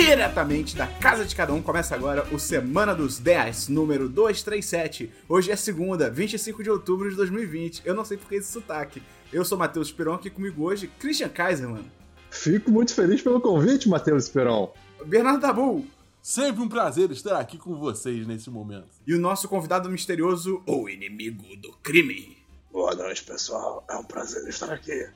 diretamente 0.00 0.74
da 0.74 0.86
casa 0.86 1.26
de 1.26 1.36
cada 1.36 1.52
um. 1.52 1.60
Começa 1.60 1.94
agora 1.94 2.26
o 2.32 2.38
Semana 2.38 2.94
dos 2.94 3.18
10, 3.18 3.68
número 3.68 4.08
237. 4.08 5.10
Hoje 5.28 5.52
é 5.52 5.56
segunda, 5.56 6.10
25 6.10 6.62
de 6.62 6.70
outubro 6.70 7.10
de 7.10 7.16
2020. 7.16 7.82
Eu 7.84 7.94
não 7.94 8.02
sei 8.02 8.16
por 8.16 8.26
que 8.26 8.36
esse 8.36 8.50
sotaque. 8.50 9.02
Eu 9.30 9.44
sou 9.44 9.58
Matheus 9.58 9.88
Esperon, 9.88 10.14
aqui 10.14 10.30
comigo 10.30 10.64
hoje, 10.64 10.90
Christian 10.98 11.28
Kaiser, 11.28 11.68
mano. 11.68 11.84
Fico 12.30 12.70
muito 12.70 12.94
feliz 12.94 13.20
pelo 13.20 13.42
convite, 13.42 13.90
Matheus 13.90 14.24
Esperon. 14.24 14.72
Bernardo 15.04 15.42
Dabu. 15.42 15.86
Sempre 16.22 16.62
um 16.62 16.68
prazer 16.68 17.10
estar 17.10 17.38
aqui 17.38 17.58
com 17.58 17.74
vocês 17.74 18.26
nesse 18.26 18.50
momento. 18.50 18.88
E 19.06 19.14
o 19.14 19.20
nosso 19.20 19.48
convidado 19.48 19.90
misterioso, 19.90 20.62
o 20.66 20.88
inimigo 20.88 21.44
do 21.56 21.72
crime. 21.82 22.39
Boa 22.72 22.94
noite, 22.94 23.24
pessoal. 23.24 23.84
É 23.88 23.96
um 23.96 24.04
prazer 24.04 24.46
estar 24.48 24.72
aqui. 24.72 25.08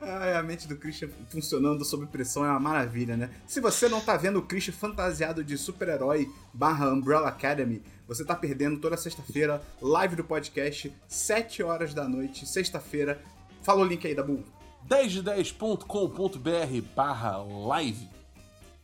Ah, 0.00 0.38
a 0.40 0.42
mente 0.42 0.66
do 0.66 0.76
Christian 0.76 1.08
funcionando 1.30 1.84
sob 1.84 2.04
pressão 2.06 2.44
é 2.44 2.48
uma 2.50 2.58
maravilha, 2.58 3.16
né? 3.16 3.30
Se 3.46 3.60
você 3.60 3.88
não 3.88 4.00
tá 4.00 4.16
vendo 4.16 4.40
o 4.40 4.42
Christian 4.42 4.74
fantasiado 4.74 5.44
de 5.44 5.56
super-herói 5.56 6.28
barra 6.52 6.92
Umbrella 6.92 7.28
Academy, 7.28 7.80
você 8.08 8.24
tá 8.24 8.34
perdendo 8.34 8.80
toda 8.80 8.96
sexta-feira, 8.96 9.62
live 9.80 10.16
do 10.16 10.24
podcast, 10.24 10.92
7 11.06 11.62
horas 11.62 11.94
da 11.94 12.08
noite, 12.08 12.44
sexta-feira. 12.46 13.20
Fala 13.62 13.82
o 13.82 13.84
link 13.84 14.04
aí, 14.06 14.14
Dabu. 14.14 14.42
10de10.com.br 14.88 16.86
barra 16.94 17.36
live. 17.38 18.08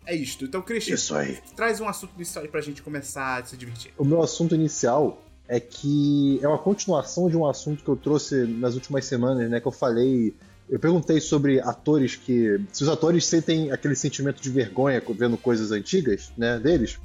É 0.06 0.14
isto. 0.14 0.44
Então, 0.44 0.62
Christian, 0.62 0.94
Isso 0.94 1.14
aí. 1.14 1.40
traz 1.54 1.80
um 1.80 1.88
assunto 1.88 2.12
inicial 2.16 2.44
aí 2.44 2.50
pra 2.50 2.60
gente 2.60 2.82
começar 2.82 3.40
a 3.40 3.44
se 3.44 3.56
divertir. 3.56 3.92
O 3.96 4.04
meu 4.04 4.20
assunto 4.20 4.52
inicial 4.54 5.22
é 5.48 5.60
que 5.60 6.38
é 6.42 6.48
uma 6.48 6.58
continuação 6.58 7.28
de 7.28 7.36
um 7.36 7.46
assunto 7.46 7.82
que 7.82 7.88
eu 7.88 7.96
trouxe 7.96 8.46
nas 8.46 8.74
últimas 8.74 9.04
semanas, 9.04 9.50
né? 9.50 9.60
Que 9.60 9.66
eu 9.66 9.72
falei. 9.72 10.34
Eu 10.68 10.78
perguntei 10.78 11.20
sobre 11.20 11.60
atores 11.60 12.16
que. 12.16 12.60
Se 12.72 12.82
os 12.82 12.88
atores 12.88 13.26
sentem 13.26 13.70
aquele 13.70 13.94
sentimento 13.94 14.40
de 14.40 14.50
vergonha 14.50 15.02
vendo 15.10 15.36
coisas 15.36 15.70
antigas, 15.70 16.32
né, 16.36 16.58
deles. 16.58 16.98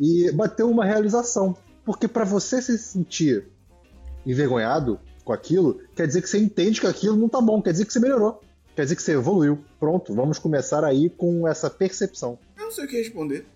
E 0.00 0.30
bateu 0.32 0.70
uma 0.70 0.84
realização. 0.84 1.56
Porque 1.84 2.06
para 2.06 2.24
você 2.24 2.62
se 2.62 2.78
sentir 2.78 3.44
envergonhado 4.24 4.98
com 5.24 5.32
aquilo, 5.32 5.80
quer 5.94 6.06
dizer 6.06 6.22
que 6.22 6.28
você 6.28 6.38
entende 6.38 6.80
que 6.80 6.86
aquilo 6.86 7.16
não 7.16 7.28
tá 7.28 7.40
bom, 7.40 7.60
quer 7.60 7.72
dizer 7.72 7.84
que 7.84 7.92
você 7.92 8.00
melhorou. 8.00 8.40
Quer 8.74 8.84
dizer 8.84 8.96
que 8.96 9.02
você 9.02 9.12
evoluiu. 9.12 9.62
Pronto, 9.78 10.14
vamos 10.14 10.38
começar 10.38 10.82
aí 10.84 11.10
com 11.10 11.46
essa 11.46 11.68
percepção. 11.68 12.38
Eu 12.56 12.64
não 12.64 12.72
sei 12.72 12.84
o 12.84 12.88
que 12.88 12.96
responder. 12.96 13.46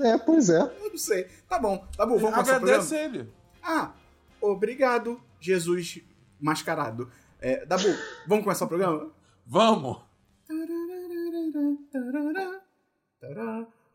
É, 0.00 0.18
pois 0.18 0.50
é. 0.50 0.60
eu 0.60 0.90
não 0.90 0.98
sei. 0.98 1.26
Tá 1.48 1.58
bom, 1.58 1.84
vamos 1.96 2.20
começar 2.20 2.40
o 2.40 2.44
programa? 2.44 2.66
Agradece 2.66 2.96
ele. 2.96 3.37
Ah, 3.70 3.92
obrigado, 4.40 5.20
Jesus 5.38 6.00
mascarado. 6.40 7.12
É, 7.38 7.66
Dabu, 7.66 7.88
vamos 8.26 8.42
começar 8.42 8.64
o 8.64 8.68
programa? 8.68 9.12
Vamos! 9.46 9.98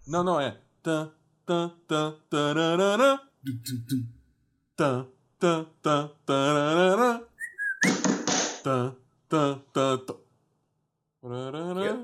Não, 0.06 0.24
não, 0.24 0.40
é. 0.40 0.60
Tan, 0.84 1.12
tan, 1.44 1.72
tan, 1.88 2.16
tararara. 2.30 3.20
Tan, 4.76 5.08
tan, 5.40 5.66
tan, 5.82 6.12
tararara. 6.24 7.28
Tan, 8.64 8.96
tan, 9.28 9.60
tan, 9.74 9.98
tan. 10.06 10.18
Tararara. 11.20 12.04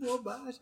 Bobagem. 0.00 0.60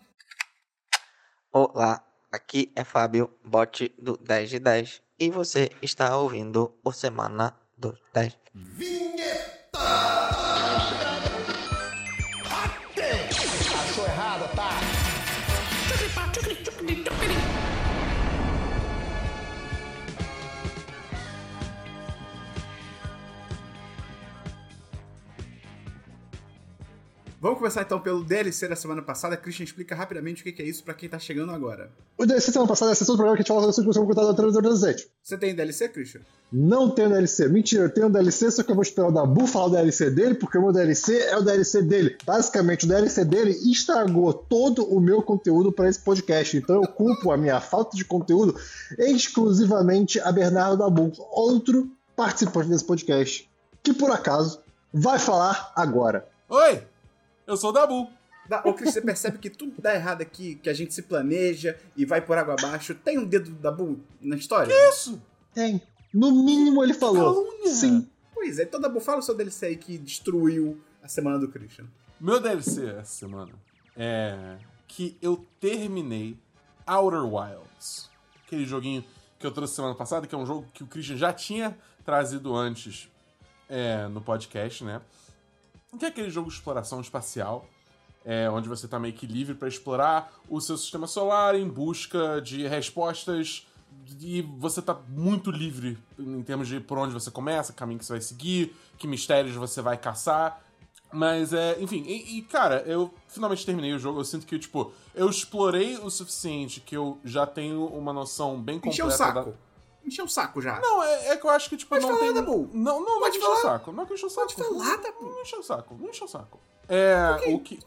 Olá, 1.53 2.03
aqui 2.33 2.73
é 2.75 2.83
Fábio, 2.85 3.31
bot 3.45 3.95
do 3.99 4.17
10 4.17 4.51
de 4.51 4.59
10 4.59 5.03
e 5.19 5.31
você 5.31 5.71
está 5.83 6.17
ouvindo 6.17 6.75
o 6.83 6.91
Semana 6.91 7.55
do 7.77 7.95
10. 8.15 8.35
Vamos 27.47 27.61
começar 27.61 27.83
então 27.83 28.01
pelo 28.01 28.25
DLC 28.25 28.67
da 28.67 28.75
semana 28.75 29.01
passada. 29.01 29.37
Christian 29.37 29.63
explica 29.63 29.95
rapidamente 29.95 30.43
o 30.43 30.45
que 30.45 30.61
é 30.61 30.65
isso 30.65 30.83
pra 30.83 30.93
quem 30.93 31.09
tá 31.09 31.17
chegando 31.17 31.53
agora. 31.53 31.93
O 32.19 32.27
DLC 32.27 32.51
semana 32.51 32.69
passada 32.69 32.91
é 32.91 32.93
a 32.93 32.95
sessão 32.97 33.15
do 33.15 33.19
programa 33.19 33.37
que 33.37 33.43
a 33.43 33.45
gente 33.45 33.63
fala 33.63 33.73
sobre 33.73 33.93
você 33.93 34.01
contar 34.01 34.23
do 34.23 34.35
317. 34.35 35.09
Você 35.23 35.39
tem 35.39 35.55
DLC, 35.55 35.89
Christian? 35.91 36.23
Não 36.51 36.91
tenho 36.91 37.09
DLC. 37.09 37.47
Mentira, 37.47 37.85
eu 37.85 37.95
tenho 37.95 38.11
DLC, 38.11 38.51
só 38.51 38.65
que 38.65 38.73
eu 38.73 38.75
vou 38.75 38.83
esperar 38.83 39.11
o 39.11 39.13
Dabu 39.13 39.47
falar 39.47 39.67
o 39.67 39.71
DLC 39.71 40.11
dele, 40.11 40.35
porque 40.35 40.59
o 40.59 40.63
meu 40.63 40.73
DLC 40.73 41.19
é 41.21 41.37
o 41.39 41.43
DLC 41.43 41.83
dele. 41.83 42.17
Basicamente, 42.27 42.85
o 42.85 42.89
DLC 42.89 43.25
dele 43.25 43.53
estragou 43.71 44.35
todo 44.35 44.85
o 44.85 44.99
meu 44.99 45.23
conteúdo 45.23 45.71
para 45.71 45.89
esse 45.89 46.01
podcast. 46.01 46.57
Então 46.57 46.83
eu 46.83 46.89
culpo 46.89 47.31
a 47.31 47.37
minha 47.37 47.61
falta 47.61 47.97
de 47.97 48.05
conteúdo 48.05 48.59
exclusivamente 48.99 50.19
a 50.19 50.33
Bernardo 50.33 50.79
Dabu, 50.79 51.13
outro 51.31 51.89
participante 52.17 52.71
desse 52.71 52.85
podcast, 52.85 53.49
que 53.85 53.95
por 53.95 54.11
acaso 54.11 54.59
vai 54.93 55.21
falar 55.21 55.73
agora. 55.77 56.27
Oi! 56.49 56.96
Eu 57.47 57.57
sou 57.57 57.71
o 57.71 57.73
Dabu. 57.73 58.11
Da, 58.49 58.61
ô, 58.65 58.75
Christian, 58.75 58.93
você 58.93 59.01
percebe 59.01 59.39
que 59.39 59.51
tudo 59.51 59.81
dá 59.81 59.95
errado 59.95 60.23
aqui, 60.23 60.55
que 60.57 60.69
a 60.69 60.75
gente 60.75 60.95
se 60.95 61.03
planeja 61.03 61.79
e 61.97 62.05
vai 62.05 62.21
por 62.21 62.39
água 62.39 62.55
abaixo. 62.55 62.95
Tem 62.95 63.19
um 63.19 63.25
dedo 63.25 63.51
do 63.51 63.57
Dabu 63.57 64.01
na 64.21 64.37
história? 64.37 64.73
Isso! 64.91 65.21
Tem. 65.53 65.83
No 66.13 66.31
mínimo 66.31 66.83
ele 66.83 66.95
falou. 66.95 67.45
Calúnia. 67.45 67.73
Sim. 67.73 68.09
Pois 68.33 68.59
é, 68.59 68.63
então 68.63 68.81
Dabu, 68.81 69.01
fala 69.01 69.19
o 69.19 69.23
seu 69.23 69.35
DLC 69.35 69.67
aí 69.67 69.77
que 69.77 69.99
destruiu 69.99 70.81
a 71.03 71.09
semana 71.09 71.39
do 71.39 71.49
Christian. 71.49 71.87
Meu 72.21 72.41
DLC 72.41 72.87
essa 72.87 73.05
semana 73.05 73.53
é 73.97 74.59
que 74.87 75.17
eu 75.21 75.45
terminei 75.61 76.39
Outer 76.87 77.25
Wilds. 77.25 78.09
Aquele 78.47 78.65
joguinho 78.65 79.05
que 79.39 79.47
eu 79.47 79.51
trouxe 79.51 79.75
semana 79.75 79.95
passada, 79.95 80.27
que 80.27 80.35
é 80.35 80.39
um 80.39 80.47
jogo 80.47 80.67
que 80.73 80.83
o 80.83 80.87
Christian 80.87 81.17
já 81.17 81.33
tinha 81.33 81.77
trazido 82.05 82.55
antes 82.55 83.11
é, 83.69 84.07
no 84.09 84.21
podcast, 84.21 84.85
né? 84.85 85.01
Que 85.99 86.07
é 86.07 86.09
aquele 86.09 86.31
jogo 86.31 86.49
de 86.49 86.55
exploração 86.55 87.01
espacial, 87.01 87.67
é, 88.25 88.51
onde 88.51 88.69
você 88.69 88.87
tá 88.89 88.99
meio 88.99 89.15
que 89.15 89.27
livre 89.27 89.55
para 89.55 89.69
explorar 89.69 90.33
o 90.49 90.61
seu 90.61 90.77
sistema 90.77 91.07
solar 91.07 91.55
em 91.55 91.69
busca 91.69 92.41
de 92.41 92.67
respostas 92.67 93.67
e 94.21 94.43
você 94.43 94.83
tá 94.83 94.95
muito 95.09 95.51
livre 95.51 95.99
em 96.19 96.43
termos 96.43 96.69
de 96.69 96.81
por 96.81 96.99
onde 96.99 97.13
você 97.13 97.31
começa, 97.31 97.73
caminho 97.73 97.99
que 97.99 98.05
você 98.05 98.13
vai 98.15 98.21
seguir, 98.21 98.75
que 98.99 99.07
mistérios 99.07 99.55
você 99.55 99.81
vai 99.81 99.97
caçar. 99.97 100.63
Mas 101.13 101.53
é, 101.53 101.81
enfim, 101.81 102.05
e, 102.07 102.39
e, 102.39 102.43
cara, 102.43 102.83
eu 102.87 103.15
finalmente 103.29 103.65
terminei 103.65 103.93
o 103.95 103.99
jogo. 103.99 104.21
Eu 104.21 104.25
sinto 104.25 104.47
que, 104.47 104.59
tipo, 104.59 104.93
eu 105.15 105.31
explorei 105.31 105.97
o 105.97 106.11
suficiente 106.11 106.81
que 106.81 106.97
eu 106.97 107.19
já 107.25 107.47
tenho 107.47 107.87
uma 107.87 108.13
noção 108.13 108.61
bem 108.61 108.77
completa 108.77 108.95
Encheu 108.95 109.07
o 109.07 109.11
saco. 109.11 109.51
da. 109.51 109.66
Encheu 110.07 110.25
o 110.25 110.29
saco 110.29 110.63
já. 110.63 110.79
Não, 110.81 111.03
é, 111.03 111.29
é 111.31 111.37
que 111.37 111.45
eu 111.45 111.51
acho 111.51 111.69
que, 111.69 111.77
tipo, 111.77 111.89
Pode 111.91 112.03
não 112.03 112.11
falar, 112.11 112.21
tem. 112.25 112.35
Dabu. 112.35 112.71
Não, 112.73 113.01
não, 113.01 113.05
não 113.05 113.17
é 113.17 113.21
Pode 113.21 113.33
que 113.33 113.45
encheu 113.45 113.53
o 113.53 113.63
saco. 113.63 113.93
Não 113.93 114.03
é 114.03 114.07
que 114.07 114.15
encheu 114.15 114.27
o 114.29 114.31
saco. 114.31 114.55
Pode 114.55 114.69
falar, 114.69 114.97
Dabu. 114.99 115.25
Não 115.31 115.43
encheu 115.43 115.59
o 115.59 115.63
saco, 115.63 115.97
não 115.99 116.09
encheu 116.11 116.27
o 116.27 116.31
saco. 116.31 116.61
É. 116.89 117.31
Ok. 117.37 117.55
O 117.55 117.61
que. 117.61 117.81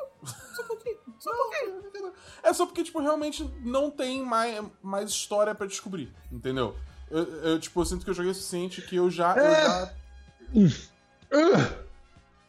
Só 0.56 0.62
um 0.64 0.68
pouquinho, 0.68 0.98
só 1.20 1.32
um 1.32 1.36
pouquinho. 1.36 1.80
É 2.42 2.54
só 2.54 2.66
porque, 2.66 2.84
tipo, 2.84 3.00
realmente 3.02 3.44
não 3.62 3.92
tem 3.92 4.24
mais, 4.24 4.64
mais 4.82 5.10
história 5.10 5.54
pra 5.54 5.68
descobrir, 5.68 6.10
entendeu? 6.32 6.74
Eu, 7.12 7.24
eu, 7.44 7.60
tipo, 7.60 7.80
eu 7.82 7.86
sinto 7.86 8.04
que 8.06 8.10
eu 8.10 8.14
joguei 8.14 8.32
o 8.32 8.36
suficiente 8.36 8.82
que 8.82 8.96
eu 8.96 9.10
já. 9.10 9.36
eu 9.36 9.44
É. 9.46 9.66
já- 9.66 9.94
Uh, 11.32 11.86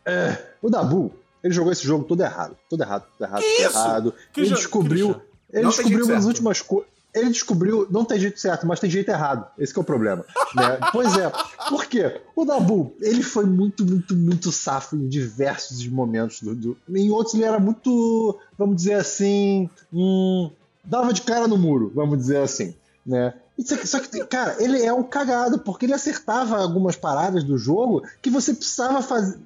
é, 0.06 0.54
o 0.62 0.70
Dabu, 0.70 1.12
ele 1.42 1.52
jogou 1.52 1.72
esse 1.72 1.82
jogo 1.84 2.04
todo 2.04 2.20
errado. 2.22 2.56
Todo 2.68 2.80
errado, 2.82 3.04
todo 3.18 3.28
errado, 3.28 3.42
Que 3.42 3.56
todo 3.56 3.68
isso? 3.68 3.78
errado. 3.78 4.14
Que 4.32 4.40
ele 4.40 4.48
jo- 4.48 4.54
descobriu. 4.54 5.22
Ele 5.52 5.62
Não 5.64 5.70
descobriu 5.70 6.04
certo. 6.06 6.24
últimas 6.26 6.62
coisas. 6.62 6.90
Ele 7.14 7.30
descobriu, 7.30 7.86
não 7.90 8.04
tem 8.04 8.18
jeito 8.20 8.38
certo, 8.38 8.66
mas 8.66 8.78
tem 8.78 8.88
jeito 8.88 9.08
errado. 9.10 9.46
Esse 9.58 9.72
que 9.72 9.78
é 9.80 9.82
o 9.82 9.84
problema. 9.84 10.24
né? 10.54 10.78
Pois 10.92 11.16
é. 11.16 11.30
Por 11.68 11.86
quê? 11.86 12.20
O 12.36 12.44
Dabu, 12.44 12.94
ele 13.00 13.22
foi 13.22 13.44
muito, 13.46 13.84
muito, 13.84 14.14
muito 14.14 14.52
safo 14.52 14.94
em 14.96 15.08
diversos 15.08 15.86
momentos. 15.88 16.40
Do, 16.42 16.54
do- 16.54 16.76
Em 16.94 17.10
outros 17.10 17.34
ele 17.34 17.44
era 17.44 17.58
muito, 17.58 18.38
vamos 18.56 18.76
dizer 18.76 18.94
assim, 18.94 19.68
hum, 19.92 20.50
dava 20.84 21.12
de 21.12 21.22
cara 21.22 21.48
no 21.48 21.58
muro, 21.58 21.90
vamos 21.94 22.16
dizer 22.18 22.38
assim. 22.38 22.74
Né? 23.04 23.34
Só 23.64 24.00
que, 24.00 24.24
cara, 24.24 24.56
ele 24.58 24.82
é 24.82 24.92
um 24.92 25.02
cagado, 25.02 25.58
porque 25.58 25.86
ele 25.86 25.92
acertava 25.92 26.56
algumas 26.56 26.96
paradas 26.96 27.44
do 27.44 27.58
jogo 27.58 28.02
que 28.22 28.30
você 28.30 28.54
precisava 28.54 29.02
faz... 29.02 29.36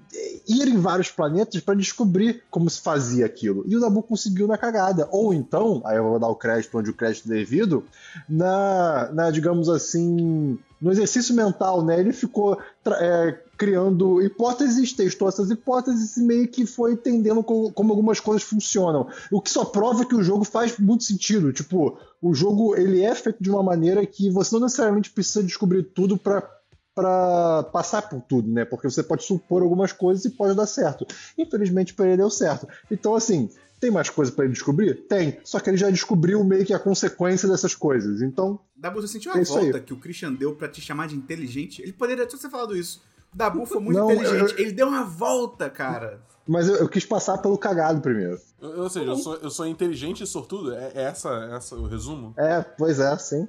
ir 0.47 0.69
em 0.69 0.79
vários 0.79 1.11
planetas 1.11 1.61
para 1.61 1.75
descobrir 1.75 2.43
como 2.51 2.69
se 2.71 2.81
fazia 2.81 3.27
aquilo. 3.27 3.65
E 3.67 3.77
o 3.77 3.81
Dabu 3.81 4.03
conseguiu 4.03 4.47
na 4.47 4.59
cagada. 4.59 5.09
Ou 5.11 5.35
então, 5.35 5.83
aí 5.85 5.97
eu 5.97 6.05
vou 6.05 6.19
dar 6.19 6.29
o 6.29 6.37
crédito 6.37 6.79
onde 6.79 6.91
o 6.91 6.95
crédito 6.95 7.27
é 7.33 7.37
devido, 7.37 7.85
na, 8.29 9.11
na 9.13 9.31
digamos 9.31 9.69
assim, 9.69 10.59
no 10.85 10.93
exercício 10.93 11.35
mental, 11.35 11.83
né? 11.83 11.99
Ele 11.99 12.13
ficou 12.13 12.61
é, 12.87 13.39
criando 13.57 14.21
hipóteses, 14.23 14.93
testou 14.93 15.29
essas 15.29 15.51
hipóteses 15.51 16.17
e 16.19 16.23
meio 16.23 16.47
que 16.47 16.67
foi 16.67 16.93
entendendo 16.93 17.43
co- 17.43 17.73
como 17.73 17.91
algumas 17.93 18.21
coisas 18.21 18.43
funcionam. 18.43 19.09
O 19.33 19.41
que 19.41 19.49
só 19.51 19.65
prova 19.65 20.05
que 20.05 20.15
o 20.15 20.23
jogo 20.23 20.45
faz 20.45 20.79
muito 20.79 21.03
sentido. 21.05 21.53
Tipo, 21.55 21.99
o 22.21 22.35
jogo 22.35 22.77
ele 22.77 23.03
é 23.03 23.15
feito 23.15 23.43
de 23.43 23.51
uma 23.51 23.63
maneira 23.63 24.05
que 24.05 24.29
você 24.29 24.55
não 24.55 24.61
necessariamente 24.63 25.11
precisa 25.11 25.43
descobrir 25.43 25.83
tudo 25.85 26.19
para 26.19 26.49
pra 26.95 27.65
passar 27.73 28.03
por 28.09 28.21
tudo, 28.21 28.49
né? 28.49 28.65
Porque 28.65 28.89
você 28.89 29.03
pode 29.03 29.25
supor 29.25 29.63
algumas 29.63 29.91
coisas 29.91 30.25
e 30.27 30.31
pode 30.31 30.55
dar 30.55 30.67
certo. 30.67 31.05
Infelizmente, 31.37 31.93
pra 31.93 32.07
ele 32.07 32.19
deu 32.19 32.31
certo. 32.31 32.69
Então, 32.89 33.17
assim, 33.17 33.51
tem 33.85 33.91
mais 33.91 34.09
coisa 34.09 34.33
pra 34.33 34.45
ele 34.45 34.55
descobrir? 34.55 34.95
Tem. 35.07 35.39
Só 35.45 35.61
que 35.61 35.69
ele 35.69 35.77
já 35.77 35.91
descobriu 35.91 36.43
meio 36.43 36.65
que 36.65 36.73
a 36.73 36.79
consequência 36.79 37.47
dessas 37.49 37.75
coisas. 37.75 38.23
Então, 38.23 38.59
Dabu, 38.75 39.01
você 39.03 39.09
sentiu 39.09 39.31
É 39.33 39.35
a 39.35 39.39
aí. 39.39 39.45
volta 39.45 39.81
que 39.81 39.93
o 39.93 39.97
Christian 39.99 40.33
deu 40.33 40.55
pra 40.55 40.69
te 40.69 40.81
chamar 40.81 41.09
de 41.09 41.15
inteligente? 41.17 41.83
Ele 41.83 41.93
poderia 41.93 42.27
ter 42.27 42.39
falado 42.51 42.75
isso. 42.77 43.03
O 43.33 43.37
Dabu 43.37 43.67
foi 43.67 43.81
muito 43.81 43.99
Não, 43.99 44.11
inteligente. 44.11 44.53
eu- 44.53 44.59
Ele 44.59 44.73
deu 44.73 44.89
uma 44.89 45.05
volta, 45.05 45.69
cara. 45.69 46.21
mas 46.47 46.69
eu, 46.69 46.77
eu 46.77 46.89
quis 46.89 47.05
passar 47.05 47.39
pelo 47.39 47.59
cagado 47.59 48.01
primeiro. 48.01 48.39
Eu- 48.61 48.83
Ou 48.83 48.91
seja, 48.91 49.07
eu 49.11 49.17
sou, 49.17 49.37
eu 49.37 49.51
sou 49.51 49.67
inteligente 49.67 50.23
e 50.23 50.27
sortudo? 50.27 50.73
É, 50.75 50.93
é 50.95 51.03
essa, 51.03 51.29
é 51.51 51.57
essa 51.57 51.75
o 51.77 51.87
resumo? 51.87 52.33
É, 52.39 52.63
pois 52.63 52.99
é, 53.01 53.17
sim. 53.19 53.47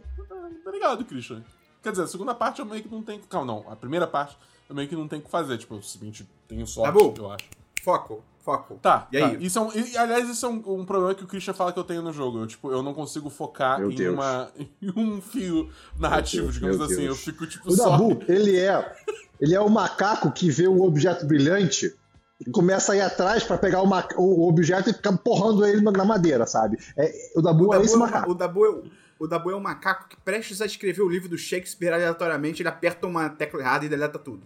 Obrigado, 0.66 1.06
Christian. 1.06 1.44
Quer 1.84 1.92
dizer, 1.92 2.04
a 2.04 2.08
segunda 2.08 2.34
parte 2.34 2.60
eu 2.60 2.66
meio 2.66 2.82
que 2.84 2.90
não 2.92 3.02
tenho. 3.04 3.22
Calma, 3.30 3.46
não. 3.54 3.72
A 3.72 3.76
primeira 3.76 4.08
parte 4.08 4.38
eu 4.68 4.76
meio 4.76 4.88
que 4.90 4.96
não 4.96 5.08
tenho 5.08 5.22
o 5.22 5.26
que 5.26 5.32
fazer. 5.32 5.58
Tipo, 5.58 5.76
eu 5.76 5.82
simplesmente 5.82 6.28
tenho 6.48 6.66
sorte, 6.66 6.92
Tá 6.94 7.00
bom. 7.00 7.14
eu 7.18 7.32
acho. 7.32 7.46
Foco, 7.84 8.24
foco. 8.46 8.76
Tá, 8.82 9.08
E 9.12 9.20
tá. 9.20 9.26
aí? 9.28 9.38
Isso 9.44 9.58
é 9.58 9.62
um, 9.64 9.72
e, 9.74 9.98
aliás, 9.98 10.30
isso 10.30 10.46
é 10.46 10.50
um, 10.50 10.62
um 10.82 10.86
problema 10.86 11.16
que 11.16 11.24
o 11.24 11.28
Christian 11.28 11.54
fala 11.54 11.74
que 11.74 11.80
eu 11.80 11.84
tenho 11.84 12.02
no 12.04 12.14
jogo. 12.14 12.40
Eu, 12.40 12.48
tipo, 12.48 12.72
eu 12.72 12.84
não 12.84 12.94
consigo 12.94 13.30
focar 13.30 13.80
Meu 13.80 13.92
em, 13.92 13.96
Deus. 13.96 14.14
uma, 14.14 14.50
em 14.58 14.70
um 14.96 15.20
fio 15.22 15.70
narrativo, 16.00 16.44
Deus, 16.44 16.54
digamos 16.54 16.80
assim. 16.82 16.96
Deus. 16.98 17.08
Eu 17.08 17.16
fico, 17.16 17.48
tipo, 17.48 17.68
O 17.68 17.72
só. 17.76 17.90
Dabu, 17.90 18.22
ele 18.28 18.58
é. 18.58 18.96
Ele 19.42 19.54
é 19.56 19.60
o 19.60 19.68
macaco 19.70 20.32
que 20.32 20.50
vê 20.50 20.68
um 20.68 20.82
objeto 20.82 21.26
brilhante 21.26 21.94
e 22.40 22.50
começa 22.52 22.94
a 22.94 22.96
ir 22.96 23.02
atrás 23.02 23.44
pra 23.44 23.58
pegar 23.58 23.82
o, 23.82 23.86
ma- 23.88 24.08
o 24.18 24.48
objeto 24.48 24.90
e 24.90 24.94
ficar 24.94 25.18
porrando 25.18 25.66
ele 25.66 25.82
na- 25.82 26.06
madeira, 26.06 26.46
sabe? 26.46 26.78
É, 26.96 27.12
o 27.36 27.42
Dabu 27.42 27.66
O 27.68 27.74
é 27.74 27.78
Dabu 27.78 27.86
esse 27.86 27.96
é, 27.96 27.98
macaco. 27.98 28.32
o, 28.32 28.34
Dabu 28.36 28.66
é, 28.66 28.70
o- 28.70 28.84
o 29.20 29.28
Dabu 29.28 29.52
é 29.52 29.56
um 29.56 29.60
macaco 29.62 30.08
que 30.08 30.16
prestes 30.18 30.62
a 30.62 30.66
escrever 30.66 31.02
o 31.02 31.10
livro 31.10 31.28
do 31.30 31.38
Shakespeare 31.38 31.92
aleatoriamente, 31.94 32.62
ele 32.62 32.70
aperta 32.70 33.08
uma 33.08 33.30
tecla 33.30 33.60
errada 33.62 33.86
e 33.86 33.90
deleta 33.90 34.20
tudo. 34.20 34.44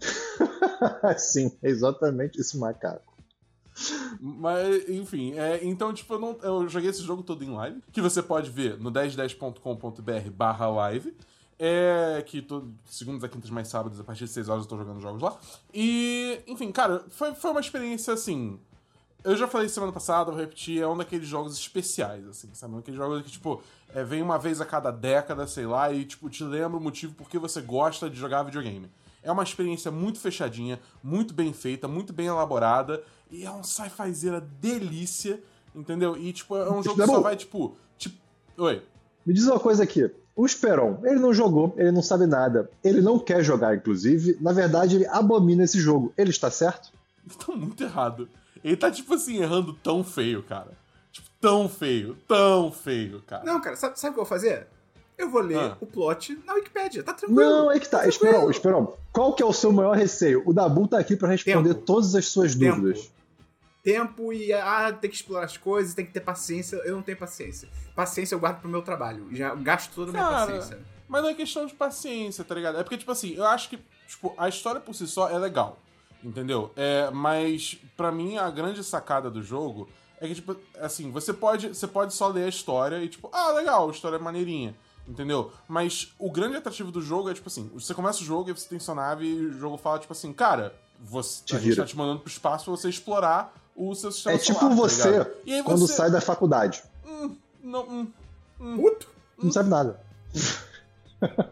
Sim, 1.18 1.52
é 1.62 1.68
exatamente 1.70 2.40
esse 2.40 2.56
macaco. 2.58 3.13
Mas, 4.20 4.88
enfim, 4.88 5.32
é, 5.32 5.64
então, 5.64 5.92
tipo, 5.92 6.14
eu, 6.14 6.18
não, 6.18 6.38
eu 6.42 6.68
joguei 6.68 6.90
esse 6.90 7.02
jogo 7.02 7.22
todo 7.22 7.44
em 7.44 7.50
live, 7.50 7.82
que 7.92 8.00
você 8.00 8.22
pode 8.22 8.50
ver 8.50 8.78
no 8.78 8.90
1010.com.br 8.90 10.30
barra 10.32 10.68
live. 10.68 11.14
É 11.56 12.22
que 12.26 12.42
todo, 12.42 12.74
segundas 12.84 13.22
a 13.22 13.28
quintas 13.28 13.48
mais 13.48 13.68
sábados, 13.68 14.00
a 14.00 14.04
partir 14.04 14.24
de 14.24 14.30
6 14.30 14.48
horas 14.48 14.64
eu 14.64 14.68
tô 14.68 14.76
jogando 14.76 15.00
jogos 15.00 15.22
lá. 15.22 15.38
E, 15.72 16.40
enfim, 16.48 16.72
cara, 16.72 17.04
foi, 17.10 17.32
foi 17.34 17.52
uma 17.52 17.60
experiência 17.60 18.12
assim. 18.12 18.58
Eu 19.22 19.36
já 19.36 19.46
falei 19.46 19.68
semana 19.68 19.92
passada, 19.92 20.30
eu 20.30 20.34
repeti, 20.34 20.80
é 20.80 20.86
um 20.86 20.96
daqueles 20.96 21.26
jogos 21.26 21.56
especiais, 21.56 22.26
assim, 22.26 22.50
sabe? 22.52 22.74
Um 22.74 22.78
daqueles 22.78 22.98
jogos 22.98 23.22
que, 23.22 23.30
tipo, 23.30 23.62
é, 23.94 24.02
vem 24.02 24.20
uma 24.20 24.36
vez 24.36 24.60
a 24.60 24.66
cada 24.66 24.90
década, 24.90 25.46
sei 25.46 25.64
lá, 25.64 25.90
e, 25.92 26.04
tipo, 26.04 26.28
te 26.28 26.42
lembra 26.44 26.76
o 26.76 26.80
motivo 26.80 27.14
por 27.14 27.30
que 27.30 27.38
você 27.38 27.62
gosta 27.62 28.10
de 28.10 28.16
jogar 28.16 28.42
videogame. 28.42 28.90
É 29.24 29.32
uma 29.32 29.42
experiência 29.42 29.90
muito 29.90 30.20
fechadinha, 30.20 30.78
muito 31.02 31.34
bem 31.34 31.52
feita, 31.52 31.88
muito 31.88 32.12
bem 32.12 32.26
elaborada, 32.26 33.02
e 33.30 33.44
é 33.44 33.50
um 33.50 33.64
sci-fizeira 33.64 34.40
delícia, 34.60 35.42
entendeu? 35.74 36.16
E, 36.16 36.32
tipo, 36.32 36.56
é 36.56 36.70
um 36.70 36.82
jogo 36.82 37.00
que 37.00 37.06
só 37.06 37.20
vai, 37.20 37.36
tipo. 37.36 37.76
tipo... 37.98 38.16
Oi. 38.58 38.82
Me 39.26 39.32
diz 39.32 39.46
uma 39.46 39.58
coisa 39.58 39.82
aqui. 39.82 40.10
O 40.36 40.44
Esperon, 40.44 40.98
ele 41.04 41.18
não 41.20 41.32
jogou, 41.32 41.72
ele 41.76 41.92
não 41.92 42.02
sabe 42.02 42.26
nada. 42.26 42.70
Ele 42.82 43.00
não 43.00 43.18
quer 43.18 43.42
jogar, 43.42 43.74
inclusive. 43.74 44.36
Na 44.40 44.52
verdade, 44.52 44.96
ele 44.96 45.06
abomina 45.06 45.64
esse 45.64 45.80
jogo. 45.80 46.12
Ele 46.18 46.30
está 46.30 46.50
certo? 46.50 46.92
tá 47.38 47.52
muito 47.54 47.82
errado. 47.82 48.28
Ele 48.62 48.76
tá, 48.76 48.90
tipo 48.90 49.14
assim, 49.14 49.36
errando 49.36 49.72
tão 49.74 50.02
feio, 50.04 50.42
cara. 50.42 50.72
Tipo, 51.12 51.28
tão 51.40 51.68
feio, 51.68 52.16
tão 52.26 52.72
feio, 52.72 53.22
cara. 53.26 53.44
Não, 53.44 53.60
cara, 53.60 53.76
sabe, 53.76 53.98
sabe 53.98 54.10
o 54.10 54.14
que 54.14 54.20
eu 54.20 54.24
vou 54.24 54.28
fazer? 54.28 54.66
Eu 55.16 55.30
vou 55.30 55.40
ler 55.40 55.58
Ah. 55.58 55.76
o 55.80 55.86
plot 55.86 56.38
na 56.44 56.54
Wikipédia, 56.54 57.02
tá 57.02 57.12
tranquilo. 57.14 57.40
Não, 57.40 57.70
é 57.70 57.78
que 57.78 57.88
tá. 57.88 58.00
tranquilo. 58.00 58.10
Esperon, 58.26 58.50
Esperon, 58.50 58.96
qual 59.12 59.32
que 59.34 59.42
é 59.42 59.46
o 59.46 59.52
seu 59.52 59.72
maior 59.72 59.96
receio? 59.96 60.42
O 60.44 60.52
Dabu 60.52 60.88
tá 60.88 60.98
aqui 60.98 61.16
pra 61.16 61.28
responder 61.28 61.74
Tempo. 61.74 61.86
todas 61.86 62.14
as 62.14 62.26
suas 62.26 62.54
Tempo. 62.54 62.76
dúvidas. 62.80 63.10
Tempo 63.82 64.32
e, 64.32 64.52
ah, 64.52 64.92
tem 64.98 65.10
que 65.10 65.16
explorar 65.16 65.44
as 65.44 65.56
coisas, 65.58 65.94
tem 65.94 66.06
que 66.06 66.12
ter 66.12 66.20
paciência. 66.20 66.76
Eu 66.84 66.96
não 66.96 67.02
tenho 67.02 67.18
paciência. 67.18 67.68
Paciência 67.94 68.34
eu 68.34 68.38
guardo 68.40 68.60
pro 68.60 68.68
meu 68.68 68.80
trabalho. 68.82 69.28
Já 69.32 69.54
gasto 69.54 69.92
toda 69.94 70.10
a 70.10 70.12
minha 70.12 70.24
Cara, 70.24 70.46
paciência. 70.46 70.78
Mas 71.06 71.22
não 71.22 71.28
é 71.28 71.34
questão 71.34 71.66
de 71.66 71.74
paciência, 71.74 72.42
tá 72.42 72.54
ligado? 72.54 72.78
É 72.78 72.82
porque, 72.82 72.96
tipo 72.96 73.12
assim, 73.12 73.34
eu 73.34 73.44
acho 73.44 73.68
que, 73.68 73.78
tipo, 74.08 74.32
a 74.38 74.48
história 74.48 74.80
por 74.80 74.94
si 74.94 75.06
só 75.06 75.28
é 75.28 75.38
legal. 75.38 75.78
Entendeu? 76.24 76.70
É, 76.74 77.10
mas, 77.10 77.78
pra 77.94 78.10
mim, 78.10 78.38
a 78.38 78.50
grande 78.50 78.82
sacada 78.82 79.30
do 79.30 79.42
jogo 79.42 79.86
é 80.18 80.26
que, 80.26 80.34
tipo, 80.36 80.56
assim, 80.80 81.10
você 81.10 81.34
pode, 81.34 81.68
você 81.68 81.86
pode 81.86 82.14
só 82.14 82.28
ler 82.28 82.44
a 82.46 82.48
história 82.48 82.96
e, 83.04 83.08
tipo, 83.08 83.28
ah, 83.30 83.52
legal, 83.52 83.86
a 83.86 83.92
história 83.92 84.16
é 84.16 84.18
maneirinha. 84.18 84.74
Entendeu? 85.06 85.52
Mas 85.68 86.14
o 86.18 86.30
grande 86.30 86.56
atrativo 86.56 86.90
do 86.90 87.02
jogo 87.02 87.28
é, 87.28 87.34
tipo 87.34 87.48
assim, 87.48 87.70
você 87.74 87.92
começa 87.92 88.20
o 88.20 88.24
jogo 88.24 88.48
e 88.48 88.52
você 88.52 88.68
tem 88.68 88.78
sua 88.78 88.94
nave 88.94 89.26
e 89.26 89.46
o 89.46 89.58
jogo 89.58 89.76
fala, 89.76 89.98
tipo 89.98 90.12
assim, 90.12 90.32
cara, 90.32 90.74
você, 90.98 91.44
Te 91.44 91.56
a 91.56 91.58
gente 91.58 91.76
tá 91.76 91.84
te 91.84 91.96
mandando 91.96 92.20
pro 92.20 92.30
espaço 92.30 92.64
pra 92.64 92.70
você 92.72 92.88
explorar 92.88 93.52
o 93.76 93.94
seu 93.94 94.10
sistema 94.10 94.36
É 94.36 94.38
tipo 94.38 94.58
solar, 94.58 94.70
tá 94.70 94.76
você? 94.76 95.34
E 95.44 95.54
aí 95.54 95.62
quando 95.62 95.80
você... 95.86 95.94
sai 95.94 96.10
da 96.10 96.20
faculdade. 96.20 96.82
Hum, 97.06 97.36
não, 97.62 98.08
hum, 98.60 98.76
Puto! 98.76 99.08
Não 99.42 99.52
sabe 99.52 99.68
nada. 99.68 100.00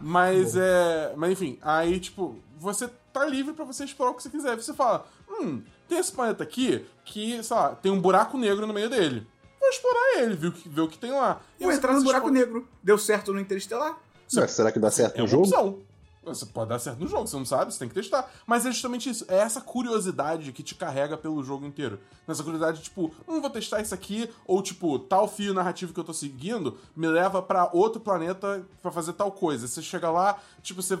Mas 0.00 0.56
é. 0.56 1.12
Mas 1.16 1.32
enfim, 1.32 1.58
aí, 1.62 2.00
tipo, 2.00 2.36
você 2.58 2.88
tá 3.12 3.24
livre 3.24 3.52
pra 3.54 3.64
você 3.64 3.84
explorar 3.84 4.12
o 4.12 4.14
que 4.14 4.22
você 4.22 4.30
quiser. 4.30 4.56
Você 4.56 4.74
fala, 4.74 5.06
hum, 5.28 5.62
tem 5.88 5.98
esse 5.98 6.12
planeta 6.12 6.42
aqui 6.42 6.84
que, 7.04 7.42
sei 7.42 7.56
lá, 7.56 7.74
tem 7.74 7.92
um 7.92 8.00
buraco 8.00 8.36
negro 8.36 8.66
no 8.66 8.74
meio 8.74 8.90
dele. 8.90 9.26
Vou 9.68 9.74
explorar 9.74 10.22
ele, 10.22 10.34
ver 10.34 10.46
o 10.48 10.52
que, 10.52 10.68
ver 10.68 10.80
o 10.80 10.88
que 10.88 10.96
tem 10.98 11.10
lá. 11.12 11.40
E 11.60 11.64
Vou 11.64 11.70
você 11.72 11.76
entrar 11.78 11.92
no 11.92 12.02
buraco 12.02 12.26
explorar- 12.28 12.46
negro. 12.46 12.68
Deu 12.82 12.96
certo 12.96 13.34
no 13.34 13.40
Interestelar? 13.40 13.98
Você- 14.26 14.48
será 14.48 14.72
que 14.72 14.78
dá 14.78 14.90
certo 14.90 15.16
É 15.16 15.18
no 15.18 15.24
uma 15.24 15.28
jogo? 15.30 15.42
opção. 15.44 15.78
Você 16.24 16.44
pode 16.46 16.68
dar 16.70 16.78
certo 16.78 16.98
no 17.00 17.06
jogo, 17.06 17.26
você 17.26 17.36
não 17.36 17.44
sabe, 17.46 17.72
você 17.72 17.78
tem 17.78 17.88
que 17.88 17.94
testar. 17.94 18.30
Mas 18.46 18.64
é 18.66 18.72
justamente 18.72 19.08
isso, 19.08 19.24
é 19.28 19.36
essa 19.38 19.60
curiosidade 19.62 20.52
que 20.52 20.62
te 20.62 20.74
carrega 20.74 21.16
pelo 21.16 21.42
jogo 21.42 21.64
inteiro. 21.66 21.98
Nessa 22.26 22.42
curiosidade, 22.42 22.82
tipo, 22.82 23.12
hum, 23.26 23.40
vou 23.40 23.48
testar 23.50 23.80
isso 23.80 23.94
aqui, 23.94 24.28
ou 24.46 24.62
tipo, 24.62 24.98
tal 24.98 25.26
fio 25.28 25.52
narrativo 25.54 25.92
que 25.94 26.00
eu 26.00 26.04
tô 26.04 26.12
seguindo 26.12 26.76
me 26.96 27.06
leva 27.08 27.40
pra 27.42 27.70
outro 27.72 28.00
planeta 28.00 28.62
pra 28.82 28.90
fazer 28.90 29.12
tal 29.14 29.32
coisa. 29.32 29.66
Você 29.66 29.80
chega 29.82 30.10
lá, 30.10 30.38
tipo, 30.62 30.82
você 30.82 30.98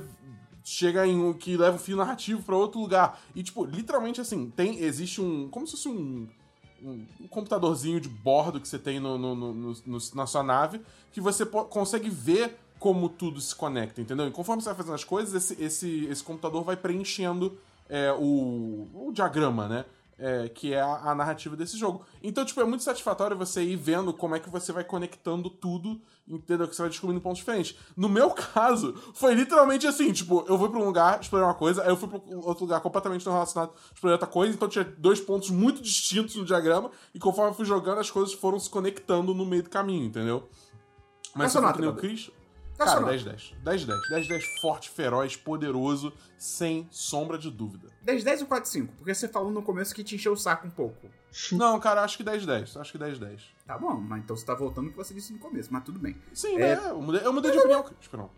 chega 0.64 1.06
em 1.06 1.18
um 1.18 1.32
que 1.34 1.56
leva 1.58 1.76
o 1.76 1.80
fio 1.80 1.96
narrativo 1.96 2.42
pra 2.42 2.56
outro 2.56 2.80
lugar. 2.80 3.20
E, 3.34 3.42
tipo, 3.42 3.64
literalmente 3.66 4.20
assim, 4.22 4.50
tem. 4.50 4.78
Existe 4.82 5.20
um. 5.20 5.48
Como 5.50 5.66
se 5.66 5.72
fosse 5.72 5.88
um. 5.88 6.28
Um, 6.82 7.04
computadorzinho 7.28 8.00
de 8.00 8.08
bordo 8.08 8.60
que 8.60 8.68
você 8.68 8.78
tem 8.78 9.00
no, 9.00 9.18
no- 9.18 9.34
no- 9.34 9.98
na 10.14 10.26
sua 10.26 10.42
nave, 10.42 10.80
que 11.12 11.20
você 11.20 11.44
consegue 11.44 12.08
ver 12.08 12.56
como 12.78 13.08
tudo 13.08 13.40
se 13.40 13.54
conecta, 13.54 14.00
entendeu? 14.00 14.28
E 14.28 14.30
conforme 14.30 14.62
você 14.62 14.68
vai 14.68 14.76
fazendo 14.76 14.94
as 14.94 15.02
coisas, 15.04 15.34
esse, 15.34 15.60
esse, 15.62 16.04
esse 16.06 16.22
computador 16.22 16.62
vai 16.62 16.76
preenchendo 16.76 17.58
é, 17.88 18.12
o, 18.12 18.86
o 18.94 19.10
diagrama, 19.12 19.66
né? 19.68 19.84
É, 20.20 20.48
que 20.48 20.74
é 20.74 20.80
a, 20.80 21.10
a 21.10 21.14
narrativa 21.14 21.54
desse 21.54 21.78
jogo. 21.78 22.04
Então, 22.20 22.44
tipo, 22.44 22.60
é 22.60 22.64
muito 22.64 22.82
satisfatório 22.82 23.36
você 23.36 23.62
ir 23.62 23.76
vendo 23.76 24.12
como 24.12 24.34
é 24.34 24.40
que 24.40 24.50
você 24.50 24.72
vai 24.72 24.82
conectando 24.82 25.48
tudo, 25.48 26.00
entendeu? 26.26 26.66
Que 26.66 26.74
você 26.74 26.82
vai 26.82 26.88
descobrindo 26.90 27.20
pontos 27.20 27.38
diferentes. 27.38 27.76
No 27.96 28.08
meu 28.08 28.30
caso, 28.34 28.94
foi 29.14 29.32
literalmente 29.34 29.86
assim, 29.86 30.12
tipo, 30.12 30.44
eu 30.48 30.58
fui 30.58 30.68
pra 30.68 30.80
um 30.80 30.84
lugar, 30.84 31.20
explorei 31.20 31.46
uma 31.46 31.54
coisa, 31.54 31.84
aí 31.84 31.88
eu 31.88 31.96
fui 31.96 32.08
pra 32.08 32.18
outro 32.38 32.64
lugar 32.64 32.80
completamente 32.80 33.24
não 33.24 33.32
relacionado, 33.32 33.72
explorei 33.94 34.14
outra 34.14 34.26
coisa, 34.26 34.52
então 34.52 34.68
tinha 34.68 34.84
dois 34.84 35.20
pontos 35.20 35.50
muito 35.50 35.80
distintos 35.80 36.34
no 36.34 36.44
diagrama, 36.44 36.90
e 37.14 37.18
conforme 37.20 37.52
eu 37.52 37.54
fui 37.54 37.64
jogando, 37.64 38.00
as 38.00 38.10
coisas 38.10 38.34
foram 38.34 38.58
se 38.58 38.68
conectando 38.68 39.32
no 39.32 39.46
meio 39.46 39.62
do 39.62 39.70
caminho, 39.70 40.04
entendeu? 40.04 40.48
Mas 41.32 41.52
Qual 41.52 41.62
se 41.62 41.68
a 41.68 41.70
eu 41.70 41.80
nem 41.80 41.88
o 41.88 41.92
nota, 41.92 42.00
Chris... 42.00 42.30
Cara, 42.78 43.00
sua 43.00 43.12
10-10. 43.12 43.54
10-10. 43.64 43.96
10-10 44.10 44.42
forte, 44.60 44.88
feroz, 44.90 45.36
poderoso, 45.36 46.12
sem 46.38 46.86
sombra 46.90 47.36
de 47.36 47.50
dúvida. 47.50 47.88
10, 48.02 48.22
10 48.24 48.42
ou 48.42 48.46
4, 48.46 48.70
5? 48.70 48.92
Porque 48.96 49.14
você 49.14 49.26
falou 49.28 49.50
no 49.50 49.62
começo 49.62 49.94
que 49.94 50.04
te 50.04 50.14
encheu 50.14 50.32
o 50.32 50.36
saco 50.36 50.66
um 50.66 50.70
pouco. 50.70 51.08
Não, 51.52 51.78
cara, 51.80 52.02
acho 52.02 52.16
que 52.16 52.24
10-10. 52.24 52.80
Acho 52.80 52.92
que 52.92 52.98
10-10. 52.98 53.40
Tá 53.66 53.76
bom, 53.76 53.94
mas 54.00 54.20
então 54.22 54.36
você 54.36 54.46
tá 54.46 54.54
voltando 54.54 54.86
ao 54.86 54.90
que 54.92 54.96
você 54.96 55.12
disse 55.12 55.32
no 55.32 55.38
começo, 55.38 55.68
mas 55.72 55.82
tudo 55.84 55.98
bem. 55.98 56.16
Sim, 56.32 56.54
É. 56.56 56.76
né? 56.76 56.82
Eu 56.90 57.02
mudei, 57.02 57.20
eu 57.26 57.32
mudei 57.32 57.50
de 57.50 57.58
opinião, 57.58 57.82
Chris. 57.82 57.96
Não. 58.12 58.30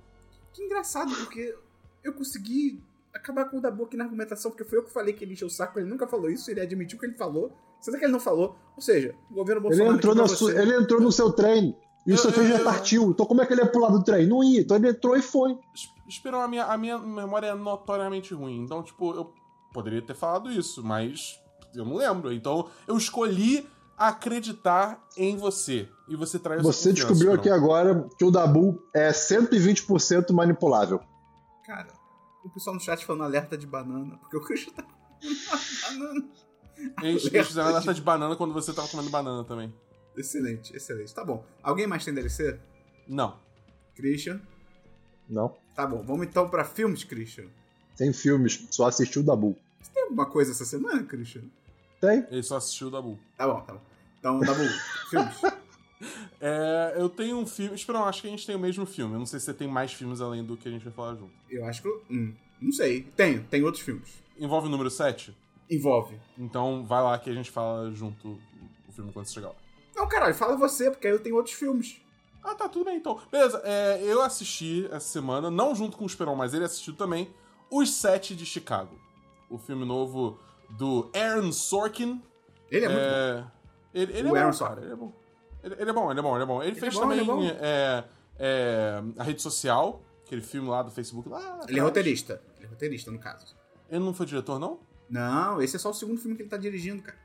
Que 0.52 0.62
engraçado, 0.64 1.14
porque 1.14 1.54
eu 2.02 2.12
consegui 2.14 2.82
acabar 3.14 3.44
com 3.44 3.58
o 3.58 3.60
Dabu 3.60 3.84
aqui 3.84 3.96
na 3.96 4.04
argumentação, 4.04 4.50
porque 4.50 4.64
foi 4.64 4.78
eu 4.78 4.82
que 4.84 4.90
falei 4.92 5.12
que 5.14 5.22
ele 5.24 5.34
encheu 5.34 5.48
o 5.48 5.50
saco, 5.50 5.78
ele 5.78 5.88
nunca 5.88 6.06
falou 6.06 6.30
isso, 6.30 6.50
ele 6.50 6.60
admitiu 6.60 6.98
que 6.98 7.06
ele 7.06 7.14
falou, 7.16 7.52
sendo 7.80 7.98
que 7.98 8.04
ele 8.04 8.12
não 8.12 8.20
falou. 8.20 8.56
Ou 8.76 8.82
seja, 8.82 9.14
o 9.30 9.34
governo 9.34 9.60
Ele 9.60 9.68
Bolsonaro. 9.68 9.96
entrou, 9.96 10.12
aqui 10.12 10.20
na 10.22 10.26
você- 10.28 10.58
ele 10.60 10.74
entrou 10.76 11.00
no 11.00 11.12
seu 11.12 11.30
trem. 11.32 11.76
E 12.06 12.12
o 12.12 12.16
eu- 12.16 12.48
já 12.48 12.64
partiu. 12.64 13.10
Então 13.10 13.26
como 13.26 13.42
é 13.42 13.46
que 13.46 13.52
ele 13.52 13.60
ia 13.62 13.66
pular 13.70 13.90
do 13.90 14.02
trem? 14.02 14.26
Não 14.26 14.42
ia. 14.42 14.60
Então 14.60 14.76
ele 14.76 14.88
entrou 14.88 15.16
e 15.16 15.22
foi. 15.22 15.52
Es- 15.74 15.88
Esperão, 16.08 16.40
a 16.40 16.48
minha, 16.48 16.64
a 16.64 16.76
minha 16.76 16.98
memória 16.98 17.46
é 17.48 17.54
notoriamente 17.54 18.34
ruim. 18.34 18.60
Então, 18.64 18.82
tipo, 18.82 19.14
eu 19.14 19.32
poderia 19.72 20.02
ter 20.02 20.14
falado 20.16 20.50
isso, 20.50 20.82
mas 20.82 21.38
eu 21.72 21.84
não 21.84 21.94
lembro. 21.94 22.32
Então, 22.32 22.68
eu 22.88 22.96
escolhi 22.96 23.64
acreditar 23.96 25.00
em 25.16 25.36
você. 25.36 25.88
E 26.08 26.16
você 26.16 26.36
traz 26.38 26.62
Você 26.62 26.92
descobriu 26.92 27.32
aqui 27.34 27.48
agora 27.48 28.08
que 28.18 28.24
o 28.24 28.30
Dabu 28.32 28.82
é 28.92 29.12
120% 29.12 30.32
manipulável. 30.32 31.00
Cara, 31.64 31.92
o 32.44 32.50
pessoal 32.50 32.74
no 32.74 32.80
chat 32.80 33.04
falando 33.06 33.22
alerta 33.22 33.56
de 33.56 33.66
banana, 33.66 34.16
porque 34.18 34.36
o 34.36 34.40
Christian 34.40 34.72
tá 34.72 34.82
com 34.82 34.88
uma 35.28 35.98
banana. 35.98 36.28
Eles, 37.02 37.24
eles 37.26 37.46
fizeram 37.46 37.68
alerta 37.68 37.94
de 37.94 38.00
banana 38.00 38.34
quando 38.34 38.52
você 38.52 38.72
tava 38.72 38.88
comendo 38.88 39.10
banana 39.10 39.44
também. 39.44 39.72
Excelente, 40.20 40.76
excelente. 40.76 41.14
Tá 41.14 41.24
bom. 41.24 41.44
Alguém 41.62 41.86
mais 41.86 42.04
tem 42.04 42.12
DLC? 42.12 42.58
Não. 43.08 43.38
Christian? 43.94 44.40
Não? 45.28 45.56
Tá 45.74 45.86
bom, 45.86 46.02
vamos 46.02 46.26
então 46.26 46.48
pra 46.48 46.64
filmes, 46.64 47.04
Christian. 47.04 47.46
Tem 47.96 48.12
filmes, 48.12 48.66
só 48.70 48.86
assistiu 48.86 49.22
o 49.22 49.24
Dabu. 49.24 49.56
Tem 49.94 50.02
alguma 50.02 50.26
coisa 50.26 50.50
essa 50.50 50.64
semana, 50.64 51.02
Christian? 51.04 51.42
Tem? 52.00 52.26
Ele 52.30 52.42
só 52.42 52.56
assistiu 52.56 52.88
o 52.88 52.90
Dabu. 52.90 53.18
Tá 53.36 53.46
bom, 53.46 53.60
tá 53.60 53.72
bom. 53.74 53.80
Então, 54.18 54.40
Dabu, 54.40 54.62
filmes. 55.08 55.40
É, 56.40 56.94
eu 56.96 57.08
tenho 57.08 57.38
um 57.38 57.46
filme. 57.46 57.74
Esperão, 57.74 58.04
acho 58.04 58.22
que 58.22 58.28
a 58.28 58.30
gente 58.30 58.46
tem 58.46 58.56
o 58.56 58.58
mesmo 58.58 58.84
filme. 58.86 59.14
Eu 59.14 59.18
não 59.18 59.26
sei 59.26 59.38
se 59.38 59.46
você 59.46 59.54
tem 59.54 59.68
mais 59.68 59.92
filmes 59.92 60.20
além 60.20 60.44
do 60.44 60.56
que 60.56 60.68
a 60.68 60.70
gente 60.70 60.84
vai 60.84 60.92
falar 60.92 61.14
junto. 61.14 61.32
Eu 61.48 61.64
acho 61.66 61.82
que. 61.82 61.88
Hum, 62.10 62.34
não 62.60 62.72
sei. 62.72 63.02
Tenho, 63.16 63.44
tem 63.44 63.62
outros 63.62 63.82
filmes. 63.82 64.08
Envolve 64.38 64.68
o 64.68 64.70
número 64.70 64.90
7? 64.90 65.36
Envolve. 65.70 66.18
Então 66.38 66.84
vai 66.86 67.02
lá 67.02 67.18
que 67.18 67.30
a 67.30 67.34
gente 67.34 67.50
fala 67.50 67.90
junto 67.92 68.38
o 68.88 68.92
filme 68.92 69.12
quando 69.12 69.26
você 69.26 69.34
chegar 69.34 69.48
lá. 69.48 69.54
Não, 69.94 70.08
caralho, 70.08 70.34
fala 70.34 70.56
você, 70.56 70.90
porque 70.90 71.06
aí 71.06 71.12
eu 71.12 71.20
tenho 71.20 71.36
outros 71.36 71.54
filmes. 71.54 72.00
Ah, 72.42 72.54
tá, 72.54 72.68
tudo 72.68 72.84
bem 72.86 72.96
então. 72.96 73.20
Beleza, 73.30 73.60
é, 73.64 74.00
eu 74.02 74.22
assisti 74.22 74.86
essa 74.86 75.00
semana, 75.06 75.50
não 75.50 75.74
junto 75.74 75.96
com 75.96 76.04
o 76.04 76.06
Esperão, 76.06 76.34
mas 76.34 76.54
ele 76.54 76.64
assistiu 76.64 76.94
também, 76.96 77.30
Os 77.70 77.92
Sete 77.92 78.34
de 78.34 78.46
Chicago. 78.46 78.98
O 79.50 79.58
filme 79.58 79.84
novo 79.84 80.38
do 80.70 81.10
Aaron 81.14 81.52
Sorkin. 81.52 82.22
Ele 82.70 82.86
é, 82.86 82.88
muito 82.88 83.00
bom. 83.00 83.06
É, 83.06 83.44
Ele, 83.92 84.12
ele 84.18 84.28
O 84.30 84.36
é 84.36 84.38
Aaron 84.40 84.50
bom, 84.50 84.56
Sorkin. 84.56 84.74
cara. 84.74 84.86
Ele 84.86 84.92
é 84.92 84.96
bom. 84.96 85.12
Ele, 85.62 85.74
ele 85.78 85.90
é 85.90 85.92
bom, 85.92 86.10
ele 86.10 86.20
é 86.20 86.22
bom, 86.22 86.34
ele 86.36 86.42
é 86.42 86.46
bom. 86.46 86.62
Ele, 86.62 86.70
Ele 86.72 86.80
fez 86.80 86.94
é 86.94 86.96
bom, 86.96 87.02
também 87.02 87.18
ele 87.18 87.30
é 87.30 88.02
bom. 88.02 88.08
é, 88.38 89.02
a 89.18 89.22
rede 89.22 89.42
social, 89.42 90.00
aquele 90.24 90.40
filme 90.40 90.68
lá 90.68 90.82
do 90.82 90.90
Facebook. 90.90 91.28
Lá, 91.28 91.60
Ele 91.68 91.78
é 91.78 91.82
roteirista. 91.82 92.40
Ele 92.56 92.66
é 92.66 92.68
roteirista, 92.70 93.10
no 93.10 93.18
caso. 93.18 93.54
Ele 93.90 94.02
não 94.02 94.14
foi 94.14 94.24
diretor, 94.24 94.58
não? 94.58 94.80
Não, 95.10 95.60
esse 95.60 95.76
é 95.76 95.78
só 95.78 95.90
o 95.90 95.94
segundo 95.94 96.18
filme 96.20 96.36
que 96.36 96.42
ele 96.42 96.48
tá 96.48 96.56
dirigindo, 96.56 97.02
cara. 97.02 97.18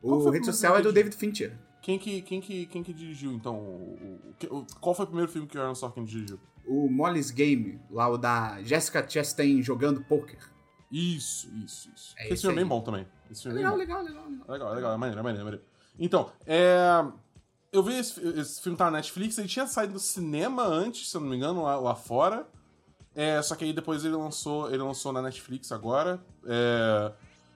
O 0.00 0.14
o 0.14 0.30
Rede 0.30 0.46
Social 0.46 0.76
é 0.78 0.82
do 0.82 0.92
David 0.92 1.14
Fincher. 1.16 1.58
Quem 1.84 1.98
que, 1.98 2.22
quem 2.22 2.40
que, 2.40 2.64
quem 2.64 2.82
que 2.82 2.94
dirigiu, 2.94 3.30
então? 3.32 3.56
O, 3.58 4.18
o- 4.50 4.66
qual 4.80 4.94
foi 4.94 5.04
o 5.04 5.08
primeiro 5.08 5.30
filme 5.30 5.46
que 5.46 5.58
o 5.58 5.60
Aaron 5.60 5.74
Sorkin 5.74 6.02
dirigiu? 6.02 6.40
O 6.66 6.88
Molly's 6.88 7.30
Game, 7.30 7.78
lá 7.90 8.08
o 8.08 8.16
da 8.16 8.62
Jessica 8.62 9.06
Chastain 9.06 9.62
jogando 9.62 10.02
poker. 10.02 10.38
Isso, 10.90 11.46
isso, 11.62 11.90
isso. 11.94 12.14
É 12.16 12.32
Esse 12.32 12.40
filme 12.40 12.56
é 12.56 12.60
bem 12.60 12.66
bom 12.66 12.80
também. 12.80 13.06
Esse 13.30 13.42
É 13.48 13.52
filme 13.52 13.58
é 13.62 13.68
legal, 13.70 13.76
legal, 13.76 14.02
legal, 14.02 14.24
legal. 14.30 14.46
Legal, 14.48 14.74
legal, 14.74 14.92
é 14.94 14.96
maneiro, 14.96 15.20
é 15.20 15.22
maneiro, 15.22 15.42
é 15.42 15.44
maneiro. 15.44 15.66
Então, 15.98 16.32
é... 16.46 17.04
Eu 17.70 17.82
vi 17.82 17.98
esse, 17.98 18.18
esse 18.38 18.62
filme 18.62 18.78
tá 18.78 18.86
na 18.86 18.92
Netflix, 18.92 19.36
ele 19.36 19.48
tinha 19.48 19.66
saído 19.66 19.92
do 19.94 19.98
cinema 19.98 20.64
antes, 20.64 21.10
se 21.10 21.16
eu 21.16 21.20
não 21.20 21.28
me 21.28 21.36
engano, 21.36 21.64
lá, 21.64 21.76
lá 21.76 21.94
fora. 21.94 22.46
É, 23.14 23.42
só 23.42 23.54
que 23.56 23.64
aí 23.64 23.72
depois 23.74 24.04
ele 24.04 24.14
lançou, 24.14 24.68
ele 24.68 24.82
lançou 24.82 25.12
na 25.12 25.20
Netflix 25.20 25.70
agora. 25.70 26.24
é, 26.46 27.12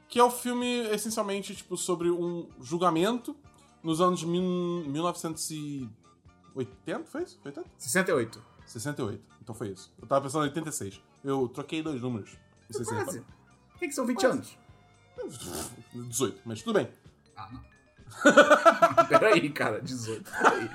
que 0.09 0.19
é 0.19 0.23
o 0.25 0.31
filme, 0.31 0.81
essencialmente, 0.91 1.55
tipo, 1.55 1.77
sobre 1.77 2.11
um 2.11 2.49
julgamento 2.61 3.35
nos 3.83 4.01
anos 4.01 4.23
mil, 4.25 4.43
1980, 4.43 7.05
foi 7.05 7.23
isso? 7.23 7.39
Foi 7.43 7.51
80? 7.51 7.69
68. 7.79 8.43
68. 8.67 9.23
Então 9.43 9.55
foi 9.55 9.69
isso. 9.69 9.93
Eu 10.01 10.07
tava 10.07 10.23
pensando 10.23 10.45
em 10.45 10.49
86. 10.49 11.01
Eu 11.25 11.49
troquei 11.49 11.83
dois 11.83 12.01
números. 12.01 12.37
Não 12.69 12.77
sei 12.77 12.85
se 12.85 12.95
Quase. 12.95 13.21
Por 13.21 13.79
que, 13.79 13.89
que 13.89 13.95
são 13.95 14.07
20 14.07 14.17
Quase. 14.17 14.37
anos? 14.37 14.57
reparou. 15.17 16.05
18, 16.09 16.41
mas 16.45 16.63
tudo 16.63 16.75
bem. 16.79 16.89
Ah, 17.37 17.49
não. 17.53 17.61
Peraí, 19.09 19.51
cara, 19.51 19.81
18. 19.81 20.31
Peraí. 20.31 20.71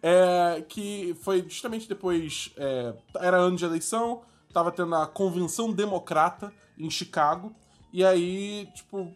É, 0.00 0.64
que 0.68 1.16
foi 1.22 1.42
justamente 1.48 1.88
depois. 1.88 2.52
é, 2.56 2.94
era 3.16 3.36
ano 3.38 3.56
de 3.56 3.64
eleição, 3.64 4.22
tava 4.52 4.70
tendo 4.70 4.94
a 4.94 5.08
convenção 5.08 5.72
democrata 5.72 6.52
em 6.78 6.88
Chicago, 6.88 7.52
e 7.92 8.04
aí, 8.04 8.68
tipo. 8.74 9.12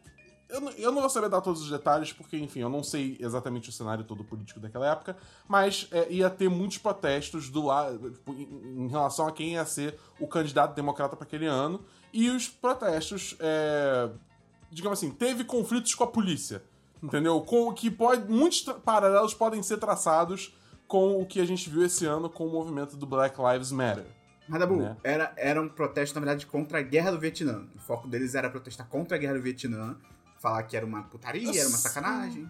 Eu, 0.52 0.61
não- 0.61 0.71
eu 0.73 0.92
não 0.92 1.00
vou 1.00 1.09
saber 1.11 1.28
dar 1.30 1.40
todos 1.40 1.62
os 1.62 1.71
detalhes, 1.71 2.12
porque, 2.12 2.37
enfim, 2.37 2.61
eu 2.61 2.68
não 2.68 2.82
sei 2.82 3.16
exatamente 3.18 3.71
o 3.71 3.73
cenário 3.73 4.04
todo 4.04 4.23
político 4.23 4.61
daquela 4.61 4.87
época, 4.90 5.16
mas 5.49 5.88
é, 5.90 6.12
ia 6.12 6.28
ter 6.28 6.49
muitos 6.50 6.76
protestos 6.78 7.49
do 7.49 7.64
lado, 7.66 8.12
em, 8.28 8.85
em 8.85 8.88
relação 8.88 9.26
a 9.26 9.32
quem 9.32 9.54
ia 9.54 9.64
ser 9.64 9.99
o 10.21 10.26
candidato 10.26 10.75
democrata 10.75 11.16
para 11.16 11.25
aquele 11.25 11.47
ano, 11.47 11.82
e 12.12 12.28
os 12.28 12.49
protestos, 12.49 13.35
é, 13.40 14.11
digamos 14.71 14.99
assim, 14.99 15.11
teve 15.11 15.42
conflitos 15.44 15.94
com 15.94 16.04
a 16.04 16.06
polícia, 16.06 16.62
entendeu? 17.02 17.40
Com 17.40 17.68
o 17.68 17.73
que 17.73 17.90
pode. 17.90 18.30
Muitos 18.30 18.61
paralelos 18.85 19.32
podem 19.32 19.62
ser 19.62 19.78
traçados 19.78 20.54
com 20.87 21.21
o 21.21 21.25
que 21.25 21.40
a 21.40 21.47
gente 21.47 21.71
viu 21.71 21.82
esse 21.85 22.04
ano 22.04 22.28
com 22.28 22.47
o 22.47 22.52
movimento 22.52 22.94
do 22.97 23.06
Black 23.06 23.37
Lives 23.40 23.73
Matter. 23.73 24.04
Mas, 24.47 24.61
Dabu, 24.61 24.76
Né? 24.76 24.94
era, 25.02 25.32
era 25.38 25.62
um 25.62 25.68
protesto, 25.68 26.14
na 26.14 26.21
verdade, 26.26 26.44
contra 26.44 26.80
a 26.80 26.82
guerra 26.82 27.11
do 27.12 27.18
Vietnã. 27.18 27.64
O 27.75 27.78
foco 27.78 28.06
deles 28.06 28.35
era 28.35 28.50
protestar 28.50 28.87
contra 28.88 29.16
a 29.16 29.18
guerra 29.18 29.35
do 29.35 29.40
Vietnã, 29.42 29.97
falar 30.42 30.64
que 30.64 30.76
era 30.76 30.84
uma 30.84 31.04
putaria, 31.04 31.49
era 31.58 31.68
uma 31.68 31.78
sacanagem. 31.78 32.49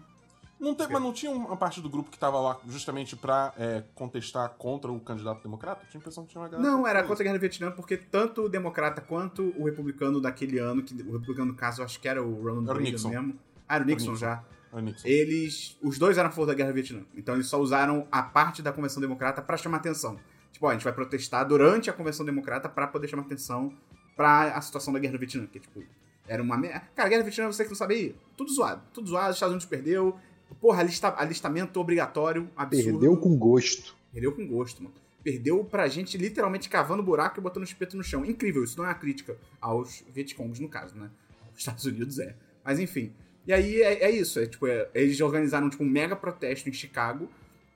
Não 0.58 0.74
teve, 0.76 0.92
mas 0.92 1.02
não 1.02 1.12
tinha 1.12 1.32
uma 1.32 1.56
parte 1.56 1.80
do 1.80 1.90
grupo 1.90 2.08
que 2.08 2.16
tava 2.16 2.40
lá 2.40 2.56
justamente 2.68 3.16
pra 3.16 3.52
é, 3.58 3.82
contestar 3.96 4.48
contra 4.50 4.92
o 4.92 5.00
candidato 5.00 5.42
democrata? 5.42 5.84
Tinha 5.90 5.98
a 5.98 6.00
impressão 6.00 6.24
que 6.24 6.30
tinha 6.30 6.40
uma 6.40 6.48
galera. 6.48 6.70
Não, 6.70 6.86
era 6.86 7.02
contra 7.02 7.22
a 7.22 7.24
guerra 7.24 7.36
do 7.36 7.40
Vietnã, 7.40 7.72
porque 7.72 7.96
tanto 7.96 8.42
o 8.44 8.48
democrata 8.48 9.00
quanto 9.00 9.52
o 9.58 9.64
republicano 9.64 10.20
daquele 10.20 10.58
ano, 10.58 10.80
que 10.84 10.94
o 10.94 11.12
republicano, 11.12 11.50
no 11.50 11.56
caso, 11.56 11.80
eu 11.80 11.84
acho 11.84 11.98
que 12.00 12.06
era 12.08 12.22
o 12.22 12.42
Ronald 12.42 12.68
Era 12.68 12.78
o 12.78 12.80
Reagan 12.80 12.92
Nixon. 12.92 13.08
mesmo. 13.08 13.38
Ah, 13.68 13.74
era 13.74 13.84
o 13.84 13.86
Nixon, 13.88 14.10
Nixon. 14.12 14.20
já. 14.20 14.44
Ah, 14.72 14.80
Nixon. 14.80 15.08
Eles. 15.08 15.76
Os 15.82 15.98
dois 15.98 16.16
eram 16.16 16.28
a 16.28 16.32
favor 16.32 16.46
da 16.46 16.54
guerra 16.54 16.70
do 16.70 16.74
Vietnã. 16.74 17.02
Então 17.16 17.34
eles 17.34 17.48
só 17.48 17.60
usaram 17.60 18.06
a 18.12 18.22
parte 18.22 18.62
da 18.62 18.72
Convenção 18.72 19.00
Democrata 19.00 19.42
pra 19.42 19.56
chamar 19.56 19.78
atenção. 19.78 20.16
Tipo, 20.52 20.66
ó, 20.66 20.70
a 20.70 20.74
gente 20.74 20.84
vai 20.84 20.92
protestar 20.92 21.44
durante 21.44 21.90
a 21.90 21.92
Convenção 21.92 22.24
Democrata 22.24 22.68
pra 22.68 22.86
poder 22.86 23.08
chamar 23.08 23.24
atenção 23.24 23.72
pra 24.16 24.54
a 24.56 24.60
situação 24.60 24.92
da 24.92 25.00
guerra 25.00 25.14
do 25.14 25.18
Vietnã. 25.18 25.44
Que, 25.46 25.58
tipo, 25.58 25.82
era 26.26 26.42
uma. 26.42 26.56
me- 26.56 26.68
Cara, 26.94 27.08
guerra 27.08 27.22
do 27.22 27.26
Vietnã, 27.26 27.46
você 27.46 27.64
que 27.64 27.70
não 27.70 27.76
sabia, 27.76 28.14
tudo 28.36 28.52
zoado. 28.52 28.82
Tudo 28.92 29.08
zoado, 29.08 29.30
os 29.30 29.36
Estados 29.36 29.52
Unidos 29.52 29.66
perdeu. 29.66 30.16
Porra, 30.60 30.80
alista, 30.80 31.14
alistamento 31.18 31.80
obrigatório, 31.80 32.48
absurdo. 32.56 32.98
Perdeu 33.00 33.16
com 33.16 33.36
gosto. 33.36 33.96
Perdeu 34.12 34.32
com 34.32 34.46
gosto, 34.46 34.82
mano. 34.82 34.94
Perdeu 35.24 35.64
pra 35.64 35.88
gente 35.88 36.18
literalmente 36.18 36.68
cavando 36.68 37.02
buraco 37.02 37.38
e 37.38 37.42
botando 37.42 37.64
espeto 37.64 37.96
no 37.96 38.02
chão. 38.02 38.24
Incrível, 38.24 38.62
isso 38.64 38.76
não 38.76 38.84
é 38.84 38.88
uma 38.88 38.94
crítica 38.94 39.36
aos 39.60 40.04
Vietcongs, 40.12 40.60
no 40.60 40.68
caso, 40.68 40.94
né? 40.96 41.08
Os 41.52 41.58
Estados 41.60 41.84
Unidos 41.84 42.18
é. 42.18 42.34
Mas 42.64 42.78
enfim. 42.78 43.12
E 43.46 43.52
aí 43.52 43.80
é, 43.82 44.04
é 44.04 44.10
isso, 44.10 44.38
é 44.38 44.46
tipo, 44.46 44.66
é- 44.66 44.88
eles 44.94 45.20
organizaram 45.20 45.70
tipo, 45.70 45.82
um 45.82 45.88
mega 45.88 46.14
protesto 46.14 46.68
em 46.68 46.72
Chicago 46.72 47.28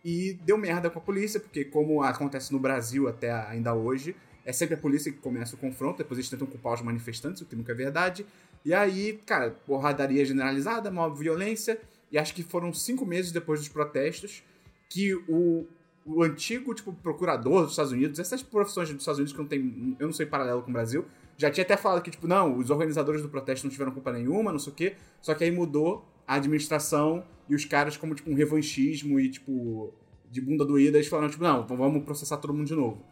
e 0.05 0.35
deu 0.45 0.57
merda 0.59 0.88
com 0.91 0.99
a 0.99 1.03
polícia, 1.03 1.41
porque 1.41 1.65
como 1.65 2.03
acontece 2.03 2.53
no 2.53 2.59
Brasil 2.59 3.09
até 3.09 3.33
ainda 3.33 3.75
hoje, 3.75 4.15
é 4.47 4.53
sempre 4.53 4.76
a 4.76 4.79
polícia 4.79 5.11
que 5.11 5.19
começa 5.19 5.57
o 5.57 5.59
confronto, 5.59 5.99
depois 5.99 6.19
eles 6.19 6.31
tentam 6.31 6.47
culpar 6.47 6.75
os 6.75 6.81
manifestantes, 6.81 7.43
o 7.43 7.45
que 7.45 7.57
nunca 7.57 7.73
é 7.73 7.75
verdade. 7.75 8.25
E 8.65 8.73
aí, 8.73 9.21
cara, 9.26 9.50
porradaria 9.67 10.25
generalizada, 10.25 10.88
maior 10.88 11.11
violência, 11.11 11.81
e 12.12 12.17
acho 12.17 12.33
que 12.33 12.45
foram 12.45 12.73
cinco 12.73 13.05
meses 13.05 13.33
depois 13.33 13.59
dos 13.59 13.69
protestos 13.69 14.45
que 14.88 15.15
o, 15.29 15.67
o 16.07 16.23
antigo, 16.23 16.73
tipo, 16.73 16.93
procurador 16.93 17.62
dos 17.62 17.73
Estados 17.73 17.91
Unidos, 17.91 18.21
essas 18.21 18.41
profissões 18.41 18.88
dos 18.88 19.00
Estados 19.00 19.19
Unidos 19.19 19.33
que 19.33 19.38
não 19.41 19.49
tem, 19.49 19.97
eu 19.99 20.07
não 20.07 20.15
sei 20.15 20.25
paralelo 20.25 20.62
com 20.62 20.71
o 20.71 20.73
Brasil, 20.73 21.05
já 21.37 21.50
tinha 21.50 21.65
até 21.65 21.76
falado 21.76 22.00
que, 22.00 22.11
tipo, 22.12 22.29
não, 22.29 22.57
os 22.57 22.71
organizadores 22.71 23.23
do 23.23 23.29
protesto 23.29 23.67
não 23.67 23.73
tiveram 23.73 23.91
culpa 23.91 24.12
nenhuma, 24.12 24.53
não 24.53 24.61
sei 24.61 24.73
o 24.73 24.76
quê, 24.76 24.95
só 25.21 25.35
que 25.35 25.43
aí 25.43 25.50
mudou 25.50 26.07
a 26.25 26.37
administração 26.37 27.25
e 27.49 27.55
os 27.57 27.65
caras, 27.65 27.97
como, 27.97 28.15
tipo, 28.15 28.31
um 28.31 28.35
revanchismo 28.35 29.19
e, 29.19 29.29
tipo, 29.29 29.93
de 30.31 30.41
bunda 30.41 30.65
doída, 30.65 30.99
eles 30.99 31.09
falaram, 31.09 31.31
tipo, 31.31 31.43
não, 31.43 31.67
vamos 31.67 32.05
processar 32.05 32.37
todo 32.37 32.55
mundo 32.55 32.69
de 32.69 32.75
novo. 32.76 33.03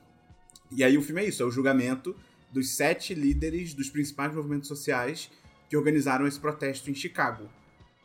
E 0.70 0.82
aí 0.82 0.96
o 0.96 1.02
filme 1.02 1.22
é 1.22 1.26
isso, 1.26 1.42
é 1.42 1.46
o 1.46 1.50
julgamento 1.50 2.16
dos 2.50 2.76
sete 2.76 3.14
líderes 3.14 3.74
dos 3.74 3.90
principais 3.90 4.34
movimentos 4.34 4.68
sociais 4.68 5.30
que 5.68 5.76
organizaram 5.76 6.26
esse 6.26 6.38
protesto 6.38 6.90
em 6.90 6.94
Chicago. 6.94 7.48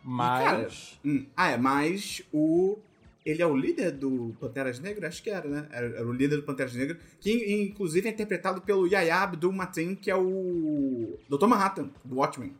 Mas. 0.03 0.99
Hum, 1.05 1.25
ah, 1.35 1.51
é, 1.51 1.57
mas 1.57 2.21
o. 2.33 2.79
Ele 3.25 3.41
é 3.43 3.45
o 3.45 3.55
líder 3.55 3.91
do 3.91 4.35
Panteras 4.39 4.79
Negras? 4.79 5.09
Acho 5.09 5.23
que 5.23 5.29
era, 5.29 5.47
né? 5.47 5.67
Era, 5.71 5.87
era 5.97 6.07
o 6.07 6.11
líder 6.11 6.37
do 6.37 6.43
Panteras 6.43 6.73
Negras, 6.73 6.97
que 7.19 7.61
inclusive 7.61 8.07
é 8.07 8.11
interpretado 8.11 8.61
pelo 8.61 8.87
Yahya 8.87 9.17
Abdul 9.17 9.51
Mateen, 9.51 9.93
que 9.93 10.09
é 10.09 10.15
o 10.15 11.19
Dr. 11.29 11.45
Manhattan, 11.45 11.91
do 12.03 12.15
Watchmen. 12.15 12.55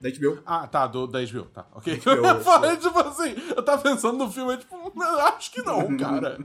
Da 0.00 0.10
HBO. 0.10 0.42
Ah, 0.44 0.66
tá, 0.66 0.86
do, 0.86 1.06
da 1.06 1.24
HBO, 1.24 1.44
tá, 1.44 1.66
ok. 1.72 1.96
HBO, 1.96 2.10
eu 2.26 2.40
falei, 2.40 2.76
tipo 2.76 2.98
assim, 2.98 3.34
eu 3.56 3.62
tava 3.62 3.82
pensando 3.82 4.18
no 4.18 4.30
filme, 4.30 4.54
é 4.54 4.56
tipo, 4.56 4.76
acho 5.02 5.52
que 5.52 5.62
não, 5.62 5.94
cara. 5.96 6.38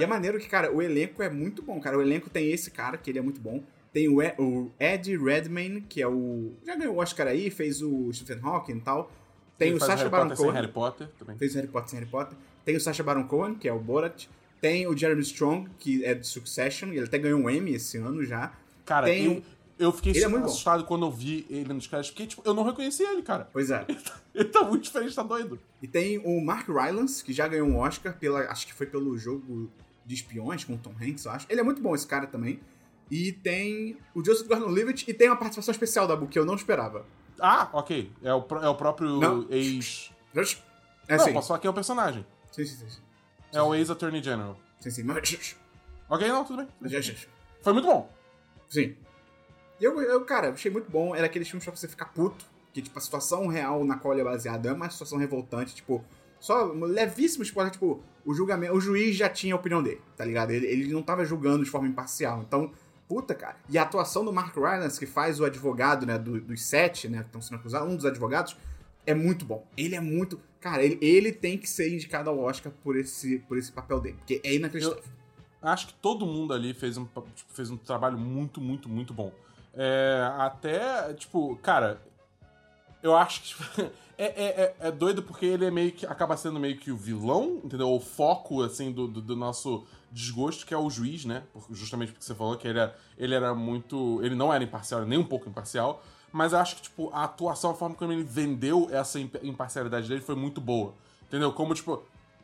E 0.00 0.04
é 0.04 0.06
maneiro 0.06 0.38
que, 0.38 0.48
cara, 0.48 0.72
o 0.72 0.80
elenco 0.82 1.22
é 1.22 1.28
muito 1.30 1.62
bom, 1.62 1.80
cara. 1.80 1.96
O 1.98 2.02
elenco 2.02 2.28
tem 2.30 2.50
esse 2.50 2.70
cara, 2.70 2.96
que 2.96 3.10
ele 3.10 3.18
é 3.18 3.22
muito 3.22 3.40
bom. 3.40 3.62
Tem 3.92 4.08
o, 4.08 4.22
E- 4.22 4.34
o 4.38 4.70
Ed 4.78 5.16
Redmayne, 5.16 5.80
que 5.80 6.02
é 6.02 6.06
o. 6.08 6.52
Já 6.66 6.76
ganhou 6.76 6.96
o 6.96 6.98
Oscar 6.98 7.26
aí, 7.26 7.50
fez 7.50 7.82
o 7.82 8.12
Stephen 8.12 8.40
Hawking 8.42 8.76
e 8.76 8.80
tal. 8.80 9.10
Tem 9.56 9.68
Ele 9.68 9.76
o 9.78 9.80
Sacha 9.80 10.08
Baron 10.08 10.34
Cohen. 10.34 10.52
Harry 10.52 10.68
Potter 10.68 11.08
também. 11.18 11.36
Fez 11.36 11.52
o 11.52 11.56
Harry 11.56 11.68
Potter 11.68 11.90
sem 11.90 11.98
Harry 11.98 12.10
Potter. 12.10 12.38
Tem 12.64 12.76
o 12.76 12.80
Sacha 12.80 13.02
Baron 13.02 13.24
Cohen, 13.24 13.54
que 13.54 13.68
é 13.68 13.72
o 13.72 13.78
Borat. 13.78 14.26
Tem 14.60 14.86
o 14.86 14.96
Jeremy 14.96 15.22
Strong, 15.22 15.68
que 15.78 16.04
é 16.04 16.14
de 16.14 16.26
Succession. 16.26 16.88
Ele 16.88 17.04
até 17.04 17.18
ganhou 17.18 17.40
um 17.40 17.48
Emmy 17.50 17.74
esse 17.74 17.96
ano 17.96 18.24
já. 18.24 18.52
Cara, 18.84 19.06
Tem 19.06 19.24
eu, 19.24 19.42
eu 19.78 19.92
fiquei 19.92 20.12
Ele 20.12 20.24
é 20.24 20.38
assustado 20.38 20.84
quando 20.84 21.06
eu 21.06 21.10
vi 21.10 21.46
ele 21.48 21.72
nos 21.72 21.86
créditos, 21.86 22.10
porque, 22.10 22.26
tipo, 22.26 22.42
eu 22.44 22.52
não 22.54 22.64
reconheci 22.64 23.02
ele, 23.02 23.22
cara. 23.22 23.48
Pois 23.52 23.70
é. 23.70 23.86
Ele 24.34 24.48
tá 24.48 24.62
muito 24.62 24.84
diferente, 24.84 25.14
tá 25.14 25.22
doido. 25.22 25.58
E 25.82 25.88
tem 25.88 26.18
o 26.18 26.40
Mark 26.40 26.68
Rylance, 26.68 27.24
que 27.24 27.32
já 27.32 27.48
ganhou 27.48 27.66
um 27.68 27.78
Oscar 27.78 28.16
pela. 28.16 28.40
Acho 28.50 28.66
que 28.66 28.72
foi 28.72 28.86
pelo 28.86 29.18
jogo 29.18 29.68
de 30.08 30.14
espiões 30.14 30.64
com 30.64 30.72
o 30.72 30.78
Tom 30.78 30.94
Hanks, 31.00 31.26
eu 31.26 31.30
acho. 31.30 31.46
Ele 31.50 31.60
é 31.60 31.62
muito 31.62 31.82
bom, 31.82 31.94
esse 31.94 32.06
cara 32.06 32.26
também. 32.26 32.58
E 33.10 33.30
tem 33.30 33.98
o 34.14 34.24
Joseph 34.24 34.48
Gordon-Levitt 34.48 35.08
e 35.08 35.12
tem 35.12 35.28
uma 35.28 35.36
participação 35.36 35.70
especial 35.70 36.06
da 36.06 36.16
Bu 36.16 36.26
que 36.26 36.38
eu 36.38 36.46
não 36.46 36.54
esperava. 36.54 37.04
Ah, 37.38 37.68
ok. 37.72 38.10
É 38.22 38.32
o, 38.32 38.46
é 38.62 38.68
o 38.68 38.74
próprio 38.74 39.20
Não. 39.20 39.46
ex... 39.50 40.10
É 41.06 41.16
não, 41.16 41.42
falar 41.42 41.58
quem 41.58 41.68
é 41.68 41.70
o 41.70 41.74
personagem. 41.74 42.26
sim, 42.50 42.64
sim, 42.64 42.76
sim, 42.76 42.88
sim. 42.88 43.00
É 43.52 43.62
o 43.62 43.74
ex-Attorney 43.74 44.22
General. 44.22 44.58
Sim, 44.80 44.90
sim. 44.90 45.02
Mas... 45.02 45.56
Ok, 46.08 46.26
não, 46.28 46.44
tudo 46.44 46.64
bem. 46.64 46.90
Foi 47.62 47.72
muito 47.72 47.86
bom. 47.86 48.10
Sim. 48.68 48.96
E 49.80 49.84
eu, 49.84 50.00
eu, 50.02 50.24
cara, 50.24 50.50
achei 50.50 50.70
muito 50.70 50.90
bom. 50.90 51.14
Era 51.14 51.26
aquele 51.26 51.44
filme 51.44 51.62
pra 51.62 51.74
você 51.74 51.88
ficar 51.88 52.06
puto. 52.06 52.44
Que, 52.72 52.82
tipo, 52.82 52.98
a 52.98 53.02
situação 53.02 53.46
real 53.46 53.84
na 53.84 53.96
qual 53.96 54.12
ele 54.14 54.22
é 54.22 54.24
baseado 54.24 54.66
é 54.66 54.72
uma 54.72 54.88
situação 54.90 55.18
revoltante. 55.18 55.74
Tipo, 55.74 56.04
só 56.40 56.72
levíssimo 56.72 57.42
spoiler. 57.42 57.72
Tipo, 57.72 58.02
o 58.24 58.34
julgamento. 58.34 58.74
O 58.74 58.80
juiz 58.80 59.16
já 59.16 59.28
tinha 59.28 59.54
a 59.54 59.56
opinião 59.56 59.82
dele, 59.82 60.00
tá 60.16 60.24
ligado? 60.24 60.50
Ele, 60.50 60.66
ele 60.66 60.92
não 60.92 61.02
tava 61.02 61.24
julgando 61.24 61.64
de 61.64 61.70
forma 61.70 61.88
imparcial. 61.88 62.42
Então, 62.46 62.70
puta, 63.08 63.34
cara. 63.34 63.56
E 63.68 63.78
a 63.78 63.82
atuação 63.82 64.24
do 64.24 64.32
Mark 64.32 64.54
Rylance, 64.54 64.98
que 64.98 65.06
faz 65.06 65.40
o 65.40 65.44
advogado, 65.44 66.04
né, 66.04 66.18
do, 66.18 66.40
dos 66.40 66.62
sete, 66.62 67.08
né, 67.08 67.20
que 67.20 67.26
estão 67.26 67.40
sendo 67.40 67.58
acusados, 67.58 67.90
um 67.90 67.96
dos 67.96 68.04
advogados, 68.04 68.56
é 69.06 69.14
muito 69.14 69.44
bom. 69.44 69.66
Ele 69.76 69.96
é 69.96 70.00
muito. 70.00 70.40
Cara, 70.60 70.82
ele, 70.82 70.98
ele 71.00 71.32
tem 71.32 71.56
que 71.56 71.68
ser 71.68 71.92
indicado 71.92 72.28
ao 72.28 72.38
Oscar 72.38 72.70
por 72.82 72.96
esse, 72.96 73.38
por 73.40 73.56
esse 73.56 73.72
papel 73.72 74.00
dele. 74.00 74.16
Porque 74.18 74.40
é 74.44 74.54
inacreditável. 74.54 75.02
Eu 75.60 75.68
acho 75.68 75.88
que 75.88 75.94
todo 75.94 76.26
mundo 76.26 76.52
ali 76.52 76.72
fez 76.74 76.96
um, 76.96 77.04
tipo, 77.04 77.52
fez 77.52 77.70
um 77.70 77.76
trabalho 77.76 78.18
muito, 78.18 78.60
muito, 78.60 78.88
muito 78.88 79.14
bom. 79.14 79.32
É, 79.74 80.30
até, 80.38 81.14
tipo, 81.14 81.56
cara, 81.56 82.00
eu 83.02 83.16
acho 83.16 83.42
que. 83.42 83.90
É, 84.20 84.24
é, 84.24 84.46
é, 84.46 84.88
é, 84.88 84.90
doido 84.90 85.22
porque 85.22 85.46
ele 85.46 85.64
é 85.64 85.70
meio 85.70 85.92
que. 85.92 86.04
acaba 86.04 86.36
sendo 86.36 86.58
meio 86.58 86.76
que 86.76 86.90
o 86.90 86.96
vilão, 86.96 87.60
entendeu? 87.62 87.88
O 87.92 88.00
foco, 88.00 88.64
assim, 88.64 88.90
do, 88.90 89.06
do, 89.06 89.22
do 89.22 89.36
nosso 89.36 89.86
desgosto, 90.10 90.66
que 90.66 90.74
é 90.74 90.76
o 90.76 90.90
juiz, 90.90 91.24
né? 91.24 91.44
Justamente 91.70 92.10
porque 92.10 92.24
você 92.24 92.34
falou 92.34 92.56
que 92.56 92.66
ele 92.66 92.80
era, 92.80 92.96
ele 93.16 93.32
era 93.32 93.54
muito. 93.54 94.20
Ele 94.24 94.34
não 94.34 94.52
era 94.52 94.64
imparcial, 94.64 95.06
nem 95.06 95.18
um 95.18 95.24
pouco 95.24 95.48
imparcial. 95.48 96.02
Mas 96.32 96.52
eu 96.52 96.58
acho 96.58 96.76
que, 96.76 96.82
tipo, 96.82 97.10
a 97.12 97.24
atuação, 97.24 97.70
a 97.70 97.74
forma 97.74 97.94
como 97.94 98.12
ele 98.12 98.24
vendeu 98.24 98.88
essa 98.90 99.20
imparcialidade 99.20 100.08
dele 100.08 100.20
foi 100.20 100.34
muito 100.34 100.60
boa. 100.60 100.94
Entendeu? 101.22 101.52
Como, 101.52 101.72
tipo, 101.72 102.02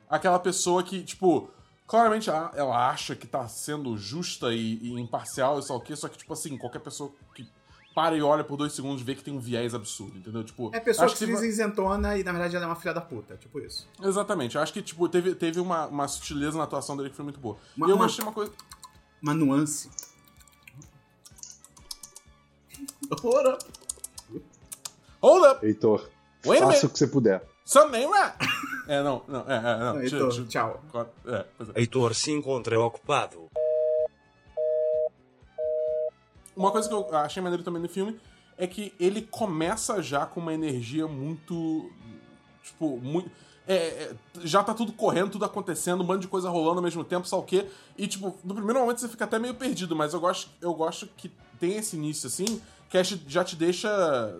aquela 0.08 0.38
pessoa 0.38 0.82
que, 0.84 1.02
tipo, 1.02 1.50
claramente 1.88 2.30
ela 2.30 2.88
acha 2.88 3.16
que 3.16 3.26
tá 3.26 3.48
sendo 3.48 3.98
justa 3.98 4.54
e, 4.54 4.78
e 4.78 5.00
imparcial 5.00 5.58
e 5.58 5.62
só 5.62 5.76
o 5.76 5.80
quê, 5.80 5.96
só 5.96 6.08
que, 6.08 6.16
tipo 6.16 6.32
assim, 6.32 6.56
qualquer 6.56 6.78
pessoa 6.78 7.12
que 7.34 7.46
para 7.94 8.16
e 8.16 8.22
olha 8.22 8.42
por 8.42 8.56
dois 8.56 8.72
segundos 8.72 9.02
vê 9.02 9.14
que 9.14 9.22
tem 9.22 9.32
um 9.32 9.38
viés 9.38 9.72
absurdo, 9.72 10.18
entendeu? 10.18 10.42
Tipo, 10.42 10.74
é 10.74 10.80
pessoa 10.80 11.06
que, 11.06 11.12
que 11.12 11.18
se 11.18 11.26
diz 11.26 11.40
isentona 11.42 12.18
e 12.18 12.24
na 12.24 12.32
verdade 12.32 12.56
ela 12.56 12.64
é 12.64 12.68
uma 12.68 12.74
filha 12.74 12.92
da 12.92 13.00
puta, 13.00 13.36
tipo 13.36 13.60
isso. 13.60 13.88
Exatamente. 14.02 14.56
Eu 14.56 14.62
acho 14.62 14.72
que 14.72 14.82
tipo, 14.82 15.08
teve, 15.08 15.34
teve 15.34 15.60
uma, 15.60 15.86
uma 15.86 16.08
sutileza 16.08 16.58
na 16.58 16.64
atuação 16.64 16.96
dele 16.96 17.10
que 17.10 17.16
foi 17.16 17.24
muito 17.24 17.38
boa. 17.38 17.56
Uma, 17.76 17.86
e 17.86 17.90
eu 17.90 17.96
uma, 17.96 18.04
gostei 18.04 18.24
uma 18.24 18.32
coisa. 18.32 18.52
Uma 19.22 19.32
nuance. 19.32 19.88
Hold 23.22 23.46
up. 23.46 23.64
Hold 25.22 25.44
up. 25.46 25.64
Heitor, 25.64 26.10
Wait 26.44 26.60
faça 26.60 26.86
o 26.86 26.90
que 26.90 26.98
você 26.98 27.06
puder. 27.06 27.42
Something 27.64 28.06
right. 28.06 28.36
É, 28.86 29.02
não, 29.02 29.22
não, 29.26 29.40
é, 29.48 29.56
é, 29.56 29.78
não. 29.78 30.02
Heitor, 30.02 30.46
tchau. 30.46 30.82
É, 31.26 31.32
é. 31.32 31.46
Heitor 31.80 32.14
se 32.14 32.30
encontra 32.32 32.78
ocupado. 32.78 33.50
Uma 36.56 36.70
coisa 36.70 36.88
que 36.88 36.94
eu 36.94 37.16
achei 37.16 37.42
maneiro 37.42 37.62
também 37.62 37.82
no 37.82 37.88
filme 37.88 38.18
é 38.56 38.66
que 38.66 38.92
ele 38.98 39.22
começa 39.22 40.02
já 40.02 40.26
com 40.26 40.40
uma 40.40 40.54
energia 40.54 41.06
muito. 41.06 41.90
Tipo, 42.62 42.98
muito. 42.98 43.30
É, 43.66 43.74
é, 43.74 44.16
já 44.42 44.62
tá 44.62 44.74
tudo 44.74 44.92
correndo, 44.92 45.30
tudo 45.30 45.44
acontecendo, 45.44 46.02
um 46.02 46.06
bando 46.06 46.20
de 46.20 46.28
coisa 46.28 46.50
rolando 46.50 46.76
ao 46.76 46.82
mesmo 46.82 47.02
tempo, 47.02 47.26
só 47.26 47.38
o 47.38 47.42
quê? 47.42 47.66
E, 47.96 48.06
tipo, 48.06 48.36
no 48.44 48.54
primeiro 48.54 48.78
momento 48.78 49.00
você 49.00 49.08
fica 49.08 49.24
até 49.24 49.38
meio 49.38 49.54
perdido, 49.54 49.96
mas 49.96 50.12
eu 50.12 50.20
gosto, 50.20 50.50
eu 50.60 50.74
gosto 50.74 51.06
que 51.16 51.32
tem 51.58 51.76
esse 51.76 51.96
início 51.96 52.26
assim, 52.26 52.60
que 52.90 53.02
já 53.26 53.42
te 53.42 53.56
deixa, 53.56 53.88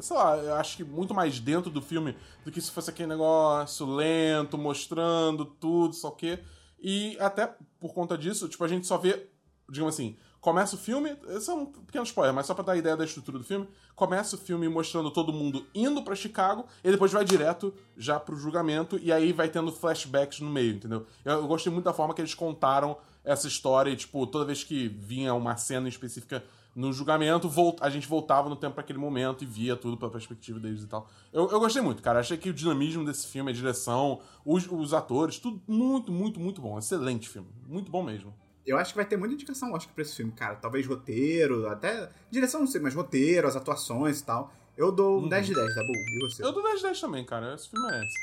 sei 0.03 0.17
lá, 0.17 0.37
eu 0.37 0.55
acho 0.55 0.77
que 0.77 0.85
muito 0.85 1.15
mais 1.15 1.41
dentro 1.41 1.71
do 1.71 1.81
filme 1.81 2.15
do 2.45 2.53
que 2.53 2.61
se 2.61 2.71
fosse 2.71 2.91
aquele 2.91 3.09
negócio 3.09 3.87
lento, 3.87 4.59
mostrando 4.59 5.47
tudo, 5.47 5.95
só 5.95 6.09
o 6.09 6.13
quê. 6.13 6.39
E 6.79 7.17
até 7.19 7.53
por 7.81 7.95
conta 7.95 8.17
disso, 8.17 8.47
tipo, 8.47 8.63
a 8.63 8.69
gente 8.69 8.87
só 8.87 8.99
vê, 8.99 9.27
digamos 9.71 9.95
assim, 9.95 10.17
Começa 10.45 10.77
o 10.77 10.79
filme, 10.79 11.17
esse 11.29 11.49
é 11.49 11.55
um 11.55 11.65
pequeno 11.65 12.05
spoiler, 12.05 12.35
mas 12.35 12.45
só 12.45 12.53
pra 12.53 12.63
dar 12.63 12.73
a 12.73 12.77
ideia 12.77 12.95
da 12.95 13.07
estrutura 13.07 13.39
do 13.39 13.45
filme. 13.45 13.67
Começa 13.97 14.37
o 14.37 14.39
filme 14.39 14.69
mostrando 14.69 15.11
todo 15.11 15.33
mundo 15.33 15.67
indo 15.75 16.03
para 16.03 16.15
Chicago, 16.15 16.67
e 16.85 16.91
depois 16.91 17.11
vai 17.11 17.25
direto 17.25 17.73
já 17.97 18.21
pro 18.21 18.37
julgamento, 18.37 19.01
e 19.03 19.11
aí 19.11 19.33
vai 19.33 19.49
tendo 19.49 19.73
flashbacks 19.73 20.41
no 20.41 20.51
meio, 20.51 20.75
entendeu? 20.75 21.07
Eu, 21.25 21.37
eu 21.37 21.47
gostei 21.47 21.73
muito 21.73 21.87
da 21.87 21.95
forma 21.95 22.13
que 22.13 22.21
eles 22.21 22.35
contaram 22.35 22.99
essa 23.25 23.49
história, 23.49 23.91
e, 23.91 23.97
tipo, 23.97 24.27
toda 24.27 24.45
vez 24.45 24.63
que 24.63 24.87
vinha 24.87 25.33
uma 25.33 25.57
cena 25.57 25.89
específica 25.89 26.45
no 26.77 26.93
julgamento, 26.93 27.51
a 27.81 27.89
gente 27.89 28.07
voltava 28.07 28.47
no 28.51 28.57
tempo 28.57 28.75
para 28.75 28.85
aquele 28.85 28.99
momento 28.99 29.45
e 29.45 29.47
via 29.47 29.75
tudo 29.75 29.97
pela 29.97 30.11
perspectiva 30.11 30.61
deles 30.61 30.83
e 30.83 30.87
tal. 30.87 31.09
Eu, 31.33 31.51
eu 31.51 31.59
gostei 31.59 31.81
muito, 31.81 32.03
cara. 32.03 32.21
Achei 32.21 32.37
que 32.37 32.51
o 32.51 32.53
dinamismo 32.53 33.03
desse 33.03 33.29
filme, 33.29 33.51
a 33.51 33.55
direção, 33.55 34.21
os, 34.45 34.71
os 34.71 34.93
atores, 34.93 35.39
tudo 35.39 35.63
muito, 35.67 36.13
muito, 36.13 36.39
muito 36.39 36.61
bom. 36.61 36.79
Excelente 36.79 37.31
filme. 37.31 37.49
Muito 37.67 37.91
bom 37.91 38.03
mesmo. 38.03 38.44
Eu 38.67 38.79
acho 38.79 38.93
que 38.93 38.97
vai 38.97 39.05
ter 39.05 39.17
muita 39.17 39.35
indicação 39.35 39.71
lógica 39.71 39.93
pra 39.95 40.03
esse 40.03 40.17
filme, 40.17 40.33
cara. 40.33 40.57
Talvez 40.57 40.87
roteiro, 40.87 41.69
até. 41.69 42.11
Direção 42.31 42.61
não 42.61 42.67
sei, 42.67 42.81
mas 42.81 42.95
roteiro, 42.95 43.47
as 43.47 43.57
atuações 43.57 44.21
e 44.21 44.25
tal. 44.25 44.53
Eu 44.77 44.91
dou 44.91 45.23
uhum. 45.23 45.29
10 45.29 45.47
de 45.47 45.55
10, 45.55 45.75
tá 45.75 45.81
bom? 45.83 45.93
E 45.93 46.19
você? 46.21 46.45
Eu 46.45 46.53
dou 46.53 46.63
10 46.63 46.77
de 46.77 46.83
10 46.83 47.01
também, 47.01 47.25
cara. 47.25 47.55
Esse 47.55 47.69
filme 47.69 47.87
merece. 47.87 48.15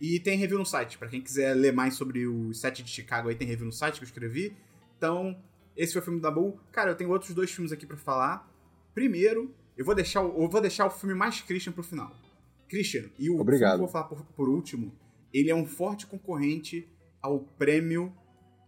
E 0.00 0.20
tem 0.20 0.36
review 0.36 0.58
no 0.58 0.66
site. 0.66 0.98
para 0.98 1.08
quem 1.08 1.20
quiser 1.20 1.54
ler 1.54 1.72
mais 1.72 1.94
sobre 1.94 2.26
o 2.26 2.52
set 2.52 2.82
de 2.82 2.90
Chicago 2.90 3.28
aí, 3.28 3.34
tem 3.34 3.46
review 3.46 3.66
no 3.66 3.72
site 3.72 3.98
que 3.98 4.04
eu 4.04 4.06
escrevi. 4.06 4.54
Então, 4.98 5.36
esse 5.76 5.92
foi 5.92 6.02
o 6.02 6.04
filme 6.04 6.20
da 6.20 6.30
Bull. 6.30 6.58
Cara, 6.72 6.90
eu 6.90 6.94
tenho 6.94 7.10
outros 7.10 7.32
dois 7.32 7.50
filmes 7.50 7.72
aqui 7.72 7.86
para 7.86 7.96
falar. 7.96 8.50
Primeiro, 8.94 9.54
eu 9.76 9.84
vou 9.84 9.94
deixar 9.94 10.22
o, 10.22 10.42
eu 10.42 10.48
vou 10.48 10.60
deixar 10.60 10.86
o 10.86 10.90
filme 10.90 11.14
mais 11.14 11.40
Christian 11.40 11.72
pro 11.72 11.82
final. 11.82 12.14
Christian, 12.68 13.04
e 13.18 13.30
o 13.30 13.38
Obrigado. 13.38 13.46
filme 13.46 13.58
que 13.70 13.74
eu 13.74 13.78
vou 13.78 13.88
falar 13.88 14.04
por, 14.04 14.24
por 14.34 14.48
último, 14.48 14.92
ele 15.32 15.50
é 15.50 15.54
um 15.54 15.64
forte 15.64 16.06
concorrente 16.06 16.88
ao 17.22 17.40
prêmio 17.40 18.12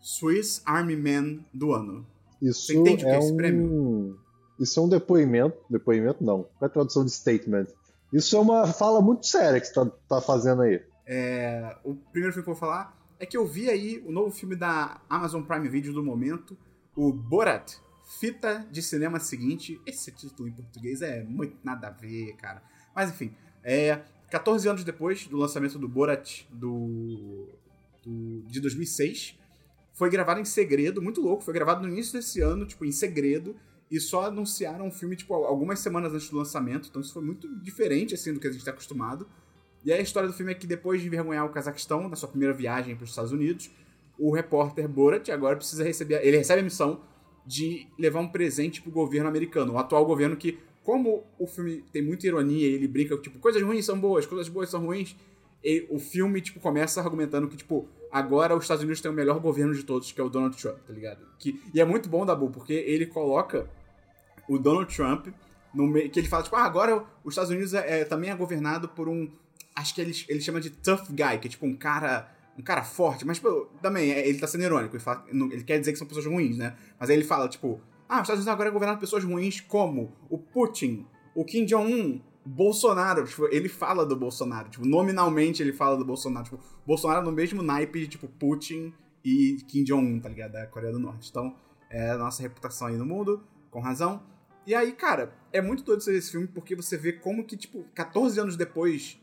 Swiss 0.00 0.62
Army 0.64 0.96
Man 0.96 1.44
do 1.52 1.72
ano. 1.72 2.06
Isso 2.40 2.66
Você 2.66 2.76
entende 2.76 3.04
é 3.04 3.06
o 3.06 3.10
que 3.10 3.14
é 3.14 3.18
esse 3.18 3.32
um... 3.32 3.36
prêmio? 3.36 4.20
Isso 4.58 4.80
é 4.80 4.82
um 4.82 4.88
depoimento. 4.88 5.56
Depoimento 5.68 6.24
não. 6.24 6.42
Qual 6.42 6.62
é 6.62 6.66
a 6.66 6.68
tradução 6.68 7.04
de 7.04 7.10
statement? 7.10 7.66
Isso 8.12 8.36
é 8.36 8.40
uma 8.40 8.66
fala 8.66 9.00
muito 9.00 9.26
séria 9.26 9.60
que 9.60 9.66
você 9.66 9.74
tá, 9.74 9.86
tá 10.08 10.20
fazendo 10.20 10.62
aí. 10.62 10.82
É, 11.06 11.76
o 11.84 11.94
primeiro 11.94 12.32
filme 12.32 12.44
que 12.44 12.50
eu 12.50 12.54
vou 12.54 12.56
falar 12.56 12.96
é 13.18 13.26
que 13.26 13.36
eu 13.36 13.46
vi 13.46 13.68
aí 13.68 14.02
o 14.06 14.12
novo 14.12 14.30
filme 14.30 14.54
da 14.54 15.00
Amazon 15.08 15.42
Prime 15.42 15.68
Video 15.68 15.92
do 15.92 16.02
momento, 16.02 16.56
o 16.94 17.12
Borat, 17.12 17.74
Fita 18.18 18.66
de 18.70 18.82
Cinema 18.82 19.18
Seguinte. 19.20 19.80
Esse 19.86 20.10
título 20.12 20.48
em 20.48 20.52
português 20.52 21.02
é 21.02 21.22
muito 21.22 21.56
nada 21.62 21.88
a 21.88 21.90
ver, 21.90 22.34
cara. 22.36 22.62
Mas 22.94 23.10
enfim, 23.10 23.34
é 23.62 24.00
14 24.30 24.68
anos 24.68 24.84
depois 24.84 25.26
do 25.26 25.36
lançamento 25.36 25.78
do 25.78 25.88
Borat 25.88 26.44
do, 26.50 27.48
do 28.04 28.42
de 28.46 28.60
2006, 28.60 29.38
foi 29.98 30.08
gravado 30.08 30.38
em 30.38 30.44
segredo, 30.44 31.02
muito 31.02 31.20
louco. 31.20 31.42
Foi 31.42 31.52
gravado 31.52 31.82
no 31.84 31.92
início 31.92 32.12
desse 32.12 32.40
ano, 32.40 32.64
tipo, 32.64 32.84
em 32.84 32.92
segredo. 32.92 33.56
E 33.90 33.98
só 33.98 34.26
anunciaram 34.26 34.86
o 34.86 34.92
filme, 34.92 35.16
tipo, 35.16 35.34
algumas 35.34 35.80
semanas 35.80 36.14
antes 36.14 36.30
do 36.30 36.36
lançamento. 36.36 36.88
Então 36.88 37.02
isso 37.02 37.12
foi 37.12 37.22
muito 37.22 37.52
diferente, 37.60 38.14
assim, 38.14 38.32
do 38.32 38.38
que 38.38 38.46
a 38.46 38.50
gente 38.50 38.60
está 38.60 38.70
acostumado. 38.70 39.26
E 39.84 39.92
a 39.92 40.00
história 40.00 40.28
do 40.28 40.34
filme 40.34 40.52
é 40.52 40.54
que 40.54 40.68
depois 40.68 41.00
de 41.00 41.08
envergonhar 41.08 41.44
o 41.44 41.48
Cazaquistão, 41.48 42.08
na 42.08 42.14
sua 42.14 42.28
primeira 42.28 42.54
viagem 42.54 42.94
para 42.94 43.02
os 43.02 43.10
Estados 43.10 43.32
Unidos, 43.32 43.72
o 44.16 44.32
repórter 44.32 44.88
Borat 44.88 45.30
agora 45.30 45.56
precisa 45.56 45.82
receber... 45.82 46.24
Ele 46.24 46.36
recebe 46.36 46.60
a 46.60 46.64
missão 46.64 47.00
de 47.44 47.88
levar 47.98 48.20
um 48.20 48.28
presente 48.28 48.80
pro 48.80 48.92
governo 48.92 49.28
americano. 49.28 49.72
O 49.72 49.78
atual 49.78 50.06
governo 50.06 50.36
que, 50.36 50.58
como 50.84 51.24
o 51.40 51.46
filme 51.48 51.84
tem 51.92 52.02
muita 52.02 52.24
ironia 52.24 52.68
e 52.68 52.72
ele 52.72 52.86
brinca, 52.86 53.16
tipo, 53.16 53.40
coisas 53.40 53.60
ruins 53.62 53.84
são 53.84 53.98
boas, 53.98 54.26
coisas 54.26 54.48
boas 54.48 54.70
são 54.70 54.86
ruins, 54.86 55.16
e 55.64 55.88
o 55.90 55.98
filme, 55.98 56.40
tipo, 56.40 56.60
começa 56.60 57.00
argumentando 57.00 57.48
que, 57.48 57.56
tipo, 57.56 57.88
agora 58.10 58.56
os 58.56 58.64
Estados 58.64 58.82
Unidos 58.82 59.00
têm 59.00 59.10
o 59.10 59.14
melhor 59.14 59.38
governo 59.40 59.74
de 59.74 59.82
todos, 59.82 60.12
que 60.12 60.20
é 60.20 60.24
o 60.24 60.28
Donald 60.28 60.56
Trump, 60.56 60.78
tá 60.86 60.92
ligado? 60.92 61.26
Que, 61.38 61.60
e 61.72 61.80
é 61.80 61.84
muito 61.84 62.08
bom, 62.08 62.24
Dabu, 62.24 62.50
porque 62.50 62.72
ele 62.72 63.06
coloca 63.06 63.68
o 64.48 64.58
Donald 64.58 64.94
Trump 64.94 65.28
no 65.74 65.86
meio. 65.86 66.10
Que 66.10 66.20
ele 66.20 66.28
fala, 66.28 66.42
tipo, 66.42 66.56
ah, 66.56 66.64
agora 66.64 67.04
os 67.22 67.32
Estados 67.32 67.50
Unidos 67.50 67.74
é, 67.74 68.00
é, 68.00 68.04
também 68.04 68.30
é 68.30 68.34
governado 68.34 68.88
por 68.88 69.08
um. 69.08 69.30
Acho 69.74 69.94
que 69.94 70.00
ele, 70.00 70.12
ele 70.28 70.40
chama 70.40 70.60
de 70.60 70.70
tough 70.70 71.06
guy, 71.10 71.38
que 71.40 71.48
é 71.48 71.50
tipo 71.50 71.66
um 71.66 71.76
cara. 71.76 72.34
Um 72.58 72.62
cara 72.62 72.82
forte, 72.82 73.24
mas 73.24 73.36
tipo, 73.36 73.68
também 73.80 74.10
é, 74.10 74.28
ele 74.28 74.36
tá 74.36 74.48
sendo 74.48 74.64
irônico. 74.64 74.96
Ele, 74.96 75.02
fala, 75.02 75.24
ele 75.30 75.62
quer 75.62 75.78
dizer 75.78 75.92
que 75.92 75.98
são 75.98 76.08
pessoas 76.08 76.26
ruins, 76.26 76.58
né? 76.58 76.76
Mas 76.98 77.08
aí 77.08 77.14
ele 77.14 77.22
fala, 77.22 77.48
tipo, 77.48 77.80
ah, 78.08 78.16
os 78.16 78.22
Estados 78.22 78.40
Unidos 78.40 78.48
agora 78.48 78.68
é 78.68 78.72
governado 78.72 78.98
por 78.98 79.02
pessoas 79.02 79.22
ruins 79.22 79.60
como 79.60 80.12
o 80.28 80.36
Putin, 80.36 81.06
o 81.36 81.44
Kim 81.44 81.64
Jong-un, 81.64 82.20
Bolsonaro, 82.48 83.26
tipo, 83.26 83.46
ele 83.52 83.68
fala 83.68 84.06
do 84.06 84.16
Bolsonaro, 84.16 84.70
tipo, 84.70 84.86
nominalmente 84.86 85.62
ele 85.62 85.72
fala 85.72 85.98
do 85.98 86.04
Bolsonaro, 86.04 86.44
tipo, 86.44 86.60
Bolsonaro 86.86 87.24
no 87.24 87.30
mesmo 87.30 87.62
naipe 87.62 88.00
de, 88.00 88.08
tipo, 88.08 88.26
Putin 88.26 88.92
e 89.22 89.58
Kim 89.68 89.84
Jong-un, 89.84 90.18
tá 90.18 90.30
ligado? 90.30 90.52
Da 90.52 90.66
Coreia 90.66 90.92
do 90.92 90.98
Norte. 90.98 91.28
Então, 91.28 91.54
é 91.90 92.10
a 92.10 92.16
nossa 92.16 92.40
reputação 92.40 92.88
aí 92.88 92.96
no 92.96 93.04
mundo, 93.04 93.44
com 93.70 93.80
razão. 93.80 94.22
E 94.66 94.74
aí, 94.74 94.92
cara, 94.92 95.34
é 95.52 95.60
muito 95.60 95.82
doido 95.82 96.00
esse 96.10 96.30
filme 96.30 96.46
porque 96.46 96.74
você 96.74 96.96
vê 96.96 97.12
como 97.12 97.44
que, 97.44 97.56
tipo, 97.56 97.84
14 97.94 98.40
anos 98.40 98.56
depois, 98.56 99.20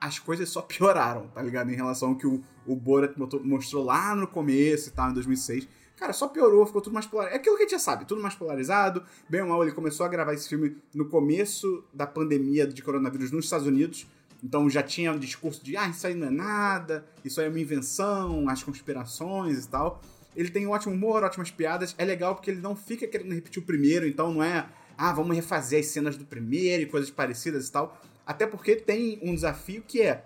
as 0.00 0.20
coisas 0.20 0.48
só 0.48 0.62
pioraram, 0.62 1.26
tá 1.28 1.42
ligado? 1.42 1.70
Em 1.70 1.74
relação 1.74 2.10
ao 2.10 2.16
que 2.16 2.26
o, 2.28 2.42
o 2.64 2.76
Borat 2.76 3.16
mostrou 3.42 3.84
lá 3.84 4.14
no 4.14 4.28
começo 4.28 4.88
e 4.88 4.92
tal, 4.92 5.10
em 5.10 5.14
2006. 5.14 5.68
Cara, 5.98 6.12
só 6.12 6.28
piorou, 6.28 6.64
ficou 6.64 6.80
tudo 6.80 6.92
mais 6.92 7.06
polarizado. 7.06 7.36
É 7.36 7.40
aquilo 7.40 7.56
que 7.56 7.62
a 7.62 7.64
gente 7.64 7.72
já 7.72 7.78
sabe, 7.78 8.04
tudo 8.04 8.22
mais 8.22 8.34
polarizado. 8.34 9.02
Bem 9.28 9.42
ou 9.42 9.48
mal, 9.48 9.62
ele 9.62 9.72
começou 9.72 10.06
a 10.06 10.08
gravar 10.08 10.32
esse 10.32 10.48
filme 10.48 10.76
no 10.94 11.08
começo 11.08 11.84
da 11.92 12.06
pandemia 12.06 12.66
de 12.66 12.80
coronavírus 12.82 13.32
nos 13.32 13.46
Estados 13.46 13.66
Unidos. 13.66 14.06
Então 14.42 14.70
já 14.70 14.80
tinha 14.80 15.12
um 15.12 15.18
discurso 15.18 15.64
de, 15.64 15.76
ah, 15.76 15.88
isso 15.88 16.06
aí 16.06 16.14
não 16.14 16.28
é 16.28 16.30
nada, 16.30 17.04
isso 17.24 17.40
aí 17.40 17.46
é 17.46 17.48
uma 17.50 17.58
invenção, 17.58 18.48
as 18.48 18.62
conspirações 18.62 19.64
e 19.64 19.68
tal. 19.68 20.00
Ele 20.36 20.48
tem 20.50 20.64
um 20.68 20.70
ótimo 20.70 20.94
humor, 20.94 21.24
ótimas 21.24 21.50
piadas. 21.50 21.96
É 21.98 22.04
legal 22.04 22.36
porque 22.36 22.52
ele 22.52 22.60
não 22.60 22.76
fica 22.76 23.04
querendo 23.08 23.34
repetir 23.34 23.60
o 23.60 23.66
primeiro, 23.66 24.06
então 24.06 24.32
não 24.32 24.40
é, 24.40 24.68
ah, 24.96 25.12
vamos 25.12 25.34
refazer 25.34 25.80
as 25.80 25.86
cenas 25.86 26.16
do 26.16 26.24
primeiro 26.24 26.84
e 26.84 26.86
coisas 26.86 27.10
parecidas 27.10 27.66
e 27.66 27.72
tal. 27.72 28.00
Até 28.24 28.46
porque 28.46 28.76
tem 28.76 29.18
um 29.20 29.34
desafio 29.34 29.82
que 29.82 30.00
é. 30.00 30.24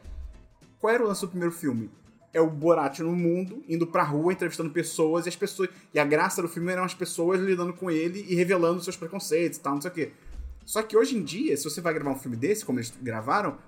Qual 0.78 0.92
era 0.92 1.02
o 1.02 1.06
lance 1.06 1.22
do 1.22 1.28
primeiro 1.28 1.54
filme? 1.54 1.90
É 2.32 2.40
o 2.40 2.48
Borat 2.48 3.00
no 3.00 3.14
mundo, 3.14 3.62
indo 3.68 3.86
pra 3.86 4.02
rua, 4.02 4.32
entrevistando 4.32 4.70
pessoas, 4.70 5.26
e 5.26 5.28
as 5.28 5.36
pessoas. 5.36 5.68
E 5.92 5.98
a 5.98 6.04
graça 6.04 6.40
do 6.40 6.48
filme 6.48 6.72
eram 6.72 6.84
as 6.84 6.94
pessoas 6.94 7.40
lidando 7.40 7.72
com 7.72 7.90
ele 7.90 8.24
e 8.28 8.34
revelando 8.34 8.82
seus 8.82 8.96
preconceitos 8.96 9.58
e 9.58 9.60
tal, 9.60 9.74
não 9.74 9.82
sei 9.82 9.90
o 9.90 9.94
quê. 9.94 10.12
Só 10.64 10.82
que 10.82 10.96
hoje 10.96 11.16
em 11.16 11.22
dia, 11.22 11.56
se 11.56 11.64
você 11.64 11.80
vai 11.80 11.92
gravar 11.92 12.10
um 12.10 12.18
filme 12.18 12.36
desse, 12.36 12.64
como 12.64 12.78
eles 12.78 12.92
gravaram, 13.02 13.58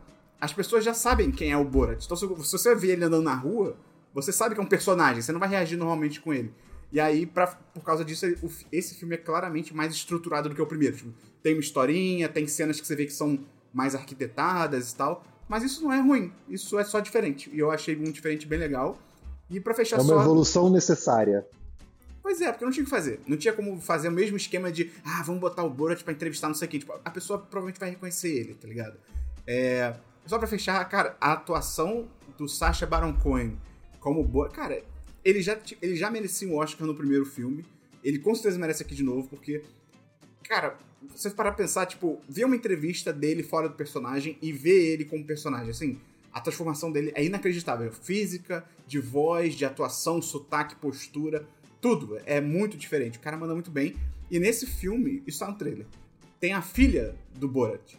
as 0.41 0.53
pessoas 0.53 0.85
já 0.85 0.95
sabem 0.95 1.31
quem 1.31 1.53
é 1.53 1.57
o 1.57 1.65
Borat. 1.65 2.05
Então, 2.05 2.17
se 2.17 2.27
você 2.27 2.75
vê 2.75 2.93
ele 2.93 3.05
andando 3.05 3.25
na 3.25 3.35
rua, 3.35 3.77
você 4.13 4.33
sabe 4.33 4.55
que 4.55 4.61
é 4.61 4.65
um 4.65 4.69
personagem, 4.69 5.21
você 5.21 5.33
não 5.33 5.41
vai 5.41 5.49
reagir 5.49 5.77
normalmente 5.77 6.21
com 6.21 6.33
ele. 6.33 6.53
E 6.93 7.01
aí, 7.01 7.27
pra, 7.27 7.49
por 7.49 7.83
causa 7.83 8.05
disso, 8.05 8.25
esse 8.71 8.95
filme 8.95 9.15
é 9.15 9.19
claramente 9.19 9.75
mais 9.75 9.93
estruturado 9.93 10.49
do 10.49 10.55
que 10.55 10.63
o 10.63 10.67
primeiro. 10.67 10.97
Tipo, 10.97 11.13
tem 11.43 11.55
uma 11.55 11.61
historinha, 11.61 12.29
tem 12.29 12.47
cenas 12.47 12.81
que 12.81 12.87
você 12.87 12.95
vê 12.95 13.05
que 13.05 13.13
são 13.13 13.41
mais 13.73 13.97
arquitetadas 13.97 14.93
e 14.93 14.97
tal. 14.97 15.25
Mas 15.49 15.63
isso 15.63 15.83
não 15.83 15.93
é 15.93 16.01
ruim, 16.01 16.33
isso 16.49 16.79
é 16.79 16.85
só 16.85 17.01
diferente. 17.01 17.51
E 17.53 17.59
eu 17.59 17.71
achei 17.71 17.97
um 17.97 18.11
diferente 18.11 18.47
bem 18.47 18.59
legal. 18.59 18.99
E 19.51 19.61
para 19.61 19.75
fechar 19.75 20.01
só. 20.01 20.03
É 20.03 20.05
uma 20.07 20.15
só... 20.17 20.23
evolução 20.23 20.71
necessária. 20.71 21.47
Pois 22.23 22.41
é, 22.41 22.51
porque 22.51 22.65
não 22.65 22.73
tinha 22.73 22.83
o 22.83 22.87
que 22.87 22.91
fazer. 22.91 23.21
Não 23.27 23.37
tinha 23.37 23.53
como 23.53 23.79
fazer 23.79 24.09
o 24.09 24.13
mesmo 24.13 24.37
esquema 24.37 24.73
de, 24.73 24.91
ah, 25.05 25.23
vamos 25.23 25.43
botar 25.43 25.63
o 25.63 25.69
Borat 25.69 26.03
pra 26.03 26.13
entrevistar, 26.13 26.49
não 26.49 26.55
sei 26.55 26.67
o 26.67 26.71
que. 26.71 26.79
Tipo, 26.79 26.99
a 27.05 27.11
pessoa 27.11 27.39
provavelmente 27.39 27.79
vai 27.79 27.91
reconhecer 27.91 28.31
ele, 28.31 28.55
tá 28.55 28.67
ligado? 28.67 28.99
É... 29.47 29.95
Só 30.25 30.39
pra 30.39 30.49
fechar, 30.49 30.83
cara, 30.89 31.19
a 31.21 31.35
atuação 31.35 32.09
do 32.39 32.49
Sacha 32.49 32.87
Baron 32.87 33.13
Cohen 33.13 33.59
como 34.01 34.25
Borat. 34.25 34.55
Cara, 34.55 34.83
ele 35.23 35.43
já, 35.43 35.59
ele 35.83 35.97
já 35.97 36.11
merecia 36.11 36.49
um 36.49 36.57
Oscar 36.57 36.87
no 36.87 36.95
primeiro 36.95 37.27
filme. 37.27 37.65
Ele 38.03 38.19
com 38.19 38.35
certeza 38.35 38.59
merece 38.59 38.83
aqui 38.83 38.95
de 38.95 39.03
novo, 39.03 39.29
porque. 39.29 39.63
Cara, 40.49 40.79
você 41.15 41.31
parar 41.31 41.53
pra 41.53 41.65
pensar, 41.65 41.87
tipo, 41.87 42.21
ver 42.29 42.45
uma 42.45 42.57
entrevista 42.57 43.13
dele 43.13 43.43
fora 43.43 43.69
do 43.69 43.75
personagem 43.75 44.39
e 44.41 44.53
ver 44.53 44.93
ele 44.93 45.05
como 45.05 45.25
personagem, 45.25 45.71
assim, 45.71 45.99
a 46.33 46.41
transformação 46.41 46.91
dele 46.91 47.13
é 47.15 47.25
inacreditável. 47.25 47.93
Física, 47.93 48.65
de 48.87 48.99
voz, 48.99 49.55
de 49.55 49.65
atuação, 49.65 50.21
sotaque, 50.21 50.75
postura, 50.77 51.47
tudo. 51.81 52.19
É 52.27 52.41
muito 52.41 52.77
diferente. 52.77 53.19
O 53.19 53.21
cara 53.21 53.37
manda 53.37 53.55
muito 53.55 53.71
bem. 53.71 53.95
E 54.31 54.41
nesse 54.41 54.67
filme, 54.67 55.23
isso 55.27 55.39
tá 55.39 55.49
no 55.49 55.57
trailer, 55.57 55.87
tem 56.41 56.53
a 56.53 56.61
filha 56.61 57.15
do 57.37 57.47
Borat. 57.47 57.95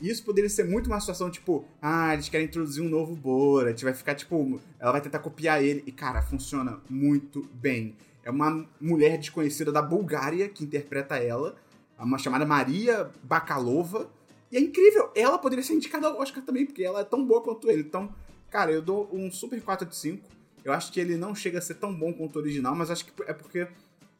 E 0.00 0.08
isso 0.08 0.24
poderia 0.24 0.48
ser 0.48 0.64
muito 0.64 0.86
uma 0.86 0.98
situação 1.00 1.30
tipo, 1.30 1.64
ah, 1.80 2.14
eles 2.14 2.28
querem 2.28 2.46
introduzir 2.46 2.82
um 2.82 2.88
novo 2.88 3.14
Borat, 3.14 3.82
vai 3.82 3.92
ficar 3.92 4.14
tipo, 4.14 4.60
ela 4.78 4.92
vai 4.92 5.00
tentar 5.00 5.18
copiar 5.18 5.62
ele. 5.62 5.82
E 5.86 5.92
cara, 5.92 6.22
funciona 6.22 6.80
muito 6.88 7.48
bem. 7.52 7.96
É 8.24 8.30
uma 8.30 8.66
mulher 8.80 9.18
desconhecida 9.18 9.70
da 9.70 9.82
Bulgária 9.82 10.48
que 10.48 10.64
interpreta 10.64 11.16
ela 11.16 11.54
uma 12.02 12.18
chamada 12.18 12.44
Maria 12.44 13.10
Bakalova. 13.22 14.10
E 14.50 14.56
é 14.56 14.60
incrível, 14.60 15.10
ela 15.14 15.38
poderia 15.38 15.64
ser 15.64 15.74
indicada 15.74 16.06
ao 16.06 16.18
Oscar 16.20 16.42
também, 16.44 16.66
porque 16.66 16.82
ela 16.82 17.00
é 17.00 17.04
tão 17.04 17.24
boa 17.24 17.42
quanto 17.42 17.70
ele. 17.70 17.82
Então, 17.82 18.14
cara, 18.50 18.70
eu 18.70 18.82
dou 18.82 19.08
um 19.12 19.30
super 19.30 19.60
4 19.60 19.86
de 19.86 19.96
5. 19.96 20.28
Eu 20.64 20.72
acho 20.72 20.92
que 20.92 21.00
ele 21.00 21.16
não 21.16 21.34
chega 21.34 21.58
a 21.58 21.60
ser 21.60 21.74
tão 21.74 21.94
bom 21.94 22.12
quanto 22.12 22.36
o 22.36 22.38
original, 22.38 22.74
mas 22.74 22.90
acho 22.90 23.04
que 23.04 23.12
é 23.26 23.32
porque 23.32 23.66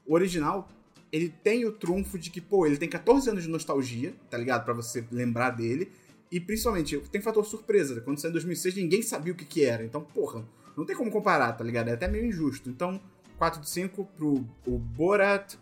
o 0.06 0.14
original, 0.14 0.68
ele 1.10 1.32
tem 1.42 1.64
o 1.64 1.72
trunfo 1.72 2.18
de 2.18 2.30
que, 2.30 2.40
pô, 2.40 2.66
ele 2.66 2.76
tem 2.76 2.88
14 2.88 3.30
anos 3.30 3.44
de 3.44 3.48
nostalgia, 3.48 4.14
tá 4.28 4.36
ligado? 4.36 4.64
para 4.64 4.74
você 4.74 5.06
lembrar 5.10 5.50
dele. 5.50 5.90
E 6.30 6.40
principalmente, 6.40 6.98
tem 7.10 7.20
fator 7.20 7.44
surpresa. 7.46 8.00
Quando 8.00 8.18
saiu 8.18 8.30
em 8.30 8.32
2006, 8.32 8.74
ninguém 8.74 9.02
sabia 9.02 9.32
o 9.32 9.36
que 9.36 9.44
que 9.44 9.64
era. 9.64 9.84
Então, 9.84 10.02
porra, 10.02 10.44
não 10.76 10.84
tem 10.84 10.96
como 10.96 11.10
comparar, 11.10 11.52
tá 11.52 11.62
ligado? 11.62 11.88
É 11.88 11.92
até 11.92 12.08
meio 12.08 12.26
injusto. 12.26 12.68
Então, 12.68 13.00
4 13.38 13.60
de 13.60 13.70
5 13.70 14.04
pro 14.16 14.44
o 14.66 14.78
Borat 14.78 15.54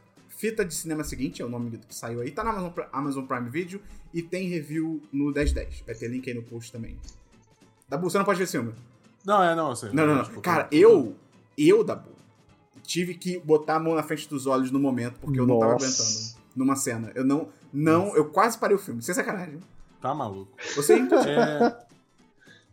Fita 0.43 0.65
de 0.65 0.75
Cinema 0.75 1.05
Seguinte 1.05 1.41
é 1.41 1.45
o 1.45 1.49
nome 1.49 1.79
que 1.79 1.95
saiu 1.95 2.21
aí. 2.21 2.33
Tá 2.33 2.43
na 2.43 2.51
Amazon, 2.51 2.73
Amazon 2.93 3.25
Prime 3.25 3.49
Video 3.49 3.81
e 4.13 4.21
tem 4.21 4.49
review 4.49 5.01
no 5.13 5.27
1010. 5.27 5.85
Vai 5.87 5.95
ter 5.95 6.09
link 6.09 6.29
aí 6.29 6.35
no 6.35 6.43
post 6.43 6.73
também. 6.73 6.99
Dabu, 7.89 8.11
você 8.11 8.19
não 8.19 8.25
pode 8.25 8.39
ver 8.39 8.45
esse 8.45 8.59
filme. 8.59 8.75
Não, 9.25 9.41
é, 9.41 9.55
não, 9.55 9.71
eu 9.71 9.77
sei. 9.77 9.93
Não, 9.93 10.05
não, 10.05 10.17
não. 10.17 10.25
Tipo, 10.25 10.41
Cara, 10.41 10.67
eu, 10.73 11.15
eu, 11.57 11.85
Dabu, 11.85 12.11
tive 12.83 13.15
que 13.15 13.39
botar 13.39 13.77
a 13.77 13.79
mão 13.79 13.95
na 13.95 14.03
frente 14.03 14.29
dos 14.29 14.49
olhos 14.49 14.73
no 14.73 14.81
momento, 14.81 15.21
porque 15.21 15.39
eu 15.39 15.47
não 15.47 15.61
tava 15.61 15.75
aguentando 15.75 16.11
numa 16.57 16.75
cena. 16.75 17.13
Eu 17.15 17.25
não, 17.25 17.49
não, 17.73 18.17
eu 18.17 18.29
quase 18.29 18.59
parei 18.59 18.75
o 18.75 18.81
filme, 18.81 19.01
sem 19.01 19.15
sacanagem. 19.15 19.61
Tá 20.01 20.13
maluco. 20.13 20.51
Você 20.75 20.95
é, 20.95 21.87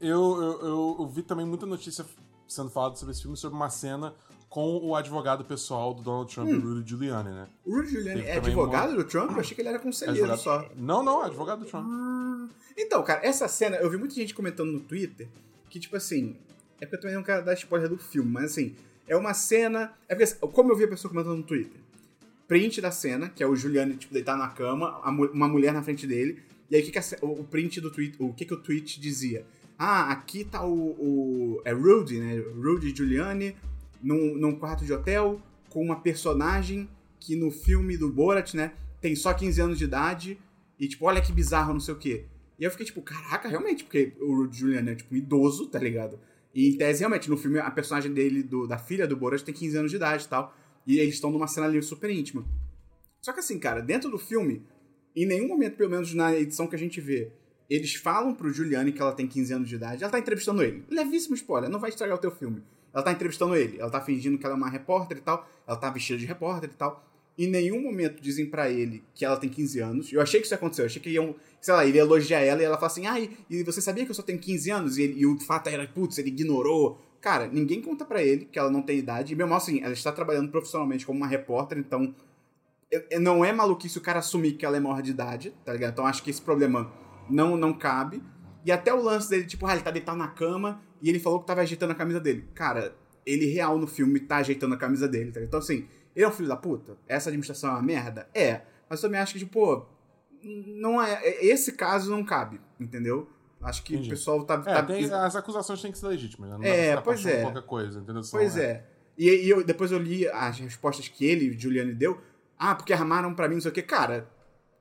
eu, 0.01 0.41
eu, 0.41 0.61
eu, 0.61 0.95
eu 1.01 1.07
vi 1.07 1.21
também 1.21 1.45
muita 1.45 1.67
notícia 1.67 2.03
sendo 2.47 2.71
falada 2.71 2.95
sobre 2.95 3.11
esse 3.11 3.21
filme, 3.21 3.37
sobre 3.37 3.55
uma 3.55 3.69
cena 3.69 4.15
com 4.49 4.77
o 4.79 4.95
advogado 4.95 5.45
pessoal 5.45 5.93
do 5.93 6.01
Donald 6.01 6.33
Trump, 6.33 6.49
hum. 6.49 6.59
Rudy 6.59 6.89
Giuliani, 6.89 7.29
né? 7.29 7.47
O 7.63 7.75
Rudy 7.75 7.91
Giuliani 7.91 8.21
é 8.23 8.37
advogado 8.37 8.89
uma... 8.89 8.97
do 8.97 9.03
Trump? 9.03 9.31
Eu 9.31 9.39
achei 9.39 9.55
que 9.55 9.61
ele 9.61 9.69
era 9.69 9.79
conselheiro 9.79 10.31
advogado... 10.31 10.67
só. 10.67 10.71
Não, 10.75 11.03
não, 11.03 11.23
é 11.23 11.27
advogado 11.27 11.59
do 11.59 11.65
Trump. 11.65 11.85
Ah. 11.87 12.47
Então, 12.75 13.03
cara, 13.03 13.23
essa 13.23 13.47
cena, 13.47 13.77
eu 13.77 13.89
vi 13.89 13.97
muita 13.97 14.15
gente 14.15 14.33
comentando 14.33 14.71
no 14.71 14.79
Twitter 14.79 15.27
que, 15.69 15.79
tipo 15.79 15.95
assim, 15.95 16.35
é 16.81 16.85
porque 16.85 16.95
eu 16.95 17.01
também 17.01 17.15
não 17.15 17.23
quero 17.23 17.45
dar 17.45 17.53
spoiler 17.53 17.87
do 17.87 17.97
filme, 17.97 18.31
mas 18.31 18.45
assim, 18.45 18.75
é 19.07 19.15
uma 19.15 19.33
cena. 19.35 19.93
É 20.07 20.15
porque, 20.15 20.33
como 20.47 20.71
eu 20.71 20.75
vi 20.75 20.85
a 20.85 20.87
pessoa 20.87 21.11
comentando 21.11 21.37
no 21.37 21.43
Twitter, 21.43 21.79
print 22.47 22.81
da 22.81 22.89
cena, 22.89 23.29
que 23.29 23.43
é 23.43 23.47
o 23.47 23.55
Giuliani, 23.55 23.97
tipo, 23.97 24.13
deitado 24.13 24.39
na 24.39 24.47
cama, 24.47 24.99
uma 25.31 25.47
mulher 25.47 25.73
na 25.73 25.83
frente 25.83 26.07
dele, 26.07 26.41
e 26.71 26.75
aí 26.75 26.81
o 26.81 26.85
que, 26.85 26.91
que 26.91 26.97
a, 26.97 27.03
o 27.21 27.43
print 27.43 27.79
do 27.81 27.91
tweet, 27.91 28.15
o 28.19 28.33
que, 28.33 28.45
que 28.45 28.53
o 28.53 28.57
tweet 28.57 28.99
dizia? 28.99 29.45
Ah, 29.77 30.11
aqui 30.11 30.43
tá 30.43 30.65
o, 30.65 30.73
o. 30.73 31.61
É 31.63 31.71
Rudy, 31.71 32.19
né? 32.19 32.37
Rudy 32.55 32.95
Giuliani 32.95 33.55
num, 34.01 34.35
num 34.35 34.55
quarto 34.57 34.85
de 34.85 34.93
hotel 34.93 35.41
com 35.69 35.83
uma 35.83 35.99
personagem 35.99 36.89
que 37.19 37.35
no 37.35 37.51
filme 37.51 37.97
do 37.97 38.11
Borat, 38.11 38.53
né, 38.53 38.73
tem 39.01 39.15
só 39.15 39.33
15 39.33 39.61
anos 39.61 39.77
de 39.77 39.83
idade 39.83 40.39
e, 40.79 40.87
tipo, 40.87 41.05
olha 41.05 41.21
que 41.21 41.31
bizarro, 41.31 41.73
não 41.73 41.79
sei 41.79 41.93
o 41.93 41.97
quê. 41.97 42.25
E 42.57 42.63
eu 42.63 42.71
fiquei 42.71 42.85
tipo, 42.85 43.01
caraca, 43.01 43.47
realmente, 43.47 43.83
porque 43.83 44.13
o 44.19 44.51
Julian 44.51 44.91
é, 44.91 44.95
tipo, 44.95 45.13
um 45.13 45.17
idoso, 45.17 45.67
tá 45.67 45.79
ligado? 45.79 46.19
E 46.53 46.69
em 46.69 46.77
tese, 46.77 46.99
realmente, 46.99 47.29
no 47.29 47.37
filme, 47.37 47.59
a 47.59 47.71
personagem 47.71 48.13
dele, 48.13 48.43
do, 48.43 48.67
da 48.67 48.77
filha 48.77 49.07
do 49.07 49.15
Borat, 49.15 49.41
tem 49.41 49.53
15 49.53 49.77
anos 49.77 49.91
de 49.91 49.97
idade 49.97 50.25
e 50.25 50.27
tal. 50.27 50.53
E 50.85 50.99
eles 50.99 51.15
estão 51.15 51.31
numa 51.31 51.47
cena 51.47 51.67
ali 51.67 51.81
super 51.81 52.09
íntima. 52.09 52.45
Só 53.21 53.31
que 53.31 53.39
assim, 53.39 53.59
cara, 53.59 53.81
dentro 53.81 54.09
do 54.09 54.17
filme, 54.17 54.63
em 55.15 55.25
nenhum 55.25 55.47
momento, 55.47 55.77
pelo 55.77 55.89
menos 55.89 56.13
na 56.13 56.35
edição 56.35 56.67
que 56.67 56.75
a 56.75 56.79
gente 56.79 56.99
vê, 56.99 57.31
eles 57.69 57.93
falam 57.95 58.33
pro 58.33 58.51
Giuliani 58.51 58.91
que 58.91 59.01
ela 59.01 59.13
tem 59.13 59.27
15 59.27 59.53
anos 59.53 59.69
de 59.69 59.75
idade. 59.75 60.03
Ela 60.03 60.11
tá 60.11 60.19
entrevistando 60.19 60.63
ele. 60.63 60.83
Levíssimo 60.89 61.35
spoiler, 61.35 61.69
não 61.69 61.79
vai 61.79 61.91
estragar 61.91 62.17
o 62.17 62.21
teu 62.21 62.31
filme. 62.31 62.63
Ela 62.93 63.03
tá 63.03 63.11
entrevistando 63.11 63.55
ele, 63.55 63.79
ela 63.79 63.89
tá 63.89 64.01
fingindo 64.01 64.37
que 64.37 64.45
ela 64.45 64.55
é 64.55 64.57
uma 64.57 64.69
repórter 64.69 65.17
e 65.17 65.21
tal, 65.21 65.47
ela 65.67 65.77
tá 65.77 65.89
vestida 65.89 66.17
de 66.17 66.25
repórter 66.25 66.69
e 66.69 66.75
tal. 66.75 67.05
Em 67.37 67.47
nenhum 67.47 67.81
momento 67.81 68.21
dizem 68.21 68.45
para 68.45 68.69
ele 68.69 69.03
que 69.15 69.23
ela 69.23 69.37
tem 69.37 69.49
15 69.49 69.79
anos. 69.79 70.11
Eu 70.11 70.21
achei 70.21 70.41
que 70.41 70.45
isso 70.45 70.55
aconteceu, 70.55 70.83
eu 70.83 70.87
achei 70.87 71.01
que 71.01 71.09
iam, 71.09 71.33
sei 71.61 71.73
lá, 71.73 71.85
ele 71.85 71.97
ia 71.97 72.01
elogiar 72.01 72.41
ela 72.41 72.61
e 72.61 72.65
ela 72.65 72.75
fala 72.75 72.87
assim: 72.87 73.05
ai, 73.05 73.29
ah, 73.31 73.45
e 73.49 73.63
você 73.63 73.79
sabia 73.79 74.03
que 74.03 74.11
eu 74.11 74.15
só 74.15 74.21
tenho 74.21 74.39
15 74.39 74.69
anos? 74.71 74.97
E, 74.97 75.03
ele, 75.03 75.21
e 75.21 75.25
o 75.25 75.39
fato 75.39 75.67
era, 75.67 75.87
putz, 75.87 76.17
ele 76.17 76.29
ignorou. 76.29 76.99
Cara, 77.21 77.47
ninguém 77.47 77.81
conta 77.81 78.03
para 78.03 78.21
ele 78.21 78.45
que 78.45 78.59
ela 78.59 78.69
não 78.69 78.81
tem 78.81 78.97
idade. 78.97 79.33
E 79.33 79.35
mesmo 79.37 79.53
assim, 79.53 79.81
ela 79.81 79.93
está 79.93 80.11
trabalhando 80.11 80.51
profissionalmente 80.51 81.05
como 81.05 81.17
uma 81.17 81.27
repórter, 81.27 81.77
então. 81.77 82.13
Não 83.21 83.45
é 83.45 83.53
maluquice 83.53 83.99
o 83.99 84.01
cara 84.01 84.19
assumir 84.19 84.53
que 84.53 84.65
ela 84.65 84.75
é 84.75 84.79
maior 84.79 85.01
de 85.01 85.11
idade, 85.11 85.53
tá 85.63 85.71
ligado? 85.71 85.93
Então 85.93 86.07
acho 86.07 86.23
que 86.23 86.31
esse 86.31 86.41
problema 86.41 86.91
não, 87.29 87.55
não 87.55 87.71
cabe. 87.71 88.21
E 88.65 88.71
até 88.71 88.93
o 88.93 89.01
lance 89.01 89.29
dele, 89.29 89.45
tipo, 89.45 89.65
ah, 89.65 89.73
ele 89.73 89.83
tá 89.83 89.91
deitado 89.91 90.17
na 90.17 90.27
cama 90.27 90.81
e 91.01 91.09
ele 91.09 91.19
falou 91.19 91.39
que 91.39 91.47
tava 91.47 91.61
ajeitando 91.61 91.91
a 91.91 91.95
camisa 91.95 92.19
dele. 92.19 92.47
Cara, 92.53 92.95
ele 93.25 93.45
real 93.45 93.77
no 93.77 93.87
filme 93.87 94.19
tá 94.19 94.37
ajeitando 94.37 94.75
a 94.75 94.77
camisa 94.77 95.07
dele, 95.07 95.31
tá? 95.31 95.41
Então, 95.41 95.59
assim, 95.59 95.87
ele 96.15 96.25
é 96.25 96.27
um 96.27 96.31
filho 96.31 96.49
da 96.49 96.55
puta? 96.55 96.97
Essa 97.07 97.29
administração 97.29 97.69
é 97.69 97.73
uma 97.73 97.81
merda? 97.81 98.27
É. 98.33 98.61
Mas 98.89 98.99
eu 99.01 99.09
também 99.09 99.21
acho 99.21 99.33
que, 99.33 99.39
tipo, 99.39 99.51
pô, 99.51 99.85
não 100.43 101.01
é. 101.01 101.13
é 101.23 101.45
esse 101.45 101.73
caso 101.73 102.09
não 102.09 102.23
cabe, 102.23 102.59
entendeu? 102.79 103.29
Acho 103.61 103.83
que 103.83 103.93
Entendi. 103.93 104.07
o 104.07 104.11
pessoal 104.11 104.43
tá. 104.43 104.55
É, 104.65 104.73
tá... 104.73 104.83
Tem, 104.83 105.05
as 105.05 105.35
acusações 105.35 105.81
têm 105.81 105.91
que 105.91 105.97
ser 105.97 106.07
legítimas, 106.07 106.49
né? 106.49 106.57
Não 106.57 106.65
é, 106.65 107.01
pois 107.01 107.25
é. 107.25 107.41
qualquer 107.41 107.63
coisa, 107.63 107.99
entendeu? 107.99 108.21
Pois 108.31 108.55
é. 108.55 108.63
é. 108.63 108.85
E, 109.17 109.27
e 109.27 109.49
eu, 109.49 109.63
depois 109.65 109.91
eu 109.91 109.99
li 109.99 110.27
as 110.29 110.59
respostas 110.59 111.09
que 111.09 111.25
ele, 111.25 111.57
Giuliani, 111.57 111.93
deu. 111.93 112.21
Ah, 112.57 112.73
porque 112.73 112.93
armaram 112.93 113.35
para 113.35 113.49
mim, 113.49 113.55
não 113.55 113.61
sei 113.61 113.71
o 113.71 113.73
quê. 113.73 113.81
Cara, 113.81 114.29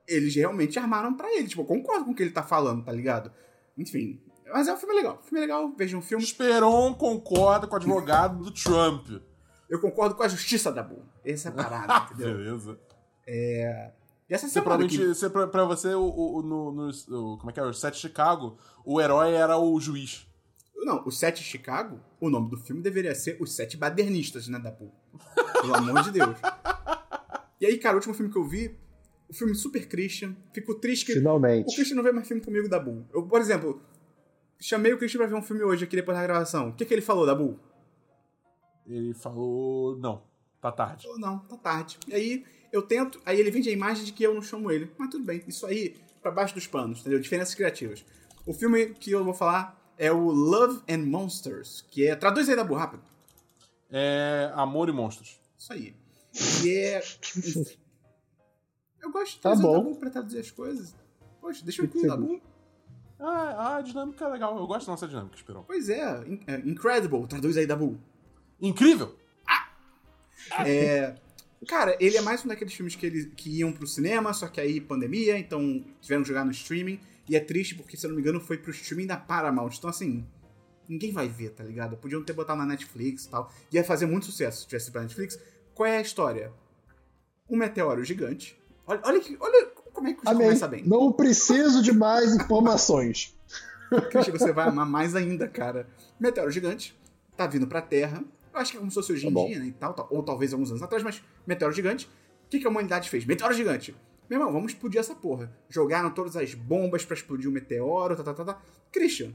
eles 0.07 0.33
realmente 0.33 0.79
armaram 0.79 1.13
para 1.13 1.29
ele. 1.35 1.47
Tipo, 1.47 1.63
eu 1.63 1.65
concordo 1.65 2.05
com 2.05 2.11
o 2.11 2.15
que 2.15 2.23
ele 2.23 2.31
tá 2.31 2.41
falando, 2.41 2.83
tá 2.83 2.91
ligado? 2.91 3.31
Enfim. 3.77 4.21
Mas 4.51 4.67
é 4.67 4.73
um 4.73 4.77
filme 4.77 4.95
legal. 4.95 5.21
filme 5.23 5.39
legal, 5.39 5.73
vejam 5.75 5.99
um 5.99 6.01
filme. 6.01 6.23
Esperon 6.23 6.93
concorda 6.93 7.67
com 7.67 7.73
o 7.73 7.77
advogado 7.77 8.43
do 8.43 8.51
Trump. 8.51 9.07
Eu 9.69 9.79
concordo 9.79 10.15
com 10.15 10.23
a 10.23 10.27
justiça 10.27 10.71
da 10.71 10.81
Bull. 10.81 11.03
Essa 11.23 11.49
é 11.49 11.51
a 11.51 11.55
parada, 11.55 12.07
entendeu? 12.13 12.37
Beleza. 12.37 12.79
É. 13.27 13.91
E 14.29 14.33
essa 14.33 14.47
você 14.47 14.61
provavelmente, 14.61 14.97
que... 14.97 15.07
você, 15.07 15.29
pra, 15.29 15.47
pra, 15.47 15.63
você, 15.65 15.93
o, 15.93 16.03
o, 16.03 16.41
no, 16.41 16.71
no, 16.71 16.89
o, 16.89 17.37
como 17.37 17.49
é 17.49 17.53
que 17.53 17.59
é? 17.59 17.63
O 17.63 17.73
Sete 17.73 17.97
Chicago, 17.97 18.57
o 18.85 18.99
herói 19.01 19.33
era 19.33 19.57
o 19.57 19.79
juiz. 19.79 20.27
Não, 20.75 21.03
o 21.05 21.11
Sete 21.11 21.43
Chicago, 21.43 21.99
o 22.19 22.29
nome 22.29 22.49
do 22.49 22.57
filme 22.57 22.81
deveria 22.81 23.13
ser 23.13 23.37
Os 23.39 23.55
Sete 23.55 23.75
Badernistas, 23.75 24.47
né, 24.47 24.57
da 24.59 24.71
Bull. 24.71 24.93
Pelo 25.61 25.75
amor 25.75 26.03
de 26.03 26.11
Deus. 26.11 26.37
E 27.59 27.65
aí, 27.65 27.77
cara, 27.77 27.95
o 27.95 27.97
último 27.97 28.13
filme 28.13 28.31
que 28.31 28.37
eu 28.37 28.45
vi, 28.45 28.77
o 29.29 29.33
filme 29.33 29.53
Super 29.53 29.87
Christian. 29.87 30.35
Fico 30.53 30.75
triste 30.75 31.05
que. 31.05 31.13
Finalmente. 31.13 31.71
O 31.71 31.75
Christian 31.75 31.95
não 31.95 32.03
vê 32.03 32.11
mais 32.11 32.27
filme 32.27 32.43
comigo 32.43 32.67
da 32.67 32.79
Bull. 32.79 33.05
Eu, 33.13 33.23
por 33.23 33.39
exemplo, 33.41 33.81
Chamei 34.59 34.93
o 34.93 34.97
Christian 34.97 35.19
pra 35.19 35.27
ver 35.27 35.35
um 35.35 35.41
filme 35.41 35.63
hoje 35.63 35.85
aqui 35.85 35.95
depois 35.95 36.17
da 36.17 36.23
gravação. 36.23 36.69
O 36.69 36.73
que, 36.73 36.85
que 36.85 36.93
ele 36.93 37.01
falou, 37.01 37.25
Dabu? 37.25 37.59
Ele 38.85 39.13
falou. 39.13 39.97
Não, 39.97 40.23
tá 40.59 40.71
tarde. 40.71 41.03
Falou, 41.03 41.19
não, 41.19 41.39
tá 41.39 41.55
tarde. 41.57 41.97
E 42.07 42.13
aí 42.13 42.45
eu 42.71 42.81
tento, 42.81 43.21
aí 43.25 43.39
ele 43.39 43.51
vende 43.51 43.69
a 43.69 43.71
imagem 43.71 44.03
de 44.03 44.11
que 44.11 44.23
eu 44.23 44.33
não 44.33 44.41
chamo 44.41 44.69
ele. 44.71 44.91
Mas 44.97 45.09
tudo 45.09 45.23
bem, 45.23 45.43
isso 45.47 45.65
aí 45.65 45.95
pra 46.21 46.31
baixo 46.31 46.53
dos 46.53 46.67
panos, 46.67 46.99
entendeu? 46.99 47.19
Diferenças 47.19 47.55
criativas. 47.55 48.03
O 48.45 48.53
filme 48.53 48.93
que 48.95 49.11
eu 49.11 49.23
vou 49.23 49.33
falar 49.33 49.79
é 49.97 50.11
o 50.11 50.29
Love 50.29 50.81
and 50.89 51.05
Monsters, 51.05 51.81
que 51.89 52.07
é. 52.07 52.15
Traduz 52.15 52.49
aí, 52.49 52.55
Dabu, 52.55 52.73
rápido. 52.73 53.03
É. 53.89 54.51
Amor 54.55 54.89
e 54.89 54.91
Monstros. 54.91 55.39
Isso 55.57 55.71
aí. 55.73 55.95
E 56.63 56.69
é. 56.69 57.01
Eu 59.01 59.11
gosto 59.11 59.35
de 59.35 59.39
Tá 59.39 59.49
trazer 59.51 59.63
o 59.63 59.67
bom. 59.67 59.83
Dabu 59.83 59.95
pra 59.95 60.09
traduzir 60.09 60.39
as 60.39 60.51
coisas. 60.51 60.93
Poxa, 61.39 61.63
deixa 61.63 61.81
eu 61.81 61.85
incluir 61.85 62.05
o. 62.05 62.09
Dabu. 62.09 62.41
Ah, 63.19 63.77
a 63.77 63.81
dinâmica 63.81 64.25
é 64.25 64.27
legal. 64.29 64.57
Eu 64.57 64.65
gosto 64.67 64.85
da 64.85 64.93
nossa 64.93 65.07
dinâmica, 65.07 65.35
Esperão. 65.35 65.63
Pois 65.67 65.89
é, 65.89 66.27
in- 66.27 66.39
é, 66.47 66.55
Incredible, 66.59 67.27
traduz 67.27 67.57
aí, 67.57 67.65
Dabu. 67.67 67.99
Incrível! 68.61 69.15
É, 70.65 71.15
cara, 71.67 71.95
ele 71.99 72.17
é 72.17 72.21
mais 72.21 72.43
um 72.43 72.47
daqueles 72.47 72.73
filmes 72.73 72.95
que, 72.95 73.05
ele, 73.05 73.25
que 73.35 73.49
iam 73.59 73.71
pro 73.71 73.85
cinema, 73.85 74.33
só 74.33 74.47
que 74.47 74.59
aí 74.59 74.79
pandemia, 74.79 75.37
então 75.37 75.83
tiveram 76.01 76.21
que 76.23 76.27
jogar 76.29 76.45
no 76.45 76.51
streaming. 76.51 76.99
E 77.27 77.35
é 77.35 77.39
triste 77.39 77.75
porque, 77.75 77.95
se 77.95 78.05
eu 78.05 78.09
não 78.09 78.15
me 78.15 78.21
engano, 78.21 78.39
foi 78.39 78.57
pro 78.57 78.71
streaming 78.71 79.05
da 79.05 79.17
Paramount. 79.17 79.71
Então, 79.77 79.89
assim, 79.89 80.25
ninguém 80.87 81.11
vai 81.11 81.27
ver, 81.27 81.51
tá 81.51 81.63
ligado? 81.63 81.95
Podiam 81.97 82.23
ter 82.23 82.33
botado 82.33 82.57
na 82.59 82.65
Netflix 82.65 83.25
e 83.25 83.29
tal. 83.29 83.53
Ia 83.71 83.83
fazer 83.83 84.05
muito 84.07 84.25
sucesso 84.25 84.61
se 84.61 84.67
tivesse 84.67 84.89
pra 84.91 85.01
Netflix. 85.01 85.39
Qual 85.75 85.85
é 85.87 85.97
a 85.97 86.01
história? 86.01 86.51
Um 87.47 87.55
meteoro 87.57 88.03
gigante. 88.03 88.57
Olha, 88.87 89.01
olha, 89.03 89.19
que, 89.19 89.37
olha 89.39 89.68
como 89.99 90.07
é 90.09 90.13
que 90.13 90.21
Amém. 90.27 90.43
começa 90.47 90.67
bem. 90.67 90.83
Não 90.85 91.11
preciso 91.11 91.81
de 91.81 91.91
mais 91.91 92.33
informações. 92.35 93.35
Christian, 94.11 94.31
você 94.37 94.51
vai 94.53 94.67
amar 94.67 94.85
mais 94.85 95.15
ainda, 95.15 95.47
cara. 95.47 95.87
Meteoro 96.19 96.51
gigante, 96.51 96.97
tá 97.35 97.47
vindo 97.47 97.67
pra 97.67 97.81
Terra. 97.81 98.23
Eu 98.53 98.59
acho 98.59 98.71
que 98.71 98.77
é 98.77 98.79
como 98.79 98.91
se 98.91 98.95
fosse 98.95 99.13
hoje 99.13 99.27
em 99.27 99.33
Tá 99.33 99.45
dia, 99.45 99.59
né? 99.59 99.65
E 99.67 99.71
tal, 99.71 100.07
ou 100.11 100.23
talvez 100.23 100.53
alguns 100.53 100.69
anos 100.69 100.81
atrás, 100.83 101.03
mas 101.03 101.23
meteoro 101.45 101.73
gigante. 101.73 102.05
O 102.45 102.49
que, 102.49 102.59
que 102.59 102.65
a 102.67 102.69
humanidade 102.69 103.09
fez? 103.09 103.25
Meteoro 103.25 103.53
gigante. 103.53 103.95
Meu 104.29 104.39
irmão, 104.39 104.51
vamos 104.53 104.73
explodir 104.73 104.99
essa 104.99 105.15
porra. 105.15 105.51
Jogaram 105.69 106.11
todas 106.11 106.35
as 106.35 106.53
bombas 106.53 107.03
pra 107.03 107.15
explodir 107.15 107.49
o 107.49 107.51
meteoro, 107.53 108.15
tá, 108.15 108.23
tá, 108.23 108.33
tá, 108.33 108.45
tá. 108.45 108.61
Christian, 108.91 109.33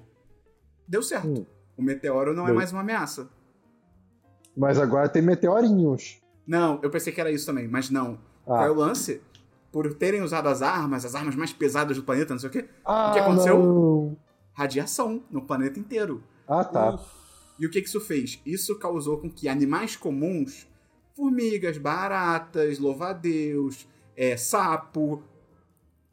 deu 0.87 1.03
certo. 1.03 1.27
Hum. 1.29 1.47
O 1.77 1.83
meteoro 1.83 2.33
não 2.35 2.47
é 2.49 2.53
mais 2.53 2.71
uma 2.71 2.81
ameaça. 2.83 3.29
Mas 4.57 4.79
agora 4.79 5.09
tem 5.09 5.21
meteorinhos. 5.23 6.21
Não, 6.47 6.79
eu 6.83 6.91
pensei 6.91 7.13
que 7.13 7.21
era 7.21 7.31
isso 7.31 7.47
também, 7.47 7.67
mas 7.67 7.91
não. 7.91 8.19
Qual 8.45 8.63
é 8.63 8.67
Ah, 8.69 8.71
o 8.73 8.75
lance? 8.75 9.21
Por 9.75 9.93
terem 9.95 10.23
usado 10.23 10.49
as 10.49 10.63
armas, 10.63 11.05
as 11.05 11.17
armas 11.17 11.35
mais 11.35 11.53
pesadas 11.53 11.97
do 11.97 12.05
planeta, 12.05 12.33
não 12.33 12.39
sei 12.39 12.49
o 12.49 12.53
quê, 12.53 12.69
ah 12.85 13.11
que 13.13 13.19
aconteceu? 13.19 13.59
não. 13.61 14.17
radiação 14.53 15.25
no 15.29 15.43
planeta 15.43 15.81
inteiro. 15.81 16.23
Ah, 16.47 16.63
tá. 16.65 16.95
Uf, 16.95 17.05
E 17.59 17.67
o 17.67 17.71
que 17.71 17.83
que 17.83 17.89
isso 17.89 18.01
fez? 18.01 18.41
Isso 18.47 18.79
causou 18.79 19.19
com 19.19 19.29
que 19.29 19.49
animais 19.49 19.97
comuns, 19.97 20.69
formigas, 21.17 21.77
baratas, 21.77 22.79
louva-a-Deus, 22.79 23.89
é, 24.17 24.37
sapo, 24.37 25.21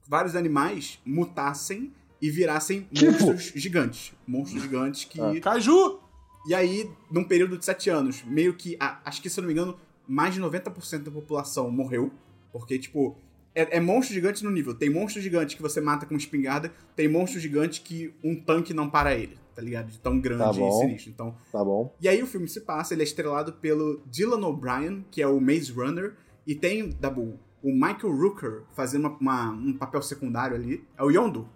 vários 0.08 0.36
animais 0.36 1.00
mutassem 1.06 1.93
e 2.19 2.32
virassem 2.32 2.88
Tipo? 2.91 3.12
monstros 3.12 3.62
gigantes. 3.62 4.12
Monstros 4.26 4.63
gigantes 4.63 5.06
que... 5.06 5.21
Ah. 5.21 5.39
Caju! 5.39 6.00
E 6.47 6.56
aí, 6.56 6.89
num 7.12 7.24
período 7.24 7.60
de 7.60 7.63
sete 7.63 7.91
anos, 7.91 8.24
meio 8.24 8.56
que, 8.56 8.76
acho 9.06 9.21
que 9.21 9.30
se 9.30 9.39
eu 9.39 9.43
não 9.43 9.47
me 9.50 9.54
engano, 9.54 9.78
mais 10.08 10.34
de 10.34 10.41
90% 10.41 11.04
da 11.04 11.12
população 11.12 11.69
morreu. 11.69 12.12
Porque, 12.52 12.80
tipo, 12.80 13.15
é, 13.54 13.78
é 13.78 13.80
monstro 13.80 14.14
gigante 14.14 14.44
no 14.44 14.52
nível. 14.52 14.74
Tem 14.74 14.90
monstro 14.90 15.22
gigante 15.22 15.56
que 15.56 15.62
você 15.62 15.80
mata 15.82 16.06
com 16.06 16.16
espingarda, 16.16 16.72
tem 16.96 17.08
monstro 17.08 17.40
gigante 17.40 17.82
que 17.82 18.14
um 18.24 18.36
tanque 18.36 18.74
não 18.74 18.90
para 18.90 19.14
ele, 19.16 19.38
tá 19.56 19.62
ligado? 19.62 19.88
De 19.92 20.00
tão 20.00 20.20
grande 20.20 20.44
Tá 20.60 20.66
e 20.68 20.72
sinistro. 20.72 21.10
Então, 21.12 21.36
Tá 21.52 21.64
bom. 21.64 21.94
e 22.00 22.08
aí 22.08 22.22
o 22.24 22.28
filme 22.28 22.48
se 22.48 22.62
passa, 22.62 22.94
ele 22.94 23.02
é 23.02 23.06
estrelado 23.06 23.54
pelo 23.54 24.02
Dylan 24.06 24.46
O'Brien, 24.48 25.06
que 25.12 25.22
é 25.22 25.28
o 25.28 25.40
Maze 25.42 25.72
Runner, 25.72 26.16
e 26.48 26.56
tem, 26.56 26.90
Dabu, 26.90 27.40
o 27.64 27.72
Michael 27.72 28.16
Rooker 28.16 28.64
fazendo 28.74 29.08
uma- 29.08 29.18
uma- 29.20 29.52
um 29.52 29.78
papel 29.78 30.02
secundário 30.02 30.56
ali. 30.56 30.84
É 30.98 31.04
o 31.04 31.12
Yondu. 31.12 31.48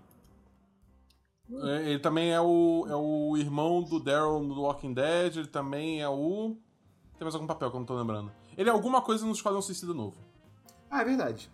É, 1.64 1.90
Ele 1.92 2.00
também 2.00 2.32
é 2.34 2.42
o, 2.42 2.86
é 2.90 2.96
o 2.96 3.38
irmão 3.38 3.84
do 3.84 4.00
Daryl 4.00 4.40
no 4.42 4.62
Walking 4.62 4.94
Dead. 4.94 5.38
Ele 5.38 5.48
também 5.48 6.02
é 6.02 6.10
o. 6.10 6.56
Tem 7.18 7.24
mais 7.24 7.36
algum 7.36 7.48
papel 7.48 7.70
que 7.70 7.76
eu 7.76 7.80
não 7.80 7.86
tô 7.86 7.96
lembrando. 7.96 8.32
Ele 8.58 8.70
é 8.70 8.72
alguma 8.72 9.02
coisa 9.02 9.26
no 9.26 9.32
Esquadrão 9.32 9.62
Suicida 9.62 9.94
Novo. 9.94 10.18
Ah, 10.90 11.02
é 11.02 11.06
verdade. 11.06 11.50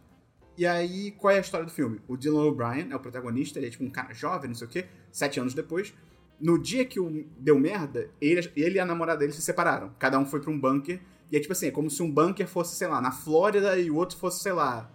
E 0.58 0.66
aí, 0.66 1.12
qual 1.12 1.32
é 1.32 1.38
a 1.38 1.42
história 1.42 1.66
do 1.66 1.72
filme? 1.72 2.02
O 2.08 2.18
Dylan 2.18 2.44
O'Brien 2.46 2.92
é 2.92 2.96
o 2.96 3.00
protagonista, 3.00 3.58
ele 3.58 3.68
é 3.68 3.70
tipo 3.70 3.84
um 3.84 3.90
cara 3.90 4.14
jovem, 4.14 4.50
não 4.50 4.56
sei 4.56 4.68
o 4.68 4.70
quê, 4.70 4.86
sete 5.12 5.40
anos 5.40 5.54
depois. 5.54 5.94
No 6.40 6.62
dia 6.62 6.86
que 6.86 7.00
o 7.00 7.26
deu 7.38 7.58
merda, 7.58 8.10
ele, 8.20 8.52
ele 8.56 8.76
e 8.76 8.80
a 8.80 8.86
namorada 8.86 9.20
dele 9.20 9.32
se 9.32 9.42
separaram. 9.42 9.94
Cada 9.98 10.20
um 10.20 10.26
foi 10.26 10.42
pra 10.42 10.52
um 10.52 10.60
bunker. 10.60 11.00
E 11.32 11.38
é 11.38 11.40
tipo 11.40 11.54
assim, 11.54 11.68
é 11.68 11.72
como 11.72 11.90
se 11.90 12.04
um 12.04 12.12
bunker 12.12 12.48
fosse, 12.48 12.76
sei 12.76 12.88
lá, 12.88 13.00
na 13.00 13.12
Flórida 13.12 13.78
e 13.78 13.90
o 13.90 13.96
outro 13.96 14.18
fosse, 14.18 14.42
sei 14.42 14.52
lá, 14.52 14.92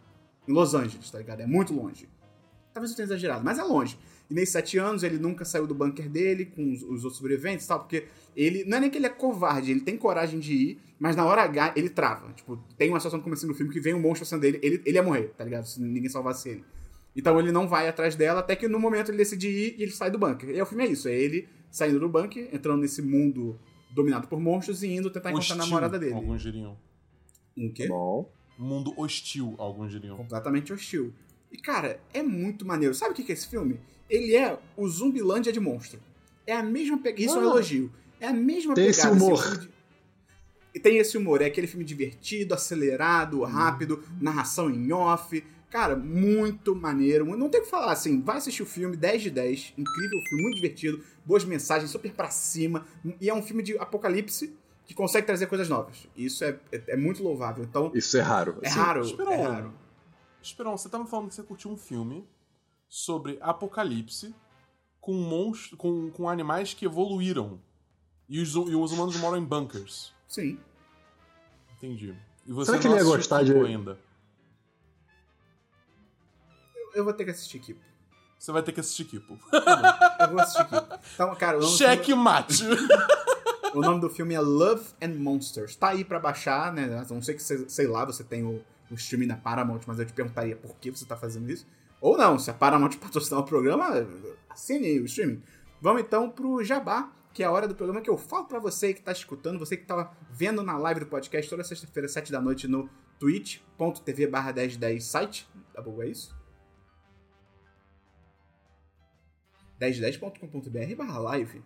em 0.46 0.52
Los 0.52 0.74
Angeles, 0.74 1.10
tá 1.10 1.18
ligado? 1.18 1.40
É 1.40 1.46
muito 1.46 1.72
longe. 1.72 2.08
Talvez 2.74 2.90
eu 2.90 2.96
tenha 2.96 3.06
exagerado, 3.06 3.44
mas 3.44 3.58
é 3.58 3.62
longe. 3.62 3.98
E 4.28 4.34
nesses 4.34 4.50
sete 4.50 4.78
anos 4.78 5.02
ele 5.02 5.18
nunca 5.18 5.44
saiu 5.44 5.66
do 5.66 5.74
bunker 5.74 6.08
dele 6.08 6.46
com 6.46 6.72
os, 6.72 6.82
os 6.82 7.04
outros 7.04 7.16
sobreviventes 7.16 7.64
e 7.64 7.68
tal, 7.68 7.80
porque 7.80 8.06
ele. 8.34 8.64
Não 8.64 8.78
é 8.78 8.80
nem 8.80 8.90
que 8.90 8.98
ele 8.98 9.06
é 9.06 9.10
covarde, 9.10 9.70
ele 9.70 9.80
tem 9.80 9.96
coragem 9.96 10.40
de 10.40 10.52
ir, 10.52 10.80
mas 10.98 11.14
na 11.14 11.24
hora 11.24 11.42
H 11.42 11.74
ele 11.76 11.88
trava. 11.88 12.32
Tipo, 12.32 12.56
tem 12.76 12.88
uma 12.88 12.98
situação 12.98 13.18
no 13.18 13.24
começo 13.24 13.46
do 13.46 13.54
filme 13.54 13.72
que 13.72 13.80
vem 13.80 13.94
um 13.94 14.00
monstro 14.00 14.24
acima 14.24 14.40
dele, 14.40 14.58
ele, 14.62 14.82
ele 14.84 14.96
ia 14.96 15.02
morrer, 15.02 15.32
tá 15.36 15.44
ligado? 15.44 15.66
Se 15.66 15.80
ninguém 15.80 16.08
salvasse 16.08 16.48
ele. 16.48 16.64
Então 17.14 17.38
ele 17.40 17.50
não 17.50 17.66
vai 17.66 17.88
atrás 17.88 18.14
dela, 18.14 18.40
até 18.40 18.54
que 18.54 18.68
no 18.68 18.78
momento 18.78 19.10
ele 19.10 19.16
decide 19.16 19.48
ir 19.48 19.76
e 19.78 19.82
ele 19.82 19.92
sai 19.92 20.10
do 20.10 20.18
bunker. 20.18 20.50
E 20.50 20.54
aí 20.54 20.62
o 20.62 20.66
filme 20.66 20.84
é 20.84 20.88
isso, 20.88 21.08
é 21.08 21.14
ele 21.14 21.48
saindo 21.70 22.00
do 22.00 22.08
bunker, 22.08 22.48
entrando 22.52 22.80
nesse 22.80 23.00
mundo 23.02 23.58
dominado 23.90 24.28
por 24.28 24.38
monstros 24.38 24.82
e 24.82 24.88
indo 24.88 25.10
tentar 25.10 25.30
encontrar 25.30 25.54
a 25.54 25.58
namorada 25.58 25.98
dele. 25.98 26.14
alguns 26.14 26.42
diriam. 26.42 26.76
Um 27.56 27.72
quê? 27.72 27.88
Bom. 27.88 28.30
Mundo 28.58 28.92
hostil, 28.96 29.54
alguns 29.58 29.90
diriam. 29.90 30.16
completamente 30.16 30.72
hostil. 30.72 31.12
E, 31.50 31.58
cara, 31.58 32.00
é 32.12 32.22
muito 32.22 32.66
maneiro. 32.66 32.94
Sabe 32.94 33.12
o 33.12 33.14
que 33.14 33.22
que 33.22 33.32
é 33.32 33.34
esse 33.34 33.48
filme? 33.48 33.78
Ele 34.08 34.34
é 34.36 34.58
o 34.76 34.88
Zumbilândia 34.88 35.52
de 35.52 35.60
monstro. 35.60 36.00
É 36.46 36.52
a 36.54 36.62
mesma 36.62 36.98
pegada. 36.98 37.22
Isso 37.22 37.34
é 37.36 37.38
um 37.38 37.42
Ah. 37.42 37.44
elogio. 37.52 37.92
É 38.20 38.26
a 38.28 38.32
mesma 38.32 38.74
Tem 38.74 38.86
esse 38.86 39.00
pegada. 39.02 39.16
assim, 39.16 39.24
humor. 39.26 39.58
de- 39.58 39.76
E 40.74 40.80
tem 40.80 40.98
esse 40.98 41.16
humor. 41.16 41.40
É 41.40 41.46
aquele 41.46 41.66
filme 41.66 41.84
divertido, 41.84 42.52
acelerado, 42.54 43.42
rápido, 43.42 44.02
narração 44.20 44.68
em 44.70 44.92
off. 44.92 45.42
Cara, 45.70 45.96
muito 45.96 46.76
maneiro. 46.76 47.24
Não 47.36 47.48
tem 47.48 47.60
o 47.60 47.64
que 47.64 47.70
falar, 47.70 47.92
assim. 47.92 48.20
Vai 48.20 48.36
assistir 48.36 48.62
o 48.62 48.66
filme 48.66 48.96
10 48.96 49.22
de 49.22 49.30
10. 49.30 49.72
Incrível 49.76 50.20
filme, 50.28 50.42
muito 50.42 50.56
divertido. 50.56 51.02
Boas 51.24 51.44
mensagens, 51.44 51.90
super 51.90 52.12
pra 52.12 52.30
cima. 52.30 52.86
E 53.20 53.28
é 53.28 53.34
um 53.34 53.42
filme 53.42 53.62
de 53.62 53.76
apocalipse 53.78 54.54
que 54.84 54.94
consegue 54.94 55.26
trazer 55.26 55.46
coisas 55.46 55.68
novas. 55.68 56.06
Isso 56.16 56.44
é, 56.44 56.58
é, 56.70 56.82
é 56.88 56.96
muito 56.96 57.22
louvável. 57.22 57.64
Então, 57.64 57.90
Isso 57.94 58.16
é 58.16 58.20
raro. 58.20 58.58
é 58.62 58.68
assim. 58.68 58.78
raro. 58.78 59.00
Esperou. 59.02 59.32
É 59.32 59.42
raro. 59.42 59.74
Esperão, 60.42 60.76
você 60.76 60.88
tava 60.88 61.04
falando 61.06 61.28
que 61.28 61.34
você 61.34 61.42
curtiu 61.42 61.70
um 61.70 61.76
filme 61.76 62.24
sobre 62.88 63.38
apocalipse 63.40 64.34
com 65.00 65.12
monstros, 65.14 65.78
com, 65.78 66.10
com 66.10 66.28
animais 66.28 66.74
que 66.74 66.84
evoluíram. 66.84 67.60
E 68.28 68.40
os, 68.40 68.54
e 68.54 68.74
os 68.74 68.92
humanos 68.92 69.16
moram 69.16 69.36
em 69.38 69.44
bunkers. 69.44 70.12
Sim. 70.26 70.58
Entendi. 71.76 72.14
E 72.44 72.52
você 72.52 72.72
Será 72.72 72.82
que 72.82 72.88
não 72.88 72.96
ele 72.96 73.04
ia 73.04 73.10
gostar 73.16 73.42
de- 73.44 73.52
ainda. 73.52 73.98
Eu 76.94 77.04
vou 77.04 77.12
ter 77.12 77.24
que 77.24 77.30
assistir 77.30 77.58
Kipo. 77.58 77.80
Você 78.38 78.52
vai 78.52 78.62
ter 78.62 78.72
que 78.72 78.80
assistir 78.80 79.04
Kipo. 79.04 79.38
Eu 80.20 80.28
vou 80.30 80.40
assistir 80.40 80.64
Kipo. 80.64 80.98
Então, 81.14 81.34
cara, 81.36 81.58
o 81.58 81.60
nome, 81.60 81.72
do 81.72 81.76
Cheque 81.78 82.04
filme, 82.06 82.22
mate! 82.22 82.62
o 83.74 83.80
nome 83.80 84.00
do 84.00 84.08
filme 84.10 84.34
é 84.34 84.40
Love 84.40 84.88
and 85.02 85.14
Monsters. 85.14 85.76
Tá 85.76 85.88
aí 85.90 86.04
pra 86.04 86.18
baixar, 86.18 86.72
né? 86.72 86.98
A 86.98 87.14
não 87.14 87.20
sei 87.22 87.34
que, 87.34 87.42
você- 87.42 87.68
sei 87.68 87.86
lá, 87.86 88.04
você 88.04 88.24
tem 88.24 88.44
o, 88.44 88.62
o 88.90 88.94
streaming 88.94 89.28
da 89.28 89.36
Paramount, 89.36 89.82
mas 89.86 89.98
eu 89.98 90.06
te 90.06 90.12
perguntaria 90.12 90.56
por 90.56 90.74
que 90.76 90.90
você 90.90 91.04
tá 91.04 91.16
fazendo 91.16 91.50
isso. 91.50 91.66
Ou 92.00 92.16
não, 92.16 92.38
se 92.38 92.50
a 92.50 92.54
Paramount 92.54 92.96
patrocinar 93.00 93.40
o 93.40 93.44
programa, 93.44 94.06
assine 94.48 95.00
o 95.00 95.04
streaming. 95.04 95.42
Vamos 95.80 96.02
então 96.02 96.30
pro 96.30 96.62
Jabá, 96.64 97.12
que 97.32 97.42
é 97.42 97.46
a 97.46 97.50
hora 97.50 97.68
do 97.68 97.74
programa 97.74 98.00
que 98.00 98.10
eu 98.10 98.16
falo 98.16 98.46
pra 98.46 98.58
você 98.58 98.94
que 98.94 99.02
tá 99.02 99.12
escutando, 99.12 99.58
você 99.58 99.76
que 99.76 99.84
tava 99.84 100.10
vendo 100.30 100.62
na 100.62 100.78
live 100.78 101.00
do 101.00 101.06
podcast 101.06 101.48
toda 101.48 101.62
sexta-feira, 101.62 102.08
7 102.08 102.32
da 102.32 102.40
noite, 102.40 102.66
no 102.66 102.88
twitch.tv 103.18 104.26
barra 104.26 104.52
1010 104.52 105.04
site. 105.04 105.48
Tá 105.72 105.82
bom, 105.82 106.02
é 106.02 106.08
isso? 106.08 106.34
1010.com.br 109.80 110.96
barra 110.96 111.18
live. 111.18 111.62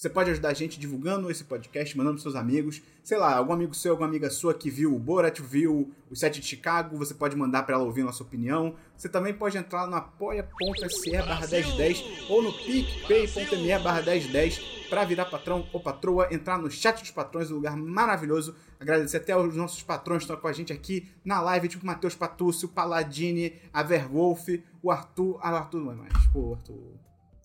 Você 0.00 0.08
pode 0.08 0.30
ajudar 0.30 0.48
a 0.48 0.54
gente 0.54 0.80
divulgando 0.80 1.30
esse 1.30 1.44
podcast, 1.44 1.94
mandando 1.94 2.14
pros 2.14 2.22
seus 2.22 2.34
amigos. 2.34 2.80
Sei 3.04 3.18
lá, 3.18 3.36
algum 3.36 3.52
amigo 3.52 3.74
seu, 3.74 3.90
alguma 3.90 4.08
amiga 4.08 4.30
sua 4.30 4.54
que 4.54 4.70
viu 4.70 4.96
o 4.96 4.98
Borat, 4.98 5.38
viu 5.40 5.92
o 6.10 6.16
set 6.16 6.40
de 6.40 6.46
Chicago, 6.46 6.96
você 6.96 7.12
pode 7.12 7.36
mandar 7.36 7.64
pra 7.64 7.74
ela 7.74 7.84
ouvir 7.84 8.02
nossa 8.02 8.22
opinião. 8.22 8.74
Você 8.96 9.10
também 9.10 9.34
pode 9.34 9.58
entrar 9.58 9.86
no 9.86 9.94
apoia.se 9.94 11.10
barra 11.18 11.46
1010 11.46 12.30
ou 12.30 12.42
no 12.42 12.50
picpay.me 12.50 13.78
barra 13.78 14.00
1010 14.00 14.88
pra 14.88 15.04
virar 15.04 15.26
patrão 15.26 15.68
ou 15.70 15.82
patroa, 15.82 16.32
entrar 16.32 16.56
no 16.56 16.70
chat 16.70 16.98
dos 16.98 17.10
patrões, 17.10 17.50
um 17.50 17.56
lugar 17.56 17.76
maravilhoso. 17.76 18.56
Agradecer 18.80 19.18
até 19.18 19.32
aos 19.32 19.54
nossos 19.54 19.82
patrões 19.82 20.20
que 20.20 20.24
estão 20.24 20.40
com 20.40 20.48
a 20.48 20.52
gente 20.54 20.72
aqui 20.72 21.10
na 21.22 21.42
live, 21.42 21.68
tipo 21.68 21.84
Matheus 21.84 22.14
Patúcio, 22.14 22.70
Paladini, 22.70 23.52
a 23.70 23.82
Verwolf, 23.82 24.48
o 24.82 24.90
Arthur... 24.90 25.38
Ah, 25.42 25.52
o 25.52 25.56
Arthur 25.56 25.80
não 25.80 25.92
é 25.92 25.94
mais, 25.94 26.26
pô, 26.28 26.54
Arthur... 26.54 26.98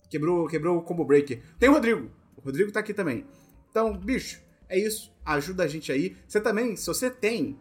Quebrou, 0.08 0.46
quebrou 0.46 0.78
o 0.78 0.82
combo 0.82 1.04
breaker. 1.04 1.42
Tem 1.58 1.68
o 1.68 1.72
Rodrigo. 1.72 2.08
Rodrigo 2.46 2.72
tá 2.72 2.80
aqui 2.80 2.94
também. 2.94 3.26
Então, 3.70 3.96
bicho, 3.96 4.40
é 4.68 4.78
isso. 4.78 5.12
Ajuda 5.24 5.64
a 5.64 5.68
gente 5.68 5.92
aí. 5.92 6.16
Você 6.26 6.40
também, 6.40 6.76
se 6.76 6.86
você 6.86 7.10
tem 7.10 7.60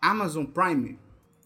Amazon 0.00 0.44
Prime, 0.44 0.98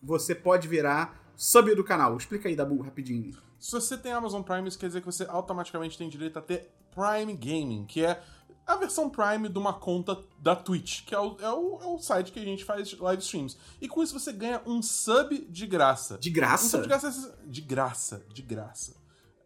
você 0.02 0.34
pode 0.34 0.66
virar 0.66 1.32
sub 1.36 1.74
do 1.74 1.84
canal. 1.84 2.16
Explica 2.16 2.48
aí, 2.48 2.56
Dabu, 2.56 2.80
rapidinho. 2.80 3.36
Se 3.58 3.72
você 3.72 3.96
tem 3.96 4.12
Amazon 4.12 4.42
Prime, 4.42 4.66
isso 4.66 4.78
quer 4.78 4.86
dizer 4.86 5.00
que 5.00 5.06
você 5.06 5.24
automaticamente 5.28 5.98
tem 5.98 6.08
direito 6.08 6.38
a 6.38 6.42
ter 6.42 6.70
Prime 6.90 7.34
Gaming, 7.34 7.84
que 7.86 8.04
é 8.04 8.20
a 8.66 8.76
versão 8.76 9.08
Prime 9.08 9.48
de 9.48 9.58
uma 9.58 9.72
conta 9.72 10.18
da 10.38 10.54
Twitch, 10.54 11.04
que 11.04 11.14
é 11.14 11.18
o, 11.18 11.36
é 11.40 11.50
o, 11.50 11.78
é 11.82 11.86
o 11.86 11.98
site 11.98 12.32
que 12.32 12.38
a 12.38 12.44
gente 12.44 12.64
faz 12.64 12.96
live 12.98 13.22
streams. 13.22 13.56
E 13.80 13.88
com 13.88 14.02
isso 14.02 14.18
você 14.18 14.32
ganha 14.32 14.62
um 14.66 14.82
sub 14.82 15.38
de 15.48 15.66
graça. 15.66 16.18
De 16.18 16.30
Um 16.30 16.32
graça? 16.32 16.68
sub 16.68 16.82
de 16.82 16.88
graça, 16.88 17.38
de 17.46 17.60
graça, 17.60 18.26
de 18.28 18.42
graça. 18.42 18.97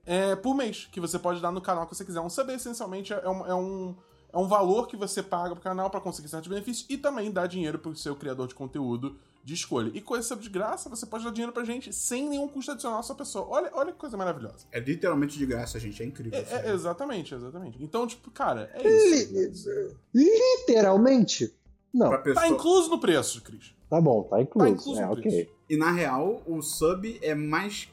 É, 0.04 0.34
por 0.34 0.54
mês, 0.54 0.88
que 0.90 1.00
você 1.00 1.18
pode 1.18 1.40
dar 1.40 1.52
no 1.52 1.60
canal 1.60 1.86
que 1.86 1.94
você 1.94 2.04
quiser. 2.04 2.20
Um 2.20 2.30
sub 2.30 2.52
essencialmente 2.52 3.12
é 3.12 3.28
um, 3.28 3.46
é 3.46 3.54
um, 3.54 3.96
é 4.32 4.38
um 4.38 4.48
valor 4.48 4.88
que 4.88 4.96
você 4.96 5.22
paga 5.22 5.54
pro 5.54 5.62
canal 5.62 5.90
para 5.90 6.00
conseguir 6.00 6.28
certos 6.28 6.48
benefícios 6.48 6.86
e 6.88 6.96
também 6.96 7.30
dá 7.30 7.46
dinheiro 7.46 7.78
pro 7.78 7.94
seu 7.94 8.16
criador 8.16 8.48
de 8.48 8.54
conteúdo 8.54 9.16
de 9.44 9.54
escolha. 9.54 9.90
E 9.94 10.00
com 10.00 10.16
esse 10.16 10.28
sub 10.28 10.42
de 10.42 10.48
graça, 10.48 10.88
você 10.88 11.04
pode 11.04 11.24
dar 11.24 11.30
dinheiro 11.30 11.52
pra 11.52 11.64
gente 11.64 11.92
sem 11.92 12.28
nenhum 12.28 12.48
custo 12.48 12.72
adicional 12.72 13.00
à 13.00 13.02
sua 13.02 13.16
pessoa. 13.16 13.46
Olha, 13.48 13.70
olha 13.74 13.92
que 13.92 13.98
coisa 13.98 14.16
maravilhosa. 14.16 14.66
É 14.70 14.78
literalmente 14.78 15.36
de 15.36 15.46
graça, 15.46 15.78
gente. 15.78 16.02
É 16.02 16.06
incrível. 16.06 16.38
É, 16.38 16.68
é, 16.68 16.72
exatamente, 16.72 17.34
exatamente. 17.34 17.82
Então, 17.82 18.06
tipo, 18.06 18.30
cara, 18.30 18.70
é 18.74 18.88
isso. 18.88 19.96
Literalmente? 20.14 21.54
Não. 21.92 22.08
Pra 22.08 22.18
pessoa... 22.18 22.46
Tá 22.46 22.48
incluso 22.48 22.90
no 22.90 22.98
preço, 22.98 23.42
Cris. 23.42 23.74
Tá 23.90 24.00
bom, 24.00 24.22
tá 24.22 24.40
incluso. 24.40 24.66
Tá 24.66 24.70
incluso 24.70 25.00
é, 25.00 25.06
no 25.06 25.12
ok. 25.12 25.22
preço. 25.22 25.50
E 25.68 25.76
na 25.76 25.90
real, 25.90 26.42
o 26.46 26.62
sub 26.62 27.18
é 27.20 27.34
mais 27.34 27.88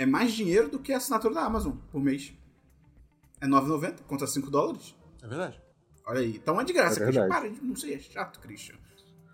é 0.00 0.06
mais 0.06 0.32
dinheiro 0.32 0.70
do 0.70 0.78
que 0.78 0.94
a 0.94 0.96
assinatura 0.96 1.34
da 1.34 1.42
Amazon 1.42 1.72
por 1.92 2.00
mês. 2.00 2.32
É 3.38 3.46
9,90 3.46 3.96
contra 4.08 4.26
5 4.26 4.50
dólares. 4.50 4.94
É 5.22 5.28
verdade. 5.28 5.60
Olha 6.06 6.20
aí. 6.20 6.36
Então 6.36 6.58
é 6.58 6.64
de 6.64 6.72
graça, 6.72 7.02
É 7.02 7.04
Christian. 7.04 7.28
Para 7.28 7.50
não 7.60 7.76
ser 7.76 8.00
chato, 8.00 8.40
Christian. 8.40 8.76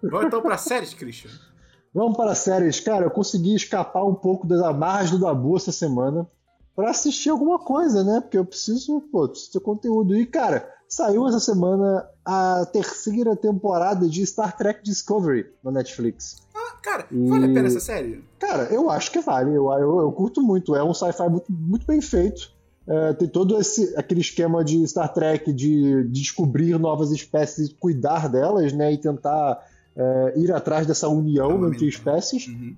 Vamos 0.03 0.27
então 0.27 0.43
pra 0.43 0.59
séries, 0.59 0.93
Christian. 0.93 1.31
Vamos 1.95 2.17
para 2.17 2.35
séries. 2.35 2.81
Cara, 2.81 3.07
eu 3.07 3.11
consegui 3.13 3.55
escapar 3.55 4.05
um 4.05 4.15
pouco 4.15 4.45
das 4.45 4.61
amarras 4.61 5.13
do 5.13 5.21
Dabu 5.21 5.57
essa 5.57 5.71
semana 5.71 6.29
pra 6.75 6.91
assistir 6.91 7.31
alguma 7.31 7.61
coisa, 7.61 8.03
né? 8.03 8.21
Porque 8.21 8.37
eu 8.37 8.45
preciso, 8.45 9.01
pô, 9.13 9.29
preciso 9.29 9.53
ter 9.53 9.61
conteúdo. 9.61 10.17
E, 10.17 10.27
cara, 10.27 10.69
saiu 10.89 11.29
essa 11.29 11.39
semana 11.39 12.11
a 12.25 12.67
terceira 12.67 13.37
temporada 13.37 14.09
de 14.09 14.27
Star 14.27 14.57
Trek 14.57 14.83
Discovery 14.83 15.47
na 15.63 15.71
Netflix. 15.71 16.45
Cara, 16.87 17.05
vale 17.11 17.47
a 17.47 17.49
pena 17.49 17.67
essa 17.67 17.81
série? 17.81 18.23
Cara, 18.39 18.73
eu 18.73 18.89
acho 18.89 19.11
que 19.11 19.19
vale. 19.19 19.51
Eu, 19.51 19.73
eu, 19.73 19.99
eu 20.03 20.13
curto 20.13 20.41
muito. 20.41 20.77
É 20.77 20.85
um 20.85 20.95
sci-fi 20.95 21.29
muito, 21.29 21.51
muito 21.51 21.85
bem 21.85 22.01
feito. 22.01 22.55
É, 22.87 23.13
tem 23.15 23.27
todo 23.27 23.59
esse 23.61 23.93
aquele 23.97 24.21
esquema 24.21 24.65
de 24.65 24.87
Star 24.87 25.13
Trek 25.13 25.53
de 25.53 26.05
descobrir 26.05 26.79
novas 26.79 27.11
espécies 27.11 27.71
e 27.71 27.75
cuidar 27.75 28.29
delas, 28.29 28.73
né? 28.73 28.93
E 28.93 28.99
tentar 28.99 29.67
é, 29.97 30.35
ir 30.37 30.53
atrás 30.53 30.87
dessa 30.87 31.09
união 31.09 31.51
Aumentar. 31.51 31.75
entre 31.75 31.89
espécies. 31.89 32.47
Uhum. 32.47 32.77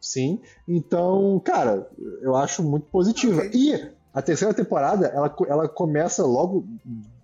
Sim. 0.00 0.40
Então, 0.66 1.40
cara, 1.44 1.86
eu 2.22 2.34
acho 2.34 2.62
muito 2.62 2.86
positiva. 2.86 3.42
Ok. 3.42 3.50
E 3.52 3.90
a 4.14 4.22
terceira 4.22 4.54
temporada, 4.54 5.06
ela, 5.08 5.36
ela 5.46 5.68
começa 5.68 6.24
logo 6.24 6.66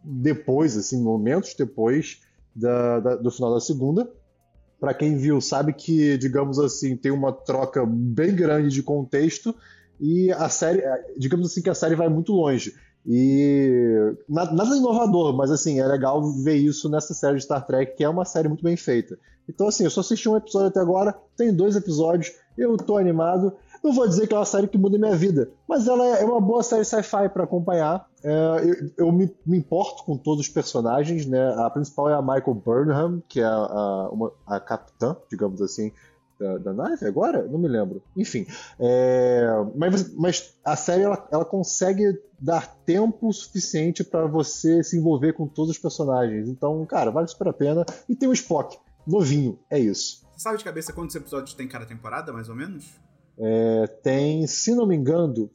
depois, 0.05 0.77
assim, 0.77 1.03
momentos 1.03 1.55
depois 1.55 2.21
da, 2.55 3.01
da- 3.01 3.17
do 3.17 3.31
final 3.31 3.55
da 3.55 3.61
segunda. 3.61 4.09
Pra 4.81 4.95
quem 4.95 5.17
viu, 5.17 5.41
sabe 5.41 5.73
que, 5.73 6.17
digamos 6.19 6.59
assim, 6.59 6.97
tem 6.97 7.11
uma 7.11 7.33
troca 7.33 7.85
bem 7.87 8.35
grande 8.35 8.69
de 8.75 8.83
contexto 8.83 9.55
e 10.01 10.31
a 10.33 10.49
série, 10.49 10.79
eh, 10.81 11.14
digamos 11.19 11.51
assim, 11.51 11.61
que 11.62 11.71
a 11.71 11.75
série 11.75 11.97
vai 11.97 12.09
muito 12.09 12.33
longe. 12.33 12.73
E 13.05 14.14
na- 14.29 14.53
nada 14.53 14.77
inovador, 14.77 15.35
mas 15.35 15.51
assim, 15.51 15.81
é 15.81 15.87
legal 15.87 16.23
ver 16.45 16.57
isso 16.57 16.88
nessa 16.88 17.14
série 17.14 17.37
de 17.38 17.43
Star 17.45 17.67
Trek, 17.67 17.97
que 17.97 18.05
é 18.05 18.09
uma 18.09 18.25
série 18.25 18.49
muito 18.49 18.62
bem 18.62 18.77
feita. 18.77 19.19
Então, 19.49 19.67
assim, 19.67 19.85
eu 19.85 19.91
só 19.91 20.01
assisti 20.01 20.29
um 20.29 20.37
episódio 20.37 20.69
até 20.69 20.79
agora, 20.79 21.17
tem 21.37 21.53
dois 21.53 21.75
episódios, 21.75 22.33
eu 22.57 22.77
tô 22.77 22.99
animado. 22.99 23.53
Não 23.83 23.93
vou 23.93 24.09
dizer 24.09 24.27
que 24.27 24.35
é 24.35 24.37
uma 24.37 24.45
série 24.45 24.67
que 24.69 24.77
muda 24.79 24.99
minha 24.99 25.14
vida, 25.17 25.51
mas 25.69 25.87
ela 25.87 26.05
é 26.19 26.25
uma 26.25 26.41
boa 26.41 26.62
série 26.62 26.85
sci-fi 26.85 27.29
pra 27.29 27.45
acompanhar. 27.45 28.07
É, 28.23 28.31
eu 28.97 29.07
eu 29.07 29.12
me, 29.12 29.33
me 29.47 29.57
importo 29.59 30.05
com 30.05 30.17
todos 30.17 30.41
os 30.47 30.49
personagens, 30.53 31.25
né? 31.27 31.55
A 31.59 31.71
principal 31.71 32.09
é 32.11 32.14
a 32.14 32.23
Michael 32.23 32.55
Burnham, 32.55 33.23
que 33.29 33.41
é 33.41 33.45
a, 33.45 33.55
a, 33.55 34.09
uma- 34.11 34.33
a 34.47 34.59
capitã, 34.61 35.17
digamos 35.31 35.62
assim, 35.62 35.93
da, 36.38 36.59
da 36.59 36.73
nave 36.73 37.07
agora? 37.07 37.43
Não 37.47 37.59
me 37.59 37.69
lembro. 37.69 38.03
Enfim. 38.17 38.47
é, 38.79 39.47
mas, 39.75 40.14
mas 40.14 40.55
a 40.64 40.77
série 40.77 41.03
ela, 41.03 41.27
ela 41.31 41.45
consegue 41.45 42.21
dar 42.41 42.77
tempo 42.85 43.33
suficiente 43.33 44.03
pra 44.05 44.27
você 44.27 44.83
se 44.85 44.97
envolver 44.97 45.33
com 45.33 45.47
todos 45.47 45.71
os 45.73 45.79
personagens. 45.79 46.49
Então, 46.49 46.85
cara, 46.87 47.11
vale 47.11 47.27
super 47.29 47.49
a 47.49 47.53
pena. 47.53 47.85
E 48.09 48.14
tem 48.14 48.29
o 48.29 48.33
Spock, 48.33 48.77
novinho, 49.07 49.59
é 49.71 49.79
isso. 49.79 50.27
Sabe 50.37 50.59
de 50.59 50.64
cabeça 50.64 50.93
quantos 50.93 51.17
episódios 51.17 51.55
tem 51.55 51.67
cada 51.67 51.85
temporada, 51.87 52.33
mais 52.33 52.49
ou 52.49 52.55
menos? 52.55 52.85
É, 53.40 53.87
tem, 54.03 54.46
se 54.46 54.74
não 54.74 54.87
me 54.87 54.96
engano, 54.96 55.51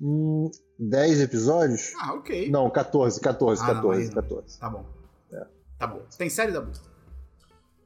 hum, 0.00 0.50
10 0.78 1.20
episódios? 1.20 1.92
Ah, 2.00 2.14
ok. 2.14 2.50
Não, 2.50 2.70
14, 2.70 3.20
14, 3.20 3.62
Ah, 3.62 3.66
não, 3.66 3.74
14, 3.74 4.00
aí 4.02 4.06
não. 4.08 4.14
14. 4.14 4.58
Tá 4.58 4.70
bom. 4.70 4.84
É. 5.32 5.46
Tá 5.78 5.86
bom. 5.86 6.02
Tem 6.16 6.30
série 6.30 6.52
da 6.52 6.64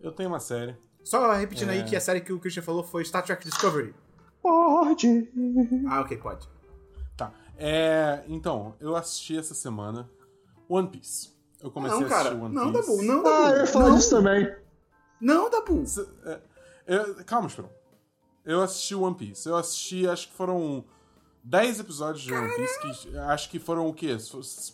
Eu 0.01 0.13
tenho 0.13 0.29
uma 0.29 0.41
série. 0.41 0.77
Só 1.03 1.33
repetindo 1.33 1.71
É. 1.71 1.75
aí 1.75 1.85
que 1.85 1.97
a 1.97 2.01
série 2.01 2.21
que 2.21 2.33
o 2.33 2.39
Christian 2.39 2.63
falou 2.63 2.83
foi 2.85 3.05
Star 3.05 3.25
Trek 3.25 3.45
Discovery. 3.49 3.95
Pode. 4.43 5.29
Ah, 5.89 6.01
ok, 6.03 6.17
pode. 6.19 6.49
Tá. 7.17 7.33
É, 7.57 8.23
então, 8.29 8.75
eu 8.81 8.95
assisti 8.95 9.37
essa 9.37 9.55
semana 9.55 10.09
One 10.69 10.89
Piece. 10.89 11.31
Eu 11.61 11.71
comecei 11.71 11.99
não, 11.99 12.07
a 12.07 12.09
cara. 12.09 12.21
assistir 12.29 12.45
One 12.45 12.55
Não, 12.55 12.73
Piece. 12.73 12.87
Dabu, 12.89 13.03
não, 13.03 13.23
Dabu. 13.23 13.29
Ah, 13.45 13.51
eu 13.51 13.61
ia 13.61 13.67
falar 13.67 13.89
não, 13.89 13.97
disso 13.97 14.11
também. 14.11 14.55
Não, 15.21 15.51
Dabu. 15.51 15.85
Cê- 15.87 16.07
é, 16.27 16.41
eu- 16.87 17.15
calma, 17.25 17.49
Esperão. 17.49 17.71
Eu 18.49 18.63
assisti 18.63 18.95
One 18.95 19.15
Piece. 19.15 19.47
Eu 19.49 19.57
assisti, 19.57 20.09
acho 20.09 20.29
que 20.29 20.35
foram 20.35 20.85
10 21.45 21.81
episódios 21.81 22.23
de 22.25 22.33
One 22.33 22.49
Piece. 22.57 23.09
Que, 23.09 23.19
acho 23.19 23.51
que 23.51 23.59
foram 23.59 23.87
o 23.87 23.93
quê? 23.93 24.17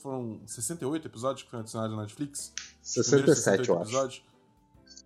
Foram 0.00 0.40
68 0.46 1.08
episódios 1.08 1.42
que 1.42 1.50
foram 1.50 1.62
adicionados 1.62 1.96
na 1.96 2.02
Netflix? 2.02 2.52
Os 2.82 3.08
primeiros 3.08 3.36
67, 3.38 3.68
eu 3.68 3.74
acho. 3.74 3.84
episódios. 3.90 4.24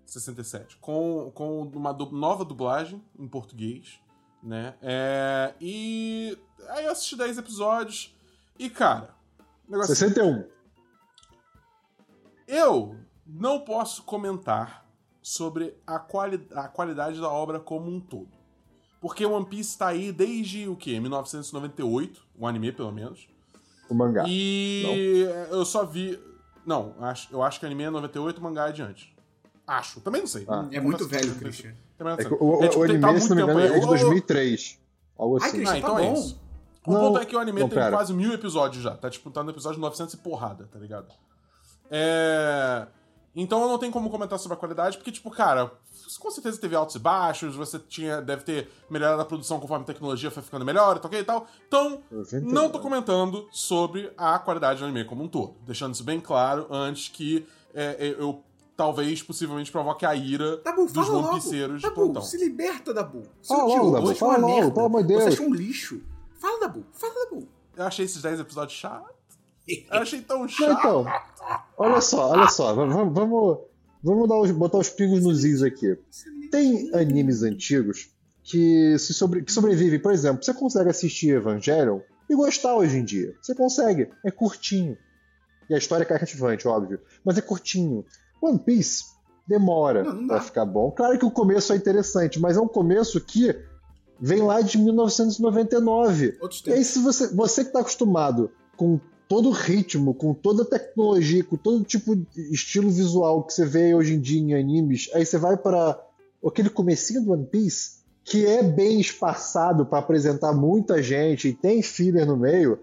67. 0.04 0.76
Com, 0.78 1.30
com 1.34 1.62
uma 1.62 1.92
du- 1.94 2.10
nova 2.12 2.44
dublagem 2.44 3.02
em 3.18 3.26
português, 3.26 3.98
né? 4.42 4.74
É, 4.82 5.54
e 5.60 6.38
aí 6.68 6.84
eu 6.84 6.92
assisti 6.92 7.16
10 7.16 7.38
episódios 7.38 8.14
e, 8.58 8.68
cara, 8.68 9.14
negócio 9.68 9.94
61. 9.94 10.44
eu 12.46 12.96
não 13.26 13.60
posso 13.60 14.02
comentar 14.02 14.86
sobre 15.22 15.76
a, 15.86 15.98
quali 15.98 16.46
a 16.54 16.68
qualidade 16.68 17.20
da 17.20 17.30
obra 17.30 17.60
como 17.60 17.90
um 17.90 18.00
todo. 18.00 18.37
Porque 19.00 19.24
One 19.24 19.46
Piece 19.46 19.78
tá 19.78 19.88
aí 19.88 20.10
desde 20.10 20.68
o 20.68 20.74
quê? 20.76 20.98
1998, 21.00 22.20
o 22.38 22.46
anime 22.46 22.72
pelo 22.72 22.90
menos. 22.92 23.28
O 23.88 23.94
mangá. 23.94 24.24
E 24.26 25.24
eu 25.50 25.64
só 25.64 25.84
vi. 25.84 26.18
Não, 26.66 26.94
acho, 27.00 27.28
eu 27.32 27.42
acho 27.42 27.58
que 27.60 27.64
o 27.64 27.68
anime 27.68 27.84
é 27.84 27.90
98 27.90 28.38
o 28.38 28.42
mangá 28.42 28.66
é 28.66 28.68
adiante. 28.68 29.14
Acho, 29.66 30.00
também 30.00 30.20
não 30.22 30.28
sei. 30.28 30.44
Ah. 30.48 30.62
Não 30.62 30.72
É 30.72 30.80
muito 30.80 31.06
velho, 31.06 31.34
Christian. 31.36 31.74
também 31.96 32.14
não 32.16 32.20
É 32.20 32.24
que 32.24 32.34
o, 32.34 32.36
o, 32.36 32.60
tipo, 32.68 32.80
o 32.80 32.86
tem- 32.86 32.96
anime, 32.96 33.00
tá 33.00 33.06
muito 33.12 33.22
se 33.22 33.28
não 33.30 33.36
me 33.36 33.42
engano, 33.42 33.60
é 33.60 33.68
de 33.68 33.72
Ô, 33.72 33.80
ô, 33.80 33.84
ô, 33.84 33.86
2003. 33.88 34.78
Algo 35.18 35.38
Ai, 35.40 35.48
assim. 35.48 35.56
Christian, 35.58 35.74
Ah, 35.74 35.78
então 35.78 35.94
tá 35.94 36.02
é 36.02 36.06
bom. 36.06 36.14
isso. 36.14 36.40
O 36.86 36.92
Não, 36.92 37.00
ponto 37.00 37.18
é 37.18 37.24
que 37.26 37.36
o 37.36 37.38
anime 37.38 37.60
não, 37.60 37.68
tem 37.68 37.78
pera. 37.78 37.90
quase 37.90 38.12
mil 38.14 38.32
episódios 38.32 38.82
já. 38.82 38.96
Tá 38.96 39.10
tipo, 39.10 39.30
tá 39.30 39.42
no 39.42 39.50
episódio 39.50 39.78
900 39.80 40.14
e 40.14 40.16
porrada, 40.18 40.68
tá 40.72 40.78
ligado? 40.78 41.06
É... 41.90 42.86
Então 43.40 43.62
eu 43.62 43.68
não 43.68 43.78
tenho 43.78 43.92
como 43.92 44.10
comentar 44.10 44.36
sobre 44.36 44.56
a 44.56 44.58
qualidade, 44.58 44.96
porque, 44.96 45.12
tipo, 45.12 45.30
cara, 45.30 45.70
com 46.18 46.28
certeza 46.28 46.60
teve 46.60 46.74
altos 46.74 46.96
e 46.96 46.98
baixos, 46.98 47.54
você 47.54 47.78
tinha, 47.78 48.20
deve 48.20 48.42
ter 48.42 48.68
melhorado 48.90 49.22
a 49.22 49.24
produção 49.24 49.60
conforme 49.60 49.84
a 49.84 49.86
tecnologia 49.86 50.28
foi 50.28 50.42
ficando 50.42 50.64
melhor, 50.64 50.98
tá 50.98 51.06
ok 51.06 51.20
e 51.20 51.24
tal. 51.24 51.46
Então, 51.68 52.02
99. 52.10 52.52
não 52.52 52.68
tô 52.68 52.80
comentando 52.80 53.46
sobre 53.52 54.12
a 54.18 54.40
qualidade 54.40 54.80
do 54.80 54.86
anime 54.86 55.04
como 55.04 55.22
um 55.22 55.28
todo. 55.28 55.54
Deixando 55.64 55.94
isso 55.94 56.02
bem 56.02 56.18
claro 56.18 56.66
antes 56.68 57.08
que 57.08 57.46
é, 57.72 58.08
é, 58.08 58.16
eu 58.18 58.42
talvez, 58.76 59.22
possivelmente, 59.22 59.70
provoque 59.70 60.04
a 60.04 60.16
ira 60.16 60.56
Dabu, 60.56 60.86
dos. 60.86 61.30
Pieceiros 61.30 61.80
de 61.80 61.90
plantão. 61.92 62.22
se 62.22 62.38
liberta, 62.38 62.92
Dabu. 62.92 63.22
Você 63.40 63.54
Fala 63.54 63.64
logo, 63.64 63.90
Dabu, 63.92 64.06
você 64.06 64.12
achou 64.14 64.28
fala 64.32 64.38
logo, 64.46 64.72
pelo 64.72 64.86
amor 64.86 65.02
de 65.02 65.08
Deus. 65.08 65.22
Você 65.22 65.28
achou 65.28 65.46
um 65.46 65.54
lixo. 65.54 66.02
Fala, 66.40 66.58
Dabu. 66.58 66.84
Fala, 66.92 67.14
Dabu. 67.24 67.48
Eu 67.76 67.84
achei 67.84 68.04
esses 68.04 68.20
10 68.20 68.40
episódios 68.40 68.76
chatos. 68.76 69.17
Eu 69.92 69.98
achei 70.00 70.20
tão 70.22 70.40
Não, 70.40 70.48
chato. 70.48 70.78
então, 70.78 71.06
olha 71.76 72.00
só, 72.00 72.30
olha 72.30 72.48
só. 72.48 72.74
v- 72.74 72.86
v- 72.86 73.10
Vamos, 73.10 73.58
vamos 74.02 74.28
dar 74.28 74.36
os- 74.40 74.50
botar 74.50 74.78
os 74.78 74.88
pingos 74.90 75.22
nos 75.24 75.44
is 75.44 75.62
aqui. 75.62 75.96
Tem 76.50 76.90
animes 76.94 77.42
antigos 77.42 78.08
que, 78.42 78.98
se 78.98 79.12
sobre, 79.12 79.42
que 79.42 79.52
sobrevivem. 79.52 79.98
Por 80.00 80.12
exemplo, 80.12 80.42
você 80.42 80.54
consegue 80.54 80.88
assistir 80.90 81.30
Evangelion 81.36 82.00
e 82.30 82.34
gostar 82.34 82.74
hoje 82.76 82.96
em 82.98 83.04
dia. 83.04 83.34
Você 83.42 83.54
consegue. 83.54 84.08
É 84.24 84.30
curtinho. 84.30 84.96
E 85.68 85.74
a 85.74 85.78
história 85.78 86.02
é 86.04 86.06
cativante, 86.06 86.66
óbvio. 86.66 86.98
Mas 87.24 87.36
é 87.36 87.42
curtinho. 87.42 88.04
One 88.40 88.58
Piece 88.58 89.04
demora 89.46 90.02
Não, 90.04 90.14
não 90.14 90.26
pra 90.28 90.40
ficar 90.40 90.64
bom. 90.64 90.90
Claro 90.92 91.18
que 91.18 91.24
o 91.26 91.30
começo 91.30 91.72
é 91.72 91.76
interessante, 91.76 92.40
mas 92.40 92.56
é 92.56 92.60
um 92.60 92.68
começo 92.68 93.20
que 93.20 93.54
vem 94.20 94.40
lá 94.42 94.60
de 94.62 94.78
1999. 94.78 96.38
Outros 96.40 96.62
E 96.66 96.72
aí, 96.72 96.84
se 96.84 96.98
você, 97.00 97.28
você 97.34 97.64
que 97.64 97.72
tá 97.72 97.80
acostumado 97.80 98.50
com 98.76 98.98
todo 99.28 99.50
o 99.50 99.52
ritmo, 99.52 100.14
com 100.14 100.32
toda 100.32 100.62
a 100.62 100.66
tecnologia, 100.66 101.44
com 101.44 101.56
todo 101.56 101.84
tipo 101.84 102.16
de 102.16 102.52
estilo 102.52 102.90
visual 102.90 103.44
que 103.44 103.52
você 103.52 103.66
vê 103.66 103.94
hoje 103.94 104.14
em 104.14 104.20
dia 104.20 104.40
em 104.40 104.54
animes, 104.54 105.10
aí 105.14 105.24
você 105.24 105.36
vai 105.36 105.56
para 105.56 106.00
aquele 106.44 106.70
comecinho 106.70 107.22
do 107.22 107.32
One 107.32 107.44
Piece, 107.44 107.98
que 108.24 108.46
é 108.46 108.62
bem 108.62 108.98
espaçado 108.98 109.84
para 109.84 109.98
apresentar 109.98 110.52
muita 110.54 111.02
gente 111.02 111.48
e 111.48 111.52
tem 111.52 111.82
filler 111.82 112.26
no 112.26 112.36
meio, 112.36 112.80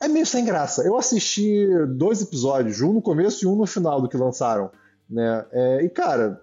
é 0.00 0.08
meio 0.08 0.26
sem 0.26 0.44
graça. 0.44 0.82
Eu 0.82 0.96
assisti 0.96 1.66
dois 1.96 2.22
episódios, 2.22 2.80
um 2.80 2.94
no 2.94 3.02
começo 3.02 3.44
e 3.44 3.48
um 3.48 3.54
no 3.54 3.66
final 3.66 4.00
do 4.00 4.08
que 4.08 4.16
lançaram, 4.16 4.70
né? 5.08 5.44
É, 5.52 5.84
e 5.84 5.88
cara, 5.90 6.40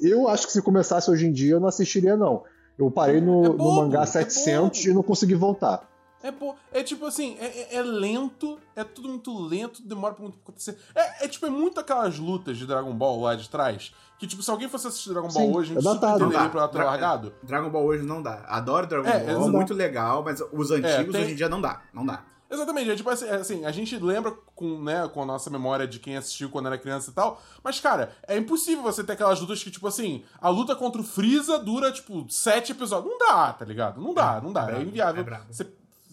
eu 0.00 0.28
acho 0.28 0.46
que 0.46 0.52
se 0.52 0.62
começasse 0.62 1.10
hoje 1.10 1.26
em 1.26 1.32
dia 1.32 1.54
eu 1.54 1.60
não 1.60 1.68
assistiria 1.68 2.16
não. 2.16 2.44
Eu 2.78 2.90
parei 2.90 3.20
no, 3.20 3.44
É 3.44 3.48
no 3.48 3.54
bobo, 3.54 3.76
mangá 3.82 4.02
é 4.02 4.06
700 4.06 4.78
bobo. 4.78 4.90
e 4.90 4.94
não 4.94 5.02
consegui 5.02 5.34
voltar. 5.34 5.88
É, 6.28 6.80
é 6.80 6.82
tipo 6.82 7.04
assim, 7.06 7.36
é, 7.40 7.46
é- 7.46 7.76
é 7.76 7.82
lento, 7.82 8.58
é 8.74 8.82
tudo 8.84 9.08
muito 9.08 9.36
lento, 9.38 9.82
demora 9.82 10.14
pra 10.14 10.22
muito 10.24 10.38
acontecer. 10.42 10.78
É, 10.94 11.24
é 11.24 11.28
tipo, 11.28 11.46
é 11.46 11.50
muito 11.50 11.78
aquelas 11.80 12.18
lutas 12.18 12.56
de 12.58 12.66
Dragon 12.66 12.92
Ball 12.94 13.20
lá 13.22 13.34
de 13.34 13.48
trás, 13.48 13.92
que 14.18 14.26
tipo, 14.26 14.42
se 14.42 14.50
alguém 14.50 14.68
fosse 14.68 14.86
assistir 14.88 15.10
Dragon 15.10 15.28
Ball 15.28 15.46
Sim, 15.46 15.52
hoje, 15.56 15.72
a 15.72 15.80
gente 15.80 15.86
é 15.88 15.92
super 15.92 16.06
entenderia 16.08 16.26
Não 16.38 16.44
dá. 16.44 16.48
pra 16.50 16.60
ela 16.60 16.68
ter 16.68 16.78
largado. 16.84 17.34
Dragon 17.42 17.70
Ball 17.70 17.84
hoje 17.84 18.02
não 18.04 18.22
dá. 18.22 18.44
Adoro 18.48 18.86
Dragon 18.86 19.08
É, 19.08 19.34
Ball, 19.34 19.48
muito 19.50 19.74
legal, 19.74 20.22
mas 20.24 20.40
os 20.52 20.70
antigos 20.70 21.12
tem- 21.12 21.22
hoje 21.22 21.32
em 21.32 21.36
dia 21.36 21.48
não 21.48 21.60
dá. 21.60 21.82
Não 21.92 22.04
dá. 22.06 22.22
Exatamente, 22.48 22.88
é 22.88 22.94
tipo 22.94 23.10
assim, 23.10 23.26
é 23.26 23.34
assim, 23.34 23.64
a 23.64 23.72
gente 23.72 23.98
lembra 23.98 24.30
com, 24.54 24.80
né, 24.80 25.08
com 25.12 25.20
a 25.20 25.26
nossa 25.26 25.50
memória 25.50 25.84
de 25.84 25.98
quem 25.98 26.16
assistiu 26.16 26.48
quando 26.48 26.66
era 26.66 26.78
criança 26.78 27.10
e 27.10 27.12
tal, 27.12 27.42
mas, 27.60 27.80
cara, 27.80 28.12
é 28.22 28.36
impossível 28.38 28.84
você 28.84 29.02
ter 29.02 29.14
aquelas 29.14 29.40
lutas 29.40 29.64
que, 29.64 29.68
tipo 29.70 29.84
assim, 29.88 30.22
a 30.40 30.48
luta 30.48 30.76
contra 30.76 31.00
o 31.00 31.04
Freeza 31.04 31.58
dura, 31.58 31.90
tipo, 31.90 32.24
sete 32.30 32.70
episódios. 32.70 33.10
Não 33.10 33.18
dá, 33.18 33.52
tá 33.52 33.64
ligado? 33.64 34.00
Não 34.00 34.14
dá, 34.14 34.40
não 34.40 34.52
dá. 34.52 34.70
é 34.70 34.76
É, 34.76 34.80
inviável 34.82 35.26
é 35.26 35.40
você 35.50 35.66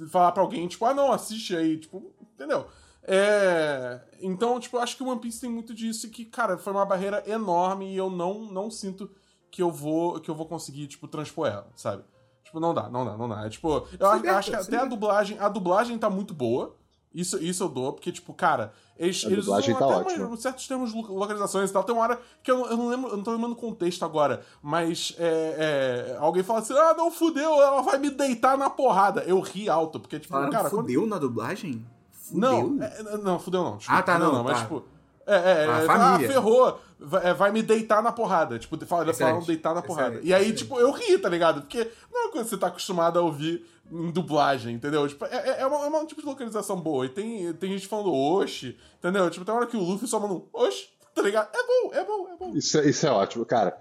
falar 0.07 0.31
pra 0.31 0.43
alguém, 0.43 0.67
tipo, 0.67 0.85
ah, 0.85 0.93
não, 0.93 1.11
assiste 1.11 1.55
aí, 1.55 1.77
tipo, 1.77 2.13
entendeu? 2.33 2.67
É... 3.03 3.99
Então, 4.21 4.59
tipo, 4.59 4.77
eu 4.77 4.81
acho 4.81 4.95
que 4.95 5.03
o 5.03 5.07
One 5.07 5.19
Piece 5.19 5.41
tem 5.41 5.49
muito 5.49 5.73
disso 5.73 6.07
e 6.07 6.09
que, 6.09 6.25
cara, 6.25 6.57
foi 6.57 6.71
uma 6.73 6.85
barreira 6.85 7.23
enorme 7.29 7.91
e 7.91 7.97
eu 7.97 8.09
não, 8.09 8.45
não 8.45 8.71
sinto 8.71 9.11
que 9.51 9.61
eu 9.61 9.69
vou 9.69 10.19
que 10.19 10.29
eu 10.29 10.35
vou 10.35 10.47
conseguir, 10.47 10.87
tipo, 10.87 11.07
transpor 11.07 11.47
ela, 11.47 11.67
sabe? 11.75 12.03
Tipo, 12.43 12.59
não 12.59 12.73
dá, 12.73 12.89
não 12.89 13.05
dá, 13.05 13.17
não 13.17 13.27
dá. 13.27 13.45
É, 13.45 13.49
tipo, 13.49 13.87
eu 13.99 14.07
acho, 14.35 14.51
que 14.51 14.55
até 14.55 14.77
a 14.77 14.85
dublagem, 14.85 15.37
a 15.39 15.49
dublagem 15.49 15.97
tá 15.97 16.09
muito 16.09 16.33
boa. 16.33 16.75
Isso, 17.13 17.37
isso 17.43 17.63
eu 17.63 17.69
dou, 17.69 17.93
porque, 17.93 18.11
tipo, 18.11 18.33
cara, 18.33 18.73
eles, 18.97 19.23
A 19.25 19.29
eles 19.29 19.45
dublagem 19.45 19.75
usam 19.75 19.87
tá 19.87 19.95
até 19.99 20.05
ótima. 20.11 20.27
umas- 20.27 20.39
certos 20.41 20.67
termos 20.67 20.91
de 20.91 20.97
lo- 20.99 21.13
localizações 21.13 21.69
e 21.69 21.73
tal. 21.73 21.83
Tem 21.83 21.93
uma 21.93 22.01
hora 22.03 22.19
que 22.41 22.49
eu, 22.49 22.57
não- 22.57 22.65
eu 22.71 22.77
não 22.77 22.87
lembro, 22.87 23.09
eu 23.11 23.17
não 23.17 23.23
tô 23.23 23.31
lembrando 23.31 23.51
o 23.51 23.55
contexto 23.55 24.03
agora, 24.03 24.41
mas 24.63 25.13
é, 25.19 26.13
é, 26.13 26.17
alguém 26.19 26.41
fala 26.41 26.59
assim: 26.59 26.73
ah, 26.73 26.93
não, 26.97 27.11
fudeu, 27.11 27.61
ela 27.61 27.81
vai 27.83 27.97
me 27.99 28.09
deitar 28.09 28.57
na 28.57 28.69
porrada. 28.69 29.21
Eu 29.27 29.39
ri 29.41 29.69
alto, 29.69 29.99
porque, 29.99 30.19
tipo, 30.19 30.33
Falaram 30.33 30.51
cara, 30.51 30.69
quando- 30.69 30.81
fudeu 30.87 31.05
na 31.05 31.17
dublagem? 31.19 31.85
Fudeu? 32.11 32.39
não, 32.69 32.83
é, 32.83 33.17
não, 33.17 33.37
fudeu 33.39 33.63
não. 33.63 33.77
Desculpa, 33.77 33.99
Ah, 33.99 34.03
tá, 34.03 34.13
fudeu 34.13 34.33
não, 34.33 34.43
mas 34.43 34.57
tá. 34.57 34.63
tipo. 34.63 34.83
É, 35.25 35.35
é, 35.35 35.67
Ah, 35.69 35.79
é, 35.81 35.85
família. 35.85 36.27
ah, 36.27 36.31
ferrou, 36.33 36.79
vai, 36.99 37.27
é, 37.29 37.33
vai 37.33 37.51
me 37.51 37.61
deitar 37.61 38.01
na 38.03 38.11
porrada. 38.11 38.59
Tipo, 38.59 38.77
fala- 38.85 39.05
deitar 39.45 39.73
na 39.73 39.81
porrada. 39.81 40.15
excelente, 40.15 40.27
E 40.27 40.33
aí, 40.33 40.41
excelente. 40.41 40.57
tipo, 40.63 40.79
eu 40.79 40.91
ri, 40.91 41.17
tá 41.17 41.29
ligado? 41.29 41.61
Porque 41.61 41.89
não 42.11 42.19
é 42.21 42.23
uma 42.25 42.31
coisa 42.31 42.43
que 42.45 42.49
você 42.49 42.57
tá 42.59 42.67
acostumado 42.67 43.17
a 43.17 43.21
ouvir 43.21 43.65
em 43.91 44.11
dublagem, 44.11 44.75
entendeu? 44.75 45.07
Tipo, 45.07 45.25
é, 45.25 45.35
é, 45.35 45.61
é 45.61 45.65
uma, 45.67 45.85
é 45.85 45.87
uma 45.87 46.05
tipo 46.05 46.21
de 46.21 46.27
localização 46.27 46.79
boa. 46.79 47.05
E 47.05 47.09
tem, 47.09 47.53
tem 47.53 47.71
gente 47.71 47.87
falando 47.87 48.13
oxe, 48.13 48.77
entendeu? 48.99 49.29
Tipo, 49.29 49.45
tem 49.45 49.53
hora 49.55 49.65
que 49.67 49.77
o 49.77 49.81
Luffy 49.81 50.07
só 50.07 50.19
manda 50.19 50.33
um 50.33 50.45
oxe, 50.53 50.87
tá 51.15 51.21
ligado? 51.21 51.49
É 51.53 51.63
bom, 51.65 51.93
é 51.93 52.03
bom, 52.03 52.27
é 52.29 52.35
bom. 52.37 52.51
Isso, 52.57 52.77
é- 52.79 52.89
isso 52.89 53.05
é 53.07 53.11
ótimo, 53.11 53.45
cara. 53.45 53.77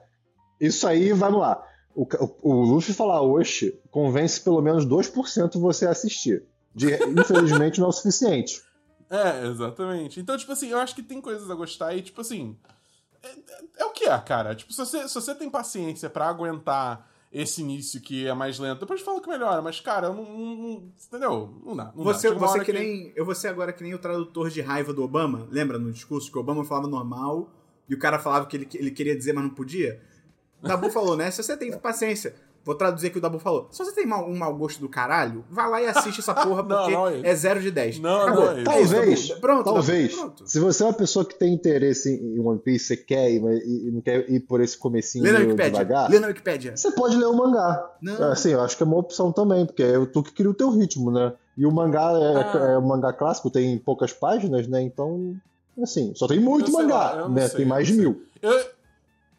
Isso 0.60 0.86
aí, 0.86 1.12
vamos 1.12 1.40
lá. 1.40 1.60
O, 1.94 2.06
ca- 2.06 2.18
o 2.42 2.52
Luffy 2.62 2.94
falar 2.94 3.20
Oshi 3.20 3.78
convence 3.90 4.40
pelo 4.40 4.62
menos 4.62 4.86
2% 4.86 5.58
você 5.60 5.86
a 5.86 5.90
assistir. 5.90 6.44
De- 6.74 6.94
infelizmente 7.18 7.78
não 7.80 7.86
é 7.86 7.90
o 7.90 7.92
suficiente. 7.92 8.62
É, 9.14 9.46
exatamente. 9.46 10.18
Então, 10.20 10.36
tipo 10.38 10.52
assim, 10.52 10.68
eu 10.68 10.78
acho 10.78 10.94
que 10.94 11.02
tem 11.02 11.20
coisas 11.20 11.50
a 11.50 11.54
gostar 11.54 11.94
e, 11.94 12.00
tipo 12.02 12.20
assim. 12.22 12.56
É, 13.22 13.28
é- 13.28 13.64
é 13.80 13.84
o 13.84 13.90
que 13.90 14.04
é, 14.04 14.18
cara. 14.18 14.54
Tipo, 14.54 14.72
se 14.72 14.78
você, 14.78 15.06
se 15.06 15.14
você 15.14 15.34
tem 15.34 15.50
paciência 15.50 16.08
pra 16.08 16.26
aguentar 16.28 17.08
esse 17.30 17.60
início 17.60 18.00
que 18.00 18.26
é 18.26 18.32
mais 18.34 18.58
lento, 18.58 18.80
depois 18.80 19.00
fala 19.02 19.20
que 19.20 19.28
melhora, 19.28 19.60
mas, 19.62 19.80
cara, 19.80 20.06
eu 20.08 20.14
não. 20.14 20.24
não- 20.24 20.56
não- 20.56 20.92
entendeu? 21.06 21.62
Não 21.64 21.76
dá. 21.76 21.92
Não 21.94 22.04
dá. 22.04 22.12
Você, 22.14 22.28
uma 22.30 22.38
você 22.40 22.54
hora 22.54 22.64
que 22.64 22.72
nem. 22.72 23.12
Eu 23.14 23.24
vou 23.26 23.34
ser 23.34 23.48
agora 23.48 23.72
que 23.72 23.82
nem 23.82 23.94
o 23.94 23.98
tradutor 23.98 24.48
de 24.50 24.60
raiva 24.62 24.92
do 24.94 25.02
Obama. 25.02 25.46
Lembra 25.50 25.78
no 25.78 25.92
discurso 25.92 26.30
que 26.32 26.38
o 26.38 26.40
Obama 26.40 26.64
falava 26.64 26.88
normal 26.88 27.50
e 27.88 27.94
o 27.94 27.98
cara 27.98 28.18
falava 28.18 28.46
que 28.46 28.56
ele, 28.56 28.68
ele 28.74 28.90
queria 28.90 29.14
dizer, 29.16 29.32
mas 29.34 29.44
não 29.44 29.50
podia? 29.50 30.02
O 30.62 30.66
Dabu 30.68 30.90
falou, 30.90 31.16
né? 31.16 31.30
Se 31.30 31.42
você 31.42 31.56
tem 31.56 31.76
paciência. 31.78 32.34
Vou 32.64 32.74
traduzir 32.74 33.08
o 33.08 33.10
que 33.10 33.18
o 33.18 33.20
Dabu 33.20 33.38
falou. 33.38 33.68
Se 33.72 33.84
você 33.84 33.92
tem 33.92 34.06
mal- 34.06 34.28
um 34.28 34.36
mau 34.36 34.54
gosto 34.54 34.80
do 34.80 34.88
caralho, 34.88 35.44
vai 35.50 35.68
lá 35.68 35.82
e 35.82 35.86
assiste 35.86 36.20
essa 36.20 36.32
porra, 36.46 36.62
Não, 36.62 36.76
porque 36.76 36.92
não 36.92 37.08
é 37.08 37.16
isso. 37.16 37.26
é 37.26 37.34
0 37.34 37.60
de 37.60 37.70
10. 37.70 37.98
Não, 37.98 38.20
Acabou. 38.22 38.44
não 38.44 38.52
é. 38.52 38.60
É 38.60 38.64
Talvez. 38.64 39.30
Pronto, 39.32 39.64
talvez. 39.64 40.10
Dabu, 40.10 40.22
pronto. 40.22 40.46
Se 40.50 40.58
você 40.60 40.82
é 40.82 40.86
uma 40.86 40.92
pessoa 40.92 41.24
que 41.24 41.34
tem 41.34 41.52
interesse 41.52 42.10
em 42.14 42.38
One 42.38 42.58
Piece, 42.60 42.86
você 42.86 42.96
quer 42.96 43.30
e 43.30 43.36
e 43.36 43.90
não 43.90 44.00
quer 44.00 44.30
ir 44.30 44.40
por 44.40 44.60
esse 44.60 44.78
comecinho 44.78 45.24
Lê 45.24 45.32
na 45.32 45.38
Wikipédia. 45.40 45.72
devagar, 45.84 46.10
Lê 46.10 46.20
na 46.20 46.26
Wikipédia. 46.28 46.76
você 46.76 46.90
pode 46.92 47.16
ler 47.16 47.26
o 47.26 47.34
mangá. 47.36 47.90
Não. 48.00 48.30
Assim, 48.30 48.50
eu 48.50 48.60
acho 48.60 48.76
que 48.76 48.82
é 48.82 48.86
uma 48.86 48.98
opção 48.98 49.32
também, 49.32 49.66
porque 49.66 49.82
é 49.82 50.06
tu 50.06 50.22
que 50.22 50.32
cria 50.32 50.50
o 50.50 50.54
teu 50.54 50.70
ritmo, 50.70 51.10
né? 51.10 51.32
E 51.58 51.66
o 51.66 51.72
mangá 51.72 52.12
é, 52.12 52.36
Ah. 52.36 52.72
é 52.74 52.78
um 52.78 52.86
mangá 52.86 53.12
clássico, 53.12 53.50
tem 53.50 53.76
poucas 53.78 54.12
páginas, 54.12 54.66
né? 54.68 54.80
Então, 54.82 55.34
assim, 55.82 56.12
só 56.14 56.26
tem 56.26 56.40
muito 56.40 56.70
mangá, 56.72 56.94
lá, 57.12 57.16
não 57.22 57.30
né? 57.30 57.48
sei, 57.48 57.58
tem 57.58 57.66
mais 57.66 57.86
de 57.88 57.94
não 57.94 58.00
mil. 58.02 58.22
Eu, 58.40 58.50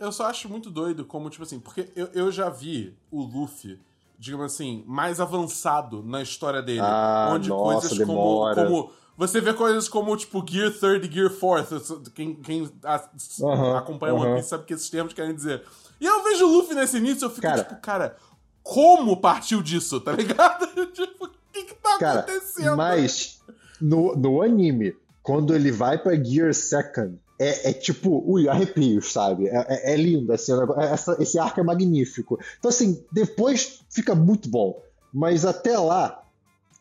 eu 0.04 0.12
só 0.12 0.26
acho 0.28 0.48
muito 0.50 0.70
doido 0.70 1.06
como, 1.06 1.30
tipo 1.30 1.44
assim, 1.44 1.60
porque 1.60 1.90
eu, 1.96 2.08
eu 2.14 2.32
já 2.32 2.50
vi 2.50 2.96
o 3.12 3.22
Luffy, 3.24 3.80
digamos 4.20 4.46
assim, 4.54 4.84
mais 4.88 5.20
avançado 5.20 6.04
na 6.04 6.22
história 6.22 6.62
dele. 6.62 6.82
Ah, 6.82 7.32
onde 7.34 7.50
nossa, 7.50 7.88
coisas 7.88 7.98
como, 8.06 8.06
demora. 8.08 8.56
como. 8.66 8.92
Você 9.16 9.40
vê 9.40 9.54
coisas 9.54 9.88
como, 9.88 10.16
tipo, 10.18 10.44
Gear 10.48 10.72
Third 10.72 11.08
e 11.08 11.12
Gear 11.12 11.30
Fourth. 11.30 11.70
Quem, 12.16 12.36
quem 12.36 12.72
a- 12.84 13.10
Aham, 13.44 13.78
acompanha 13.78 14.14
o 14.14 14.18
aham. 14.18 14.26
One 14.28 14.36
Piece 14.38 14.50
sabe 14.50 14.64
o 14.64 14.66
que 14.66 14.74
esses 14.74 14.90
termos 14.90 15.14
querem 15.14 15.36
dizer. 15.36 15.64
E 16.02 16.06
eu 16.06 16.24
vejo 16.24 16.46
o 16.48 16.52
Luffy 16.52 16.74
nesse 16.76 16.98
início, 16.98 17.26
eu 17.26 17.30
fico 17.30 17.42
Cara. 17.42 17.64
tipo, 17.64 17.76
cara, 17.82 18.18
como 18.64 19.18
partiu 19.22 19.62
disso, 19.62 20.00
tá 20.02 20.12
ligado? 20.14 20.66
tipo, 20.94 21.26
o 21.26 21.30
que 21.52 21.64
que 21.64 21.76
tá 21.76 21.98
Cara, 22.00 22.20
acontecendo? 22.22 22.76
mas 22.76 23.40
no, 23.80 24.16
no 24.16 24.42
anime, 24.42 24.96
quando 25.22 25.54
ele 25.54 25.72
vai 25.72 25.98
pra 26.02 26.16
Gear 26.22 26.54
Second, 26.54 27.20
é, 27.50 27.70
é 27.70 27.74
tipo, 27.74 28.24
ui, 28.26 28.48
arrepios, 28.50 29.12
sabe? 29.12 29.48
É, 29.48 29.66
é- 29.70 29.94
é 29.94 29.96
lindo, 29.98 30.32
assim, 30.34 30.58
negócio- 30.58 30.82
essa- 30.82 31.18
esse 31.22 31.38
arco 31.40 31.60
é 31.60 31.64
magnífico. 31.64 32.40
Então, 32.60 32.70
assim, 32.70 33.04
depois 33.12 33.82
fica 33.90 34.14
muito 34.16 34.50
bom. 34.50 34.82
Mas 35.14 35.46
até 35.46 35.78
lá, 35.78 36.24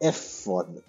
é 0.01 0.11
foda. 0.13 0.83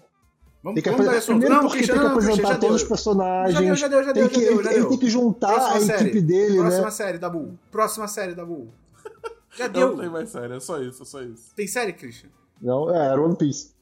Vamos, 0.62 0.76
Tem 0.76 0.82
que 0.82 0.88
vamos 0.90 1.04
dar 1.04 1.10
apre- 1.12 1.18
assunto. 1.18 1.38
Primeiro 1.40 1.54
Não, 1.54 1.62
porque 1.68 1.86
tem 1.86 1.94
que 1.94 2.00
não, 2.02 2.06
apresentar 2.12 2.48
já 2.54 2.58
todos 2.58 2.76
os 2.82 2.88
personagens. 2.88 3.52
Já 3.54 3.60
deu, 3.60 3.76
já 3.76 3.88
deu, 3.88 4.02
já 4.04 4.12
tem 4.14 4.22
deu, 4.22 4.30
que, 4.30 4.34
já 4.36 4.40
deu, 4.40 4.52
ele, 4.54 4.62
já 4.64 4.70
ele 4.70 4.80
deu. 4.80 4.88
tem 4.88 4.98
que 4.98 5.10
juntar 5.10 5.52
Próxima 5.54 5.76
a 5.76 5.80
série. 5.80 6.02
equipe 6.08 6.20
dele, 6.22 6.56
Próxima 6.58 6.84
né? 6.84 6.90
série, 6.90 7.18
Dabu. 7.18 7.58
Próxima 7.70 8.08
série, 8.08 8.34
Dabu. 8.34 8.68
Já 9.56 9.66
Não, 9.66 9.72
deu. 9.74 9.90
não 9.90 9.98
tem 9.98 10.08
mais 10.08 10.30
sério, 10.30 10.56
é 10.56 10.60
só 10.60 10.80
isso, 10.80 11.02
é 11.02 11.06
só 11.06 11.22
isso. 11.22 11.54
Tem 11.54 11.66
série, 11.66 11.92
Christian? 11.92 12.30
Não, 12.62 12.88
é, 12.92 13.08
era 13.08 13.20
One 13.22 13.36
Piece. 13.36 13.73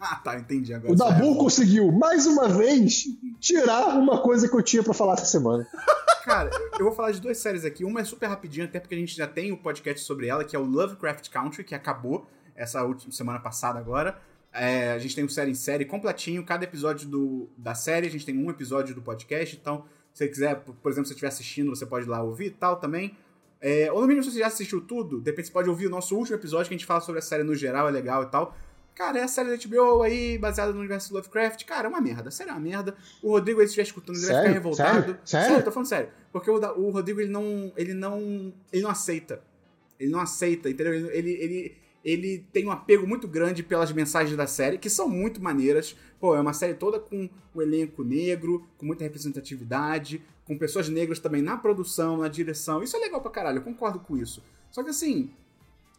Ah, 0.00 0.16
tá, 0.16 0.38
entendi 0.38 0.72
agora. 0.72 0.92
O 0.92 0.96
Dabu 0.96 1.20
Sério. 1.20 1.36
conseguiu, 1.36 1.92
mais 1.92 2.26
uma 2.26 2.48
vez, 2.48 3.04
tirar 3.38 3.98
uma 3.98 4.22
coisa 4.22 4.48
que 4.48 4.56
eu 4.56 4.62
tinha 4.62 4.82
pra 4.82 4.94
falar 4.94 5.12
essa 5.12 5.26
semana. 5.26 5.68
Cara, 6.24 6.50
eu 6.78 6.86
vou 6.86 6.94
falar 6.94 7.12
de 7.12 7.20
duas 7.20 7.36
séries 7.36 7.64
aqui. 7.64 7.84
Uma 7.84 8.00
é 8.00 8.04
super 8.04 8.26
rapidinho, 8.26 8.64
até 8.64 8.80
porque 8.80 8.94
a 8.94 8.98
gente 8.98 9.14
já 9.14 9.26
tem 9.26 9.52
o 9.52 9.54
um 9.54 9.58
podcast 9.58 10.04
sobre 10.04 10.26
ela, 10.26 10.42
que 10.42 10.56
é 10.56 10.58
o 10.58 10.64
Lovecraft 10.64 11.28
Country, 11.28 11.64
que 11.64 11.74
acabou 11.74 12.26
essa 12.56 12.82
última 12.82 13.12
semana 13.12 13.40
passada 13.40 13.78
agora. 13.78 14.18
É, 14.52 14.92
a 14.92 14.98
gente 14.98 15.14
tem 15.14 15.24
um 15.24 15.28
série 15.28 15.50
em 15.50 15.54
série 15.54 15.84
completinho. 15.84 16.44
Cada 16.44 16.64
episódio 16.64 17.06
do, 17.08 17.48
da 17.56 17.74
série, 17.74 18.06
a 18.06 18.10
gente 18.10 18.24
tem 18.24 18.36
um 18.36 18.50
episódio 18.50 18.94
do 18.94 19.02
podcast. 19.02 19.56
Então, 19.60 19.84
se 20.12 20.24
você 20.24 20.28
quiser, 20.28 20.56
por 20.56 20.74
por 20.74 20.90
exemplo, 20.90 21.06
se 21.06 21.10
você 21.10 21.14
estiver 21.14 21.28
assistindo, 21.28 21.70
você 21.70 21.84
pode 21.84 22.06
ir 22.06 22.08
lá 22.08 22.22
ouvir 22.22 22.46
e 22.46 22.50
tal 22.50 22.76
também. 22.76 23.16
É, 23.60 23.92
ou 23.92 24.00
no 24.00 24.06
mínimo, 24.06 24.24
se 24.24 24.32
você 24.32 24.38
já 24.38 24.46
assistiu 24.46 24.80
tudo, 24.80 25.20
de 25.20 25.30
repente 25.30 25.48
você 25.48 25.52
pode 25.52 25.68
ouvir 25.68 25.86
o 25.86 25.90
nosso 25.90 26.16
último 26.16 26.36
episódio 26.36 26.68
que 26.68 26.74
a 26.74 26.78
gente 26.78 26.86
fala 26.86 27.00
sobre 27.00 27.18
a 27.18 27.22
série 27.22 27.42
no 27.42 27.54
geral, 27.54 27.88
é 27.88 27.90
legal 27.90 28.22
e 28.22 28.26
tal. 28.26 28.56
Cara, 29.00 29.18
é 29.18 29.22
a 29.22 29.28
série 29.28 29.56
da 29.56 29.56
HBO 29.56 30.02
aí, 30.02 30.36
baseada 30.36 30.74
no 30.74 30.78
universo 30.78 31.14
Lovecraft. 31.14 31.64
Cara, 31.64 31.86
é 31.86 31.88
uma 31.88 32.02
merda. 32.02 32.28
A 32.28 32.30
série 32.30 32.50
é 32.50 32.52
uma 32.52 32.60
merda. 32.60 32.94
O 33.22 33.30
Rodrigo, 33.30 33.58
aí, 33.58 33.66
se 33.66 33.70
estiver 33.70 33.84
escutando, 33.84 34.16
ele 34.16 34.26
vai 34.26 34.34
ficar 34.34 34.42
Sério? 34.42 34.54
revoltado. 34.54 35.06
Sério? 35.06 35.20
Sério? 35.24 35.56
eu 35.56 35.64
tô 35.64 35.72
falando 35.72 35.88
sério. 35.88 36.10
Porque 36.30 36.50
o, 36.50 36.56
o 36.56 36.90
Rodrigo, 36.90 37.18
ele 37.18 37.30
não. 37.30 37.72
Ele 37.78 37.94
não. 37.94 38.52
Ele 38.70 38.82
não 38.82 38.90
aceita. 38.90 39.42
Ele 39.98 40.10
não 40.10 40.20
aceita, 40.20 40.68
entendeu? 40.68 40.92
Ele, 40.92 41.08
ele, 41.16 41.30
ele, 41.30 41.76
ele 42.04 42.46
tem 42.52 42.66
um 42.66 42.70
apego 42.70 43.06
muito 43.06 43.26
grande 43.26 43.62
pelas 43.62 43.90
mensagens 43.90 44.36
da 44.36 44.46
série, 44.46 44.76
que 44.76 44.90
são 44.90 45.08
muito 45.08 45.42
maneiras. 45.42 45.96
Pô, 46.20 46.36
é 46.36 46.40
uma 46.42 46.52
série 46.52 46.74
toda 46.74 47.00
com 47.00 47.26
o 47.54 47.62
elenco 47.62 48.04
negro, 48.04 48.68
com 48.76 48.84
muita 48.84 49.02
representatividade, 49.02 50.22
com 50.44 50.58
pessoas 50.58 50.90
negras 50.90 51.18
também 51.18 51.40
na 51.40 51.56
produção, 51.56 52.18
na 52.18 52.28
direção. 52.28 52.82
Isso 52.82 52.98
é 52.98 53.00
legal 53.00 53.22
pra 53.22 53.30
caralho, 53.30 53.60
eu 53.60 53.62
concordo 53.62 53.98
com 53.98 54.14
isso. 54.14 54.44
Só 54.70 54.82
que 54.82 54.90
assim, 54.90 55.30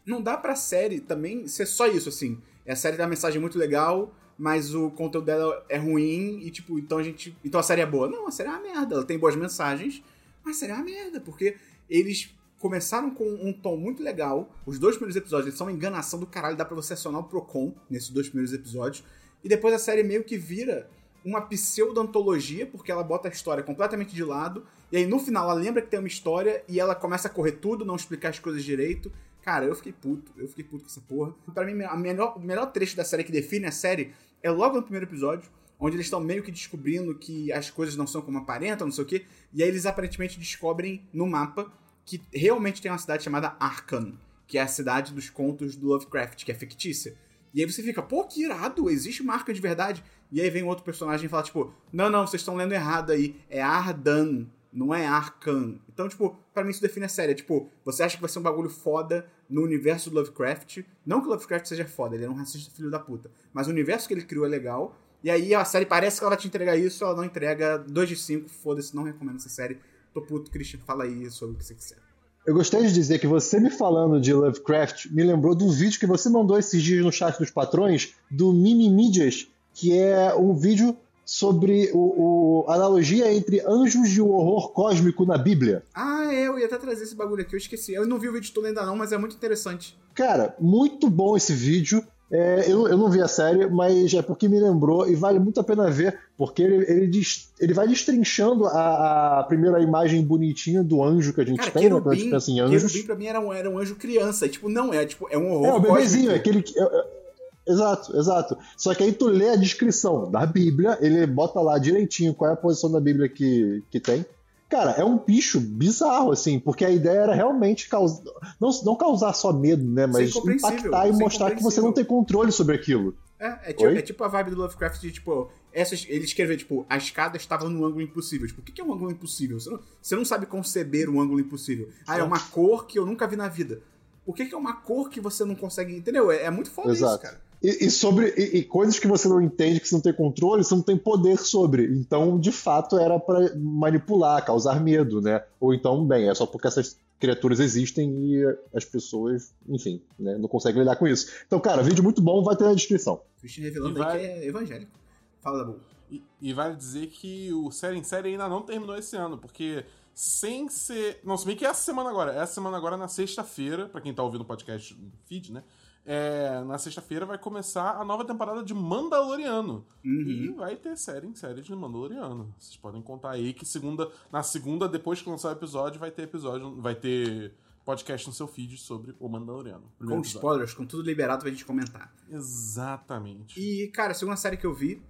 não 0.06 0.22
dá 0.22 0.38
pra 0.38 0.56
série 0.56 1.00
também 1.00 1.48
ser 1.48 1.66
só 1.66 1.88
isso, 1.88 2.08
assim. 2.08 2.40
A 2.68 2.76
série 2.76 2.96
tem 2.96 3.04
uma 3.04 3.10
mensagem 3.10 3.40
muito 3.40 3.58
legal, 3.58 4.14
mas 4.38 4.74
o 4.74 4.90
conteúdo 4.92 5.26
dela 5.26 5.66
é 5.70 5.78
ruim 5.78 6.40
e, 6.42 6.52
tipo, 6.52 6.80
então 6.80 6.98
a 6.98 7.04
gente. 7.04 7.38
Então 7.44 7.60
a 7.60 7.64
série 7.64 7.82
é 7.82 7.86
boa. 7.86 8.08
Não, 8.08 8.28
a 8.28 8.32
série 8.32 8.50
é 8.50 8.52
uma 8.52 8.62
merda. 8.62 8.96
Ela 8.96 9.06
tem 9.06 9.18
boas 9.18 9.36
mensagens, 9.36 10.04
mas 10.44 10.58
a 10.58 10.60
série 10.60 10.72
é 10.72 10.76
uma 10.76 10.84
merda, 10.84 11.20
porque 11.20 11.58
eles 11.90 12.34
começaram 12.60 13.10
com 13.10 13.26
um 13.26 13.52
tom 13.52 13.76
muito 13.76 14.04
legal. 14.04 14.54
Os 14.66 14.78
dois 14.78 14.96
primeiros 14.96 15.16
episódios 15.16 15.56
são 15.56 15.68
uma 15.68 15.74
enganação 15.74 16.20
do 16.20 16.28
caralho, 16.28 16.56
dá 16.56 16.64
pra 16.64 16.76
você 16.76 16.94
acionar 16.94 17.22
o 17.22 17.24
Procon 17.24 17.74
nesses 17.90 18.10
dois 18.10 18.30
primeiros 18.30 18.54
episódios. 18.54 19.04
E 19.44 19.50
depois 19.50 19.74
a 19.74 19.80
série 19.80 20.04
meio 20.04 20.24
que 20.24 20.38
vira 20.38 20.90
uma 21.26 21.42
pseudo-antologia, 21.42 22.66
porque 22.66 22.92
ela 22.92 23.04
bota 23.04 23.28
a 23.28 23.32
história 23.32 23.64
completamente 23.64 24.14
de 24.14 24.24
lado. 24.24 24.66
E 24.92 24.98
aí 24.98 25.06
no 25.06 25.20
final 25.20 25.50
ela 25.50 25.60
lembra 25.60 25.82
que 25.82 25.90
tem 25.90 26.00
uma 26.00 26.08
história 26.08 26.64
e 26.68 26.80
ela 26.80 26.96
começa 26.96 27.28
a 27.28 27.32
correr 27.32 27.54
tudo, 27.54 27.86
não 27.86 27.96
explicar 27.96 28.30
as 28.30 28.40
coisas 28.40 28.64
direito. 28.64 29.12
Cara, 29.42 29.66
eu 29.66 29.76
fiquei 29.76 29.92
puto, 29.92 30.32
eu 30.38 30.48
fiquei 30.48 30.64
puto 30.64 30.84
com 30.84 30.90
essa 30.90 31.02
porra. 31.02 31.34
Pra 31.54 31.66
mim, 31.66 31.84
a 31.84 31.96
melhor, 31.96 32.38
o 32.38 32.40
melhor 32.40 32.68
trecho 32.68 32.96
da 32.96 33.04
série 33.04 33.24
que 33.24 33.32
define 33.32 33.66
a 33.66 33.72
série 33.72 34.14
é 34.44 34.52
logo 34.52 34.76
no 34.76 34.84
primeiro 34.84 35.06
episódio, 35.06 35.50
onde 35.80 35.96
eles 35.96 36.06
estão 36.06 36.20
meio 36.20 36.44
que 36.44 36.52
descobrindo 36.52 37.16
que 37.16 37.52
as 37.52 37.70
coisas 37.70 37.96
não 37.96 38.06
são 38.06 38.22
como 38.22 38.38
aparentam, 38.38 38.88
não 38.88 38.94
sei 38.94 39.04
o 39.04 39.08
quê. 39.08 39.26
E 39.54 39.64
aí 39.64 39.70
eles 39.70 39.86
aparentemente 39.86 40.40
descobrem 40.40 41.08
no 41.12 41.26
mapa 41.26 41.72
que 42.06 42.22
realmente 42.34 42.82
tem 42.82 42.92
uma 42.92 42.98
cidade 42.98 43.24
chamada 43.24 43.56
Arkham, 43.60 44.14
que 44.48 44.58
é 44.58 44.62
a 44.62 44.68
cidade 44.68 45.14
dos 45.14 45.30
contos 45.30 45.76
do 45.76 45.88
Lovecraft, 45.88 46.44
que 46.44 46.52
é 46.52 46.56
fictícia. 46.56 47.16
E 47.54 47.62
aí 47.62 47.70
você 47.70 47.82
fica, 47.84 48.02
pô, 48.02 48.24
que 48.24 48.44
irado, 48.44 48.90
existe 48.90 49.22
uma 49.22 49.34
arca 49.34 49.54
de 49.54 49.60
verdade. 49.60 50.04
E 50.32 50.40
aí 50.40 50.50
vem 50.50 50.64
outro 50.64 50.86
personagem 50.86 51.26
e 51.26 51.30
fala, 51.30 51.44
tipo, 51.44 51.74
não, 51.92 52.10
não, 52.10 52.26
vocês 52.26 52.42
estão 52.42 52.56
lendo 52.56 52.74
errado 52.74 53.12
aí, 53.12 53.36
é 53.50 53.62
Ardan, 53.62 54.46
não 54.72 54.94
é 54.94 55.06
Arkham. 55.06 55.80
Então, 55.92 56.08
tipo, 56.08 56.38
pra 56.54 56.64
mim 56.64 56.72
isso 56.72 56.82
define 56.82 57.06
a 57.06 57.10
série. 57.10 57.34
É, 57.34 57.36
tipo, 57.36 57.70
você 57.84 58.04
acha 58.04 58.16
que 58.16 58.22
vai 58.22 58.30
ser 58.30 58.40
um 58.40 58.44
bagulho 58.44 58.70
foda 58.70 59.26
no 59.50 59.62
universo 59.62 60.10
do 60.10 60.16
Lovecraft. 60.16 60.84
Não 61.06 61.22
que 61.22 61.28
o 61.28 61.30
Lovecraft 61.30 61.68
seja 61.68 61.86
foda, 61.86 62.16
ele 62.16 62.26
é 62.26 62.30
um 62.30 62.36
racista 62.36 62.72
filho 62.74 62.90
da 62.90 63.00
puta. 63.00 63.30
Mas 63.54 63.68
o 63.68 63.72
universo 63.72 64.08
que 64.08 64.14
ele 64.14 64.24
criou 64.24 64.46
é 64.46 64.50
legal. 64.50 64.96
E 65.24 65.30
aí 65.30 65.54
a 65.54 65.64
série 65.66 65.86
parece 65.86 66.18
que 66.18 66.24
ela 66.24 66.32
vai 66.32 66.40
te 66.40 66.48
entregar 66.48 66.76
isso, 66.76 67.04
ela 67.04 67.16
não 67.16 67.24
entrega 67.24 67.78
2 67.78 68.10
de 68.10 68.16
5, 68.16 68.50
foda-se, 68.50 68.96
não 68.96 69.04
recomendo 69.04 69.36
essa 69.36 69.50
série. 69.50 69.78
Tô 70.14 70.22
puto, 70.22 70.50
Christian, 70.50 70.80
fala 70.86 71.04
aí 71.04 71.30
sobre 71.30 71.56
o 71.56 71.58
que 71.58 71.66
você 71.66 71.76
quiser. 71.76 71.98
Eu 72.46 72.56
gostaria 72.56 72.88
de 72.88 72.94
dizer 72.94 73.20
que 73.20 73.28
você 73.28 73.60
me 73.60 73.70
falando 73.70 74.20
de 74.20 74.34
Lovecraft 74.34 75.12
me 75.12 75.24
lembrou 75.24 75.54
do 75.54 75.72
vídeo 75.72 76.00
que 76.00 76.08
você 76.08 76.28
mandou 76.28 76.58
esses 76.58 76.82
dias 76.82 77.06
no 77.06 77.12
chat 77.12 77.38
dos 77.38 77.52
patrões 77.52 78.16
do 78.32 78.52
Mimi 78.52 78.90
Mídias, 78.90 79.48
que 79.76 79.96
é 79.96 80.34
um 80.34 80.56
vídeo 80.56 80.98
sobre 81.32 81.90
o, 81.94 82.64
o 82.66 82.70
analogia 82.70 83.32
entre 83.34 83.62
anjos 83.66 84.10
e 84.18 84.20
o 84.20 84.28
horror 84.32 84.74
cósmico 84.74 85.26
na 85.26 85.38
Bíblia. 85.38 85.82
Ah, 85.96 86.26
é, 86.30 86.46
eu 86.46 86.60
ia 86.60 86.66
até 86.66 86.78
trazer 86.78 87.04
esse 87.06 87.16
bagulho 87.16 87.42
aqui, 87.42 87.56
eu 87.56 87.58
esqueci. 87.58 87.94
Eu 87.94 88.06
não 88.06 88.20
vi 88.20 88.28
o 88.28 88.34
vídeo 88.34 88.52
todo 88.54 88.66
ainda 88.68 88.86
não, 88.86 88.98
mas 88.98 89.14
é 89.14 89.18
muito 89.18 89.38
interessante. 89.38 89.98
Cara, 90.14 90.54
muito 90.60 91.10
bom 91.10 91.38
esse 91.38 91.54
vídeo. 91.54 92.04
É, 92.30 92.70
eu, 92.70 92.86
eu 92.88 92.98
não 92.98 93.10
vi 93.10 93.22
a 93.22 93.30
série, 93.30 93.66
mas 93.70 94.14
é 94.14 94.22
porque 94.22 94.50
me 94.50 94.60
lembrou 94.60 95.08
e 95.10 95.16
vale 95.16 95.40
muito 95.40 95.60
a 95.60 95.64
pena 95.64 95.90
ver, 95.90 96.18
porque 96.38 96.62
ele, 96.62 96.86
ele, 96.90 97.22
ele 97.60 97.74
vai 97.74 97.88
destrinchando 97.88 98.66
a, 98.68 99.40
a 99.40 99.44
primeira 99.44 99.82
imagem 99.82 100.22
bonitinha 100.24 100.84
do 100.84 101.02
anjo 101.02 101.34
que 101.34 101.40
a 101.42 101.46
gente 101.46 101.60
Cara, 101.60 101.72
tem, 101.72 101.84
né? 101.84 101.90
Quando 101.92 102.10
a 102.10 102.14
gente 102.14 102.24
Querubim, 102.24 102.32
pensa 102.32 102.52
em 102.52 102.60
anjos. 102.60 102.92
Querubim 102.92 103.06
pra 103.08 103.16
mim 103.16 103.26
era 103.28 103.40
um, 103.40 103.54
era 103.54 103.70
um 103.70 103.78
anjo 103.80 103.96
criança. 103.96 104.46
E, 104.46 104.50
tipo, 104.50 104.68
não, 104.70 104.94
é 104.94 105.06
tipo, 105.06 105.28
é 105.30 105.38
um 105.38 105.50
horror 105.52 105.66
É, 105.68 105.74
o 105.74 105.80
bebezinho, 105.80 106.24
cósmico. 106.26 106.36
aquele 106.36 106.62
que. 106.62 106.78
é- 106.78 106.84
é- 106.84 107.21
Exato, 107.68 108.18
exato. 108.18 108.58
Só 108.76 108.94
que 108.94 109.04
aí 109.04 109.14
tu 109.14 109.28
lê 109.28 109.50
a 109.50 109.56
descrição 109.56 110.30
da 110.30 110.46
Bíblia, 110.46 110.98
ele 111.02 111.26
bota 111.28 111.62
lá 111.62 111.78
direitinho 111.78 112.34
qual 112.34 112.50
é 112.50 112.54
a 112.54 112.58
posição 112.58 112.92
da 112.92 113.00
Bíblia 113.00 113.30
que, 113.30 113.84
que 113.90 114.00
tem. 114.00 114.26
Cara, 114.72 114.92
é 114.92 115.04
um 115.04 115.18
bicho 115.18 115.60
bizarro, 115.60 116.32
assim, 116.32 116.58
porque 116.58 116.86
a 116.86 116.90
ideia 116.90 117.20
era 117.20 117.36
realmente 117.36 117.90
causar. 117.90 118.24
Não, 118.60 118.70
não 118.86 118.96
causar 118.96 119.34
só 119.34 119.52
medo, 119.52 119.86
né? 119.86 120.08
Mas 120.08 120.34
impactar 120.34 121.10
e 121.10 121.12
mostrar 121.12 121.54
que 121.54 121.62
você 121.62 121.82
não 121.82 121.92
tem 121.92 122.06
controle 122.06 122.54
sobre 122.54 122.76
aquilo. 122.76 123.14
É, 123.38 123.72
é, 123.72 123.74
tipo, 123.74 123.90
é 123.90 124.02
tipo 124.02 124.24
a 124.24 124.30
vibe 124.30 124.52
do 124.52 124.58
Lovecraft 124.58 125.02
de, 125.02 125.12
tipo, 125.12 125.52
essas, 125.74 126.06
ele 126.08 126.24
escreveu, 126.24 126.56
tipo, 126.56 126.86
a 126.88 126.96
escada 126.96 127.36
estava 127.36 127.68
num 127.68 127.84
ângulo 127.84 128.02
impossível. 128.02 128.48
Tipo, 128.48 128.62
o 128.62 128.64
que 128.64 128.80
é 128.80 128.84
um 128.84 128.94
ângulo 128.94 129.12
impossível? 129.12 129.60
Você 129.60 129.70
não, 129.70 129.80
você 130.02 130.16
não 130.16 130.24
sabe 130.24 130.46
conceber 130.46 131.10
um 131.10 131.20
ângulo 131.20 131.42
impossível. 131.42 131.90
Ah, 132.08 132.18
é 132.18 132.24
uma 132.24 132.40
cor 132.40 132.88
que 132.88 132.98
eu 132.98 133.06
nunca 133.06 133.28
vi 133.28 133.36
na 133.36 133.50
vida. 133.50 133.82
O 134.26 134.32
que 134.32 134.44
é 134.44 134.58
uma 134.58 134.76
cor 134.78 135.10
que 135.10 135.20
você 135.20 135.44
não 135.44 135.56
consegue. 135.56 135.94
Entendeu? 135.94 136.32
É, 136.32 136.44
é 136.44 136.50
muito 136.50 136.72
foda 136.72 136.94
isso, 136.94 137.04
Exato. 137.04 137.24
cara. 137.24 137.42
E, 137.62 137.86
e 137.86 137.92
sobre 137.92 138.34
e, 138.38 138.58
e 138.60 138.64
coisas 138.64 138.98
que 138.98 139.08
você 139.08 139.28
não 139.28 139.42
entende, 139.42 139.80
que 139.80 139.88
você 139.88 139.94
não 139.96 140.02
tem 140.02 140.14
controle, 140.14 140.64
você 140.64 140.74
não 140.74 140.82
tem 140.82 140.98
poder 140.98 141.38
sobre. 141.38 141.86
Então, 141.96 142.40
de 142.40 142.52
fato, 142.52 142.98
era 142.98 143.20
pra 143.20 143.56
manipular, 143.56 144.44
causar 144.46 144.82
medo, 144.82 145.22
né? 145.22 145.44
Ou 145.60 145.74
então, 145.74 146.06
bem, 146.08 146.28
é 146.30 146.34
só 146.34 146.46
porque 146.46 146.68
essas 146.68 146.98
criaturas 147.20 147.60
existem 147.60 148.10
e 148.34 148.58
as 148.76 148.84
pessoas, 148.84 149.54
enfim, 149.70 150.02
né, 150.18 150.40
não 150.40 150.48
conseguem 150.50 150.80
lidar 150.82 150.96
com 150.96 151.08
isso. 151.08 151.28
Então, 151.46 151.60
cara, 151.60 151.84
vídeo 151.84 152.04
muito 152.04 152.20
bom, 152.20 152.44
vai 152.44 152.56
ter 152.56 152.64
na 152.64 152.74
descrição. 152.74 153.22
Christian 153.40 153.64
revelando 153.66 154.00
E 154.00 154.04
vai- 154.04 154.18
aí 154.18 154.20
que 154.20 154.26
é 154.26 154.48
evangélico. 154.48 154.92
Fala 155.40 155.60
da 155.60 155.66
boa. 155.66 155.80
E, 156.10 156.24
e 156.42 156.52
vale 156.54 156.76
dizer 156.76 157.08
que 157.08 157.54
o 157.54 157.70
série 157.72 157.98
em 157.98 158.04
série 158.04 158.30
ainda 158.30 158.50
não 158.50 158.64
terminou 158.64 158.98
esse 158.98 159.16
ano, 159.16 159.38
porque 159.38 159.86
sem 160.16 160.68
ser. 160.68 161.20
Não, 161.24 161.38
se 161.38 161.46
bem 161.46 161.56
que 161.56 161.64
é 161.64 161.70
essa 161.70 161.84
semana 161.84 162.10
agora. 162.10 162.34
Essa 162.34 162.56
semana 162.56 162.76
agora, 162.76 162.98
na 162.98 163.08
sexta-feira, 163.08 163.88
pra 163.88 164.02
quem 164.02 164.14
tá 164.14 164.24
ouvindo 164.24 164.42
o 164.42 164.46
podcast 164.46 164.94
no 164.96 165.12
feed, 165.26 165.54
né? 165.54 165.64
É, 166.06 166.64
na 166.64 166.78
sexta-feira 166.80 167.26
vai 167.28 167.38
começar 167.38 167.92
a 167.98 168.04
nova 168.04 168.26
temporada 168.26 168.64
de 168.64 168.74
Mandaloriano. 168.74 169.86
E 170.04 170.50
Uhum. 170.50 170.56
vai 170.56 170.76
ter 170.76 170.98
série 170.98 171.28
em 171.28 171.36
série 171.36 171.62
de 171.62 171.76
Mandaloriano. 171.76 172.54
Vocês 172.58 172.76
podem 172.78 173.02
contar 173.02 173.32
aí 173.32 173.54
que 173.54 173.66
segunda, 173.66 174.10
na 174.32 174.42
segunda, 174.42 174.88
depois 174.90 175.22
que 175.22 175.30
lançar 175.30 175.50
o 175.50 175.52
episódio, 175.52 176.00
vai 176.00 176.10
ter 176.10 176.24
episódio, 176.24 176.76
vai 176.82 176.96
ter 176.96 177.54
podcast 177.86 178.28
no 178.28 178.34
seu 178.34 178.48
feed 178.48 178.78
sobre 178.78 179.16
o 179.20 179.30
Mandaloriano. 179.30 179.84
Com 180.00 180.06
episódio. 180.06 180.24
spoilers, 180.28 180.74
com 180.74 180.86
tudo 180.86 181.04
liberado 181.04 181.42
pra 181.42 181.52
gente 181.52 181.66
comentar. 181.66 182.12
Exatamente. 182.30 183.60
E, 183.60 183.88
cara, 183.90 184.12
a 184.12 184.16
segunda 184.16 184.38
série 184.38 184.58
que 184.58 184.66
eu 184.66 184.74
vi 184.74 185.02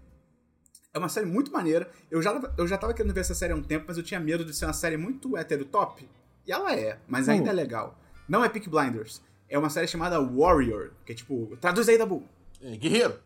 é 0.94 1.00
uma 1.00 1.08
série 1.10 1.26
muito 1.26 1.52
maneira. 1.54 1.90
Eu 2.10 2.22
já, 2.22 2.34
eu 2.58 2.68
já 2.68 2.78
tava 2.78 2.94
querendo 2.94 3.14
ver 3.14 3.22
essa 3.22 3.34
série 3.36 3.54
há 3.54 3.56
um 3.56 3.62
tempo, 3.64 3.86
mas 3.88 3.98
eu 3.98 4.04
tinha 4.04 4.20
medo 4.20 4.44
de 4.44 4.54
ser 4.54 4.66
uma 4.66 4.74
série 4.74 4.98
muito 4.98 5.38
heterotop. 5.38 6.08
E 6.46 6.52
ela 6.52 6.76
é, 6.76 7.00
mas 7.08 7.30
ainda 7.30 7.50
é 7.50 7.54
legal. 7.54 7.98
Não 8.28 8.44
é 8.44 8.50
Peak 8.50 8.70
Blinders. 8.70 9.22
É 9.52 9.60
uma 9.60 9.70
série 9.70 9.86
chamada 9.86 10.18
Warrior, 10.18 10.92
que 11.06 11.12
é 11.12 11.16
tipo. 11.16 11.58
Traduz 11.60 11.90
aí, 11.90 11.98
Dabu. 11.98 12.24
É, 12.62 12.78
guerreiro! 12.78 13.20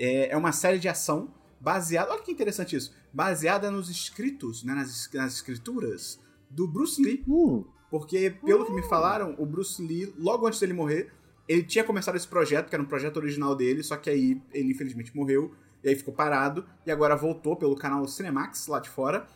É, 0.00 0.30
é 0.30 0.36
uma 0.36 0.52
série 0.52 0.78
de 0.78 0.88
ação 0.88 1.34
baseada. 1.60 2.10
Olha 2.12 2.22
que 2.22 2.32
interessante 2.32 2.74
isso. 2.74 2.94
Baseada 3.12 3.70
nos 3.70 3.90
escritos, 3.90 4.64
né, 4.64 4.72
nas, 4.74 5.10
nas 5.12 5.34
escrituras 5.34 6.18
do 6.48 6.66
Bruce 6.66 7.02
Lee. 7.02 7.22
Hum, 7.28 7.62
Porque, 7.90 8.30
pelo 8.42 8.64
que 8.64 8.72
me 8.72 8.82
falaram, 8.88 9.34
o 9.36 9.44
Bruce 9.44 9.82
Lee, 9.82 10.14
logo 10.16 10.46
antes 10.46 10.60
dele 10.60 10.72
morrer, 10.72 11.12
ele 11.46 11.62
tinha 11.62 11.84
começado 11.84 12.16
esse 12.16 12.26
projeto, 12.26 12.70
que 12.70 12.74
era 12.74 12.82
um 12.82 12.86
projeto 12.86 13.18
original 13.18 13.54
dele, 13.54 13.82
só 13.82 13.98
que 13.98 14.08
aí 14.08 14.40
ele 14.54 14.72
infelizmente 14.72 15.14
morreu, 15.14 15.54
e 15.84 15.90
aí 15.90 15.94
ficou 15.94 16.14
parado, 16.14 16.64
e 16.86 16.90
agora 16.90 17.14
voltou 17.14 17.54
pelo 17.54 17.76
canal 17.76 18.06
Cinemax, 18.08 18.66
lá 18.66 18.80
de 18.80 18.88
fora. 18.88 19.26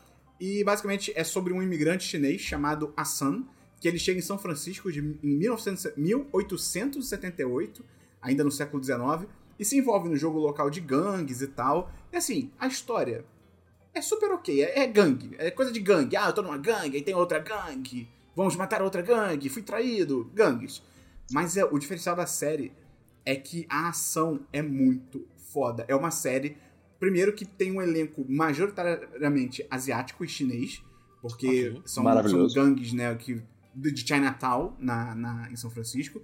E 0.40 0.64
basicamente 0.64 1.12
é 1.14 1.22
sobre 1.22 1.52
um 1.52 1.62
imigrante 1.62 2.04
chinês 2.04 2.40
chamado 2.40 2.94
Hassan, 2.96 3.44
que 3.82 3.88
ele 3.88 3.98
chega 3.98 4.20
em 4.20 4.22
São 4.22 4.38
Francisco 4.38 4.92
de, 4.92 5.00
em 5.00 5.36
1900 5.38 5.96
1878, 5.96 7.84
ainda 8.20 8.44
no 8.44 8.50
século 8.52 8.80
XIX, 8.80 9.28
e 9.58 9.64
se 9.64 9.76
envolve 9.76 10.08
no 10.08 10.16
jogo 10.16 10.38
local 10.38 10.70
de 10.70 10.80
gangues 10.80 11.42
e 11.42 11.48
tal. 11.48 11.90
E 12.12 12.16
assim, 12.16 12.52
a 12.60 12.68
história 12.68 13.24
é 13.92 14.00
super 14.00 14.30
ok. 14.30 14.62
É, 14.62 14.84
é 14.84 14.86
gangue. 14.86 15.34
É 15.36 15.50
coisa 15.50 15.72
de 15.72 15.80
gangue. 15.80 16.16
Ah, 16.16 16.28
eu 16.28 16.32
tô 16.32 16.42
numa 16.42 16.58
gangue, 16.58 16.96
aí 16.96 17.02
tem 17.02 17.12
outra 17.16 17.40
gangue. 17.40 18.08
Vamos 18.36 18.54
matar 18.54 18.82
outra 18.82 19.02
gangue. 19.02 19.48
Fui 19.48 19.62
traído. 19.62 20.30
Gangues. 20.32 20.80
Mas 21.32 21.56
é, 21.56 21.64
o 21.64 21.76
diferencial 21.76 22.14
da 22.14 22.24
série 22.24 22.72
é 23.26 23.34
que 23.34 23.66
a 23.68 23.88
ação 23.88 24.46
é 24.52 24.62
muito 24.62 25.26
foda. 25.52 25.84
É 25.88 25.96
uma 25.96 26.12
série, 26.12 26.56
primeiro, 27.00 27.32
que 27.32 27.44
tem 27.44 27.72
um 27.72 27.82
elenco 27.82 28.24
majoritariamente 28.28 29.66
asiático 29.68 30.24
e 30.24 30.28
chinês. 30.28 30.80
Porque 31.20 31.70
Ok. 31.70 31.82
são, 31.84 32.04
são 32.28 32.46
gangues, 32.48 32.92
né, 32.92 33.12
que, 33.16 33.42
de 33.74 34.06
Chinatown, 34.06 34.74
na, 34.78 35.14
na, 35.14 35.50
em 35.50 35.56
São 35.56 35.70
Francisco. 35.70 36.22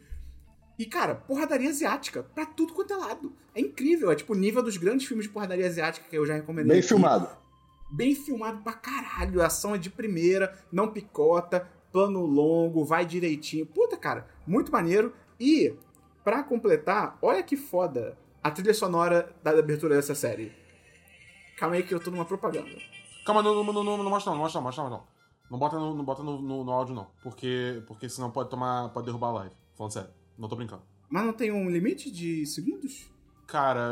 E, 0.78 0.86
cara, 0.86 1.14
porradaria 1.14 1.70
asiática, 1.70 2.22
pra 2.22 2.46
tudo 2.46 2.72
quanto 2.72 2.92
é 2.92 2.96
lado. 2.96 3.32
É 3.54 3.60
incrível, 3.60 4.12
é 4.12 4.14
tipo 4.14 4.32
o 4.32 4.36
nível 4.36 4.62
dos 4.62 4.76
grandes 4.76 5.06
filmes 5.06 5.26
de 5.26 5.32
porradaria 5.32 5.66
asiática 5.66 6.06
que 6.08 6.16
eu 6.16 6.24
já 6.24 6.34
recomendei. 6.34 6.70
bem 6.70 6.78
aqui 6.78 6.88
filmado. 6.88 7.28
bem 7.90 8.14
filmado 8.14 8.62
pra 8.62 8.72
caralho. 8.74 9.42
A 9.42 9.46
ação 9.46 9.74
é 9.74 9.78
de 9.78 9.90
primeira, 9.90 10.56
não 10.70 10.92
picota, 10.92 11.68
plano 11.90 12.24
longo, 12.24 12.84
vai 12.84 13.04
direitinho. 13.04 13.66
Puta, 13.66 13.96
cara, 13.96 14.28
muito 14.46 14.70
maneiro. 14.70 15.12
E, 15.40 15.74
pra 16.22 16.44
completar, 16.44 17.18
olha 17.20 17.42
que 17.42 17.56
foda 17.56 18.16
a 18.40 18.50
trilha 18.50 18.72
sonora 18.72 19.34
da 19.42 19.50
abertura 19.50 19.96
dessa 19.96 20.14
série. 20.14 20.52
Calma 21.56 21.74
aí 21.74 21.82
que 21.82 21.92
eu 21.92 21.98
tô 21.98 22.12
numa 22.12 22.24
propaganda. 22.24 22.70
Calma, 23.26 23.42
não, 23.42 23.64
não, 23.64 23.72
não, 23.72 23.84
não, 23.84 23.96
não 23.98 24.10
mostra 24.10 24.30
não, 24.30 24.36
não 24.36 24.44
mostra 24.44 24.60
não, 24.60 24.64
mostra 24.64 24.88
não. 24.88 25.17
Não 25.50 25.58
bota 25.58 25.78
no, 25.78 25.94
não 25.94 26.04
bota 26.04 26.22
no, 26.22 26.40
no, 26.40 26.64
no 26.64 26.72
áudio, 26.72 26.94
não. 26.94 27.06
Porque, 27.22 27.82
porque 27.86 28.08
senão 28.08 28.30
pode 28.30 28.50
tomar. 28.50 28.88
pode 28.90 29.06
derrubar 29.06 29.28
a 29.28 29.32
live. 29.32 29.54
Falando 29.76 29.92
sério. 29.92 30.10
Não 30.38 30.48
tô 30.48 30.56
brincando. 30.56 30.82
Mas 31.08 31.24
não 31.24 31.32
tem 31.32 31.50
um 31.50 31.70
limite 31.70 32.10
de 32.10 32.44
segundos? 32.46 33.08
Cara, 33.46 33.90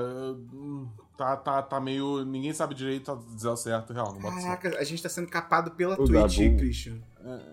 hum, 0.53 0.87
tá, 1.17 1.35
tá, 1.37 1.63
tá 1.63 1.81
meio. 1.81 2.25
Ninguém 2.27 2.53
sabe 2.53 2.75
direito 2.75 3.17
dizer 3.35 3.49
o 3.49 3.57
certo, 3.57 3.93
real. 3.93 4.13
Não 4.13 4.21
bota. 4.21 4.37
Caraca, 4.37 4.79
a 4.79 4.85
gente 4.85 5.03
tá 5.03 5.09
sendo 5.09 5.29
capado 5.29 5.71
pela 5.71 5.95
O 5.95 6.05
Twitch, 6.05 6.39
Dabu. 6.39 6.57
Christian. 6.59 6.99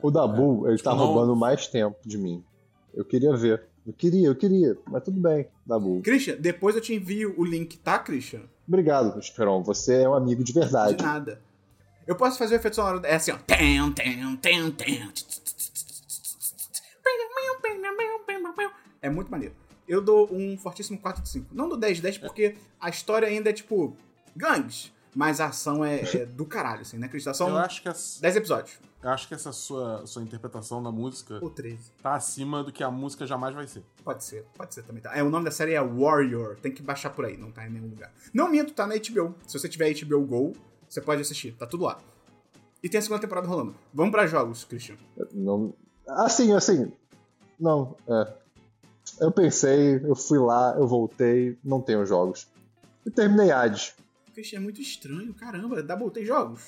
O 0.02 0.12
Dabu, 0.12 0.68
ele 0.68 0.78
tá 0.80 0.92
não- 0.94 1.06
roubando 1.06 1.36
mais 1.36 1.66
tempo 1.68 1.98
de 2.06 2.18
mim. 2.18 2.44
Eu 2.94 3.06
queria 3.06 3.34
ver. 3.36 3.64
Eu 3.88 3.94
queria, 3.94 4.28
eu 4.28 4.36
queria. 4.36 4.78
Mas 4.86 5.04
tudo 5.04 5.20
bem, 5.20 5.48
Dabu. 5.66 6.02
Christian, 6.02 6.36
depois 6.40 6.76
eu 6.76 6.82
te 6.82 6.94
envio 6.94 7.34
o 7.38 7.44
link, 7.46 7.78
tá, 7.78 7.98
Christian? 8.00 8.42
Obrigado, 8.68 9.18
Esperon. 9.20 9.64
Você 9.64 10.04
é 10.04 10.10
um 10.10 10.14
amigo 10.14 10.44
de 10.44 10.52
verdade. 10.54 10.96
De 10.96 11.04
nada. 11.04 11.42
Eu 12.06 12.16
posso 12.16 12.38
fazer 12.38 12.56
o 12.56 12.58
efeito 12.58 12.76
sonoro. 12.76 13.06
É 13.06 13.16
assim, 13.16 13.32
ó. 13.32 13.38
É 19.02 19.10
muito 19.10 19.30
maneiro. 19.30 19.56
Eu 19.88 20.02
dou 20.02 20.30
um 20.32 20.58
fortíssimo 20.58 20.98
4 21.00 21.22
de 21.22 21.30
5. 21.30 21.48
Não 21.52 21.68
do 21.68 21.76
10 21.78 21.98
de 21.98 22.04
10 22.04 22.18
porque 22.20 22.56
a 22.80 22.90
história 22.90 23.28
ainda 23.28 23.50
é 23.50 23.54
tipo 23.54 23.96
gangues, 24.36 24.92
mas 25.14 25.42
a 25.42 25.48
ação 25.48 25.84
é, 25.84 26.02
é 26.02 26.26
do 26.26 26.46
caralho, 26.46 26.82
assim, 26.82 26.98
né, 26.98 27.08
Cris? 27.08 27.26
Eu 27.26 27.34
São 27.34 27.56
acho 27.58 27.82
que 27.82 27.90
essa, 27.90 28.22
10 28.22 28.38
episódios. 28.38 28.80
eu 29.02 29.10
acho 29.10 29.28
que 29.28 29.34
essa 29.34 29.52
sua, 29.52 30.08
sua 30.08 30.24
interpretação 30.24 30.82
da 30.82 30.90
música 30.92 31.38
Ou 31.42 31.50
13. 31.50 31.92
tá 32.02 32.16
acima 32.16 32.64
do 32.64 32.72
que 32.72 32.82
a 32.84 32.90
música 32.90 33.28
jamais 33.28 33.54
vai 33.54 33.68
ser. 33.68 33.84
Pode 34.04 34.24
ser, 34.24 34.46
pode 34.56 34.74
ser 34.74 34.84
também. 34.84 35.04
Tá. 35.04 35.16
É, 35.16 35.22
o 35.22 35.30
nome 35.30 35.44
da 35.46 35.52
série 35.52 35.74
é 35.74 35.82
Warrior. 35.84 36.56
Tem 36.62 36.72
que 36.72 36.82
baixar 36.82 37.10
por 37.10 37.26
aí, 37.26 37.36
não 37.36 37.52
tá 37.52 37.68
em 37.68 37.70
nenhum 37.70 37.90
lugar. 37.90 38.12
Não 38.34 38.50
minto, 38.50 38.74
tá 38.74 38.88
na 38.88 38.96
HBO. 38.96 39.36
Se 39.46 39.60
você 39.60 39.68
tiver 39.68 39.94
HBO 40.02 40.22
Go, 40.26 40.54
você 40.94 41.02
pode 41.02 41.22
assistir. 41.22 41.54
Tá 41.54 41.66
tudo 41.66 41.86
lá. 41.86 42.00
E 42.84 42.88
tem 42.88 43.00
a 43.00 43.02
segunda 43.02 43.22
temporada 43.22 43.48
rolando. 43.48 43.76
Vamos 43.94 44.12
pra 44.12 44.28
jogos, 44.28 44.64
Christian. 44.64 44.96
Não... 45.34 45.74
Assim, 46.08 46.54
assim. 46.54 46.92
Não, 47.60 47.96
é. 48.08 48.34
Eu 49.20 49.32
pensei, 49.32 49.96
eu 50.04 50.16
fui 50.16 50.38
lá, 50.38 50.76
eu 50.78 50.88
voltei, 50.88 51.58
não 51.64 51.82
tenho 51.82 52.06
jogos. 52.06 52.48
E 53.06 53.10
terminei 53.10 53.52
Hades. 53.52 53.96
Christian 54.34 54.58
é 54.58 54.62
muito 54.62 54.82
estranho, 54.82 55.34
caramba. 55.34 55.82
Double 55.82 56.12
tem 56.12 56.26
jogos? 56.26 56.62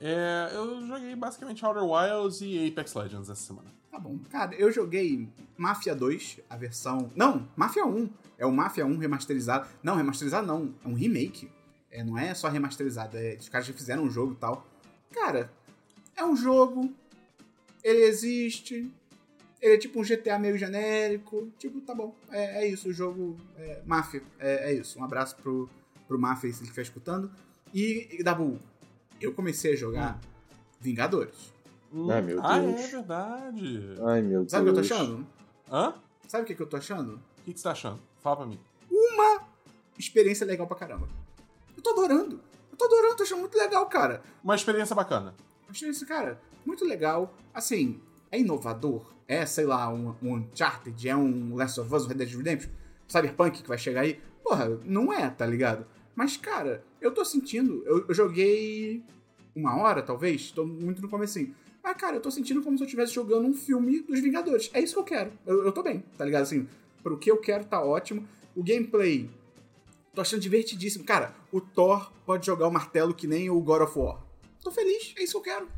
É, 0.00 0.50
eu 0.52 0.86
joguei 0.86 1.14
basicamente 1.16 1.64
Outer 1.64 1.84
Wilds 1.84 2.40
e 2.40 2.68
Apex 2.68 2.94
Legends 2.94 3.30
essa 3.30 3.42
semana. 3.42 3.70
Tá 3.90 3.98
bom. 3.98 4.18
Cara, 4.30 4.54
eu 4.54 4.70
joguei 4.70 5.28
Mafia 5.56 5.94
2, 5.94 6.40
a 6.48 6.56
versão. 6.56 7.10
Não, 7.14 7.48
Mafia 7.56 7.84
1. 7.84 8.08
É 8.38 8.46
o 8.46 8.52
Mafia 8.52 8.86
1 8.86 8.98
remasterizado. 8.98 9.68
Não, 9.82 9.96
remasterizado 9.96 10.46
não. 10.46 10.74
É 10.84 10.88
um 10.88 10.94
remake. 10.94 11.50
É, 11.96 12.04
não 12.04 12.18
é 12.18 12.34
só 12.34 12.48
remasterizado. 12.48 13.16
É, 13.16 13.36
os 13.40 13.48
caras 13.48 13.66
já 13.66 13.72
fizeram 13.72 14.02
um 14.04 14.10
jogo 14.10 14.34
e 14.34 14.36
tal. 14.36 14.66
Cara, 15.12 15.50
é 16.14 16.22
um 16.24 16.36
jogo. 16.36 16.92
Ele 17.82 18.02
existe. 18.02 18.90
Ele 19.62 19.74
é 19.74 19.78
tipo 19.78 19.98
um 19.98 20.02
GTA 20.02 20.38
meio 20.38 20.58
genérico. 20.58 21.50
Tipo, 21.58 21.80
tá 21.80 21.94
bom. 21.94 22.14
É, 22.30 22.64
é 22.64 22.68
isso. 22.68 22.90
O 22.90 22.92
jogo. 22.92 23.36
É, 23.56 23.80
Mafia. 23.86 24.22
É, 24.38 24.70
é 24.70 24.74
isso. 24.74 24.98
Um 24.98 25.04
abraço 25.04 25.36
pro, 25.36 25.68
pro 26.06 26.18
Mafia, 26.18 26.52
se 26.52 26.58
ele 26.58 26.64
estiver 26.64 26.82
escutando. 26.82 27.30
E, 27.72 28.08
e 28.18 28.22
Dabu, 28.22 28.58
eu 29.20 29.32
comecei 29.32 29.72
a 29.72 29.76
jogar 29.76 30.20
Vingadores. 30.80 31.54
Hum, 31.92 32.10
Ai, 32.10 32.20
meu 32.20 32.40
Ah, 32.44 32.58
Deus. 32.58 32.80
é 32.80 32.86
verdade. 32.88 33.80
Ai, 34.06 34.20
meu 34.20 34.40
Deus. 34.40 34.50
Sabe 34.50 34.68
o 34.68 34.74
que 34.74 34.78
eu 34.80 34.86
tô 34.86 34.94
achando? 34.94 35.26
Hã? 35.72 35.94
Sabe 36.28 36.44
o 36.44 36.46
que, 36.46 36.54
que 36.54 36.62
eu 36.62 36.66
tô 36.66 36.76
achando? 36.76 37.14
O 37.38 37.42
que, 37.44 37.52
que 37.54 37.58
você 37.58 37.64
tá 37.64 37.70
achando? 37.70 37.98
Fala 38.20 38.36
pra 38.36 38.46
mim. 38.46 38.58
experiência 39.98 40.44
legal 40.46 40.66
pra 40.66 40.76
caramba. 40.76 41.08
Tô 41.86 41.92
adorando. 41.92 42.40
Eu 42.72 42.76
tô 42.76 42.84
adorando, 42.86 43.14
tô 43.14 43.22
achando 43.22 43.38
muito 43.38 43.56
legal, 43.56 43.86
cara. 43.86 44.20
Uma 44.42 44.56
experiência 44.56 44.96
bacana. 44.96 45.36
Achei 45.68 45.88
esse, 45.88 46.04
cara, 46.04 46.40
muito 46.64 46.84
legal. 46.84 47.32
Assim, 47.54 48.00
é 48.28 48.40
inovador. 48.40 49.06
É, 49.28 49.46
sei 49.46 49.66
lá, 49.66 49.88
um, 49.88 50.12
um 50.20 50.34
Uncharted, 50.34 51.08
é 51.08 51.16
um 51.16 51.54
Last 51.54 51.80
of 51.80 51.94
Us, 51.94 52.04
um 52.04 52.08
Red 52.08 52.16
Dead 52.16 52.34
Redemption, 52.34 52.70
Cyberpunk 53.06 53.62
que 53.62 53.68
vai 53.68 53.78
chegar 53.78 54.00
aí. 54.00 54.20
Porra, 54.42 54.80
não 54.84 55.12
é, 55.12 55.30
tá 55.30 55.46
ligado? 55.46 55.86
Mas, 56.16 56.36
cara, 56.36 56.84
eu 57.00 57.14
tô 57.14 57.24
sentindo. 57.24 57.84
Eu, 57.86 58.06
eu 58.08 58.14
joguei 58.14 59.04
uma 59.54 59.76
hora, 59.76 60.02
talvez. 60.02 60.50
Tô 60.50 60.66
muito 60.66 61.00
no 61.00 61.08
comecinho. 61.08 61.54
Mas, 61.84 61.96
cara, 61.96 62.16
eu 62.16 62.20
tô 62.20 62.32
sentindo 62.32 62.62
como 62.62 62.76
se 62.76 62.82
eu 62.82 62.86
estivesse 62.86 63.14
jogando 63.14 63.46
um 63.46 63.54
filme 63.54 64.00
dos 64.00 64.18
Vingadores. 64.18 64.70
É 64.74 64.80
isso 64.80 64.94
que 64.94 65.00
eu 65.00 65.04
quero. 65.04 65.32
Eu, 65.46 65.64
eu 65.64 65.70
tô 65.70 65.84
bem, 65.84 66.02
tá 66.18 66.24
ligado? 66.24 66.42
Assim, 66.42 66.66
pro 67.00 67.16
que 67.16 67.30
eu 67.30 67.36
quero 67.36 67.64
tá 67.64 67.80
ótimo. 67.80 68.26
O 68.56 68.64
gameplay 68.64 69.30
Tô 70.16 70.22
achando 70.22 70.40
divertidíssimo. 70.40 71.04
Cara, 71.04 71.34
o 71.52 71.60
Thor 71.60 72.10
pode 72.24 72.46
jogar 72.46 72.66
o 72.66 72.72
martelo 72.72 73.12
que 73.12 73.26
nem 73.26 73.50
o 73.50 73.60
God 73.60 73.82
of 73.82 73.98
War. 73.98 74.18
Tô 74.64 74.70
feliz, 74.70 75.12
é 75.18 75.22
isso 75.22 75.32
que 75.42 75.50
eu 75.50 75.54
quero. 75.54 75.68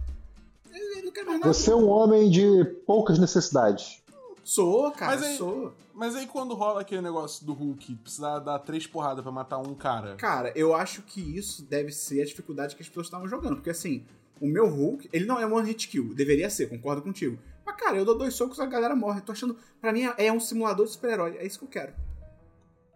Eu 0.73 1.05
não 1.05 1.11
quero 1.11 1.27
mais 1.27 1.41
nada. 1.41 1.53
Você 1.53 1.73
é 1.73 1.75
um 1.75 1.89
homem 1.89 2.31
de 2.31 2.65
poucas 2.87 3.19
necessidades. 3.19 4.01
Sou, 4.45 4.93
cara, 4.93 5.11
Mas 5.17 5.23
aí- 5.25 5.37
sou. 5.37 5.75
Mas 5.93 6.15
aí 6.15 6.29
quando 6.29 6.55
rola 6.55 6.83
aquele 6.83 7.03
negócio 7.03 7.45
do 7.45 7.53
Hulk, 7.53 7.97
precisar 7.97 8.39
dar 8.39 8.61
três 8.61 8.87
porradas 8.87 9.25
pra 9.25 9.33
matar 9.33 9.59
um 9.59 9.75
cara. 9.75 10.15
Cara, 10.15 10.53
eu 10.55 10.73
acho 10.73 11.03
que 11.03 11.21
isso 11.21 11.65
deve 11.65 11.91
ser 11.91 12.23
a 12.23 12.25
dificuldade 12.25 12.77
que 12.77 12.83
as 12.83 12.89
pessoas 12.89 13.09
estavam 13.09 13.27
jogando. 13.27 13.57
Porque 13.57 13.71
assim, 13.71 14.07
o 14.41 14.47
meu 14.47 14.69
Hulk, 14.69 15.09
ele 15.13 15.27
não 15.27 15.41
é 15.41 15.45
one 15.47 15.67
hit 15.67 15.89
kill. 15.89 16.15
Deveria 16.15 16.49
ser, 16.49 16.69
concordo 16.69 17.03
contigo. 17.03 17.37
Mas, 17.67 17.75
cara, 17.75 17.97
eu 17.97 18.05
dou 18.05 18.17
dois 18.17 18.35
socos 18.35 18.59
e 18.59 18.63
a 18.63 18.67
galera 18.67 18.95
morre. 18.95 19.21
Tô 19.21 19.33
achando. 19.33 19.57
Pra 19.81 19.93
mim 19.93 20.03
é 20.17 20.33
um 20.33 20.39
simulador 20.39 20.87
de 20.87 20.93
super-herói. 20.93 21.37
É 21.39 21.45
isso 21.45 21.59
que 21.59 21.65
eu 21.65 21.69
quero. 21.69 21.93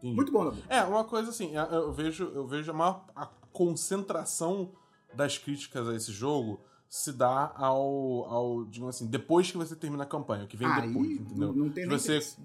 Entendi. 0.03 0.17
Muito 0.17 0.33
bom, 0.33 0.45
Dabu. 0.45 0.59
É, 0.69 0.83
uma 0.83 1.05
coisa 1.05 1.31
assim, 1.31 1.55
eu- 1.57 1.65
eu 1.65 1.93
vejo, 1.93 2.25
eu 2.35 2.47
vejo 2.47 2.71
a 2.71 2.75
maior 2.75 3.05
a 3.15 3.27
concentração 3.53 4.71
das 5.15 5.39
críticas 5.39 5.89
a 5.89 5.95
esse 5.95 6.11
jogo 6.13 6.61
se 6.89 7.13
dá 7.13 7.53
ao, 7.57 8.25
ao 8.27 8.65
digamos 8.65 8.97
assim, 8.97 9.07
depois 9.07 9.51
que 9.51 9.57
você 9.57 9.75
termina 9.77 10.03
a 10.03 10.07
campanha, 10.07 10.45
o 10.45 10.47
que 10.49 10.57
vem 10.57 10.69
Aí, 10.69 10.89
depois, 10.89 11.11
entendeu? 11.13 11.49
não, 11.49 11.55
não 11.65 11.71
tem 11.71 11.87
você 11.89 12.17
interesse. 12.17 12.39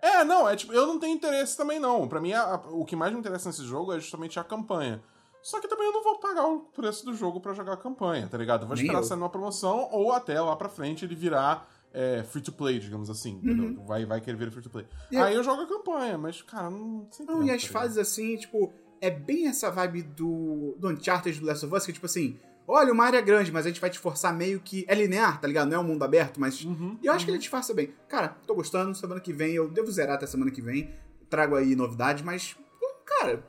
É, 0.00 0.24
não, 0.24 0.48
é 0.48 0.54
tipo, 0.54 0.72
eu 0.72 0.86
não 0.86 0.98
tenho 0.98 1.14
interesse 1.16 1.56
também 1.56 1.78
não. 1.80 2.06
Pra 2.06 2.20
mim, 2.20 2.32
a- 2.32 2.54
a- 2.54 2.62
o 2.70 2.84
que 2.84 2.94
mais 2.94 3.12
me 3.12 3.18
interessa 3.18 3.48
nesse 3.48 3.64
jogo 3.64 3.92
é 3.92 3.98
justamente 3.98 4.38
a 4.38 4.44
campanha. 4.44 5.02
Só 5.42 5.60
que 5.60 5.68
também 5.68 5.86
eu 5.86 5.92
não 5.92 6.02
vou 6.04 6.18
pagar 6.18 6.46
o 6.46 6.60
preço 6.60 7.04
do 7.04 7.14
jogo 7.14 7.40
pra 7.40 7.52
jogar 7.54 7.72
a 7.74 7.76
campanha, 7.76 8.28
tá 8.28 8.36
ligado? 8.38 8.62
Eu 8.62 8.68
vou 8.68 8.76
Nem 8.76 8.84
esperar 8.84 9.00
eu. 9.00 9.04
sair 9.04 9.18
numa 9.18 9.28
promoção 9.28 9.88
ou 9.92 10.12
até 10.12 10.40
lá 10.40 10.54
pra 10.56 10.68
frente 10.68 11.04
ele 11.04 11.14
virar 11.14 11.68
é, 11.92 12.22
free 12.22 12.42
to 12.42 12.52
play, 12.52 12.78
digamos 12.78 13.10
assim, 13.10 13.40
entendeu? 13.42 13.82
Vai, 13.84 14.04
vai 14.04 14.20
querer 14.20 14.36
vir 14.36 14.50
free 14.50 14.62
to 14.62 14.70
play. 14.70 14.86
Uhum. 15.12 15.22
Aí 15.22 15.34
eu 15.34 15.42
jogo 15.42 15.62
a 15.62 15.66
campanha, 15.66 16.18
mas, 16.18 16.42
cara, 16.42 16.70
não 16.70 17.06
sei 17.10 17.26
Não, 17.26 17.42
e 17.42 17.50
as 17.50 17.64
fases 17.64 17.98
assim, 17.98 18.36
tipo, 18.36 18.72
é 19.00 19.10
bem 19.10 19.48
essa 19.48 19.70
vibe 19.70 20.02
do, 20.02 20.76
do 20.78 20.88
Uncharted 20.88 21.40
do 21.40 21.46
Last 21.46 21.64
of 21.64 21.74
Us, 21.74 21.84
que 21.84 21.90
é 21.90 21.94
tipo 21.94 22.06
assim, 22.06 22.38
olha, 22.68 22.92
uma 22.92 23.04
área 23.04 23.20
grande, 23.20 23.50
mas 23.50 23.64
a 23.64 23.68
gente 23.70 23.80
vai 23.80 23.90
te 23.90 23.98
forçar 23.98 24.36
meio 24.36 24.60
que. 24.60 24.84
É 24.86 24.94
linear, 24.94 25.40
tá 25.40 25.48
ligado? 25.48 25.68
Não 25.68 25.76
é 25.76 25.80
um 25.80 25.84
mundo 25.84 26.02
aberto, 26.02 26.38
mas. 26.38 26.62
Uhum, 26.62 26.98
E 27.02 27.06
eu 27.06 27.12
acho 27.12 27.24
que 27.24 27.30
ele 27.30 27.38
disfarça 27.38 27.72
bem. 27.72 27.92
Cara, 28.06 28.28
tô 28.46 28.54
gostando, 28.54 28.94
semana 28.94 29.20
que 29.20 29.32
vem, 29.32 29.54
eu 29.54 29.68
devo 29.68 29.90
zerar 29.90 30.16
até 30.16 30.26
semana 30.26 30.50
que 30.50 30.60
vem. 30.60 30.90
Trago 31.30 31.56
aí 31.56 31.74
novidades, 31.74 32.22
mas. 32.22 32.56
Cara, 33.04 33.42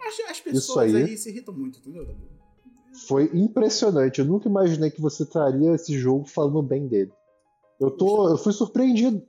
as, 0.00 0.30
as 0.30 0.40
pessoas 0.40 0.94
aí. 0.94 1.04
aí. 1.04 1.16
se 1.18 1.28
irritam 1.28 1.54
muito, 1.54 1.78
entendeu, 1.78 2.04
Dabu? 2.04 2.32
Foi 3.06 3.30
impressionante. 3.32 4.18
Eu 4.18 4.24
nunca 4.24 4.48
imaginei 4.48 4.90
que 4.90 5.00
você 5.00 5.24
traria 5.24 5.74
esse 5.74 5.96
jogo 5.98 6.26
falando 6.26 6.62
bem 6.62 6.88
dele. 6.88 7.12
Eu 7.82 7.90
tô. 7.90 8.28
Eu 8.28 8.38
fui 8.38 8.52
surpreendido. 8.52 9.26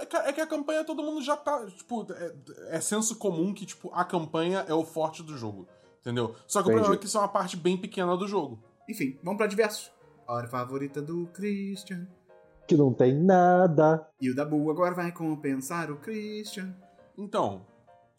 É 0.00 0.06
que- 0.06 0.16
É 0.16 0.32
que 0.32 0.40
a 0.40 0.46
campanha 0.46 0.84
todo 0.84 1.02
mundo 1.02 1.20
já 1.22 1.36
tá. 1.36 1.64
Tipo, 1.66 2.06
é, 2.12 2.34
é 2.76 2.80
senso 2.80 3.16
comum 3.16 3.52
que, 3.54 3.64
tipo, 3.66 3.90
a 3.92 4.04
campanha 4.04 4.64
é 4.68 4.74
o 4.74 4.84
forte 4.84 5.22
do 5.22 5.36
jogo. 5.36 5.66
Entendeu? 6.00 6.34
Só 6.46 6.60
que 6.62 6.68
o 6.68 6.70
Entendi. 6.70 6.74
problema 6.76 6.94
é 6.94 6.98
que 6.98 7.06
isso 7.06 7.16
é 7.18 7.20
uma 7.20 7.28
parte 7.28 7.56
bem 7.56 7.76
pequena 7.76 8.16
do 8.16 8.26
jogo. 8.26 8.62
Enfim, 8.88 9.18
vamos 9.22 9.36
pra 9.38 9.46
diversos. 9.46 9.90
A 10.26 10.34
hora 10.34 10.48
favorita 10.48 11.02
do 11.02 11.26
Christian. 11.34 12.06
Que 12.66 12.76
não 12.76 12.92
tem 12.92 13.14
nada. 13.14 14.06
E 14.20 14.30
o 14.30 14.34
Dabu 14.34 14.70
agora 14.70 14.94
vai 14.94 15.10
compensar 15.10 15.90
o 15.90 15.96
Christian. 15.96 16.74
Então, 17.16 17.66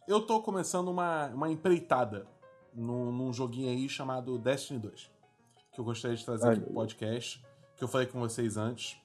eu 0.08 0.22
tô 0.22 0.42
começando 0.42 0.90
uma, 0.90 1.28
uma 1.28 1.50
empreitada 1.50 2.28
num, 2.74 3.12
num 3.12 3.32
joguinho 3.32 3.70
aí 3.70 3.88
chamado 3.88 4.38
Destiny 4.38 4.80
2. 4.80 5.12
Que 5.72 5.80
eu 5.80 5.86
gostaria 5.86 6.18
de 6.18 6.26
trazer 6.26 6.48
Ai, 6.48 6.54
aqui 6.56 6.62
pro 6.62 6.74
podcast. 6.74 7.44
Que 7.76 7.84
eu 7.84 7.88
falei 7.88 8.08
com 8.08 8.20
vocês 8.20 8.58
antes. 8.58 8.98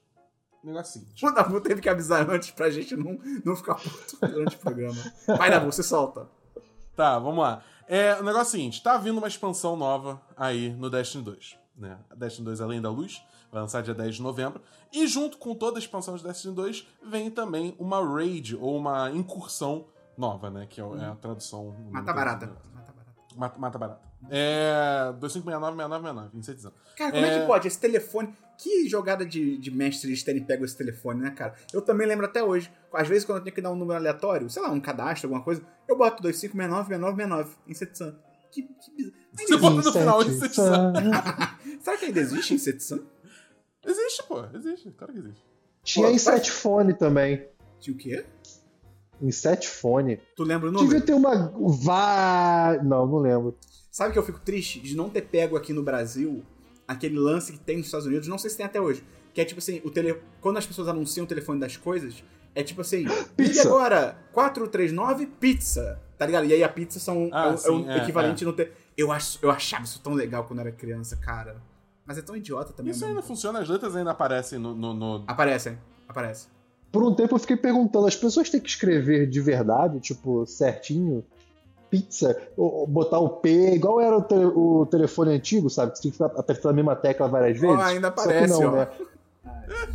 O 0.64 0.66
negócio 0.68 0.98
é 0.98 1.02
o 1.02 1.04
seguinte. 1.04 1.26
O 1.26 1.30
Dabu 1.30 1.60
teve 1.60 1.82
que 1.82 1.88
avisar 1.90 2.28
antes 2.28 2.50
pra 2.50 2.70
gente 2.70 2.96
não, 2.96 3.18
não 3.44 3.54
ficar 3.54 3.74
puto 3.74 4.16
durante 4.20 4.56
o 4.56 4.58
programa. 4.58 4.96
Vai, 5.26 5.50
Dabu, 5.50 5.70
você 5.70 5.82
solta. 5.82 6.26
Tá, 6.96 7.18
vamos 7.18 7.44
lá. 7.44 7.62
É, 7.86 8.14
o 8.14 8.22
negócio 8.22 8.38
é 8.38 8.42
o 8.42 8.50
seguinte, 8.50 8.82
tá 8.82 8.96
vindo 8.96 9.18
uma 9.18 9.28
expansão 9.28 9.76
nova 9.76 10.22
aí 10.34 10.70
no 10.70 10.88
Destiny 10.88 11.22
2. 11.22 11.58
Né? 11.76 11.98
Destiny 12.16 12.46
2 12.46 12.60
Além 12.62 12.80
da 12.80 12.88
Luz 12.88 13.22
vai 13.52 13.60
lançar 13.60 13.82
dia 13.82 13.94
10 13.94 14.16
de 14.16 14.22
novembro. 14.22 14.62
E 14.90 15.06
junto 15.06 15.36
com 15.36 15.54
toda 15.54 15.78
a 15.78 15.80
expansão 15.80 16.16
de 16.16 16.24
Destiny 16.24 16.54
2, 16.54 16.88
vem 17.04 17.30
também 17.30 17.76
uma 17.78 18.00
raid, 18.02 18.56
ou 18.56 18.76
uma 18.76 19.10
incursão 19.10 19.86
nova, 20.16 20.50
né? 20.50 20.66
Que 20.68 20.80
é 20.80 20.84
é 20.84 21.04
a 21.06 21.14
tradução... 21.14 21.76
Mata 21.90 22.12
barata. 22.12 22.46
Mata 22.46 22.92
barata. 22.92 23.36
Mata, 23.36 23.58
mata 23.58 23.78
barata. 23.78 24.00
É... 24.30 25.12
2569-6969, 25.20 26.30
insetizando. 26.34 26.74
Cara, 26.96 27.12
como 27.12 27.24
é... 27.24 27.36
É. 27.36 27.40
que 27.40 27.46
pode? 27.46 27.68
Esse 27.68 27.78
telefone. 27.78 28.34
Que 28.58 28.88
jogada 28.88 29.26
de, 29.26 29.56
de 29.58 29.70
mestre 29.70 30.08
eles 30.08 30.22
terem 30.22 30.42
pego 30.44 30.64
esse 30.64 30.76
telefone, 30.76 31.20
né, 31.22 31.30
cara? 31.30 31.54
Eu 31.72 31.82
também 31.82 32.06
lembro 32.06 32.24
até 32.26 32.42
hoje. 32.42 32.70
Às 32.92 33.08
vezes, 33.08 33.24
quando 33.24 33.38
eu 33.38 33.44
tenho 33.44 33.54
que 33.54 33.60
dar 33.60 33.72
um 33.72 33.76
número 33.76 33.98
aleatório, 33.98 34.48
sei 34.48 34.62
lá, 34.62 34.70
um 34.70 34.80
cadastro, 34.80 35.26
alguma 35.28 35.42
coisa, 35.42 35.62
eu 35.88 35.96
boto 35.96 36.22
25696969 36.22 37.48
em 37.66 37.74
Setsan. 37.74 38.16
Que, 38.52 38.62
que 38.62 38.90
bizarro. 38.96 39.14
Você 39.36 39.56
bota 39.56 39.76
no 39.76 39.92
final 39.92 40.22
Sete, 40.22 40.34
insetizando. 40.36 41.00
Será 41.82 41.96
que 41.96 42.04
ainda 42.04 42.20
existe 42.20 42.54
em 42.54 42.58
Setsan? 42.58 43.00
Existe, 43.84 44.22
pô. 44.28 44.44
Existe. 44.54 44.90
Claro 44.92 45.12
que 45.12 45.18
existe. 45.18 45.44
Tinha 45.82 46.06
Pô, 46.06 46.12
Insetfone 46.14 46.94
também. 46.94 47.46
Tinha 47.80 47.94
o 47.94 47.98
quê? 47.98 48.24
Insetfone. 49.20 50.20
Tu 50.36 50.42
lembra 50.42 50.68
o 50.68 50.72
Devia 50.72 50.84
número? 50.84 51.04
ter 51.04 51.12
uma. 51.14 51.52
Vá. 51.82 52.78
Não, 52.82 53.06
não 53.06 53.18
lembro. 53.18 53.56
Sabe 53.90 54.12
que 54.12 54.18
eu 54.18 54.22
fico 54.24 54.40
triste 54.40 54.80
de 54.80 54.96
não 54.96 55.08
ter 55.08 55.22
pego 55.22 55.56
aqui 55.56 55.72
no 55.72 55.82
Brasil 55.82 56.42
aquele 56.86 57.18
lance 57.18 57.52
que 57.52 57.58
tem 57.58 57.76
nos 57.78 57.86
Estados 57.86 58.06
Unidos, 58.06 58.28
não 58.28 58.38
sei 58.38 58.50
se 58.50 58.56
tem 58.56 58.66
até 58.66 58.80
hoje, 58.80 59.02
que 59.32 59.40
é 59.40 59.44
tipo 59.44 59.58
assim, 59.58 59.80
o 59.84 59.90
tele... 59.90 60.18
quando 60.40 60.56
as 60.58 60.66
pessoas 60.66 60.88
anunciam 60.88 61.24
o 61.24 61.26
telefone 61.26 61.58
das 61.60 61.76
coisas, 61.76 62.22
é 62.54 62.62
tipo 62.62 62.80
assim, 62.82 63.04
Pizza. 63.36 63.66
agora 63.68 64.16
439 64.32 65.26
pizza, 65.26 66.00
tá 66.16 66.24
ligado? 66.26 66.46
E 66.46 66.52
aí 66.52 66.62
a 66.62 66.68
pizza 66.68 67.00
são 67.00 67.28
Ah, 67.32 67.46
é 67.46 67.50
o- 67.50 67.54
é 67.54 67.56
sim, 67.56 67.88
é, 67.90 67.96
equivalente 67.98 68.44
no 68.44 68.52
te... 68.52 68.70
eu 68.96 69.10
acho 69.10 69.38
eu 69.42 69.50
achava 69.50 69.84
isso 69.84 70.00
tão 70.00 70.14
legal 70.14 70.44
quando 70.44 70.60
eu 70.60 70.66
era 70.66 70.72
criança, 70.76 71.16
cara. 71.16 71.56
Mas 72.06 72.18
é 72.18 72.22
tão 72.22 72.36
idiota 72.36 72.72
também. 72.72 72.92
Isso 72.92 73.02
ao 73.04 73.08
ainda 73.10 73.22
funciona, 73.22 73.58
as 73.60 73.68
letras 73.68 73.96
ainda 73.96 74.10
aparecem 74.10 74.58
no... 74.58 74.74
no, 74.74 74.92
no-. 74.94 75.24
Aparecem, 75.26 75.78
aparece. 76.06 76.48
Por 76.92 77.02
um 77.02 77.12
tempo 77.14 77.34
eu 77.34 77.38
fiquei 77.40 77.56
perguntando, 77.56 78.06
as 78.06 78.14
pessoas 78.14 78.48
têm 78.50 78.60
que 78.60 78.68
escrever 78.68 79.26
de 79.26 79.40
verdade, 79.40 79.98
tipo, 79.98 80.46
certinho? 80.46 81.24
Pizza, 81.90 82.36
botar 82.88 83.18
o 83.18 83.28
P, 83.40 83.74
igual 83.74 84.00
era 84.00 84.16
o, 84.18 84.22
te- 84.22 84.34
o 84.34 84.86
telefone 84.86 85.34
antigo, 85.34 85.68
sabe? 85.70 85.92
Que 85.92 85.96
você 85.98 86.02
tinha 86.02 86.12
que 86.12 86.18
ficar 86.18 86.40
apertando 86.40 86.72
a 86.72 86.74
mesma 86.74 86.96
tecla 86.96 87.28
várias 87.28 87.58
vezes. 87.58 87.78
ainda 87.80 88.08
Só 88.08 88.14
que 88.14 88.20
aparece, 88.20 88.60
não, 88.60 88.68
ó. 88.68 88.72
né? 88.76 88.88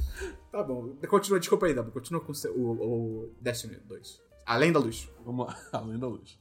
Tá 0.51 0.63
bom. 0.63 0.89
Continua, 1.07 1.39
desculpa 1.39 1.67
aí, 1.67 1.73
Dabu. 1.75 1.91
Continua 1.91 2.21
com 2.21 2.31
o, 2.31 2.35
seu- 2.35 2.51
o, 2.55 2.71
o 2.71 3.29
Destiny 3.39 3.75
2. 3.85 4.19
Além 4.45 4.71
da 4.71 4.79
luz. 4.79 5.07
Vamos 5.23 5.45
lá, 5.45 5.55
além 5.71 5.99
da 5.99 6.07
luz. 6.07 6.39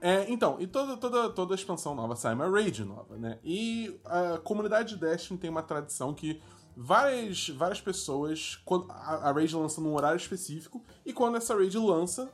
É, 0.00 0.30
então, 0.30 0.56
e 0.60 0.66
toda, 0.66 0.96
toda, 0.96 1.28
toda 1.30 1.54
expansão 1.54 1.94
nova 1.94 2.14
sai 2.16 2.32
uma 2.32 2.48
raid 2.48 2.84
nova, 2.84 3.16
né? 3.18 3.38
E 3.44 4.00
a 4.04 4.38
comunidade 4.38 4.94
de 4.94 5.00
Destiny 5.00 5.38
tem 5.38 5.50
uma 5.50 5.62
tradição 5.62 6.14
que 6.14 6.40
várias, 6.76 7.48
várias 7.50 7.80
pessoas. 7.82 8.58
Quando 8.64 8.86
a, 8.90 9.28
a 9.28 9.32
raid 9.32 9.54
lança 9.54 9.80
num 9.80 9.94
horário 9.94 10.16
específico, 10.16 10.82
e 11.04 11.12
quando 11.12 11.36
essa 11.36 11.54
raid 11.54 11.76
lança, 11.76 12.30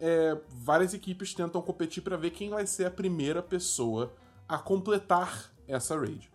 é, 0.00 0.36
várias 0.48 0.94
equipes 0.94 1.34
tentam 1.34 1.60
competir 1.62 2.02
pra 2.02 2.16
ver 2.16 2.30
quem 2.30 2.50
vai 2.50 2.66
ser 2.66 2.86
a 2.86 2.90
primeira 2.90 3.42
pessoa 3.42 4.12
a 4.48 4.58
completar 4.58 5.52
essa 5.66 5.98
raid. 5.98 6.30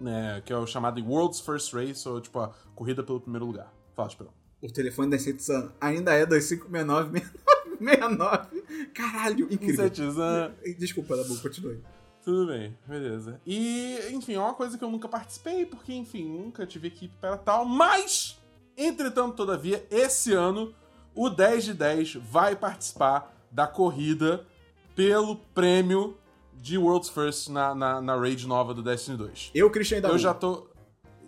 Né, 0.00 0.42
que 0.44 0.52
é 0.52 0.56
o 0.56 0.66
chamado 0.66 1.00
World's 1.04 1.40
First 1.40 1.72
Race, 1.72 2.08
ou 2.08 2.20
tipo 2.20 2.40
a 2.40 2.52
corrida 2.74 3.02
pelo 3.02 3.20
primeiro 3.20 3.46
lugar. 3.46 3.72
Fala, 3.94 4.08
Esperão. 4.08 4.32
O 4.60 4.68
telefone 4.68 5.10
da 5.10 5.16
Insetizan 5.16 5.72
ainda 5.80 6.12
é 6.12 6.26
2569-6969. 6.26 8.92
Caralho, 8.92 9.46
incrível. 9.52 9.86
Insetizan. 9.86 10.52
Desculpa, 10.78 11.16
Dabu, 11.16 11.38
continue. 11.38 11.80
Tudo 12.24 12.46
bem, 12.46 12.74
beleza. 12.86 13.38
E, 13.46 13.98
enfim, 14.10 14.32
é 14.32 14.40
uma 14.40 14.54
coisa 14.54 14.78
que 14.78 14.82
eu 14.82 14.90
nunca 14.90 15.06
participei, 15.06 15.66
porque, 15.66 15.92
enfim, 15.92 16.24
nunca 16.24 16.66
tive 16.66 16.88
equipe 16.88 17.14
para 17.20 17.36
tal, 17.36 17.66
mas, 17.66 18.42
entretanto, 18.78 19.36
todavia, 19.36 19.86
esse 19.90 20.32
ano, 20.32 20.74
o 21.14 21.30
10 21.30 21.64
de 21.64 21.74
10 21.74 22.14
vai 22.14 22.56
participar 22.56 23.34
da 23.50 23.66
corrida 23.66 24.46
pelo 24.94 25.36
prêmio 25.54 26.16
de 26.54 26.78
World's 26.78 27.08
First 27.08 27.48
na, 27.48 27.74
na, 27.74 28.00
na 28.00 28.16
raid 28.16 28.46
nova 28.46 28.72
do 28.72 28.82
Destiny 28.82 29.16
2. 29.16 29.50
Eu, 29.54 29.70
Christian 29.70 30.00
Dabu. 30.00 30.14
Eu 30.14 30.18
já 30.18 30.32
tô. 30.32 30.66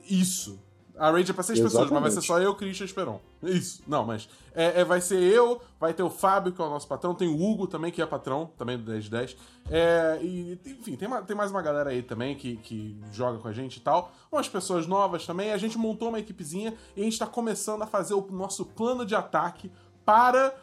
Isso. 0.08 0.58
A 0.98 1.10
raid 1.10 1.30
é 1.30 1.34
pra 1.34 1.42
seis 1.42 1.60
pessoas, 1.60 1.90
mas 1.90 2.00
vai 2.02 2.10
ser 2.10 2.18
Exatamente. 2.20 2.26
só 2.26 2.50
eu, 2.50 2.54
Christian 2.54 2.84
e 2.84 2.86
Esperon. 2.86 3.20
Isso. 3.42 3.82
Não, 3.86 4.04
mas. 4.04 4.28
É, 4.54 4.80
é, 4.80 4.84
vai 4.84 5.00
ser 5.00 5.20
eu, 5.22 5.60
vai 5.78 5.92
ter 5.92 6.02
o 6.02 6.08
Fábio, 6.08 6.52
que 6.52 6.60
é 6.60 6.64
o 6.64 6.70
nosso 6.70 6.88
patrão, 6.88 7.14
tem 7.14 7.28
o 7.28 7.38
Hugo 7.38 7.66
também, 7.66 7.92
que 7.92 8.00
é 8.00 8.06
patrão, 8.06 8.50
também 8.56 8.78
do 8.78 8.84
10 8.84 9.04
de 9.04 9.10
10. 9.10 9.36
É, 9.70 10.18
e, 10.22 10.58
enfim, 10.64 10.96
tem, 10.96 11.06
ma- 11.06 11.20
tem 11.20 11.36
mais 11.36 11.50
uma 11.50 11.60
galera 11.60 11.90
aí 11.90 12.02
também 12.02 12.34
que, 12.34 12.56
que 12.56 12.98
joga 13.12 13.38
com 13.38 13.46
a 13.48 13.52
gente 13.52 13.76
e 13.76 13.80
tal. 13.80 14.10
Umas 14.32 14.48
pessoas 14.48 14.86
novas 14.86 15.26
também. 15.26 15.52
A 15.52 15.58
gente 15.58 15.76
montou 15.76 16.08
uma 16.08 16.18
equipezinha 16.18 16.72
e 16.96 17.02
a 17.02 17.04
gente 17.04 17.18
tá 17.18 17.26
começando 17.26 17.82
a 17.82 17.86
fazer 17.86 18.14
o 18.14 18.26
nosso 18.30 18.64
plano 18.64 19.04
de 19.04 19.14
ataque 19.14 19.70
para 20.04 20.54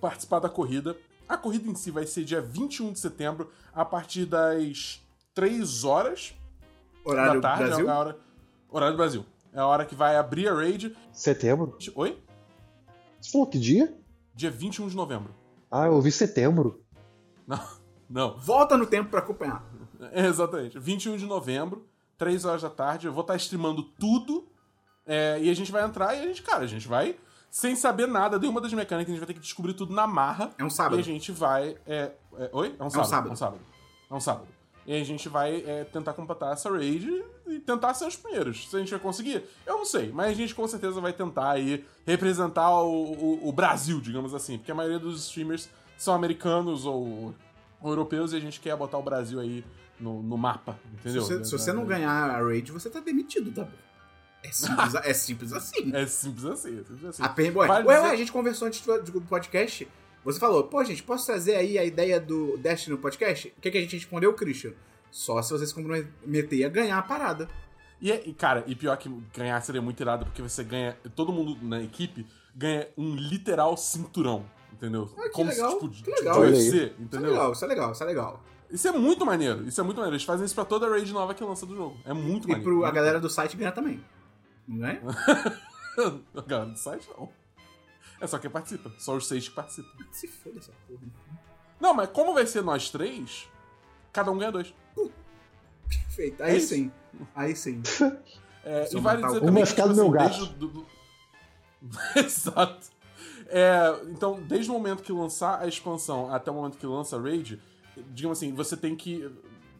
participar 0.00 0.40
da 0.40 0.48
corrida. 0.48 0.96
A 1.28 1.36
corrida 1.36 1.68
em 1.70 1.74
si 1.74 1.90
vai 1.92 2.06
ser 2.06 2.24
dia 2.24 2.40
21 2.40 2.92
de 2.92 2.98
setembro, 2.98 3.50
a 3.72 3.84
partir 3.84 4.24
das 4.24 5.00
3 5.34 5.84
horas 5.84 6.34
Horário 7.04 7.40
da 7.40 7.48
tarde. 7.50 7.64
Brasil. 7.68 7.88
É 7.88 7.92
a 7.92 7.98
hora, 7.98 8.18
horário 8.70 8.94
do 8.94 8.98
Brasil. 8.98 9.24
É 9.52 9.60
a 9.60 9.66
hora 9.66 9.84
que 9.84 9.94
vai 9.94 10.16
abrir 10.16 10.48
a 10.48 10.54
raid. 10.54 10.96
Setembro? 11.12 11.76
Oi? 11.94 12.22
Você 13.20 13.30
falou 13.32 13.46
que 13.46 13.58
dia? 13.58 13.94
Dia 14.34 14.50
21 14.50 14.88
de 14.88 14.96
novembro. 14.96 15.34
Ah, 15.70 15.86
eu 15.86 15.94
ouvi 15.94 16.12
setembro. 16.12 16.82
Não, 17.46 17.60
não. 18.08 18.36
Volta 18.38 18.76
no 18.76 18.86
tempo 18.86 19.10
pra 19.10 19.20
acompanhar. 19.20 19.64
É, 20.12 20.26
exatamente. 20.26 20.78
21 20.78 21.16
de 21.16 21.26
novembro, 21.26 21.86
3 22.16 22.44
horas 22.44 22.62
da 22.62 22.70
tarde. 22.70 23.06
Eu 23.06 23.12
vou 23.12 23.22
estar 23.22 23.36
streamando 23.36 23.82
tudo. 23.82 24.46
é, 25.06 25.38
e 25.40 25.50
a 25.50 25.54
gente 25.54 25.72
vai 25.72 25.84
entrar 25.84 26.14
e 26.14 26.20
a 26.20 26.26
gente, 26.26 26.42
cara, 26.42 26.64
a 26.64 26.66
gente 26.68 26.86
vai. 26.86 27.16
Sem 27.50 27.74
saber 27.74 28.06
nada 28.06 28.38
de 28.38 28.46
uma 28.46 28.60
das 28.60 28.72
mecânicas, 28.74 29.08
a 29.08 29.12
gente 29.14 29.20
vai 29.20 29.26
ter 29.26 29.34
que 29.34 29.40
descobrir 29.40 29.72
tudo 29.72 29.92
na 29.94 30.06
marra. 30.06 30.52
É 30.58 30.64
um 30.64 30.68
sábado. 30.70 30.98
E 30.98 31.00
a 31.00 31.04
gente 31.04 31.32
vai. 31.32 31.76
É, 31.86 32.12
é- 32.36 32.50
oi? 32.52 32.76
É 32.78 32.84
um 32.84 32.90
sábado. 32.90 33.08
sábado. 33.08 33.28
É 33.30 33.32
um 33.32 33.36
sábado. 33.36 33.60
É 34.10 34.14
um 34.14 34.20
sábado. 34.20 34.48
E 34.86 34.94
a 35.00 35.04
gente 35.04 35.28
vai 35.28 35.62
é, 35.66 35.84
tentar 35.84 36.12
completar 36.12 36.52
essa 36.52 36.70
raid 36.70 37.24
e 37.52 37.58
tentar 37.60 37.94
ser 37.94 38.06
os 38.06 38.16
primeiros. 38.16 38.68
Se 38.68 38.76
a 38.76 38.78
gente 38.78 38.90
vai 38.90 38.98
conseguir, 39.00 39.42
eu 39.66 39.76
não 39.78 39.84
sei. 39.84 40.10
Mas 40.12 40.28
a 40.28 40.34
gente 40.34 40.54
com 40.54 40.66
certeza 40.66 41.00
vai 41.00 41.12
tentar 41.12 41.50
aí 41.52 41.84
representar 42.06 42.70
o, 42.82 43.12
o- 43.12 43.48
o 43.48 43.52
Brasil, 43.52 44.00
digamos 44.00 44.34
assim. 44.34 44.58
Porque 44.58 44.70
a 44.72 44.74
maioria 44.74 44.98
dos 44.98 45.24
streamers 45.24 45.68
são 45.96 46.14
americanos 46.14 46.84
ou, 46.86 47.34
ou 47.80 47.90
europeus 47.90 48.32
e 48.32 48.36
a 48.36 48.40
gente 48.40 48.60
quer 48.60 48.76
botar 48.76 48.98
o 48.98 49.02
Brasil 49.02 49.40
aí 49.40 49.64
no, 50.00 50.22
no 50.22 50.38
mapa, 50.38 50.78
Se 51.02 51.08
entendeu? 51.08 51.22
você, 51.22 51.44
se 51.44 51.50
você 51.52 51.72
não 51.72 51.84
ganhar 51.84 52.10
a 52.10 52.40
raid, 52.42 52.70
você 52.70 52.88
tá 52.88 53.00
demitido, 53.00 53.50
Dabu. 53.50 53.72
É 54.42 54.52
simples, 54.52 54.94
é 54.94 55.12
simples 55.14 55.52
assim. 55.52 55.90
É 55.92 56.06
simples 56.06 56.44
assim, 56.44 56.74
é 56.80 56.84
simples 56.84 57.04
assim. 57.06 57.22
A 57.24 57.28
Pen- 57.28 57.50
Ué, 57.56 57.66
Vale 57.66 57.86
ué, 57.88 57.94
dizer- 57.96 58.06
ué, 58.06 58.12
a 58.12 58.16
gente 58.16 58.30
conversou 58.30 58.68
antes 58.68 58.80
do, 58.86 59.02
do 59.02 59.20
podcast. 59.22 59.88
Você 60.24 60.38
falou, 60.38 60.62
pô, 60.64 60.84
gente, 60.84 61.02
posso 61.02 61.26
trazer 61.26 61.56
aí 61.56 61.76
a 61.78 61.84
ideia 61.84 62.20
do 62.20 62.56
Destiny 62.58 62.94
no 62.94 63.02
podcast? 63.02 63.52
O 63.56 63.60
que, 63.60 63.70
que 63.70 63.78
a 63.78 63.80
gente 63.80 63.96
respondeu, 63.96 64.32
Christian? 64.34 64.72
Só 65.10 65.40
se 65.42 65.50
você 65.52 65.66
se 65.66 65.74
comprometer 65.74 66.64
a 66.64 66.68
ganhar 66.68 66.98
a 66.98 67.02
parada. 67.02 67.48
E, 68.00 68.12
é- 68.12 68.22
e, 68.28 68.32
cara, 68.32 68.62
e 68.66 68.74
pior 68.76 68.96
que 68.96 69.08
ganhar 69.34 69.60
seria 69.60 69.82
muito 69.82 70.00
irado, 70.00 70.24
porque 70.26 70.40
você 70.42 70.62
ganha. 70.62 70.96
Todo 71.16 71.32
mundo 71.32 71.58
na 71.62 71.82
equipe 71.82 72.26
ganha 72.54 72.88
um 72.96 73.14
literal 73.14 73.76
cinturão. 73.76 74.44
Entendeu? 74.72 75.10
Ah, 75.18 75.22
que 75.22 75.30
Como 75.30 75.50
legal, 75.50 75.70
se, 75.80 75.88
tipo, 75.88 76.04
que 76.04 76.10
legal. 76.10 76.34
de. 76.34 76.40
UFC, 76.52 76.60
Isso 76.68 76.76
é 76.76 77.02
entendeu? 77.02 77.30
legal, 77.30 77.52
isso 77.52 77.64
é 77.64 77.68
legal, 77.68 77.92
isso 77.92 78.02
é 78.02 78.06
legal. 78.06 78.44
Isso 78.70 78.86
é 78.86 78.92
muito 78.92 79.24
maneiro. 79.26 79.66
Isso 79.66 79.80
é 79.80 79.84
muito 79.84 79.96
maneiro. 79.96 80.14
Eles 80.14 80.24
fazem 80.26 80.44
isso 80.44 80.54
pra 80.54 80.64
toda 80.64 80.86
a 80.86 80.90
raid 80.90 81.10
nova 81.12 81.34
que 81.34 81.42
lança 81.42 81.64
do 81.66 81.74
jogo. 81.74 81.96
É 82.04 82.12
muito 82.12 82.46
E 82.46 82.52
maneiro. 82.52 82.70
pro, 82.70 82.84
a 82.84 82.90
galera 82.90 83.18
do 83.18 83.28
site 83.30 83.56
ganhar 83.56 83.72
também. 83.72 84.04
Não 84.68 84.86
é? 84.86 85.00
a 86.36 86.40
galera 86.42 86.70
do 86.70 86.78
site, 86.78 87.08
não. 87.16 87.28
É 88.20 88.26
só 88.26 88.38
quem 88.38 88.50
participa. 88.50 88.92
Só 88.98 89.16
os 89.16 89.26
seis 89.26 89.48
que 89.48 89.54
participam. 89.54 89.88
Se 90.12 90.28
foda 90.28 90.58
essa 90.58 90.70
porra. 90.86 91.00
Não, 91.80 91.94
mas 91.94 92.10
como 92.10 92.34
vai 92.34 92.46
ser 92.46 92.62
nós 92.62 92.90
três, 92.90 93.48
cada 94.18 94.30
um 94.32 94.38
ganha 94.38 94.52
dois. 94.52 94.74
Perfeito. 95.88 96.42
É 96.42 96.46
Aí 96.50 96.56
isso. 96.58 96.68
sim. 96.74 96.92
Aí 97.34 97.56
sim. 97.56 97.82
É, 98.64 98.86
e 98.90 98.94
eu 98.96 99.00
vale 99.00 99.22
dizer 99.24 99.40
também 99.40 99.64
ficar 99.64 99.84
tipo 99.84 99.94
no 99.94 100.10
meu 100.10 100.20
assim, 100.20 100.28
gato. 100.28 100.28
desde 100.36 100.52
o- 100.52 100.58
do- 100.58 100.68
do- 100.68 100.86
Exato. 102.20 102.86
É, 103.46 103.98
então, 104.08 104.42
desde 104.42 104.70
o 104.70 104.74
momento 104.74 105.02
que 105.02 105.10
lançar 105.12 105.62
a 105.62 105.66
expansão 105.66 106.30
até 106.34 106.50
o 106.50 106.54
momento 106.54 106.76
que 106.76 106.86
lança 106.86 107.16
a 107.16 107.20
raid, 107.20 107.58
digamos 108.10 108.36
assim, 108.36 108.52
você 108.52 108.76
tem 108.76 108.94
que 108.94 109.30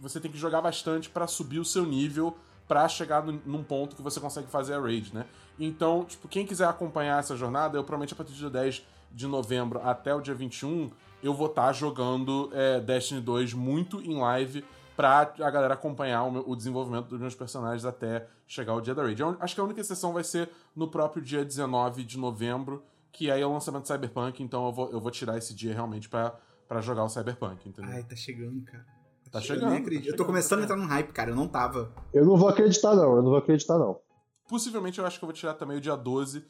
você 0.01 0.19
tem 0.21 0.31
que 0.31 0.39
jogar 0.39 0.63
bastante 0.63 1.11
pra 1.11 1.27
subir 1.27 1.59
o 1.59 1.65
seu 1.67 1.85
nível 1.85 2.35
pra 2.67 2.89
chegar 2.89 3.23
num- 3.27 3.41
num 3.45 3.63
ponto 3.65 3.95
que 3.97 4.01
você 4.01 4.19
consegue 4.21 4.47
fazer 4.47 4.73
a 4.75 4.81
raid, 4.81 5.13
né? 5.13 5.27
Então, 5.59 6.05
tipo, 6.07 6.27
quem 6.29 6.47
quiser 6.47 6.67
acompanhar 6.69 7.19
essa 7.19 7.37
jornada, 7.37 7.77
eu 7.77 7.83
provavelmente 7.85 8.15
a 8.15 8.17
partir 8.17 8.33
do 8.33 8.39
dia 8.39 8.49
10 8.49 8.87
de 9.13 9.27
novembro 9.27 9.81
até 9.83 10.15
o 10.15 10.21
dia 10.21 10.35
21, 10.35 10.91
eu 11.23 11.35
vou 11.35 11.47
estar 11.49 11.73
jogando 11.73 12.51
é, 12.53 12.81
Destiny 12.81 13.21
2 13.21 13.55
muito 13.55 14.01
em 14.01 14.19
live 14.19 14.65
pra 14.97 15.21
a 15.41 15.51
galera 15.51 15.75
acompanhar 15.75 16.25
o, 16.25 16.31
meu- 16.31 16.45
o 16.49 16.57
desenvolvimento 16.57 17.07
dos 17.09 17.21
meus 17.21 17.35
personagens 17.35 17.85
até 17.85 18.27
chegar 18.47 18.75
o 18.75 18.81
dia 18.81 18.95
da 18.95 19.03
raid. 19.03 19.21
Eu 19.21 19.37
acho 19.41 19.55
que 19.55 19.61
a 19.61 19.65
única 19.65 19.81
exceção 19.81 20.13
vai 20.13 20.25
ser 20.25 20.49
no 20.75 20.89
próprio 20.89 21.23
dia 21.23 21.45
19 21.45 22.03
de 22.05 22.19
novembro, 22.19 22.83
que 23.13 23.31
aí 23.31 23.41
é 23.41 23.47
o 23.47 23.53
lançamento 23.53 23.83
do 23.83 23.89
Cyberpunk, 23.89 24.43
então 24.43 24.67
eu 24.67 24.73
vou, 24.73 24.91
eu 24.91 25.01
vou 25.01 25.11
tirar 25.11 25.37
esse 25.39 25.55
dia 25.55 25.73
realmente 25.73 26.09
pra, 26.09 26.35
pra 26.67 26.81
jogar 26.81 27.05
o 27.05 27.09
Cyberpunk, 27.09 27.69
entendeu? 27.69 27.91
Ai, 27.93 28.03
tá 28.03 28.17
chegando, 28.17 28.61
cara. 28.65 28.85
Tá 29.31 29.39
Eu 29.39 29.43
chegando, 29.43 29.71
nem 29.71 29.79
tá 29.79 29.83
acredito. 29.83 30.07
eu 30.07 30.13
tô 30.13 30.23
chegando, 30.23 30.27
começando 30.27 30.59
tá 30.59 30.63
a 30.63 30.65
entrar 30.65 30.77
num 30.77 30.87
hype, 30.87 31.13
cara. 31.13 31.31
Eu 31.31 31.37
não 31.37 31.47
tava. 31.47 31.93
Eu 32.15 32.25
não 32.25 32.37
vou 32.37 32.49
acreditar, 32.49 32.95
não. 32.97 33.17
Eu 33.17 33.23
não 33.23 33.29
vou 33.31 33.37
acreditar, 33.39 33.77
não. 33.79 34.01
Possivelmente 34.49 34.99
eu 34.99 35.05
acho 35.07 35.19
que 35.19 35.25
eu 35.25 35.27
vou 35.27 35.35
tirar 35.35 35.53
também 35.55 35.77
o 35.77 35.81
dia 35.81 35.95
12, 35.97 36.45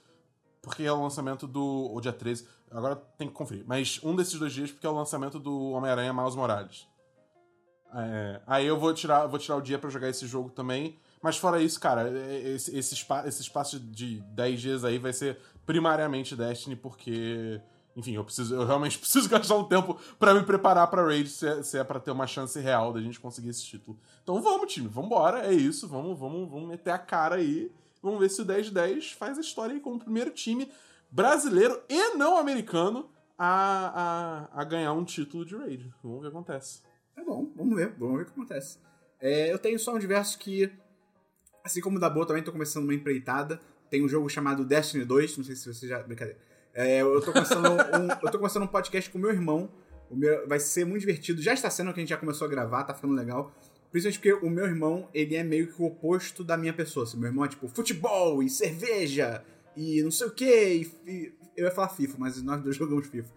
porque 0.69 0.85
é 0.85 0.93
o 0.93 1.03
lançamento 1.03 1.47
do. 1.47 1.63
Ou 1.65 2.01
dia 2.01 2.13
13, 2.13 2.47
agora 2.71 2.95
tem 2.97 3.27
que 3.29 3.35
conferir. 3.35 3.65
Mas 3.67 3.99
um 4.05 4.15
desses 4.15 4.39
dois 4.39 4.53
dias, 4.53 4.71
porque 4.71 4.87
é 4.87 4.91
o 4.91 4.95
lançamento 4.95 5.39
do 5.39 5.71
Homem-Aranha 5.71 6.13
Miles 6.13 6.35
Morales. 6.37 6.87
É, 7.95 8.41
aí 8.47 8.67
eu 8.67 8.79
vou 8.79 8.93
tirar, 8.93 9.27
vou 9.27 9.39
tirar 9.39 9.57
o 9.57 9.63
dia 9.63 9.79
pra 9.79 9.89
jogar 9.91 10.09
esse 10.09 10.27
jogo 10.27 10.51
também. 10.51 10.99
Mas 11.23 11.37
fora 11.37 11.61
isso, 11.61 11.81
cara, 11.81 12.09
é- 12.09 12.51
esse, 12.51 12.77
esse, 12.77 12.95
espa- 12.95 13.27
esse 13.27 13.41
espaço 13.43 13.81
de 13.81 14.21
10 14.35 14.61
dias 14.61 14.85
aí 14.85 14.99
vai 14.99 15.13
ser 15.13 15.39
primariamente 15.67 16.37
Destiny, 16.37 16.77
porque. 16.77 17.61
Enfim, 17.97 18.13
eu 18.15 18.23
preciso, 18.23 18.55
eu 18.55 18.65
realmente 18.65 18.97
preciso 19.01 19.29
gastar 19.29 19.57
um 19.57 19.65
tempo 19.65 19.99
pra 20.21 20.33
me 20.33 20.45
preparar 20.45 20.87
pra 20.89 21.03
Raid, 21.05 21.29
se 21.29 21.49
é, 21.49 21.63
se 21.65 21.77
é 21.79 21.83
pra 21.83 21.99
ter 21.99 22.13
uma 22.13 22.29
chance 22.29 22.61
real 22.61 22.93
da 22.93 23.01
gente 23.01 23.19
conseguir 23.19 23.49
esse 23.49 23.65
título. 23.65 23.99
Então 24.23 24.41
vamos, 24.41 24.73
time, 24.73 24.87
vambora, 24.87 25.45
é 25.49 25.53
isso, 25.53 25.89
vamos, 25.89 26.17
vamos, 26.17 26.49
vamos 26.49 26.69
meter 26.69 26.91
a 26.91 26.99
cara 26.99 27.35
aí. 27.37 27.73
Vamos 28.03 28.21
ver 28.21 28.31
se 28.31 28.41
o 28.41 28.45
10 28.45 28.67
de 28.67 28.75
10 28.75 29.13
faz 29.13 29.39
a 29.39 29.41
história 29.41 29.75
aí 29.75 29.81
como 29.81 29.97
o 29.97 30.01
primeiro 30.01 30.31
time 30.31 30.71
brasileiro 31.11 31.81
e 31.89 32.15
não 32.15 32.37
americano 32.37 33.11
a, 33.39 34.49
a, 34.53 34.61
a 34.61 34.65
ganhar 34.65 34.93
um 34.93 35.05
título 35.05 35.45
de 35.45 35.57
Raid. 35.57 35.93
Vamos 36.03 36.21
ver 36.21 36.29
o 36.29 36.31
que 36.31 36.37
acontece. 36.37 36.83
Tá 37.15 37.25
bom, 37.25 37.51
vamos 37.57 37.77
ver. 37.77 37.95
Vamos 37.99 38.17
ver 38.17 38.23
o 38.23 38.27
que 38.27 38.33
acontece. 38.33 38.79
É, 39.21 39.53
eu 39.53 39.59
tenho 39.59 39.79
só 39.79 39.95
um 39.95 39.99
diverso 39.99 40.39
que, 40.39 40.71
assim 41.65 41.81
como 41.81 41.97
o 41.97 42.01
da 42.01 42.11
Boa, 42.11 42.27
também 42.27 42.43
tô 42.43 42.53
começando 42.53 42.85
uma 42.85 42.95
empreitada. 42.95 43.61
Tem 43.91 44.05
um 44.05 44.09
jogo 44.09 44.29
chamado 44.29 44.65
Destiny 44.65 45.05
2, 45.05 45.39
não 45.39 45.45
sei 45.45 45.57
se 45.57 45.73
você 45.73 45.89
já... 45.89 46.03
Brincadeira. 46.03 46.39
É, 46.75 47.01
eu, 47.03 47.21
tô 47.21 47.33
começando 47.33 47.67
um, 47.99 48.09
eu 48.23 48.31
tô 48.31 48.39
começando 48.39 48.63
um 48.63 48.69
podcast 48.69 49.11
com 49.11 49.19
o 49.19 49.21
meu 49.21 49.31
irmão. 49.31 49.71
O 50.11 50.17
meu, 50.17 50.47
vai 50.47 50.61
ser 50.61 50.85
muito 50.85 51.01
divertido. 51.01 51.43
Já 51.43 51.53
está 51.53 51.69
sendo 51.71 51.93
que 51.93 52.01
a 52.01 52.03
gente 52.03 52.11
já 52.11 52.17
começou 52.17 52.47
a 52.47 52.51
gravar, 52.51 52.85
tá 52.85 52.95
ficando 52.95 53.15
legal. 53.15 53.53
Principalmente 53.91 54.19
porque 54.19 54.47
o 54.47 54.51
meu 54.51 54.67
irmão, 54.67 55.09
ele 55.15 55.35
é 55.35 55.43
meio 55.43 55.73
que 55.73 55.81
o 55.81 55.87
oposto 55.87 56.45
da 56.45 56.57
minha 56.57 56.73
pessoa. 56.73 57.05
Assim, 57.05 57.17
meu 57.17 57.29
irmão 57.29 57.45
é 57.45 57.49
tipo 57.49 57.69
futebol 57.69 58.43
e 58.43 58.51
cerveja 58.51 59.43
e 59.77 60.03
não 60.03 60.11
sei 60.11 60.27
o 60.27 60.31
que. 60.31 60.91
eu 61.57 61.65
ia 61.65 61.71
falar 61.71 61.89
FIFA, 61.89 62.17
mas 62.19 62.43
nós 62.43 62.61
dois 62.63 62.75
jogamos 62.77 63.07
FIFA. 63.07 63.33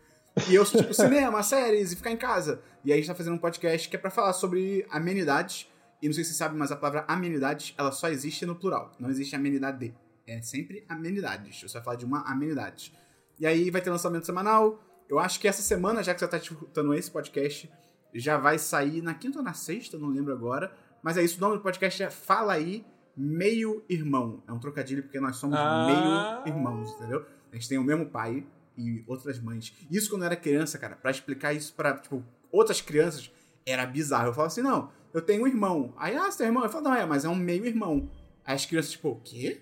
E 0.50 0.56
eu 0.56 0.66
sou 0.66 0.82
tipo 0.82 0.94
cinema, 0.94 1.42
séries 1.44 1.92
e 1.92 1.96
ficar 1.96 2.12
em 2.12 2.18
casa. 2.18 2.62
E 2.84 2.92
aí 2.92 2.98
a 2.98 3.02
gente 3.02 3.08
tá 3.08 3.16
fazendo 3.16 3.36
um 3.36 3.40
podcast 3.40 3.88
que 3.88 3.96
é 3.96 4.00
pra 4.00 4.10
falar 4.10 4.34
sobre 4.34 4.86
amenidades. 4.90 5.70
E 6.02 6.08
não 6.08 6.14
sei 6.14 6.24
se 6.24 6.32
você 6.32 6.38
sabe, 6.38 6.58
mas 6.58 6.72
a 6.72 6.76
palavra 6.76 7.06
amenidades, 7.08 7.76
ela 7.78 7.92
só 7.92 8.10
existe 8.10 8.46
no 8.46 8.56
plural. 8.56 8.92
Não 9.00 9.10
existe 9.10 9.36
amenidade. 9.36 9.94
É 10.26 10.42
sempre 10.42 10.84
amenidades. 10.90 11.62
Você 11.62 11.74
vai 11.74 11.84
falar 11.84 11.96
de 11.98 12.06
uma 12.06 12.22
amenidade. 12.22 12.94
E 13.40 13.46
aí 13.46 13.70
vai 13.70 13.82
ter 13.82 13.90
lançamento 13.90 14.26
semanal. 14.26 14.84
Eu 15.08 15.20
acho 15.20 15.40
que 15.40 15.48
essa 15.48 15.62
semana, 15.62 16.02
já 16.02 16.14
que 16.14 16.20
você 16.20 16.28
tá 16.28 16.38
escutando 16.38 16.94
esse 16.94 17.12
podcast, 17.12 17.70
já 18.14 18.38
vai 18.38 18.58
sair 18.60 19.02
na 19.02 19.14
quinta 19.14 19.40
ou 19.40 19.44
na 19.44 19.54
sexta, 19.54 19.98
não 19.98 20.10
lembro 20.10 20.34
agora. 20.34 20.72
Mas 21.04 21.18
é 21.18 21.24
isso, 21.24 21.38
o 21.38 21.42
nome 21.42 21.58
do 21.58 21.62
podcast 21.64 22.02
é 22.04 22.10
Fala 22.10 22.54
Aí 22.54 22.86
Meio 23.18 23.84
Irmão. 23.90 24.42
É 24.48 24.52
um 24.54 24.60
trocadilho 24.60 25.04
porque 25.04 25.20
nós 25.20 25.36
somos 25.36 25.58
Ah. 25.60 26.42
meio 26.46 26.56
irmãos, 26.56 26.92
entendeu? 26.92 27.26
A 27.52 27.56
gente 27.56 27.68
tem 27.68 27.78
o 27.78 27.84
mesmo 27.84 28.06
pai 28.06 28.46
e 28.78 29.04
outras 29.08 29.40
mães. 29.40 29.74
Isso 29.90 30.10
quando 30.10 30.22
eu 30.22 30.28
era 30.28 30.36
criança, 30.36 30.78
cara, 30.78 30.96
pra 30.96 31.12
explicar 31.12 31.54
isso 31.54 31.74
pra, 31.74 31.98
tipo, 31.98 32.24
outras 32.52 32.80
crianças, 32.82 33.32
era 33.66 33.86
bizarro. 33.86 34.28
Eu 34.28 34.34
falava 34.34 34.48
assim, 34.52 34.62
não, 34.62 34.90
eu 35.14 35.22
tenho 35.22 35.44
um 35.44 35.48
irmão. 35.48 35.94
Aí, 35.98 36.16
ah, 36.16 36.32
você 36.32 36.38
tem 36.40 36.48
irmão? 36.48 36.64
Eu 36.64 36.70
falo, 36.70 36.86
não, 36.86 36.94
é, 36.96 37.06
mas 37.06 37.26
é 37.26 37.30
um 37.30 37.36
meio 37.36 37.66
irmão. 37.66 38.10
Aí 38.46 38.56
as 38.56 38.66
crianças, 38.66 38.92
tipo, 38.92 39.10
o 39.10 39.16
quê? 39.22 39.62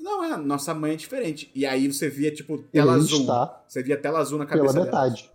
Não, 0.00 0.24
é, 0.24 0.36
nossa 0.36 0.72
mãe 0.74 0.92
é 0.94 0.96
diferente. 0.96 1.50
E 1.54 1.64
aí 1.66 1.92
você 1.92 2.08
via, 2.08 2.32
tipo, 2.34 2.58
tela 2.58 2.94
azul. 2.94 3.20
está 3.20 3.62
Você 3.68 3.82
via 3.82 3.96
tela 3.96 4.18
azul 4.18 4.38
na 4.38 4.46
pela 4.46 4.58
cabeça 4.58 4.74
dela. 4.74 4.86
metade. 4.86 5.30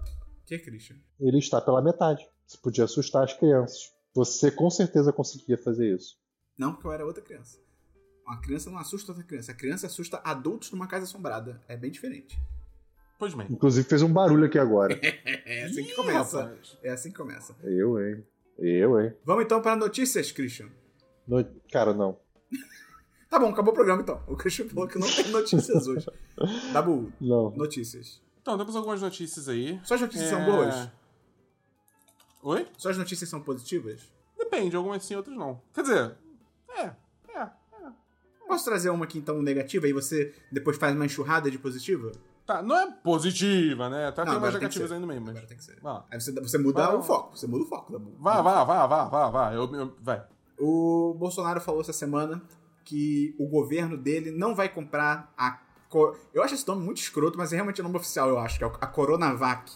O 0.47 0.49
que, 0.49 0.59
Christian? 0.59 0.95
Ele 1.19 1.39
está 1.39 1.59
pela 1.59 1.81
metade. 1.81 2.25
Você 2.45 2.57
podia 2.57 2.85
assustar 2.85 3.25
as 3.25 3.33
crianças. 3.33 3.93
Você 4.15 4.49
com 4.49 4.69
certeza 4.69 5.11
conseguia 5.11 5.57
fazer 5.57 5.93
isso. 5.93 6.17
Não, 6.57 6.71
porque 6.71 6.87
eu 6.87 6.93
era 6.93 7.05
outra 7.05 7.21
criança. 7.21 7.59
Uma 8.25 8.39
criança 8.39 8.69
não 8.69 8.77
assusta 8.79 9.11
outra 9.11 9.25
criança. 9.25 9.51
A 9.51 9.55
criança 9.55 9.87
assusta 9.87 10.21
adultos 10.23 10.71
numa 10.71 10.87
casa 10.87 11.03
assombrada. 11.03 11.61
É 11.67 11.75
bem 11.75 11.91
diferente. 11.91 12.39
Pois 13.19 13.33
bem. 13.33 13.47
Inclusive 13.49 13.85
fez 13.89 14.01
um 14.01 14.11
barulho 14.13 14.45
aqui 14.45 14.57
agora. 14.57 14.97
É 15.45 15.63
assim 15.65 15.83
que 15.83 15.93
começa. 15.95 16.43
rapaz. 16.43 16.77
É 16.81 16.89
assim 16.91 17.09
que 17.09 17.17
começa. 17.17 17.53
Eu, 17.63 17.99
hein? 17.99 18.23
Eu, 18.57 19.01
hein? 19.01 19.13
Vamos 19.25 19.43
então 19.43 19.61
para 19.61 19.75
notícias, 19.75 20.31
Christian. 20.31 20.69
No- 21.27 21.43
Cara, 21.69 21.93
não. 21.93 22.17
Tá 23.29 23.37
bom, 23.37 23.49
acabou 23.49 23.73
o 23.73 23.75
programa 23.75 24.01
então. 24.01 24.23
O 24.27 24.37
Christian 24.37 24.69
falou 24.69 24.87
que 24.87 24.97
não 24.97 25.07
tem 25.13 25.27
notícias 25.29 25.85
hoje. 25.87 26.05
Dabu, 26.71 27.11
Não. 27.19 27.49
notícias. 27.51 28.21
Então, 28.47 28.57
temos 28.57 28.77
algumas 28.77 29.01
notícias 29.01 29.49
aí. 29.49 29.77
Só 29.83 29.95
as 29.95 29.99
notícias 30.01 30.29
são 30.29 30.39
É. 30.39 30.45
boas? 30.45 30.89
Oi? 32.43 32.65
Só 32.77 32.89
as 32.89 32.97
notícias 32.97 33.29
são 33.29 33.41
positivas? 33.41 33.99
Depende, 34.37 34.73
algumas 34.73 35.03
sim, 35.03 35.15
outras 35.15 35.35
não. 35.35 35.61
Quer 35.73 35.81
dizer, 35.81 36.15
é, 36.69 36.91
é. 37.35 37.49
Posso 38.47 38.63
trazer 38.63 38.89
uma 38.89 39.03
aqui 39.03 39.17
então 39.17 39.41
negativa 39.41 39.85
e 39.85 39.91
você 39.91 40.33
depois 40.49 40.77
faz 40.77 40.95
uma 40.95 41.05
enxurrada 41.05 41.51
de 41.51 41.59
positiva? 41.59 42.09
Tá, 42.45 42.61
não 42.63 42.73
é 42.77 42.89
positiva, 42.89 43.89
né? 43.89 44.09
Tá, 44.13 44.23
Não, 44.23 44.39
tem 44.39 44.49
que 44.51 44.53
negativas 44.59 44.91
no 44.91 45.05
meio, 45.05 45.19
mas. 45.19 45.31
Agora 45.31 45.47
tem 45.47 45.57
que 45.57 45.63
ser. 45.65 45.77
Vai. 45.81 46.01
Aí 46.09 46.21
você, 46.21 46.31
você 46.31 46.57
muda 46.57 46.85
Vai, 46.85 46.95
o 46.95 46.99
vai. 46.99 47.07
foco. 47.07 47.37
Você 47.37 47.47
muda 47.47 47.65
o 47.65 47.67
foco, 47.67 47.91
Dabu. 47.91 48.15
Vá, 48.17 48.41
vá, 48.41 48.63
vá, 48.63 48.87
vá, 48.87 49.03
vá, 49.09 49.29
vá. 49.29 49.53
Eu, 49.53 49.75
eu- 49.75 49.93
vai. 50.01 50.25
O 50.57 51.13
Bolsonaro 51.19 51.59
falou 51.59 51.81
essa 51.81 51.91
semana 51.91 52.41
que 52.85 53.35
o 53.37 53.45
governo 53.49 53.97
dele 53.97 54.31
não 54.31 54.55
vai 54.55 54.69
comprar 54.69 55.33
a. 55.37 55.59
Eu 56.33 56.43
acho 56.43 56.53
esse 56.53 56.67
nome 56.67 56.83
muito 56.83 56.97
escroto, 56.97 57.37
mas 57.37 57.51
é 57.51 57.55
realmente 57.55 57.79
o 57.81 57.83
nome 57.83 57.97
oficial, 57.97 58.29
eu 58.29 58.37
acho, 58.39 58.57
que 58.57 58.63
é 58.63 58.67
a 58.67 58.87
Coronavac, 58.87 59.71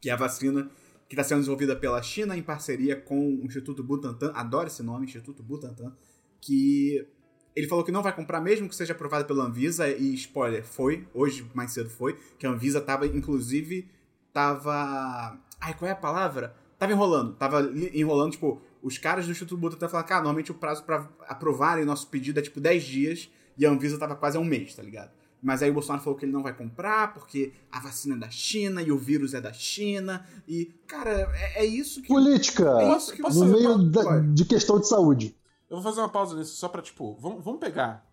que 0.00 0.10
é 0.10 0.12
a 0.12 0.16
vacina 0.16 0.70
que 1.08 1.14
está 1.14 1.22
sendo 1.22 1.38
desenvolvida 1.38 1.76
pela 1.76 2.02
China 2.02 2.36
em 2.36 2.42
parceria 2.42 2.96
com 2.96 3.36
o 3.36 3.44
Instituto 3.44 3.82
Butantan. 3.82 4.32
Adoro 4.34 4.66
esse 4.66 4.82
nome, 4.82 5.06
Instituto 5.06 5.42
Butantan. 5.42 5.92
Que 6.40 7.06
ele 7.54 7.68
falou 7.68 7.84
que 7.84 7.92
não 7.92 8.02
vai 8.02 8.14
comprar, 8.14 8.40
mesmo 8.40 8.68
que 8.68 8.74
seja 8.74 8.92
aprovada 8.92 9.24
pela 9.24 9.44
Anvisa, 9.44 9.88
e 9.88 10.14
spoiler, 10.14 10.64
foi, 10.64 11.06
hoje 11.14 11.48
mais 11.54 11.72
cedo 11.72 11.88
foi, 11.88 12.18
que 12.38 12.46
a 12.46 12.50
Anvisa 12.50 12.80
tava, 12.80 13.06
inclusive, 13.06 13.88
tava. 14.32 15.40
Ai, 15.60 15.74
qual 15.74 15.88
é 15.88 15.92
a 15.92 15.96
palavra? 15.96 16.54
Tava 16.78 16.92
enrolando, 16.92 17.34
tava 17.34 17.62
enrolando, 17.94 18.32
tipo, 18.32 18.60
os 18.82 18.98
caras 18.98 19.24
do 19.24 19.32
Instituto 19.32 19.58
Butantan 19.58 19.88
falaram, 19.88 20.08
cara, 20.08 20.20
normalmente 20.20 20.50
o 20.50 20.54
prazo 20.54 20.84
pra 20.84 21.08
aprovarem 21.26 21.84
nosso 21.84 22.08
pedido 22.08 22.38
é 22.38 22.42
tipo 22.42 22.60
10 22.60 22.84
dias, 22.84 23.30
e 23.58 23.64
a 23.66 23.70
Anvisa 23.70 23.98
tava 23.98 24.16
quase 24.16 24.36
há 24.36 24.40
um 24.40 24.44
mês, 24.44 24.74
tá 24.74 24.82
ligado? 24.82 25.10
Mas 25.42 25.62
aí 25.62 25.70
o 25.70 25.74
Bolsonaro 25.74 26.02
falou 26.02 26.18
que 26.18 26.24
ele 26.24 26.32
não 26.32 26.42
vai 26.42 26.52
comprar, 26.56 27.12
porque 27.14 27.52
a 27.70 27.78
vacina 27.78 28.16
é 28.16 28.18
da 28.18 28.30
China 28.30 28.82
e 28.82 28.90
o 28.90 28.98
vírus 28.98 29.34
é 29.34 29.40
da 29.40 29.52
China. 29.52 30.26
E, 30.48 30.66
cara, 30.86 31.30
é, 31.36 31.62
é 31.62 31.64
isso 31.64 32.00
que. 32.02 32.08
Política! 32.08 32.68
É 32.80 32.96
isso 32.96 33.12
que 33.12 33.22
Posso- 33.22 33.44
no 33.44 33.52
meio 33.52 33.78
da- 33.90 34.20
de 34.20 34.44
questão 34.44 34.80
de 34.80 34.88
saúde. 34.88 35.36
Eu 35.70 35.76
vou 35.76 35.82
fazer 35.84 36.00
uma 36.00 36.08
pausa 36.08 36.34
nisso 36.36 36.56
só 36.56 36.68
pra, 36.68 36.80
tipo, 36.82 37.14
vamos, 37.20 37.44
vamos 37.44 37.60
pegar 37.60 38.04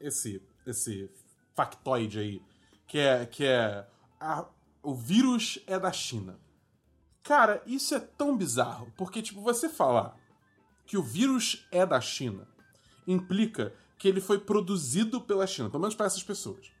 esse, 0.00 0.42
esse 0.66 1.08
factoide 1.54 2.18
aí, 2.18 2.42
que 2.86 2.98
é, 2.98 3.26
que 3.26 3.44
é 3.44 3.86
a- 4.18 4.46
o 4.82 4.94
vírus 4.94 5.62
é 5.66 5.78
da 5.78 5.92
China. 5.92 6.38
Cara, 7.22 7.62
isso 7.66 7.94
é 7.94 8.00
tão 8.00 8.36
bizarro, 8.36 8.90
porque, 8.96 9.20
tipo, 9.20 9.40
você 9.42 9.68
falar 9.68 10.16
que 10.86 10.96
o 10.96 11.02
vírus 11.02 11.68
é 11.70 11.84
da 11.84 12.00
China 12.00 12.48
implica 13.06 13.72
que 14.00 14.08
ele 14.08 14.20
foi 14.22 14.38
produzido 14.38 15.20
pela 15.20 15.46
China, 15.46 15.68
pelo 15.68 15.82
menos 15.82 15.94
para 15.94 16.06
essas 16.06 16.22
pessoas. 16.22 16.72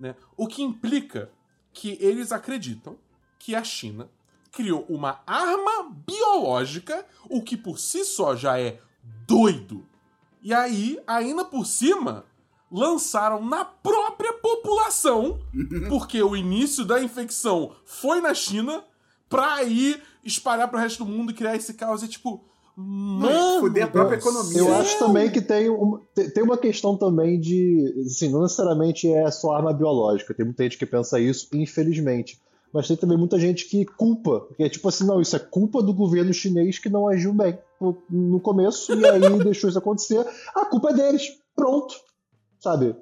Né? 0.00 0.16
O 0.38 0.46
que 0.46 0.62
implica 0.62 1.30
que 1.70 1.98
eles 2.00 2.32
acreditam 2.32 2.96
que 3.38 3.54
a 3.54 3.62
China 3.62 4.10
criou 4.50 4.86
uma 4.88 5.20
arma 5.26 5.94
biológica, 6.06 7.06
o 7.28 7.42
que 7.42 7.58
por 7.58 7.78
si 7.78 8.06
só 8.06 8.34
já 8.34 8.58
é 8.58 8.80
doido. 9.26 9.86
E 10.42 10.54
aí, 10.54 10.98
ainda 11.06 11.44
por 11.44 11.66
cima, 11.66 12.24
lançaram 12.70 13.44
na 13.44 13.66
própria 13.66 14.32
população, 14.32 15.40
porque 15.90 16.22
o 16.22 16.34
início 16.34 16.86
da 16.86 17.02
infecção 17.02 17.76
foi 17.84 18.22
na 18.22 18.32
China, 18.32 18.82
pra 19.28 19.56
aí 19.56 20.02
espalhar 20.24 20.68
pro 20.68 20.78
resto 20.78 21.04
do 21.04 21.10
mundo 21.10 21.32
e 21.32 21.34
criar 21.34 21.54
esse 21.54 21.74
caos. 21.74 22.02
É 22.02 22.08
tipo, 22.08 22.42
mano. 22.76 23.60
fuder 23.60 23.84
a 23.84 23.88
própria 23.88 24.16
economia. 24.16 24.58
Eu 24.58 24.72
acho 24.74 24.98
também 24.98 25.30
que 25.30 25.40
tem 25.40 25.68
uma, 25.68 26.00
te- 26.14 26.30
tem 26.30 26.42
uma 26.42 26.56
questão 26.56 26.96
também 26.96 27.38
de. 27.38 28.02
Assim, 28.06 28.30
não 28.30 28.42
necessariamente 28.42 29.12
é 29.12 29.30
só 29.30 29.52
arma 29.52 29.72
biológica. 29.72 30.32
Tem 30.34 30.44
muita 30.44 30.62
gente 30.64 30.78
que 30.78 30.86
pensa 30.86 31.18
isso, 31.20 31.48
infelizmente. 31.54 32.40
Mas 32.72 32.88
tem 32.88 32.96
também 32.96 33.18
muita 33.18 33.38
gente 33.38 33.66
que 33.68 33.84
culpa. 33.84 34.46
Que 34.56 34.62
é 34.64 34.68
tipo 34.68 34.88
assim, 34.88 35.04
não, 35.04 35.20
isso 35.20 35.36
é 35.36 35.38
culpa 35.38 35.82
do 35.82 35.92
governo 35.92 36.32
chinês 36.32 36.78
que 36.78 36.88
não 36.88 37.06
agiu 37.08 37.32
bem 37.34 37.58
no- 37.80 37.96
no 38.08 38.40
começo 38.40 38.94
e 38.94 39.06
aí 39.06 39.20
deixou 39.44 39.68
isso 39.68 39.78
acontecer. 39.78 40.26
A 40.54 40.64
culpa 40.64 40.90
é 40.90 40.94
deles. 40.94 41.38
Pronto. 41.54 41.94
Sabe? 42.58 42.96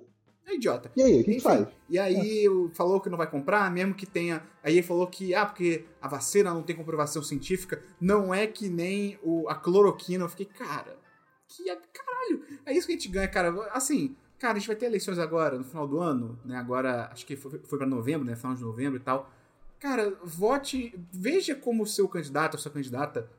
É 0.50 0.54
idiota. 0.56 0.90
E 0.96 1.02
aí, 1.02 1.20
o 1.20 1.24
que, 1.24 1.38
faz? 1.40 1.68
E 1.88 1.98
aí 1.98 2.48
o- 2.48 2.70
falou 2.74 3.00
que 3.00 3.08
não 3.08 3.16
vai 3.16 3.30
comprar, 3.30 3.70
mesmo 3.70 3.94
que 3.94 4.04
tenha. 4.04 4.42
Aí 4.64 4.74
ele 4.74 4.82
falou 4.82 5.06
que, 5.06 5.32
ah, 5.34 5.46
porque 5.46 5.84
a 6.02 6.08
vacina 6.08 6.52
não 6.52 6.62
tem 6.62 6.74
comprovação 6.74 7.22
científica, 7.22 7.80
não 8.00 8.34
é 8.34 8.46
que 8.46 8.68
nem 8.68 9.18
o, 9.22 9.48
a 9.48 9.54
cloroquina. 9.54 10.24
Eu 10.24 10.28
fiquei, 10.28 10.46
cara, 10.46 10.98
que 11.46 11.64
caralho. 11.64 12.42
É 12.66 12.72
isso 12.72 12.86
que 12.86 12.92
a 12.92 12.96
gente 12.96 13.08
ganha, 13.08 13.28
cara. 13.28 13.50
Assim, 13.72 14.16
cara, 14.38 14.54
a 14.56 14.58
gente 14.58 14.66
vai 14.66 14.76
ter 14.76 14.86
eleições 14.86 15.18
agora, 15.18 15.56
no 15.56 15.64
final 15.64 15.86
do 15.86 16.00
ano, 16.00 16.38
né? 16.44 16.56
Agora, 16.56 17.08
acho 17.12 17.24
que 17.24 17.36
foi, 17.36 17.60
foi 17.62 17.78
pra 17.78 17.86
novembro, 17.86 18.26
né? 18.26 18.34
Final 18.34 18.54
de 18.56 18.62
novembro 18.62 18.98
e 18.98 19.02
tal. 19.02 19.30
Cara, 19.78 20.12
vote, 20.24 20.92
veja 21.12 21.54
como 21.54 21.84
o 21.84 21.86
seu 21.86 22.08
candidato, 22.08 22.56
a 22.56 22.58
sua 22.58 22.70
candidata, 22.72 23.30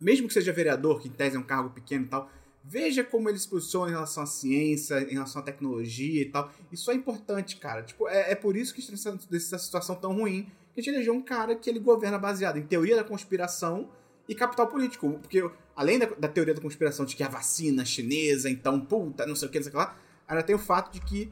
mesmo 0.00 0.28
que 0.28 0.34
seja 0.34 0.52
vereador, 0.52 1.00
que 1.00 1.08
em 1.08 1.12
tese 1.12 1.36
é 1.36 1.38
um 1.38 1.42
cargo 1.42 1.70
pequeno 1.70 2.04
e 2.04 2.08
tal, 2.08 2.30
veja 2.64 3.02
como 3.02 3.28
ele 3.28 3.38
se 3.38 3.48
posiciona 3.48 3.90
em 3.90 3.94
relação 3.94 4.22
à 4.22 4.26
ciência, 4.26 5.00
em 5.02 5.14
relação 5.14 5.42
à 5.42 5.44
tecnologia 5.44 6.22
e 6.22 6.26
tal. 6.26 6.50
Isso 6.70 6.90
é 6.90 6.94
importante, 6.94 7.56
cara. 7.56 7.82
Tipo, 7.82 8.08
é, 8.08 8.32
é 8.32 8.34
por 8.34 8.56
isso 8.56 8.72
que 8.74 8.80
a 8.80 8.84
gente 8.84 8.94
está 8.94 9.12
nessa 9.30 9.58
situação 9.58 9.94
tão 9.96 10.14
ruim 10.14 10.46
que 10.74 10.80
a 10.80 10.82
gente 10.82 10.94
elegeu 10.94 11.12
um 11.14 11.22
cara 11.22 11.54
que 11.56 11.68
ele 11.68 11.78
governa 11.78 12.18
baseado 12.18 12.56
em 12.58 12.62
teoria 12.62 12.96
da 12.96 13.04
conspiração 13.04 13.88
e 14.28 14.34
capital 14.34 14.66
político. 14.68 15.18
Porque 15.20 15.48
além 15.76 15.98
da, 15.98 16.06
da 16.06 16.28
teoria 16.28 16.54
da 16.54 16.60
conspiração 16.62 17.04
de 17.04 17.14
que 17.16 17.22
a 17.22 17.28
vacina 17.28 17.84
chinesa, 17.84 18.48
então, 18.48 18.80
puta, 18.80 19.26
não 19.26 19.34
sei 19.36 19.48
o 19.48 19.50
que, 19.50 19.58
não 19.58 19.64
sei 19.64 19.70
o 19.70 19.72
que 19.72 19.76
lá, 19.78 19.96
ainda 20.28 20.42
tem 20.42 20.54
o 20.54 20.58
fato 20.58 20.92
de 20.92 21.00
que 21.00 21.30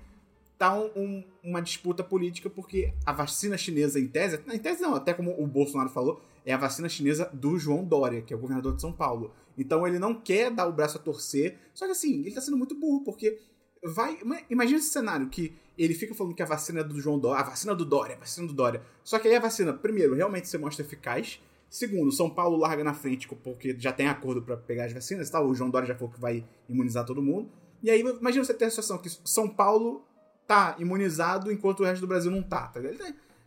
tá 0.58 0.74
um- 0.78 0.90
um- 0.94 1.24
uma 1.42 1.62
disputa 1.62 2.04
política 2.04 2.50
porque 2.50 2.92
a 3.06 3.12
vacina 3.12 3.56
chinesa, 3.56 3.98
em 3.98 4.06
tese, 4.06 4.38
em 4.52 4.58
tese 4.58 4.82
não, 4.82 4.94
até 4.94 5.14
como 5.14 5.30
o 5.42 5.46
Bolsonaro 5.46 5.88
falou, 5.88 6.20
é 6.44 6.52
a 6.52 6.56
vacina 6.56 6.88
chinesa 6.88 7.30
do 7.32 7.58
João 7.58 7.84
Dória, 7.84 8.22
que 8.22 8.32
é 8.32 8.36
o 8.36 8.40
governador 8.40 8.74
de 8.74 8.80
São 8.80 8.92
Paulo. 8.92 9.32
Então 9.58 9.86
ele 9.86 9.98
não 9.98 10.14
quer 10.14 10.50
dar 10.50 10.66
o 10.66 10.72
braço 10.72 10.96
a 10.96 11.00
torcer, 11.00 11.58
só 11.74 11.84
que 11.86 11.92
assim, 11.92 12.20
ele 12.20 12.32
tá 12.34 12.40
sendo 12.40 12.56
muito 12.56 12.74
burro, 12.74 13.02
porque 13.04 13.38
vai. 13.82 14.18
ima- 14.22 14.40
Imagina 14.48 14.78
esse 14.78 14.90
cenário 14.90 15.28
que 15.28 15.54
ele 15.78 15.94
fica 15.94 16.14
falando 16.14 16.34
que 16.34 16.42
a 16.42 16.46
vacina 16.46 16.80
é 16.80 16.84
do 16.84 17.00
João 17.00 17.18
Dória, 17.18 17.40
a 17.40 17.48
vacina 17.48 17.74
do 17.74 17.84
Dória, 17.84 18.16
a 18.16 18.18
vacina 18.18 18.46
do 18.46 18.52
Dória. 18.54 18.82
Só 19.04 19.18
que 19.18 19.28
aí 19.28 19.36
a 19.36 19.40
vacina, 19.40 19.72
primeiro, 19.72 20.14
realmente 20.14 20.48
se 20.48 20.56
mostra 20.58 20.84
eficaz. 20.84 21.40
Segundo, 21.70 22.10
São 22.10 22.28
Paulo 22.28 22.56
larga 22.56 22.82
na 22.82 22.92
frente, 22.92 23.28
porque 23.28 23.76
já 23.78 23.92
tem 23.92 24.08
acordo 24.08 24.42
pra 24.42 24.56
pegar 24.56 24.86
as 24.86 24.92
vacinas 24.92 25.28
e 25.28 25.32
tal. 25.32 25.46
O 25.46 25.54
João 25.54 25.70
Dória 25.70 25.86
já 25.86 25.94
falou 25.94 26.10
que 26.12 26.20
vai 26.20 26.44
imunizar 26.68 27.04
todo 27.06 27.22
mundo. 27.22 27.48
E 27.82 27.88
aí, 27.88 28.00
imagina 28.00 28.44
você 28.44 28.52
ter 28.52 28.64
a 28.66 28.70
situação 28.70 28.98
que 28.98 29.08
São 29.24 29.48
Paulo 29.48 30.04
tá 30.46 30.74
imunizado 30.80 31.50
enquanto 31.52 31.80
o 31.80 31.84
resto 31.84 32.00
do 32.00 32.08
Brasil 32.08 32.30
não 32.30 32.42
tá. 32.42 32.66
tá? 32.66 32.80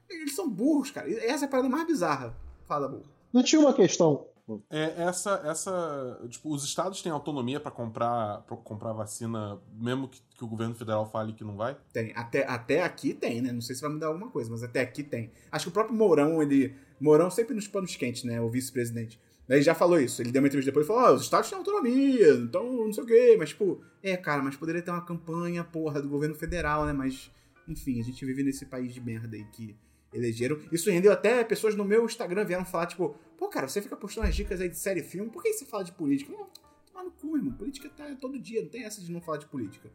Eles, 0.10 0.34
são 0.36 0.50
burros, 0.50 0.90
cara. 0.90 1.12
Essa 1.24 1.46
é 1.46 1.48
a 1.48 1.50
parada 1.52 1.68
mais 1.70 1.86
bizarra. 1.86 2.36
Fala, 2.74 2.88
burro. 2.88 3.06
Não 3.32 3.44
tinha 3.44 3.62
uma 3.62 3.72
questão. 3.72 4.26
É, 4.68 5.04
essa, 5.04 5.42
essa, 5.46 6.20
tipo, 6.28 6.52
os 6.52 6.64
estados 6.64 7.04
têm 7.04 7.12
autonomia 7.12 7.60
pra 7.60 7.70
comprar, 7.70 8.42
pra 8.42 8.58
comprar 8.58 8.94
vacina, 8.94 9.62
mesmo 9.74 10.08
que, 10.08 10.20
que 10.36 10.44
o 10.44 10.48
governo 10.48 10.74
federal 10.74 11.06
fale 11.06 11.34
que 11.34 11.44
não 11.44 11.56
vai? 11.56 11.78
Tem. 11.94 12.12
Até, 12.16 12.48
até 12.48 12.82
aqui 12.82 13.14
tem, 13.14 13.44
né? 13.44 13.52
Não 13.52 13.62
sei 13.62 13.76
se 13.76 13.82
vai 13.84 13.92
mudar 13.92 14.08
alguma 14.08 14.32
coisa, 14.32 14.50
mas 14.50 14.64
até 14.64 14.82
aqui 14.82 15.04
tem. 15.04 15.32
Acho 15.52 15.66
que 15.66 15.70
o 15.70 15.72
próprio 15.72 15.96
Mourão, 15.96 16.42
ele. 16.42 16.76
Mourão 17.00 17.30
sempre 17.30 17.54
nos 17.54 17.68
panos 17.68 17.96
quentes, 17.96 18.24
né? 18.24 18.42
O 18.42 18.50
vice-presidente. 18.50 19.20
Daí 19.48 19.62
já 19.62 19.76
falou 19.76 20.00
isso. 20.00 20.20
Ele 20.22 20.32
deu 20.32 20.42
uma 20.42 20.48
entrevista 20.48 20.72
depois 20.72 20.86
e 20.86 20.88
falou: 20.88 21.04
Ó, 21.04 21.14
os 21.14 21.22
estados 21.22 21.48
têm 21.48 21.60
autonomia, 21.60 22.34
então 22.34 22.66
não 22.86 22.92
sei 22.92 23.04
o 23.04 23.08
quê. 23.08 23.36
Mas, 23.38 23.50
tipo, 23.50 23.84
é, 24.02 24.18
cara, 24.18 24.42
mas 24.42 24.56
poderia 24.56 24.82
ter 24.82 24.90
uma 24.90 25.06
campanha, 25.06 25.64
porra, 25.64 26.02
do 26.02 26.10
governo 26.10 26.34
federal, 26.34 26.88
né? 26.88 26.92
Mas, 26.92 27.30
enfim, 27.68 28.00
a 28.00 28.04
gente 28.04 28.26
vive 28.26 28.42
nesse 28.42 28.66
país 28.66 28.94
de 28.94 29.00
merda 29.00 29.38
aí 29.38 29.46
que 29.46 29.78
elegeram. 30.14 30.58
Isso 30.72 30.90
rendeu 30.90 31.12
até 31.12 31.44
pessoas 31.44 31.76
no 31.76 31.84
meu 31.84 32.06
Instagram 32.06 32.46
vieram 32.46 32.66
falar, 32.66 32.88
tipo, 32.88 33.16
pô, 33.38 33.48
cara, 33.48 33.68
você 33.68 33.82
fica 33.82 33.96
postando 33.96 34.28
as 34.28 34.36
dicas 34.36 34.62
aí 34.62 34.70
de 34.70 34.78
série 34.78 35.02
e 35.02 35.04
filme, 35.04 35.30
por 35.30 35.42
que 35.42 35.54
você 35.54 35.66
fala 35.66 35.84
de 35.84 35.92
política? 35.92 36.32
Não, 36.32 36.48
toma 36.92 37.04
no 37.06 37.12
cu, 37.12 37.38
irmão. 37.38 37.54
Política 37.54 37.90
tá 37.96 38.16
todo 38.20 38.40
dia, 38.40 38.62
não 38.62 38.70
tem 38.70 38.84
essa 38.84 39.02
de 39.02 39.12
não 39.12 39.22
falar 39.22 39.38
de 39.38 39.46
política. 39.48 39.90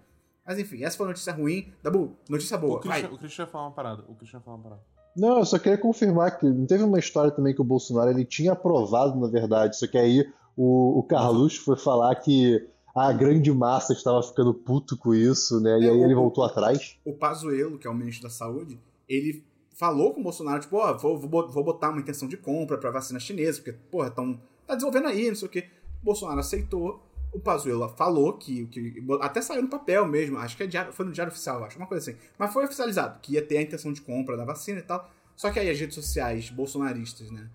Mas 0.46 0.58
enfim, 0.58 0.82
essa 0.82 0.96
foi 0.96 1.06
a 1.06 1.08
notícia 1.10 1.32
ruim. 1.32 1.72
Dabu, 1.82 2.16
notícia 2.28 2.56
boa. 2.56 2.76
O 2.76 2.80
Christian, 2.80 3.02
vai. 3.08 3.12
o 3.14 3.18
Christian 3.18 3.44
ia 3.44 3.50
falar 3.50 3.64
uma 3.66 3.72
parada. 3.74 4.04
O 4.08 4.14
Christian 4.14 4.38
ia 4.38 4.42
falar 4.42 4.56
uma 4.56 4.62
parada. 4.62 4.82
Não, 5.16 5.38
eu 5.38 5.44
só 5.44 5.58
queria 5.58 5.76
confirmar 5.76 6.38
que 6.38 6.46
não 6.46 6.64
teve 6.66 6.82
uma 6.84 6.98
história 6.98 7.30
também 7.30 7.54
que 7.54 7.60
o 7.60 7.64
Bolsonaro 7.64 8.10
ele 8.10 8.24
tinha 8.24 8.52
aprovado, 8.52 9.18
na 9.18 9.26
verdade, 9.28 9.76
só 9.76 9.86
que 9.86 9.98
aí 9.98 10.24
o, 10.56 10.98
o 11.00 11.02
Carluxo 11.02 11.62
foi 11.64 11.76
falar 11.76 12.14
que 12.16 12.66
a 12.94 13.12
grande 13.12 13.52
massa 13.52 13.92
estava 13.92 14.22
ficando 14.22 14.54
puto 14.54 14.96
com 14.96 15.14
isso, 15.14 15.60
né? 15.60 15.78
E 15.80 15.86
É, 15.86 15.90
aí 15.90 16.00
ele 16.02 16.14
voltou 16.14 16.44
atrás. 16.44 16.96
O 17.04 17.12
Pazuello, 17.12 17.78
que 17.78 17.86
é 17.86 17.90
o 17.90 17.94
ministro 17.94 18.24
da 18.24 18.30
Saúde, 18.30 18.80
ele 19.08 19.44
falou 19.78 20.12
com 20.12 20.20
o 20.20 20.24
Bolsonaro, 20.24 20.60
tipo, 20.60 20.76
ó, 20.76 20.92
vou, 20.98 21.16
vou, 21.16 21.48
vou 21.48 21.64
botar 21.64 21.90
uma 21.90 22.00
intenção 22.00 22.26
de 22.26 22.36
compra 22.36 22.76
pra 22.76 22.90
vacina 22.90 23.20
chinesa, 23.20 23.62
porque, 23.62 23.78
porra, 23.88 24.10
tão, 24.10 24.34
tá 24.66 24.74
desenvolvendo 24.74 25.06
aí, 25.06 25.28
não 25.28 25.36
sei 25.36 25.46
o 25.46 25.50
quê. 25.50 25.68
O 26.02 26.04
Bolsonaro 26.04 26.40
aceitou. 26.40 27.02
O 27.32 27.38
Pazuello 27.38 27.88
falou 27.90 28.32
que, 28.32 28.66
que. 28.66 29.04
Até 29.20 29.40
saiu 29.40 29.62
no 29.62 29.68
papel 29.68 30.06
mesmo, 30.06 30.38
acho 30.38 30.56
que 30.56 30.64
é 30.64 30.66
diário, 30.66 30.92
foi 30.92 31.06
no 31.06 31.12
Diário 31.12 31.30
Oficial, 31.30 31.62
acho, 31.62 31.76
uma 31.76 31.86
coisa 31.86 32.10
assim. 32.10 32.18
Mas 32.36 32.52
foi 32.52 32.64
oficializado, 32.64 33.20
que 33.20 33.34
ia 33.34 33.42
ter 33.42 33.58
a 33.58 33.62
intenção 33.62 33.92
de 33.92 34.00
compra 34.00 34.36
da 34.36 34.44
vacina 34.44 34.80
e 34.80 34.82
tal. 34.82 35.08
Só 35.36 35.50
que 35.52 35.60
aí 35.60 35.70
as 35.70 35.78
redes 35.78 35.94
sociais 35.94 36.50
bolsonaristas, 36.50 37.30
né, 37.30 37.48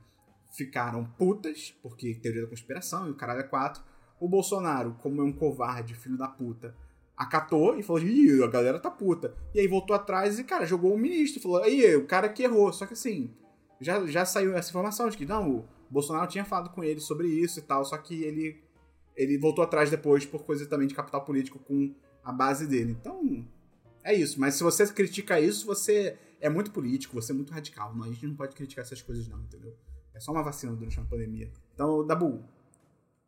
ficaram 0.52 1.04
putas, 1.04 1.76
porque 1.82 2.14
teoria 2.16 2.44
da 2.44 2.48
conspiração 2.48 3.08
e 3.08 3.12
o 3.12 3.16
caralho 3.16 3.42
é 3.42 3.44
quatro. 3.44 3.84
O 4.20 4.30
Bolsonaro, 4.30 4.96
como 5.02 5.20
é 5.20 5.24
um 5.24 5.34
covarde, 5.34 5.96
filho 5.96 6.18
da 6.18 6.28
puta, 6.28 6.74
acatou 7.18 7.78
e 7.78 7.84
falou: 7.84 8.02
ih, 8.02 8.44
a 8.44 8.48
galera 8.48 8.80
tá 8.80 8.90
puta. 8.90 9.34
E 9.54 9.60
aí 9.60 9.68
voltou 9.68 9.96
atrás 9.96 10.40
e, 10.40 10.44
cara, 10.44 10.66
jogou 10.66 10.94
o 10.94 10.98
ministro. 10.98 11.42
Falou: 11.42 11.62
aí, 11.62 11.96
o 11.96 12.06
cara 12.06 12.30
que 12.30 12.44
errou. 12.44 12.72
Só 12.74 12.86
que 12.86 12.94
assim, 12.94 13.32
já, 13.80 14.06
já 14.08 14.26
saiu 14.26 14.56
essa 14.56 14.70
informação 14.70 15.10
de 15.10 15.18
que 15.18 15.26
não, 15.26 15.60
o 15.60 15.66
Bolsonaro 15.90 16.28
tinha 16.28 16.46
falado 16.46 16.70
com 16.70 16.84
ele 16.84 17.00
sobre 17.00 17.28
isso 17.28 17.60
e 17.60 17.62
tal, 17.62 17.86
só 17.86 17.98
que 17.98 18.24
ele, 18.24 18.62
ele 19.16 19.38
voltou 19.38 19.64
atrás 19.64 19.90
depois 19.90 20.26
por 20.26 20.44
coisa 20.44 20.66
também 20.66 20.88
de 20.88 20.96
capital 20.96 21.24
político 21.24 21.60
com 21.60 21.94
a 22.24 22.32
base 22.32 22.68
dele. 22.68 22.96
Então, 23.00 23.46
é 24.04 24.14
isso. 24.14 24.40
Mas 24.40 24.56
se 24.56 24.64
você 24.64 24.88
critica 24.88 25.40
isso, 25.40 25.66
você 25.66 26.18
é 26.40 26.50
muito 26.50 26.72
político, 26.72 27.16
você 27.16 27.32
é 27.32 27.36
muito 27.36 27.54
radical. 27.54 27.96
Não, 27.96 28.04
a 28.04 28.08
gente 28.08 28.26
não 28.26 28.36
pode 28.36 28.56
criticar 28.56 28.84
essas 28.84 29.02
coisas, 29.02 29.28
não, 29.28 29.42
entendeu? 29.42 29.76
É 30.14 30.20
só 30.20 30.32
uma 30.32 30.44
vacina 30.44 30.74
durante 30.74 30.98
uma 30.98 31.08
pandemia. 31.08 31.52
Então, 31.74 32.06
Dabu, 32.06 32.44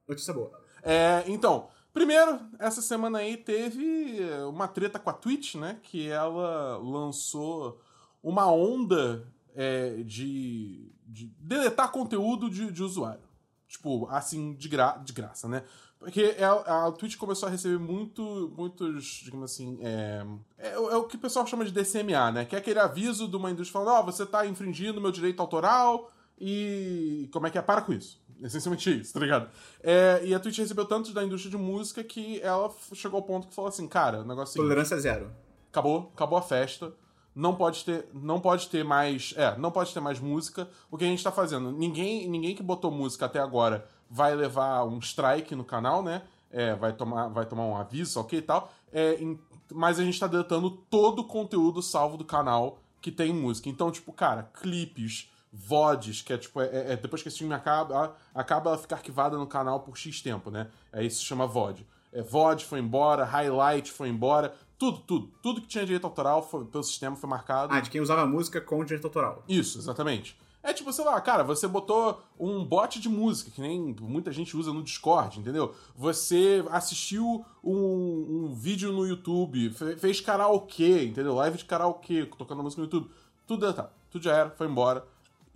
notícia 0.08 0.34
boa. 0.34 0.52
É, 0.84 1.24
então, 1.28 1.68
primeiro, 1.96 2.42
essa 2.60 2.82
semana 2.82 3.20
aí 3.20 3.38
teve 3.38 4.20
uma 4.50 4.68
treta 4.68 5.00
com 5.00 5.10
a 5.10 5.14
Twitch, 5.14 5.56
né? 5.56 5.80
Que 5.82 6.10
ela 6.10 6.78
lançou 6.78 7.82
uma 8.22 8.52
onda 8.52 9.26
é, 9.56 10.04
de, 10.04 10.92
de 11.08 11.28
deletar 11.40 11.92
conteúdo 11.92 12.50
de, 12.50 12.70
de 12.70 12.84
usuário. 12.84 13.24
Tipo, 13.66 14.08
assim, 14.12 14.54
de, 14.54 14.68
gra 14.68 14.98
de 14.98 15.14
graça, 15.14 15.48
né? 15.48 15.64
Porque 15.98 16.36
a, 16.40 16.88
a 16.88 16.92
Twitch 16.92 17.16
começou 17.16 17.48
a 17.48 17.52
receber 17.52 17.80
muito, 17.80 18.54
muitos, 18.56 19.22
digamos 19.24 19.52
assim, 19.52 19.80
é, 19.82 20.24
é, 20.58 20.74
é 20.74 20.78
o 20.78 21.06
que 21.06 21.16
o 21.16 21.20
pessoal 21.20 21.48
chama 21.48 21.64
de 21.64 21.72
DCMA, 21.72 22.32
né? 22.32 22.46
Que 22.46 22.56
é 22.56 22.60
aquele 22.60 22.80
aviso 22.80 23.28
de 23.28 23.36
uma 23.38 23.50
indústria 23.50 23.82
falando, 23.82 24.00
ó, 24.00 24.04
você 24.04 24.26
tá 24.26 24.46
infringindo 24.46 25.02
meu 25.02 25.12
direito 25.12 25.40
autoral 25.40 26.12
e 26.38 27.30
como 27.32 27.48
é 27.48 27.50
que 27.50 27.58
é? 27.58 27.62
Para 27.62 27.82
com 27.82 27.94
isso. 27.94 28.22
Essencialmente 28.42 29.00
isso, 29.02 29.14
tá 29.14 29.20
ligado? 29.20 29.50
É, 29.82 30.22
e 30.26 30.34
a 30.36 30.40
Twitch 30.40 30.58
recebeu 30.60 30.86
tanto 30.86 31.14
da 31.14 31.24
indústria 31.24 31.50
de 31.52 31.58
música 31.58 32.04
que 32.04 32.40
ela 32.42 32.70
chegou 32.94 33.18
ao 33.20 33.24
ponto 33.26 33.48
que 33.48 33.54
falou 33.56 33.70
assim, 33.70 33.88
cara, 33.88 34.22
o 34.22 34.26
negócio 34.26 34.58
é 34.60 34.62
Tolerância 34.62 35.00
zero. 35.00 35.32
acabou, 35.70 36.12
acabou 36.14 36.38
a 36.38 36.42
festa. 36.42 36.94
Não 37.34 37.54
pode 37.56 37.84
ter, 37.84 38.08
não 38.14 38.40
pode 38.40 38.70
ter 38.70 38.84
mais, 38.86 39.34
é, 39.36 39.58
não 39.58 39.70
pode 39.70 39.94
ter 39.94 40.00
mais 40.00 40.20
música. 40.22 40.70
O 40.90 40.98
que 40.98 41.04
a 41.04 41.08
gente 41.08 41.22
tá 41.24 41.32
fazendo? 41.32 41.70
Ninguém, 41.72 42.30
ninguém 42.30 42.56
que 42.56 42.64
botou 42.64 42.90
música 42.92 43.26
até 43.26 43.40
agora 43.40 43.86
vai 44.10 44.34
levar 44.36 44.86
um 44.86 45.00
strike 45.00 45.54
no 45.56 45.64
canal, 45.66 46.02
né? 46.02 46.22
É, 46.50 46.74
vai 46.76 46.94
tomar, 46.94 47.28
vai 47.28 47.46
tomar 47.46 47.66
um 47.66 47.76
aviso, 47.76 48.20
ok 48.22 48.40
e 48.40 48.42
tal. 48.42 48.72
É, 48.92 49.16
em- 49.22 49.38
mas 49.74 50.00
a 50.00 50.04
gente 50.04 50.18
tá 50.20 50.28
deletando 50.28 50.70
todo 50.90 51.20
o 51.20 51.24
conteúdo 51.28 51.82
salvo 51.82 52.16
do 52.16 52.24
canal 52.24 52.80
que 53.02 53.12
tem 53.12 53.34
música. 53.34 53.68
Então, 53.68 53.92
tipo, 53.92 54.14
cara, 54.14 54.44
clipes, 54.62 55.30
VODs, 55.56 56.22
que 56.22 56.34
é 56.34 56.38
tipo, 56.38 56.60
é, 56.62 56.94
é- 56.94 56.98
depois 56.98 57.22
que 57.22 57.28
esse 57.30 57.38
filme 57.40 57.54
acaba, 57.54 58.16
acaba 58.34 58.72
ela 58.72 58.78
fica 58.78 58.96
arquivada 58.96 59.38
no 59.38 59.48
canal 59.48 59.80
por 59.80 59.98
X 59.98 60.22
tempo, 60.22 60.52
né? 60.52 60.68
Aí 60.92 61.08
isso 61.08 61.20
se 61.20 61.26
chama 61.26 61.48
VOD. 61.48 61.86
É, 62.12 62.22
VOD 62.22 62.66
foi 62.66 62.80
embora, 62.80 63.24
Highlight 63.26 63.92
foi 63.92 64.10
embora, 64.10 64.54
tudo, 64.78 65.00
tudo. 65.00 65.28
Tudo 65.42 65.62
que 65.62 65.68
tinha 65.68 65.86
direito 65.86 66.06
autoral 66.06 66.42
foi- 66.48 66.66
pelo 66.66 66.84
sistema 66.84 67.16
foi 67.16 67.30
marcado. 67.30 67.74
Ah, 67.74 67.80
de 67.80 67.90
quem 67.90 68.02
usava 68.02 68.26
música 68.26 68.60
com 68.62 68.84
direito 68.84 69.06
autoral. 69.06 69.44
Isso, 69.48 69.78
exatamente. 69.78 70.38
É 70.62 70.74
tipo, 70.74 70.92
sei 70.92 71.06
lá, 71.06 71.22
cara, 71.22 71.44
você 71.44 71.68
botou 71.68 72.20
um 72.40 72.66
bot 72.66 73.00
de 73.00 73.08
música, 73.08 73.52
que 73.52 73.62
nem 73.62 73.96
muita 74.02 74.32
gente 74.32 74.58
usa 74.58 74.74
no 74.74 74.82
Discord, 74.82 75.40
entendeu? 75.40 75.76
Você 75.96 76.66
assistiu 76.72 77.46
um, 77.64 78.48
um 78.48 78.54
vídeo 78.54 78.92
no 78.92 79.06
YouTube, 79.06 79.70
fe- 79.70 79.96
fez 79.96 80.20
karaokê, 80.22 81.06
entendeu? 81.06 81.36
Live 81.36 81.60
de 81.60 81.66
karaokê, 81.66 82.26
tocando 82.38 82.64
música 82.64 82.82
no 82.82 82.88
YouTube. 82.88 83.12
Tudo 83.46 83.60
deletado. 83.62 83.90
Tudo 84.10 84.24
já 84.24 84.34
era, 84.36 84.50
foi 84.50 84.68
embora. 84.68 85.06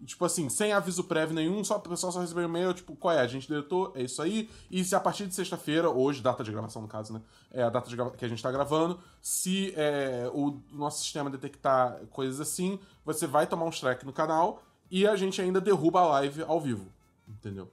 Tipo 0.05 0.25
assim, 0.25 0.49
sem 0.49 0.71
aviso 0.71 1.03
prévio 1.03 1.35
nenhum, 1.35 1.63
só 1.63 1.77
o 1.77 1.79
pessoal 1.79 2.11
só 2.11 2.19
recebeu 2.19 2.43
e-mail, 2.43 2.73
tipo, 2.73 2.95
qual 2.95 3.13
é? 3.13 3.19
A 3.19 3.27
gente 3.27 3.49
deletou, 3.49 3.91
é 3.95 4.03
isso 4.03 4.21
aí. 4.21 4.49
E 4.71 4.83
se 4.83 4.95
a 4.95 4.99
partir 4.99 5.27
de 5.27 5.35
sexta-feira, 5.35 5.89
hoje, 5.89 6.21
data 6.21 6.43
de 6.43 6.51
gravação 6.51 6.81
no 6.81 6.87
caso, 6.87 7.13
né? 7.13 7.21
É 7.51 7.63
a 7.63 7.69
data 7.69 7.89
que 8.17 8.25
a 8.25 8.27
gente 8.27 8.41
tá 8.41 8.51
gravando, 8.51 8.99
se 9.21 9.73
é, 9.75 10.29
o 10.33 10.59
nosso 10.71 11.03
sistema 11.03 11.29
detectar 11.29 11.99
coisas 12.07 12.39
assim, 12.39 12.79
você 13.03 13.27
vai 13.27 13.45
tomar 13.45 13.65
um 13.65 13.69
strike 13.69 14.05
no 14.05 14.13
canal 14.13 14.63
e 14.89 15.07
a 15.07 15.15
gente 15.15 15.41
ainda 15.41 15.59
derruba 15.59 16.01
a 16.01 16.07
live 16.07 16.43
ao 16.43 16.59
vivo. 16.59 16.91
Entendeu? 17.27 17.69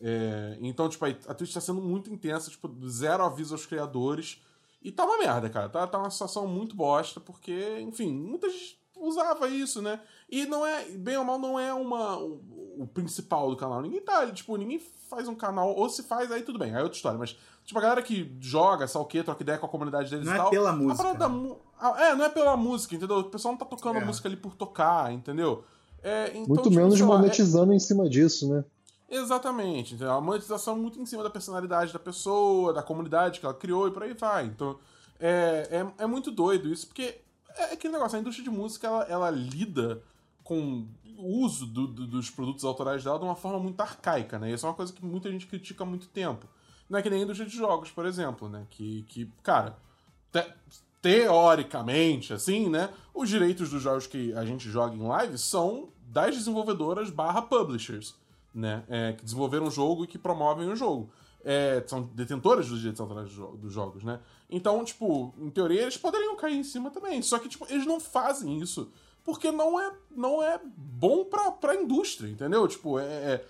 É, 0.00 0.56
então, 0.60 0.88
tipo, 0.88 1.04
a 1.04 1.34
Twitch 1.34 1.52
tá 1.52 1.60
sendo 1.60 1.82
muito 1.82 2.10
intensa, 2.10 2.50
tipo, 2.50 2.74
zero 2.88 3.22
aviso 3.22 3.54
aos 3.54 3.66
criadores. 3.66 4.40
E 4.82 4.90
tá 4.90 5.04
uma 5.04 5.18
merda, 5.18 5.50
cara. 5.50 5.68
Tá, 5.68 5.86
tá 5.86 5.98
uma 5.98 6.10
situação 6.10 6.46
muito 6.46 6.74
bosta, 6.74 7.20
porque, 7.20 7.80
enfim, 7.80 8.12
muita 8.12 8.48
gente 8.48 8.80
usava 8.96 9.48
isso, 9.48 9.82
né? 9.82 10.00
E 10.30 10.46
não 10.46 10.64
é, 10.64 10.84
bem 10.84 11.16
ou 11.16 11.24
mal, 11.24 11.38
não 11.38 11.58
é 11.58 11.74
uma, 11.74 12.18
o, 12.18 12.40
o 12.78 12.86
principal 12.86 13.50
do 13.50 13.56
canal. 13.56 13.82
Ninguém 13.82 14.00
tá, 14.00 14.30
tipo, 14.30 14.56
ninguém 14.56 14.80
faz 15.08 15.26
um 15.26 15.34
canal, 15.34 15.74
ou 15.74 15.88
se 15.90 16.04
faz, 16.04 16.30
aí 16.30 16.42
tudo 16.42 16.58
bem, 16.58 16.70
aí 16.72 16.80
é 16.80 16.82
outra 16.82 16.96
história. 16.96 17.18
Mas, 17.18 17.36
tipo, 17.64 17.78
a 17.78 17.82
galera 17.82 18.00
que 18.02 18.36
joga, 18.40 18.86
sabe 18.86 19.04
o 19.04 19.08
quê, 19.08 19.24
troca 19.24 19.42
ideia 19.42 19.58
com 19.58 19.66
a 19.66 19.68
comunidade 19.68 20.08
deles 20.08 20.26
Não 20.26 20.32
e 20.32 20.36
é 20.36 20.38
tal. 20.38 20.50
pela 20.50 20.70
a 20.70 20.72
música, 20.72 21.02
parada 21.02 21.18
da 21.18 21.28
né? 21.28 21.56
é, 21.98 22.14
não 22.14 22.24
é 22.24 22.28
pela 22.28 22.56
música, 22.56 22.94
entendeu? 22.94 23.18
O 23.18 23.24
pessoal 23.24 23.52
não 23.52 23.58
tá 23.58 23.64
tocando 23.66 23.98
É. 23.98 24.02
a 24.02 24.04
música 24.06 24.28
ali 24.28 24.36
por 24.36 24.54
tocar, 24.54 25.12
entendeu? 25.12 25.64
É, 26.02 26.28
então, 26.30 26.46
Muito 26.46 26.62
tipo, 26.62 26.76
menos 26.76 27.00
é- 27.00 27.04
monetizando 27.04 27.72
em 27.72 27.78
cima 27.80 28.08
disso, 28.08 28.48
né? 28.48 28.64
Exatamente. 29.10 29.94
Entendeu? 29.94 30.12
A 30.12 30.20
monetização 30.20 30.76
muito 30.76 31.00
em 31.00 31.04
cima 31.06 31.22
da 31.22 31.30
personalidade 31.30 31.92
da 31.92 31.98
pessoa, 31.98 32.72
da 32.72 32.82
comunidade 32.82 33.40
que 33.40 33.44
ela 33.46 33.54
criou 33.54 33.88
e 33.88 33.90
por 33.90 34.04
aí 34.04 34.14
vai. 34.14 34.46
Então, 34.46 34.78
é, 35.18 35.68
é, 35.98 36.04
é 36.04 36.06
muito 36.06 36.30
doido 36.30 36.68
isso, 36.68 36.86
porque 36.86 37.20
é 37.56 37.72
aquele 37.74 37.92
negócio, 37.92 38.16
a 38.16 38.20
indústria 38.20 38.44
de 38.44 38.50
música, 38.56 38.86
ela, 38.86 39.02
ela 39.04 39.30
lida 39.30 40.00
com 40.50 40.84
o 41.16 41.44
uso 41.44 41.64
do- 41.64 41.86
do- 41.86 42.06
dos 42.08 42.28
produtos 42.28 42.64
autorais 42.64 43.04
dela 43.04 43.20
de 43.20 43.24
uma 43.24 43.36
forma 43.36 43.60
muito 43.60 43.80
arcaica, 43.80 44.36
né? 44.36 44.50
Isso 44.52 44.66
é 44.66 44.68
uma 44.68 44.74
coisa 44.74 44.92
que 44.92 45.04
muita 45.04 45.30
gente 45.30 45.46
critica 45.46 45.84
há 45.84 45.86
muito 45.86 46.08
tempo. 46.08 46.44
Não 46.88 46.98
é 46.98 47.02
que 47.02 47.08
nem 47.08 47.20
a 47.20 47.22
indústria 47.22 47.48
de 47.48 47.56
jogos, 47.56 47.88
por 47.92 48.04
exemplo, 48.04 48.48
né? 48.48 48.66
Que, 48.68 49.02
que 49.08 49.30
cara, 49.44 49.78
te- 50.32 50.52
teoricamente, 51.00 52.32
assim, 52.32 52.68
né? 52.68 52.90
Os 53.14 53.28
direitos 53.28 53.70
dos 53.70 53.80
jogos 53.80 54.08
que 54.08 54.32
a 54.34 54.44
gente 54.44 54.68
joga 54.68 54.94
em 54.96 55.06
live 55.06 55.38
são 55.38 55.88
das 56.08 56.36
desenvolvedoras 56.36 57.10
barra 57.10 57.42
publishers, 57.42 58.16
né? 58.52 58.82
É, 58.88 59.12
que 59.12 59.22
desenvolveram 59.24 59.66
o 59.68 59.70
jogo 59.70 60.02
e 60.02 60.06
que 60.08 60.18
promovem 60.18 60.68
o 60.68 60.74
jogo. 60.74 61.10
É, 61.44 61.82
são 61.86 62.02
detentoras 62.02 62.68
dos 62.68 62.78
direitos 62.78 63.00
autorais 63.00 63.28
dos 63.28 63.36
jo- 63.36 63.56
dos 63.56 63.72
jogos, 63.72 64.02
né? 64.02 64.18
Então, 64.50 64.84
tipo, 64.84 65.32
em 65.38 65.48
teoria 65.48 65.82
eles 65.82 65.96
poderiam 65.96 66.34
cair 66.36 66.56
em 66.56 66.64
cima 66.64 66.90
também. 66.90 67.22
Só 67.22 67.38
que, 67.38 67.48
tipo, 67.48 67.66
eles 67.70 67.86
não 67.86 68.00
fazem 68.00 68.58
isso 68.58 68.90
porque 69.24 69.50
não 69.50 69.80
é, 69.80 69.92
não 70.14 70.42
é 70.42 70.60
bom 70.76 71.24
pra, 71.24 71.50
pra 71.50 71.74
indústria, 71.74 72.28
entendeu? 72.28 72.66
Tipo, 72.68 72.98
é, 72.98 73.04
é- 73.04 73.44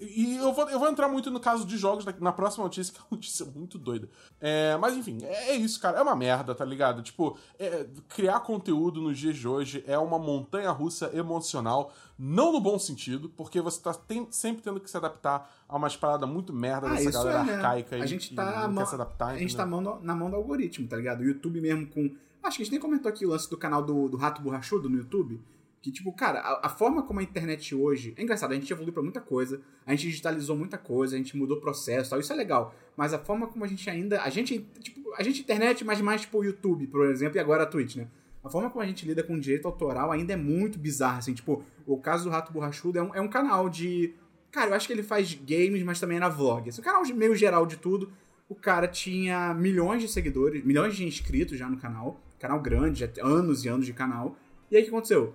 E 0.00 0.36
eu 0.36 0.52
vou, 0.52 0.68
eu 0.70 0.78
vou 0.78 0.88
entrar 0.88 1.08
muito 1.08 1.28
no 1.28 1.40
caso 1.40 1.66
de 1.66 1.76
jogos 1.76 2.04
na, 2.20 2.30
próxima 2.32 2.62
notícia, 2.62 2.92
que 2.94 3.00
é 3.00 3.02
uma 3.02 3.16
notícia 3.16 3.44
muito 3.46 3.76
doida. 3.78 4.08
É, 4.40 4.76
mas 4.76 4.94
enfim, 4.96 5.18
é, 5.24 5.50
é 5.50 5.56
isso, 5.56 5.80
cara. 5.80 5.98
É 5.98 6.02
uma 6.02 6.14
merda, 6.14 6.54
tá 6.54 6.64
ligado? 6.64 7.02
Tipo, 7.02 7.36
é, 7.58 7.84
criar 8.08 8.38
conteúdo 8.40 9.00
nos 9.00 9.18
dias 9.18 9.36
de 9.36 9.48
hoje 9.48 9.82
é 9.88 9.98
uma 9.98 10.16
montanha 10.18 10.70
russa 10.70 11.10
emocional. 11.12 11.92
Não 12.16 12.52
no 12.52 12.60
bom 12.60 12.78
sentido, 12.78 13.28
porque 13.30 13.60
você 13.60 13.80
tá 13.80 13.92
tem- 13.92 14.28
sempre 14.30 14.62
tendo 14.62 14.78
que 14.78 14.88
se 14.90 14.96
adaptar 14.96 15.50
a 15.68 15.76
umas 15.76 15.96
paradas 15.96 16.28
muito 16.28 16.52
merda 16.52 16.88
Ah, 16.88 16.94
dessa 16.94 17.10
galera 17.10 17.40
é, 17.40 17.44
né? 17.44 17.54
arcaica 17.56 17.96
A 17.96 17.98
e- 17.98 18.06
gente 18.06 18.32
e 18.32 18.36
tá, 18.36 18.44
não 18.62 18.68
mão- 18.74 18.84
quer 18.84 18.88
se 18.90 18.94
adaptar. 18.94 19.28
a 19.30 19.38
gente 19.38 19.56
tá 19.56 19.66
mão 19.66 19.80
no- 19.80 20.00
na 20.00 20.14
mão 20.14 20.30
do 20.30 20.36
algoritmo, 20.36 20.86
tá 20.86 20.96
ligado? 20.96 21.20
O 21.20 21.24
YouTube 21.24 21.60
mesmo 21.60 21.86
com. 21.88 22.14
Acho 22.42 22.56
que 22.56 22.62
a 22.62 22.64
gente 22.64 22.72
nem 22.72 22.80
comentou 22.80 23.08
aqui 23.08 23.26
o 23.26 23.28
lance 23.28 23.48
do 23.48 23.56
canal 23.56 23.82
do, 23.82 24.08
do 24.08 24.16
Rato 24.16 24.40
Borrachudo 24.40 24.88
no 24.88 24.96
YouTube. 24.96 25.40
Que, 25.80 25.92
tipo, 25.92 26.12
cara, 26.12 26.40
a, 26.40 26.66
a 26.66 26.68
forma 26.68 27.02
como 27.02 27.20
a 27.20 27.22
internet 27.22 27.74
hoje. 27.74 28.12
É 28.16 28.22
engraçado, 28.22 28.52
a 28.52 28.54
gente 28.54 28.72
evoluiu 28.72 28.92
pra 28.92 29.02
muita 29.02 29.20
coisa, 29.20 29.60
a 29.86 29.92
gente 29.92 30.08
digitalizou 30.08 30.56
muita 30.56 30.76
coisa, 30.76 31.14
a 31.14 31.18
gente 31.18 31.36
mudou 31.36 31.60
processo 31.60 32.10
tal, 32.10 32.18
isso 32.18 32.32
é 32.32 32.36
legal. 32.36 32.74
Mas 32.96 33.14
a 33.14 33.18
forma 33.18 33.46
como 33.46 33.64
a 33.64 33.68
gente 33.68 33.88
ainda. 33.88 34.20
A 34.22 34.28
gente, 34.28 34.58
tipo, 34.80 35.14
a 35.16 35.22
gente 35.22 35.40
internet, 35.40 35.84
mas 35.84 36.00
mais 36.00 36.22
tipo 36.22 36.38
o 36.38 36.44
YouTube, 36.44 36.86
por 36.88 37.06
exemplo, 37.06 37.36
e 37.36 37.40
agora 37.40 37.62
a 37.62 37.66
Twitch, 37.66 37.96
né? 37.96 38.08
A 38.42 38.50
forma 38.50 38.70
como 38.70 38.82
a 38.82 38.86
gente 38.86 39.06
lida 39.06 39.22
com 39.22 39.38
direito 39.38 39.66
autoral 39.66 40.10
ainda 40.10 40.32
é 40.32 40.36
muito 40.36 40.78
bizarra, 40.78 41.18
assim. 41.18 41.34
Tipo, 41.34 41.62
o 41.86 41.98
caso 41.98 42.24
do 42.24 42.30
Rato 42.30 42.52
Borrachudo 42.52 42.98
é 42.98 43.02
um, 43.02 43.14
é 43.14 43.20
um 43.20 43.28
canal 43.28 43.68
de. 43.68 44.14
Cara, 44.50 44.70
eu 44.70 44.74
acho 44.74 44.86
que 44.86 44.92
ele 44.92 45.02
faz 45.02 45.34
games, 45.34 45.82
mas 45.82 46.00
também 46.00 46.16
era 46.16 46.28
vlog. 46.28 46.68
Esse 46.68 46.80
é 46.80 46.82
um 46.82 46.84
canal 46.84 47.02
meio 47.14 47.36
geral 47.36 47.66
de 47.66 47.76
tudo. 47.76 48.10
O 48.48 48.54
cara 48.54 48.88
tinha 48.88 49.52
milhões 49.52 50.00
de 50.00 50.08
seguidores, 50.08 50.64
milhões 50.64 50.96
de 50.96 51.04
inscritos 51.04 51.58
já 51.58 51.68
no 51.68 51.76
canal. 51.76 52.18
Canal 52.38 52.60
grande, 52.60 53.00
já 53.00 53.08
anos 53.24 53.64
e 53.64 53.68
anos 53.68 53.86
de 53.86 53.92
canal. 53.92 54.36
E 54.70 54.76
aí 54.76 54.82
o 54.82 54.84
que 54.84 54.90
aconteceu? 54.90 55.34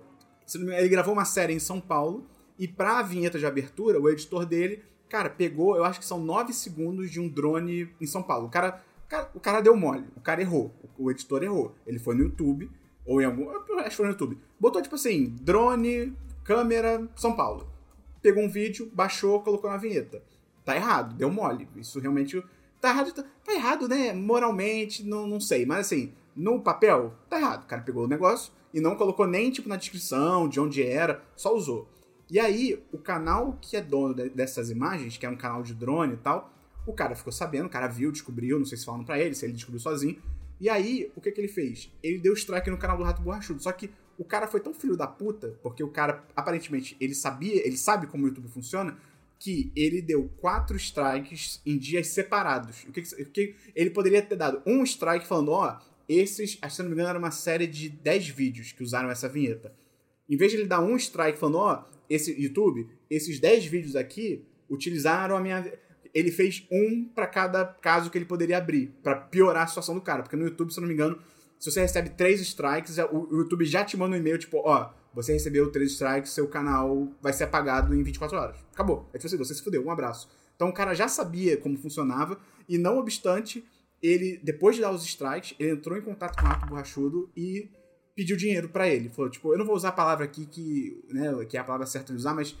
Ele 0.54 0.88
gravou 0.88 1.12
uma 1.12 1.24
série 1.24 1.52
em 1.52 1.58
São 1.58 1.80
Paulo. 1.80 2.26
E 2.58 2.68
pra 2.68 3.02
vinheta 3.02 3.38
de 3.38 3.46
abertura, 3.46 4.00
o 4.00 4.08
editor 4.08 4.46
dele, 4.46 4.82
cara, 5.08 5.28
pegou, 5.28 5.76
eu 5.76 5.84
acho 5.84 5.98
que 5.98 6.06
são 6.06 6.20
nove 6.20 6.52
segundos 6.52 7.10
de 7.10 7.20
um 7.20 7.28
drone 7.28 7.90
em 8.00 8.06
São 8.06 8.22
Paulo. 8.22 8.46
O 8.46 8.50
cara, 8.50 8.80
o 9.04 9.08
cara, 9.08 9.30
o 9.34 9.40
cara 9.40 9.60
deu 9.60 9.76
mole, 9.76 10.06
o 10.16 10.20
cara 10.20 10.40
errou. 10.40 10.72
O, 10.96 11.10
editor 11.10 11.42
errou. 11.42 11.74
Ele 11.84 11.98
foi 11.98 12.14
no 12.14 12.22
YouTube, 12.22 12.70
ou 13.04 13.20
em 13.20 13.24
algum. 13.24 13.50
Acho 13.50 13.90
que 13.90 13.96
foi 13.96 14.06
no 14.06 14.12
YouTube. 14.12 14.38
Botou 14.58 14.80
tipo 14.80 14.94
assim: 14.94 15.34
drone, 15.40 16.16
câmera, 16.44 17.08
São 17.16 17.34
Paulo 17.34 17.74
pegou 18.24 18.42
um 18.42 18.48
vídeo, 18.48 18.90
baixou, 18.90 19.42
colocou 19.42 19.68
na 19.68 19.76
vinheta. 19.76 20.22
Tá 20.64 20.74
errado, 20.74 21.14
deu 21.14 21.30
mole. 21.30 21.68
Isso 21.76 22.00
realmente. 22.00 22.42
Tá 22.80 22.88
errado, 22.88 23.12
tá, 23.12 23.22
tá 23.44 23.52
errado, 23.52 23.86
né? 23.86 24.14
Moralmente, 24.14 25.04
não, 25.04 25.26
não 25.26 25.38
sei. 25.38 25.66
Mas 25.66 25.80
assim, 25.80 26.14
no 26.36 26.60
papel, 26.60 27.14
tá 27.28 27.38
errado. 27.38 27.64
O 27.64 27.66
cara 27.66 27.82
pegou 27.82 28.04
o 28.04 28.08
negócio 28.08 28.52
e 28.72 28.80
não 28.80 28.96
colocou 28.96 29.26
nem, 29.26 29.50
tipo, 29.50 29.68
na 29.68 29.76
descrição 29.76 30.48
de 30.48 30.58
onde 30.60 30.82
era, 30.82 31.22
só 31.36 31.54
usou. 31.54 31.88
E 32.30 32.40
aí, 32.40 32.82
o 32.90 32.98
canal 32.98 33.58
que 33.60 33.76
é 33.76 33.80
dono 33.80 34.14
de- 34.14 34.30
dessas 34.30 34.70
imagens, 34.70 35.16
que 35.16 35.26
é 35.26 35.30
um 35.30 35.36
canal 35.36 35.62
de 35.62 35.74
drone 35.74 36.14
e 36.14 36.16
tal, 36.16 36.52
o 36.86 36.92
cara 36.92 37.14
ficou 37.14 37.32
sabendo, 37.32 37.66
o 37.66 37.70
cara 37.70 37.86
viu, 37.86 38.10
descobriu, 38.10 38.58
não 38.58 38.66
sei 38.66 38.76
se 38.78 38.84
falando 38.84 39.04
pra 39.04 39.18
ele, 39.18 39.34
se 39.34 39.44
ele 39.46 39.52
descobriu 39.52 39.80
sozinho. 39.80 40.20
E 40.60 40.68
aí, 40.68 41.10
o 41.14 41.20
que 41.20 41.30
que 41.30 41.40
ele 41.40 41.48
fez? 41.48 41.90
Ele 42.02 42.18
deu 42.18 42.32
strike 42.34 42.70
no 42.70 42.78
canal 42.78 42.96
do 42.96 43.02
Rato 43.04 43.20
Borrachudo. 43.22 43.62
Só 43.62 43.70
que 43.72 43.90
o 44.18 44.24
cara 44.24 44.46
foi 44.46 44.60
tão 44.60 44.72
filho 44.72 44.96
da 44.96 45.06
puta, 45.06 45.58
porque 45.62 45.82
o 45.82 45.88
cara, 45.88 46.24
aparentemente, 46.34 46.96
ele 47.00 47.14
sabia, 47.14 47.66
ele 47.66 47.76
sabe 47.76 48.06
como 48.06 48.24
o 48.24 48.28
YouTube 48.28 48.48
funciona, 48.48 48.96
que 49.38 49.70
ele 49.76 50.00
deu 50.00 50.30
quatro 50.40 50.76
strikes 50.76 51.60
em 51.66 51.76
dias 51.76 52.08
separados. 52.08 52.84
O 52.88 52.92
que, 52.92 53.02
que- 53.02 53.56
ele 53.74 53.90
poderia 53.90 54.22
ter 54.22 54.36
dado 54.36 54.62
um 54.64 54.82
strike 54.84 55.26
falando, 55.26 55.50
ó, 55.50 55.76
esses, 56.08 56.52
se 56.52 56.80
eu 56.80 56.84
não 56.84 56.90
me 56.90 56.94
engano, 56.94 57.10
era 57.10 57.18
uma 57.18 57.30
série 57.30 57.66
de 57.66 57.88
10 57.88 58.28
vídeos 58.28 58.72
que 58.72 58.82
usaram 58.82 59.10
essa 59.10 59.28
vinheta. 59.28 59.74
Em 60.28 60.36
vez 60.36 60.52
de 60.52 60.58
ele 60.58 60.66
dar 60.66 60.80
um 60.80 60.96
strike 60.96 61.38
falando, 61.38 61.58
ó, 61.58 61.84
esse 62.08 62.32
YouTube, 62.40 62.88
esses 63.10 63.38
10 63.38 63.66
vídeos 63.66 63.96
aqui 63.96 64.44
utilizaram 64.68 65.36
a 65.36 65.40
minha. 65.40 65.72
Ele 66.12 66.30
fez 66.30 66.66
um 66.70 67.04
pra 67.04 67.26
cada 67.26 67.64
caso 67.64 68.10
que 68.10 68.18
ele 68.18 68.24
poderia 68.24 68.58
abrir, 68.58 68.94
pra 69.02 69.16
piorar 69.16 69.64
a 69.64 69.66
situação 69.66 69.94
do 69.94 70.00
cara. 70.00 70.22
Porque 70.22 70.36
no 70.36 70.44
YouTube, 70.44 70.72
se 70.72 70.80
não 70.80 70.88
me 70.88 70.94
engano, 70.94 71.18
se 71.58 71.70
você 71.70 71.80
recebe 71.80 72.10
três 72.10 72.40
strikes, 72.40 72.98
o 72.98 73.28
o 73.30 73.38
YouTube 73.38 73.64
já 73.64 73.84
te 73.84 73.96
manda 73.96 74.16
um 74.16 74.18
e-mail, 74.18 74.38
tipo, 74.38 74.58
ó, 74.58 74.92
você 75.14 75.32
recebeu 75.32 75.70
três 75.70 75.92
strikes, 75.92 76.32
seu 76.32 76.48
canal 76.48 77.08
vai 77.22 77.32
ser 77.32 77.44
apagado 77.44 77.94
em 77.94 78.02
24 78.02 78.36
horas. 78.36 78.56
Acabou. 78.72 79.08
É 79.12 79.18
tipo 79.18 79.26
assim, 79.26 79.36
você 79.36 79.54
se 79.54 79.62
fudeu, 79.62 79.84
um 79.84 79.90
abraço. 79.90 80.28
Então 80.56 80.68
o 80.68 80.72
cara 80.72 80.94
já 80.94 81.08
sabia 81.08 81.56
como 81.56 81.76
funcionava, 81.76 82.38
e 82.68 82.78
não 82.78 82.98
obstante, 82.98 83.64
ele, 84.06 84.38
depois 84.42 84.76
de 84.76 84.82
dar 84.82 84.90
os 84.90 85.02
strikes, 85.04 85.54
ele 85.58 85.70
entrou 85.70 85.96
em 85.96 86.02
contato 86.02 86.36
com 86.38 86.44
o 86.44 86.48
Rato 86.48 86.66
Borrachudo 86.66 87.30
e 87.34 87.70
pediu 88.14 88.36
dinheiro 88.36 88.68
pra 88.68 88.86
ele. 88.86 89.08
Falou, 89.08 89.30
tipo, 89.30 89.52
eu 89.52 89.58
não 89.58 89.64
vou 89.64 89.74
usar 89.74 89.88
a 89.88 89.92
palavra 89.92 90.26
aqui 90.26 90.44
que, 90.44 91.02
né, 91.08 91.32
que 91.48 91.56
é 91.56 91.60
a 91.60 91.64
palavra 91.64 91.86
certa 91.86 92.12
de 92.12 92.18
usar, 92.18 92.34
mas 92.34 92.54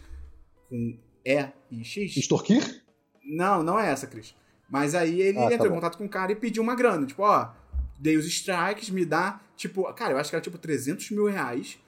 com 0.68 0.98
E 1.24 1.48
e 1.70 1.84
X. 1.84 2.16
Extorquir? 2.16 2.82
Não, 3.22 3.62
não 3.62 3.78
é 3.78 3.90
essa, 3.90 4.06
Cris. 4.06 4.34
Mas 4.70 4.94
aí 4.94 5.20
ele 5.20 5.38
Ah, 5.38 5.48
tá 5.48 5.54
entrou 5.54 5.70
em 5.70 5.74
contato 5.74 5.98
com 5.98 6.06
o 6.06 6.08
cara 6.08 6.32
e 6.32 6.36
pediu 6.36 6.62
uma 6.62 6.74
grana. 6.74 7.06
Tipo, 7.06 7.22
ó, 7.22 7.52
dei 8.00 8.16
os 8.16 8.26
strikes, 8.26 8.88
me 8.88 9.04
dá, 9.04 9.40
tipo, 9.54 9.84
cara, 9.92 10.14
eu 10.14 10.18
acho 10.18 10.30
que 10.30 10.36
era 10.36 10.42
tipo 10.42 10.56
300 10.56 11.10
mil 11.10 11.26
reais 11.26 11.78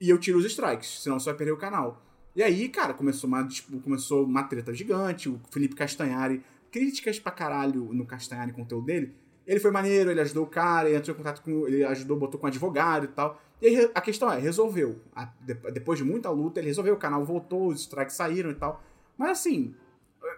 e 0.00 0.08
eu 0.08 0.18
tiro 0.18 0.38
os 0.38 0.44
strikes, 0.44 1.02
senão 1.02 1.18
você 1.18 1.26
vai 1.26 1.34
perder 1.36 1.52
o 1.52 1.56
canal. 1.56 2.00
E 2.34 2.42
aí, 2.42 2.68
cara, 2.68 2.94
começou 2.94 3.28
uma, 3.28 3.46
tipo, 3.46 3.78
começou 3.80 4.24
uma 4.24 4.44
treta 4.44 4.72
gigante, 4.72 5.28
o 5.28 5.40
Felipe 5.50 5.74
Castanhari, 5.74 6.42
críticas 6.72 7.20
pra 7.20 7.30
caralho 7.30 7.92
no 7.92 8.04
Castanhari, 8.04 8.52
conteúdo 8.52 8.86
dele. 8.86 9.14
Ele 9.46 9.60
foi 9.60 9.70
maneiro, 9.70 10.10
ele 10.10 10.20
ajudou 10.20 10.44
o 10.44 10.46
cara, 10.48 10.88
ele 10.88 10.96
entrou 10.98 11.14
em 11.14 11.18
contato 11.18 11.42
com. 11.42 11.66
Ele 11.68 11.84
ajudou, 11.84 12.16
botou 12.16 12.40
com 12.40 12.46
um 12.46 12.48
advogado 12.48 13.04
e 13.04 13.08
tal. 13.08 13.40
E 13.60 13.66
aí 13.66 13.90
a 13.94 14.00
questão 14.00 14.32
é, 14.32 14.38
resolveu. 14.38 15.00
A- 15.14 15.30
de- 15.40 15.54
depois 15.72 15.98
de 15.98 16.04
muita 16.04 16.30
luta, 16.30 16.58
ele 16.60 16.68
resolveu, 16.68 16.94
o 16.94 16.98
canal 16.98 17.24
voltou, 17.24 17.68
os 17.68 17.80
strikes 17.82 18.16
saíram 18.16 18.50
e 18.50 18.54
tal. 18.54 18.82
Mas 19.18 19.30
assim, 19.30 19.74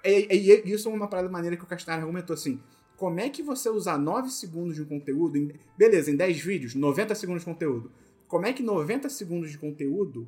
e, 0.05 0.26
e- 0.30 0.62
e 0.66 0.72
isso 0.72 0.89
é 0.89 0.93
uma 0.93 1.07
parada 1.09 1.28
maneira 1.28 1.57
que 1.57 1.62
o 1.62 1.66
Castanhari 1.66 2.03
argumentou 2.03 2.35
assim. 2.35 2.61
Como 2.97 3.20
é 3.20 3.28
que 3.28 3.43
você 3.43 3.68
usar 3.68 3.99
9 3.99 4.30
segundos 4.30 4.74
de 4.76 4.82
um 4.82 4.87
conteúdo, 4.87 5.37
em- 5.37 5.53
beleza, 5.76 6.11
em 6.11 6.16
10 6.16 6.39
vídeos, 6.41 6.74
90 6.74 7.14
segundos 7.14 7.43
de 7.43 7.47
conteúdo. 7.51 7.91
Como 8.26 8.47
é 8.47 8.53
que 8.53 8.62
90 8.62 9.09
segundos 9.11 9.51
de 9.51 9.59
conteúdo 9.59 10.26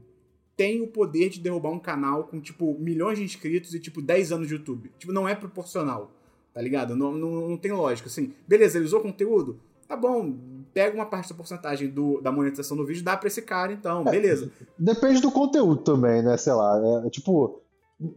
tem 0.56 0.80
o 0.82 0.86
poder 0.86 1.28
de 1.28 1.40
derrubar 1.40 1.70
um 1.70 1.78
canal 1.78 2.24
com, 2.24 2.40
tipo, 2.40 2.76
milhões 2.78 3.18
de 3.18 3.24
inscritos 3.24 3.74
e, 3.74 3.80
tipo, 3.80 4.00
10 4.00 4.32
anos 4.32 4.48
de 4.48 4.54
YouTube? 4.54 4.90
Tipo, 4.98 5.12
não 5.12 5.28
é 5.28 5.34
proporcional, 5.34 6.10
tá 6.54 6.60
ligado? 6.62 6.96
Não, 6.96 7.12
não, 7.12 7.48
não 7.50 7.56
tem 7.56 7.72
lógica, 7.72 8.08
assim. 8.08 8.32
Beleza, 8.48 8.78
ele 8.78 8.86
usou 8.86 9.00
conteúdo? 9.00 9.58
Tá 9.86 9.96
bom, 9.96 10.34
pega 10.74 10.96
uma 10.96 11.06
parte 11.06 11.28
da 11.28 11.34
porcentagem 11.36 11.88
do, 11.88 12.20
da 12.20 12.32
monetização 12.32 12.76
do 12.76 12.84
vídeo, 12.84 13.04
dá 13.04 13.16
pra 13.16 13.28
esse 13.28 13.42
cara, 13.42 13.72
então, 13.72 14.02
beleza. 14.02 14.50
Depende 14.78 15.20
do 15.20 15.30
conteúdo 15.30 15.82
também, 15.82 16.22
né? 16.22 16.36
Sei 16.36 16.52
lá. 16.52 17.02
É, 17.04 17.10
tipo, 17.10 17.60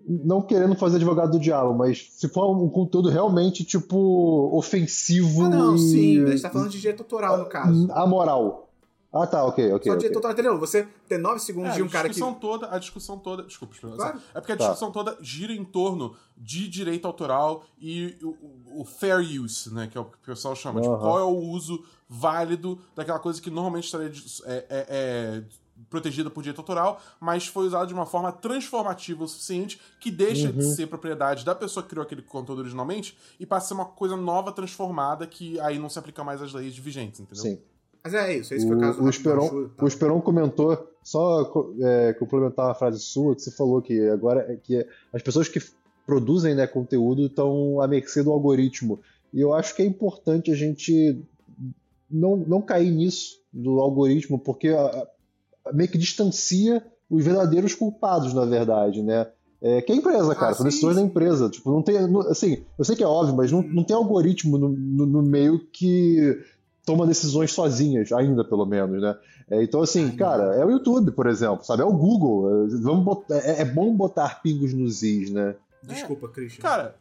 não 0.08 0.42
querendo 0.42 0.76
fazer 0.76 0.96
advogado 0.96 1.32
do 1.32 1.40
diabo, 1.40 1.74
mas 1.74 2.08
se 2.12 2.28
for 2.30 2.50
um 2.58 2.70
conteúdo 2.70 3.10
realmente, 3.10 3.64
tipo, 3.64 4.50
ofensivo 4.58 5.44
Ah, 5.44 5.50
não, 5.50 5.76
e 5.76 5.80
sim, 5.80 6.24
a 6.24 6.28
gente 6.32 6.42
tá 6.42 6.50
falando 6.50 6.70
de 6.70 6.80
direito 6.80 7.02
autoral, 7.02 7.38
no 7.38 7.46
caso. 7.46 7.92
amoral. 7.92 8.69
Ah, 9.12 9.26
tá, 9.26 9.44
ok, 9.44 9.74
ok. 9.74 9.84
Só 9.86 9.90
ok. 9.90 9.98
direito 9.98 10.16
autoral, 10.18 10.34
entendeu? 10.34 10.60
Você 10.60 10.88
ter 11.08 11.18
9 11.18 11.40
segundos 11.40 11.72
É, 11.72 11.76
de 11.78 11.82
um 11.84 11.90
cara 11.90 12.08
que... 12.08 12.14
discussão 12.14 12.34
toda, 12.40 12.70
a 12.74 12.78
discussão 12.78 13.18
toda, 13.18 13.42
desculpa, 13.44 13.76
Claro. 13.80 14.20
é 14.36 14.40
porque 14.40 14.52
a 14.52 14.58
Tá. 14.58 14.66
discussão 14.66 14.92
toda 14.92 15.18
gira 15.20 15.52
em 15.52 15.66
torno 15.66 16.16
de 16.38 16.68
direito 16.68 17.08
autoral 17.08 17.64
e 17.80 18.16
o, 18.22 18.82
o- 18.82 18.86
fair 18.86 19.20
use, 19.42 19.74
né, 19.74 19.88
que 19.88 19.98
é 19.98 20.02
o 20.02 20.06
que 20.06 20.16
o 20.18 20.20
pessoal 20.26 20.56
chama, 20.56 20.80
tipo, 20.80 20.94
Aham. 20.94 21.02
qual 21.02 21.20
é 21.20 21.24
o 21.24 21.30
uso 21.38 21.84
válido 22.08 22.80
daquela 22.96 23.18
coisa 23.20 23.42
que 23.42 23.50
normalmente 23.50 23.86
estaria 23.86 24.10
de- 24.12 24.24
é, 24.46 24.66
é- 24.70 24.86
é 24.90 25.44
protegida 25.90 26.30
por 26.30 26.42
direito 26.44 26.60
autoral, 26.60 27.02
mas 27.20 27.48
foi 27.48 27.66
usada 27.66 27.88
de 27.88 27.94
uma 27.96 28.06
forma 28.06 28.32
transformativa 28.32 29.24
o 29.24 29.28
suficiente 29.28 29.80
que 30.00 30.12
deixa 30.12 30.48
Uhum. 30.50 30.54
de 30.58 30.76
ser 30.76 30.86
propriedade 30.88 31.44
da 31.44 31.56
pessoa 31.56 31.82
que 31.82 31.90
criou 31.90 32.04
aquele 32.04 32.22
conteúdo 32.22 32.60
originalmente 32.60 33.18
e 33.40 33.46
passa 33.46 33.66
a 33.66 33.68
ser 33.70 33.74
uma 33.76 33.86
coisa 33.86 34.16
nova, 34.18 34.52
transformada, 34.52 35.26
que 35.26 35.60
aí 35.62 35.80
não 35.80 35.90
se 35.90 35.98
aplica 35.98 36.24
mais 36.24 36.42
às 36.44 36.54
leis 36.54 36.78
vigentes, 36.78 37.20
entendeu? 37.22 37.42
Sim. 37.44 37.60
Mas 38.12 38.14
é 38.14 38.38
isso, 38.38 38.54
esse 38.54 38.68
foi 38.68 38.76
o 38.76 38.80
caso 38.80 38.98
do 38.98 39.00
O, 39.00 39.02
o, 39.04 39.06
Rato 39.06 39.18
Esperon, 39.18 39.48
tal. 39.50 39.86
o 39.86 39.88
Esperon 39.88 40.22
comentou, 40.22 40.88
só 41.04 41.52
é, 41.82 42.14
complementar 42.14 42.66
uma 42.68 42.76
frase 42.76 43.00
sua, 43.00 43.36
que 43.36 43.42
você 43.42 43.52
falou 43.52 43.82
que 43.82 44.00
agora 44.10 44.46
é 44.52 44.56
que 44.56 44.86
as 45.14 45.22
pessoas 45.22 45.48
que 45.48 45.60
produzem 46.06 46.56
né, 46.56 46.66
conteúdo 46.66 47.28
estão 47.28 47.80
à 47.82 47.88
mercê 47.88 48.24
do 48.24 48.32
algoritmo. 48.32 49.00
E 49.34 49.40
eu 49.42 49.54
acho 49.54 49.76
que 49.76 49.82
é 49.82 49.86
importante 49.86 50.52
a 50.52 50.56
gente 50.56 51.22
não, 52.10 52.36
não 52.38 52.62
cair 52.62 52.92
nisso, 52.92 53.38
do 53.54 53.80
algoritmo, 53.80 54.40
porque 54.40 54.70
a- 54.70 55.08
a- 55.66 55.74
meio 55.74 55.90
que 55.90 55.98
distancia 55.98 56.84
os 57.10 57.24
verdadeiros 57.24 57.74
culpados, 57.76 58.34
na 58.34 58.46
verdade, 58.46 59.02
né? 59.04 59.28
É, 59.62 59.82
que 59.82 59.92
é 59.92 59.96
a 59.96 59.98
empresa, 59.98 60.34
cara, 60.36 60.52
Ah, 60.52 60.56
são 60.56 60.66
decisões 60.66 60.96
da 60.96 61.02
empresa. 61.02 61.50
Tipo, 61.50 61.70
não 61.72 61.82
tem. 61.82 62.08
não- 62.08 62.22
assim, 62.22 62.64
eu 62.78 62.86
sei 62.86 62.96
que 62.96 63.04
é 63.04 63.08
óbvio, 63.08 63.36
mas 63.36 63.52
não, 63.52 63.62
não 63.62 63.84
tem 63.84 63.96
algoritmo 63.96 64.58
no, 64.58 64.70
no- 64.70 65.06
no 65.06 65.22
meio 65.22 65.60
que 65.72 66.40
toma 66.92 67.06
decisões 67.06 67.52
sozinhas, 67.52 68.12
ainda 68.12 68.44
pelo 68.44 68.66
menos, 68.66 69.02
né? 69.02 69.16
É, 69.50 69.64
então, 69.64 69.82
assim, 69.82 70.10
cara, 70.16 70.56
é 70.56 70.66
o 70.66 70.72
YouTube, 70.72 71.12
por 71.12 71.28
exemplo, 71.28 71.64
sabe? 71.64 71.82
É 71.84 71.86
o 71.86 71.94
Google. 71.94 72.66
É, 72.66 72.68
vamos 72.82 73.04
botar- 73.06 73.36
é- 73.38 73.62
é 73.62 73.66
bom 73.66 73.96
botar 73.96 74.42
pingos 74.42 74.74
nos 74.74 75.04
is, 75.04 75.30
né? 75.30 75.56
Desculpa, 75.84 76.28
Christian. 76.30 76.62
Cara, 76.62 76.96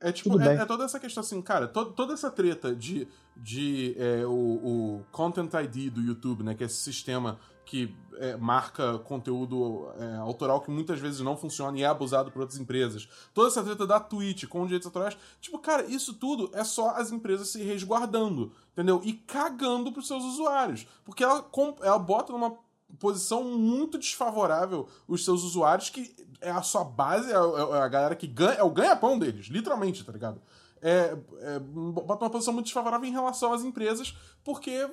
é 0.00 0.12
tipo, 0.12 0.30
Tudo 0.30 0.42
é, 0.42 0.48
bem. 0.48 0.58
é 0.58 0.64
toda 0.64 0.84
essa 0.84 1.00
questão 1.00 1.20
assim, 1.22 1.42
cara, 1.42 1.66
to- 1.66 1.86
toda 1.92 2.12
essa 2.14 2.30
treta 2.30 2.74
de, 2.74 3.08
de 3.36 3.96
é, 3.98 4.24
o, 4.24 4.30
o 4.30 5.00
Content 5.10 5.52
ID 5.54 5.92
do 5.92 6.00
YouTube, 6.00 6.42
né, 6.44 6.54
que 6.54 6.62
é 6.62 6.66
esse 6.66 6.76
sistema 6.76 7.38
que 7.68 7.94
é, 8.16 8.34
marca 8.38 8.98
conteúdo 9.00 9.90
é, 9.98 10.16
autoral 10.16 10.62
que 10.62 10.70
muitas 10.70 10.98
vezes 10.98 11.20
não 11.20 11.36
funciona 11.36 11.78
e 11.78 11.82
é 11.82 11.86
abusado 11.86 12.30
por 12.32 12.40
outras 12.40 12.58
empresas. 12.58 13.06
Toda 13.34 13.48
essa 13.48 13.62
treta 13.62 13.86
da 13.86 14.00
Twitch 14.00 14.46
com 14.46 14.64
direitos 14.64 14.86
autorais. 14.86 15.18
Tipo, 15.38 15.58
cara, 15.58 15.84
isso 15.84 16.14
tudo 16.14 16.50
é 16.54 16.64
só 16.64 16.92
as 16.92 17.12
empresas 17.12 17.48
se 17.48 17.62
resguardando, 17.62 18.52
entendeu? 18.72 19.02
E 19.04 19.12
cagando 19.12 19.92
pros 19.92 20.06
seus 20.06 20.24
usuários. 20.24 20.86
Porque 21.04 21.22
ela, 21.22 21.46
ela 21.82 21.98
bota 21.98 22.32
numa 22.32 22.56
posição 22.98 23.44
muito 23.44 23.98
desfavorável 23.98 24.88
os 25.06 25.22
seus 25.22 25.42
usuários, 25.42 25.90
que 25.90 26.16
é 26.40 26.50
a 26.50 26.62
sua 26.62 26.84
base, 26.84 27.30
é 27.30 27.36
a, 27.36 27.76
é 27.76 27.82
a 27.82 27.88
galera 27.88 28.16
que 28.16 28.26
ganha, 28.26 28.54
é 28.54 28.62
o 28.62 28.70
ganha-pão 28.70 29.18
deles, 29.18 29.48
literalmente, 29.48 30.02
tá 30.04 30.12
ligado? 30.12 30.40
É, 30.80 31.18
é, 31.40 31.58
bota 31.58 32.24
uma 32.24 32.30
posição 32.30 32.54
muito 32.54 32.66
desfavorável 32.66 33.06
em 33.06 33.12
relação 33.12 33.52
às 33.52 33.62
empresas, 33.62 34.16
porque 34.42 34.88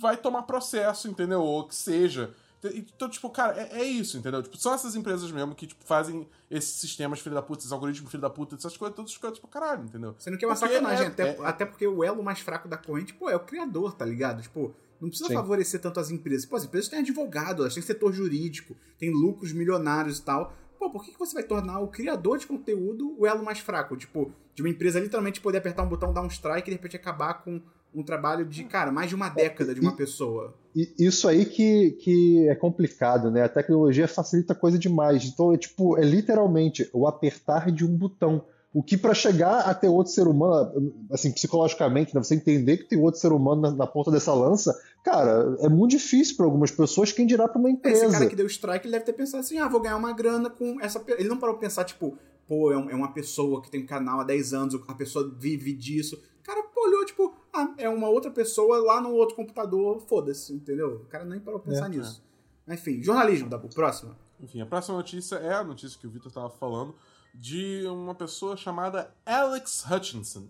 vai 0.00 0.16
tomar 0.16 0.42
processo, 0.42 1.08
entendeu? 1.08 1.42
Ou 1.42 1.66
que 1.66 1.74
seja. 1.74 2.34
Então, 2.62 3.08
tipo, 3.08 3.30
cara, 3.30 3.58
é, 3.58 3.80
é, 3.80 3.84
isso, 3.84 4.18
entendeu? 4.18 4.42
Tipo, 4.42 4.58
são 4.58 4.74
essas 4.74 4.94
empresas 4.94 5.30
mesmo 5.30 5.54
que 5.54 5.66
tipo, 5.66 5.82
fazem 5.84 6.28
esses 6.50 6.74
sistemas 6.74 7.20
filho 7.20 7.34
da 7.34 7.40
puta, 7.40 7.60
esses 7.60 7.72
algoritmos 7.72 8.10
filho 8.10 8.20
da 8.20 8.28
puta, 8.28 8.54
essas 8.54 8.76
coisas, 8.76 8.94
todas 8.94 9.12
as 9.12 9.16
coisas 9.16 9.38
pra 9.38 9.48
caralho, 9.48 9.84
entendeu? 9.84 10.14
Você 10.18 10.30
não 10.30 10.36
quer 10.36 10.46
uma 10.46 10.54
porque 10.54 10.74
sacanagem, 10.74 11.06
é, 11.06 11.08
até, 11.08 11.22
é, 11.22 11.38
até 11.42 11.64
porque 11.64 11.86
o 11.86 12.04
elo 12.04 12.22
mais 12.22 12.40
fraco 12.40 12.68
da 12.68 12.76
corrente, 12.76 13.14
pô, 13.14 13.30
é 13.30 13.36
o 13.36 13.40
criador, 13.40 13.94
tá 13.94 14.04
ligado? 14.04 14.42
Tipo, 14.42 14.74
não 15.00 15.08
precisa 15.08 15.28
Sim. 15.28 15.34
favorecer 15.34 15.80
tanto 15.80 15.98
as 15.98 16.10
empresas. 16.10 16.44
Pô, 16.44 16.56
as 16.56 16.64
empresas 16.64 16.90
têm 16.90 16.98
advogado, 16.98 17.62
elas 17.62 17.72
têm 17.72 17.82
setor 17.82 18.12
jurídico, 18.12 18.76
tem 18.98 19.10
lucros 19.10 19.52
milionários 19.52 20.18
e 20.18 20.22
tal. 20.22 20.52
Pô, 20.78 20.90
por 20.90 21.02
que, 21.02 21.12
que 21.12 21.18
você 21.18 21.32
vai 21.32 21.42
tornar 21.42 21.80
o 21.80 21.88
criador 21.88 22.38
de 22.38 22.46
conteúdo 22.46 23.14
o 23.18 23.26
elo 23.26 23.42
mais 23.42 23.58
fraco? 23.60 23.96
Tipo, 23.96 24.32
de 24.54 24.62
uma 24.62 24.68
empresa 24.68 25.00
literalmente 25.00 25.40
poder 25.40 25.58
apertar 25.58 25.82
um 25.82 25.88
botão, 25.88 26.12
dar 26.12 26.22
um 26.22 26.26
strike 26.26 26.68
e 26.68 26.70
de 26.70 26.76
repente 26.76 26.96
acabar 26.96 27.34
com 27.34 27.62
um 27.94 28.02
trabalho 28.02 28.44
de, 28.44 28.64
cara, 28.64 28.92
mais 28.92 29.08
de 29.08 29.14
uma 29.14 29.28
década 29.28 29.74
de 29.74 29.80
uma 29.80 29.94
pessoa. 29.96 30.54
Isso 30.74 31.26
aí 31.26 31.44
que, 31.44 31.92
que 31.92 32.48
é 32.48 32.54
complicado, 32.54 33.30
né? 33.30 33.42
A 33.42 33.48
tecnologia 33.48 34.06
facilita 34.06 34.54
coisa 34.54 34.78
demais. 34.78 35.24
Então, 35.24 35.52
é 35.52 35.58
tipo, 35.58 35.98
é 35.98 36.02
literalmente 36.02 36.88
o 36.92 37.06
apertar 37.06 37.70
de 37.72 37.84
um 37.84 37.96
botão. 37.96 38.44
O 38.72 38.84
que 38.84 38.96
para 38.96 39.12
chegar 39.12 39.62
até 39.62 39.90
outro 39.90 40.12
ser 40.12 40.28
humano, 40.28 40.94
assim, 41.10 41.32
psicologicamente, 41.32 42.14
né, 42.14 42.22
você 42.22 42.36
entender 42.36 42.76
que 42.76 42.84
tem 42.84 43.00
outro 43.00 43.20
ser 43.20 43.32
humano 43.32 43.62
na, 43.62 43.72
na 43.72 43.86
ponta 43.86 44.12
dessa 44.12 44.32
lança, 44.32 44.72
cara, 45.04 45.56
é 45.58 45.68
muito 45.68 45.90
difícil 45.90 46.36
para 46.36 46.46
algumas 46.46 46.70
pessoas, 46.70 47.10
quem 47.10 47.26
dirá 47.26 47.48
para 47.48 47.58
uma 47.58 47.68
empresa. 47.68 48.04
Esse 48.04 48.12
cara 48.12 48.28
que 48.28 48.36
deu 48.36 48.46
strike, 48.46 48.86
ele 48.86 48.92
deve 48.92 49.04
ter 49.04 49.12
pensado 49.12 49.40
assim, 49.40 49.58
ah, 49.58 49.66
vou 49.66 49.80
ganhar 49.80 49.96
uma 49.96 50.12
grana 50.12 50.48
com 50.48 50.80
essa... 50.80 51.02
Ele 51.18 51.28
não 51.28 51.36
parou 51.36 51.56
pra 51.56 51.66
pensar, 51.66 51.82
tipo, 51.82 52.16
pô, 52.50 52.72
é, 52.72 52.74
é 52.74 52.94
uma 52.96 53.12
pessoa 53.12 53.62
que 53.62 53.70
tem 53.70 53.84
um 53.84 53.86
canal 53.86 54.18
há 54.18 54.24
10 54.24 54.54
anos, 54.54 54.74
a 54.88 54.94
pessoa 54.94 55.32
vive 55.38 55.72
disso. 55.72 56.20
O 56.40 56.42
cara 56.42 56.68
olhou, 56.76 57.06
tipo, 57.06 57.32
ah, 57.52 57.72
é 57.78 57.88
uma 57.88 58.08
outra 58.08 58.28
pessoa 58.28 58.78
lá 58.78 59.00
no 59.00 59.12
outro 59.12 59.36
computador, 59.36 60.00
foda-se, 60.00 60.52
entendeu? 60.52 60.96
O 60.96 61.06
cara 61.06 61.24
nem 61.24 61.38
parou 61.38 61.60
pra 61.60 61.70
pensar 61.70 61.86
é, 61.86 61.90
nisso. 61.90 62.24
É. 62.66 62.74
Enfim, 62.74 63.00
jornalismo, 63.00 63.48
Dabu, 63.48 63.68
próxima. 63.72 64.18
Enfim, 64.40 64.60
a 64.60 64.66
próxima 64.66 64.96
notícia 64.96 65.36
é 65.36 65.54
a 65.54 65.62
notícia 65.62 65.96
que 65.96 66.08
o 66.08 66.10
Victor 66.10 66.32
tava 66.32 66.50
falando, 66.50 66.96
de 67.32 67.86
uma 67.86 68.16
pessoa 68.16 68.56
chamada 68.56 69.14
Alex 69.24 69.84
Hutchinson, 69.88 70.48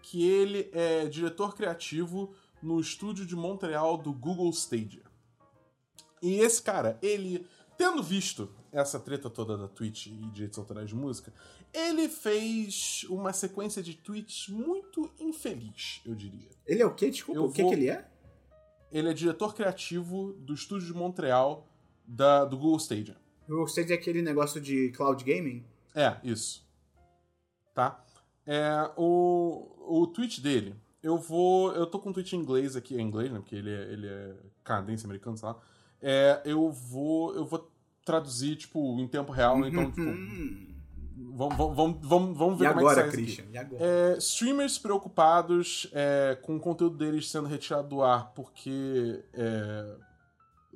que 0.00 0.26
ele 0.26 0.70
é 0.72 1.04
diretor 1.08 1.54
criativo 1.54 2.32
no 2.62 2.80
estúdio 2.80 3.26
de 3.26 3.36
Montreal 3.36 3.98
do 3.98 4.14
Google 4.14 4.48
Stadia. 4.48 5.02
E 6.22 6.36
esse 6.36 6.62
cara, 6.62 6.98
ele, 7.02 7.46
tendo 7.76 8.02
visto 8.02 8.48
essa 8.74 8.98
treta 8.98 9.30
toda 9.30 9.56
da 9.56 9.68
Twitch 9.68 10.06
e 10.06 10.10
direitos 10.32 10.58
autorais 10.58 10.88
de 10.88 10.94
música, 10.94 11.32
ele 11.72 12.08
fez 12.08 13.06
uma 13.08 13.32
sequência 13.32 13.82
de 13.82 13.94
tweets 13.94 14.48
muito 14.48 15.10
infeliz, 15.18 16.02
eu 16.04 16.14
diria. 16.14 16.50
Ele 16.66 16.82
é 16.82 16.86
o 16.86 16.94
quê? 16.94 17.08
Desculpa, 17.08 17.40
eu 17.40 17.44
o 17.46 17.52
que, 17.52 17.62
vou... 17.62 17.70
que 17.70 17.76
ele 17.76 17.88
é? 17.88 18.06
Ele 18.90 19.08
é 19.08 19.14
diretor 19.14 19.54
criativo 19.54 20.32
do 20.34 20.54
estúdio 20.54 20.86
de 20.88 20.94
Montreal 20.94 21.68
da, 22.06 22.44
do 22.44 22.56
Google 22.58 22.78
Stadia. 22.78 23.16
O 23.46 23.52
Google 23.52 23.66
Stadia 23.66 23.96
é 23.96 23.98
aquele 23.98 24.22
negócio 24.22 24.60
de 24.60 24.90
cloud 24.90 25.22
gaming? 25.24 25.64
É, 25.94 26.16
isso. 26.24 26.66
Tá? 27.72 28.04
É, 28.46 28.90
o, 28.96 30.02
o 30.02 30.06
tweet 30.08 30.40
dele, 30.40 30.74
eu 31.02 31.18
vou. 31.18 31.72
Eu 31.72 31.86
tô 31.86 31.98
com 31.98 32.10
um 32.10 32.12
tweet 32.12 32.34
em 32.34 32.40
inglês 32.40 32.76
aqui, 32.76 32.96
em 32.96 33.02
inglês, 33.02 33.30
né? 33.30 33.38
Porque 33.38 33.54
ele 33.54 33.70
é, 33.70 33.92
ele 33.92 34.06
é 34.06 34.34
canadense, 34.62 35.04
americano, 35.04 35.36
sei 35.36 35.48
lá. 35.48 35.60
É, 36.00 36.42
eu 36.44 36.70
vou. 36.70 37.34
Eu 37.34 37.44
vou 37.44 37.70
traduzir, 38.04 38.56
tipo, 38.56 38.98
em 38.98 39.08
tempo 39.08 39.32
real, 39.32 39.58
né? 39.58 39.68
então, 39.68 39.90
tipo. 39.90 40.74
Vamos, 41.36 41.56
vamos, 41.56 41.98
vamos, 42.02 42.38
vamos 42.38 42.58
ver 42.58 42.66
e 42.66 42.68
como 42.68 42.80
agora, 42.80 43.00
é 43.00 43.04
que 43.04 43.10
sai 43.10 43.16
Christian? 43.16 43.44
E 43.50 43.58
agora? 43.58 43.84
É, 43.84 44.16
streamers 44.18 44.78
preocupados 44.78 45.88
é, 45.92 46.38
com 46.40 46.56
o 46.56 46.60
conteúdo 46.60 46.96
deles 46.96 47.28
sendo 47.28 47.48
retirado 47.48 47.88
do 47.88 48.02
ar 48.02 48.32
porque, 48.34 49.24
é, 49.32 49.96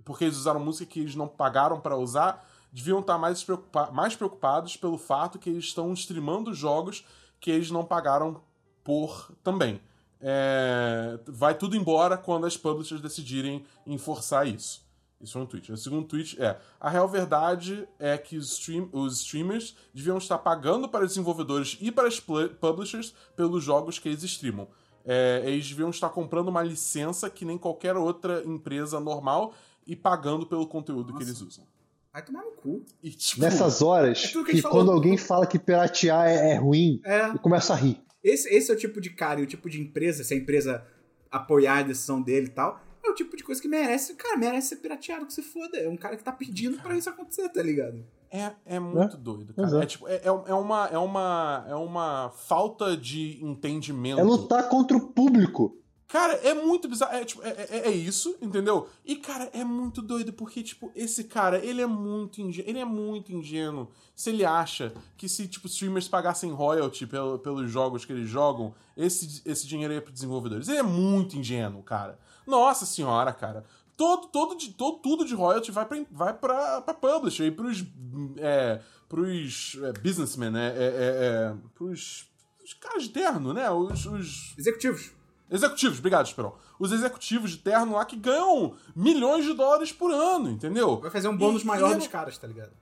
porque 0.05 0.25
eles 0.25 0.37
usaram 0.37 0.59
música 0.59 0.85
que 0.91 0.99
eles 0.99 1.15
não 1.15 1.29
pagaram 1.29 1.81
para 1.81 1.97
usar 1.97 2.45
deviam 2.73 3.01
estar 3.01 3.19
mais, 3.19 3.43
preocupa 3.43 3.91
mais 3.91 4.15
preocupados 4.15 4.77
pelo 4.77 4.99
fato 4.99 5.39
que 5.39 5.51
eles 5.51 5.65
estão 5.65 5.93
streamando 5.93 6.53
jogos 6.55 7.05
que 7.41 7.51
eles 7.51 7.71
não 7.71 7.85
pagaram 7.85 8.41
por 8.85 9.33
também. 9.43 9.81
É, 10.21 11.19
vai 11.27 11.55
tudo 11.55 11.77
embora 11.77 12.17
quando 12.17 12.47
as 12.47 12.57
publishers 12.57 13.01
decidirem 13.01 13.65
enforçar 13.87 14.47
isso. 14.47 14.87
Isso 15.21 15.33
foi 15.33 15.43
um 15.43 15.47
tweet. 15.47 15.73
O 15.73 15.77
segundo 15.77 16.07
tweet 16.07 16.41
é: 16.41 16.59
a 16.81 16.89
real 16.89 17.09
verdade 17.09 17.89
é 17.99 18.17
que 18.17 18.37
os, 18.37 18.53
stream, 18.53 18.89
os 18.93 19.21
streamers 19.21 19.77
deviam 19.93 20.19
estar 20.19 20.39
pagando 20.39 20.89
para 20.89 21.05
os 21.05 21.11
desenvolvedores 21.11 21.77
e 21.81 21.91
para 21.91 22.07
os 22.07 22.21
publishers 22.21 23.15
pelos 23.35 23.65
jogos 23.65 23.99
que 23.99 24.09
eles 24.09 24.23
streamam. 24.23 24.69
É, 25.05 25.43
eles 25.47 25.69
deviam 25.69 25.91
estar 25.91 26.11
comprando 26.11 26.49
uma 26.49 26.63
licença 26.63 27.31
que 27.31 27.45
nem 27.45 27.57
qualquer 27.57 27.97
outra 27.97 28.43
empresa 28.45 29.01
normal 29.01 29.55
e 29.87 29.97
pagando 29.97 30.47
pelo 30.47 30.67
conteúdo 30.67 31.13
Nossa. 31.13 31.19
que 31.19 31.31
eles 31.31 31.41
usam. 31.41 31.65
Vai 32.13 32.23
tomar 32.23 32.43
no 32.43 32.53
cu. 32.53 32.85
E, 33.03 33.11
tipo, 33.11 33.41
Nessas 33.41 33.81
horas, 33.81 34.25
é 34.25 34.29
que, 34.29 34.45
que 34.45 34.63
quando 34.63 34.91
alguém 34.91 35.17
fala 35.17 35.47
que 35.47 35.59
piratear 35.59 36.29
é, 36.29 36.53
é 36.53 36.57
ruim, 36.57 37.01
é. 37.05 37.31
eu 37.31 37.39
começo 37.39 37.73
a 37.73 37.77
rir. 37.77 38.01
Esse, 38.23 38.49
esse 38.55 38.71
é 38.71 38.75
o 38.75 38.77
tipo 38.77 39.01
de 39.01 39.11
cara 39.11 39.41
e 39.41 39.45
o 39.45 39.47
tipo 39.47 39.71
de 39.71 39.81
empresa, 39.81 40.23
se 40.23 40.35
a 40.35 40.37
empresa 40.37 40.85
apoiar 41.31 41.79
a 41.79 41.83
decisão 41.83 42.21
dele 42.21 42.47
e 42.47 42.51
tal, 42.51 42.81
é 43.09 43.13
o 43.13 43.15
tipo 43.15 43.37
de 43.37 43.43
coisa 43.43 43.61
que 43.61 43.69
merece, 43.69 44.15
cara, 44.15 44.37
merece 44.37 44.69
ser 44.69 44.77
pirateado, 44.77 45.27
que 45.27 45.33
se 45.33 45.43
foda. 45.43 45.77
É 45.79 45.89
um 45.89 45.97
cara 45.97 46.17
que 46.17 46.25
tá 46.25 46.33
pedindo 46.33 46.79
para 46.79 46.97
isso 46.97 47.09
acontecer, 47.09 47.49
tá 47.49 47.63
ligado? 47.63 48.05
É, 48.31 48.53
é 48.67 48.79
muito 48.79 49.17
é? 49.17 49.19
doido, 49.19 49.55
cara. 49.55 49.83
É, 49.83 49.87
tipo, 49.87 50.07
é, 50.07 50.17
é, 50.17 50.27
é, 50.27 50.55
uma, 50.55 50.87
é, 50.89 50.99
uma, 50.99 51.67
é 51.69 51.75
uma 51.75 52.31
falta 52.31 52.97
de 52.97 53.43
entendimento. 53.43 54.21
É 54.21 54.23
lutar 54.23 54.69
contra 54.69 54.97
o 54.97 55.09
público. 55.09 55.79
Cara, 56.09 56.33
é 56.37 56.55
muito 56.55 56.89
bizarro. 56.89 57.15
É, 57.15 57.25
tipo, 57.25 57.43
é, 57.43 57.51
é, 57.71 57.89
é, 57.89 57.91
isso, 57.91 58.35
entendeu? 58.41 58.89
E, 59.05 59.17
cara, 59.17 59.51
é 59.53 59.63
muito 59.63 60.01
doido, 60.01 60.33
porque, 60.33 60.63
tipo, 60.63 60.91
esse 60.97 61.25
cara, 61.25 61.59
ele 61.59 61.83
é 61.83 61.87
muito 61.87 62.41
ingênuo. 62.41 62.71
Ele 62.71 62.79
é 62.79 62.85
muito 62.85 63.31
ingênuo. 63.31 63.89
Se 64.15 64.31
ele 64.31 64.43
acha 64.43 64.93
que 65.19 65.29
se, 65.29 65.47
tipo, 65.47 65.67
streamers 65.67 66.09
pagassem 66.09 66.51
royalty 66.51 67.07
pelo, 67.07 67.39
pelos 67.39 67.71
jogos 67.71 68.07
que 68.07 68.13
eles 68.13 68.29
jogam, 68.29 68.75
esse, 68.97 69.43
esse 69.45 69.67
dinheiro 69.67 69.93
ia 69.93 70.01
para 70.01 70.13
desenvolvedores. 70.13 70.69
Ele 70.69 70.79
é 70.79 70.83
muito 70.83 71.37
ingênuo, 71.37 71.83
cara. 71.83 72.19
Nossa 72.49 72.87
senhora, 72.87 73.33
cara. 73.33 73.65
Todo, 73.95 74.29
todo, 74.29 74.57
de, 74.57 74.73
todo, 74.73 74.99
tudo 75.01 75.25
de 75.25 75.35
royalty 75.35 75.71
vai 75.71 75.85
pra, 75.85 75.99
vai 76.11 76.33
pra, 76.33 76.81
pra 76.81 76.95
publisher 76.95 77.47
e 77.47 77.51
pros, 77.51 77.85
é, 78.39 78.81
pros 79.09 79.77
é, 79.83 79.93
businessmen, 80.01 80.51
né? 80.51 80.69
É, 80.69 80.85
é, 80.85 81.53
é, 81.53 81.55
pros, 81.75 82.27
os 82.65 82.73
caras 82.75 83.03
de 83.03 83.11
terno, 83.11 83.53
né? 83.53 83.71
Os, 83.71 84.07
os... 84.07 84.55
Executivos. 84.57 85.11
Executivos, 85.51 85.99
obrigado, 85.99 86.27
Esperão. 86.27 86.55
Os 86.79 86.93
executivos 86.93 87.51
de 87.51 87.59
terno 87.59 87.93
lá 87.97 88.05
que 88.05 88.17
ganham 88.17 88.75
milhões 88.95 89.45
de 89.45 89.53
dólares 89.53 89.93
por 89.93 90.13
ano, 90.13 90.49
entendeu? 90.49 91.01
Vai 91.01 91.11
fazer 91.11 91.29
um 91.29 91.37
bônus 91.37 91.63
e, 91.63 91.67
maior 91.67 91.93
e 91.93 91.97
dos 91.97 92.07
caras, 92.07 92.39
tá 92.39 92.47
ligado? 92.47 92.73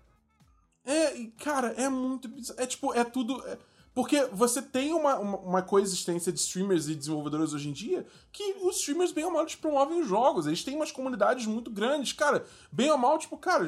É, 0.85 1.27
cara, 1.43 1.69
é 1.77 1.89
muito. 1.89 2.31
É 2.57 2.67
tipo, 2.67 2.95
é 2.95 3.03
tudo. 3.03 3.43
É... 3.47 3.59
Porque 3.97 4.29
você 4.31 4.61
tem 4.61 4.93
uma, 4.93 5.19
uma, 5.19 5.39
uma, 5.39 5.63
coexistência 5.63 6.31
de 6.31 6.39
streamers 6.39 6.87
e 6.87 6.95
desenvolvedores 6.95 7.55
hoje 7.55 7.71
em 7.71 7.73
dia 7.73 8.07
que 8.31 8.57
os 8.61 8.77
streamers, 8.77 9.11
bem 9.11 9.25
ou 9.25 9.31
mal, 9.31 9.41
eles 9.41 9.55
promovem 9.55 10.03
os 10.03 10.07
jogos. 10.07 10.47
Eles 10.47 10.63
têm 10.63 10.77
umas 10.77 10.93
comunidades 10.93 11.47
muito 11.47 11.71
grandes. 11.71 12.13
Cara, 12.13 12.45
bem 12.71 12.91
ou 12.91 12.99
mal, 12.99 13.19
tipo, 13.19 13.39
cara, 13.39 13.67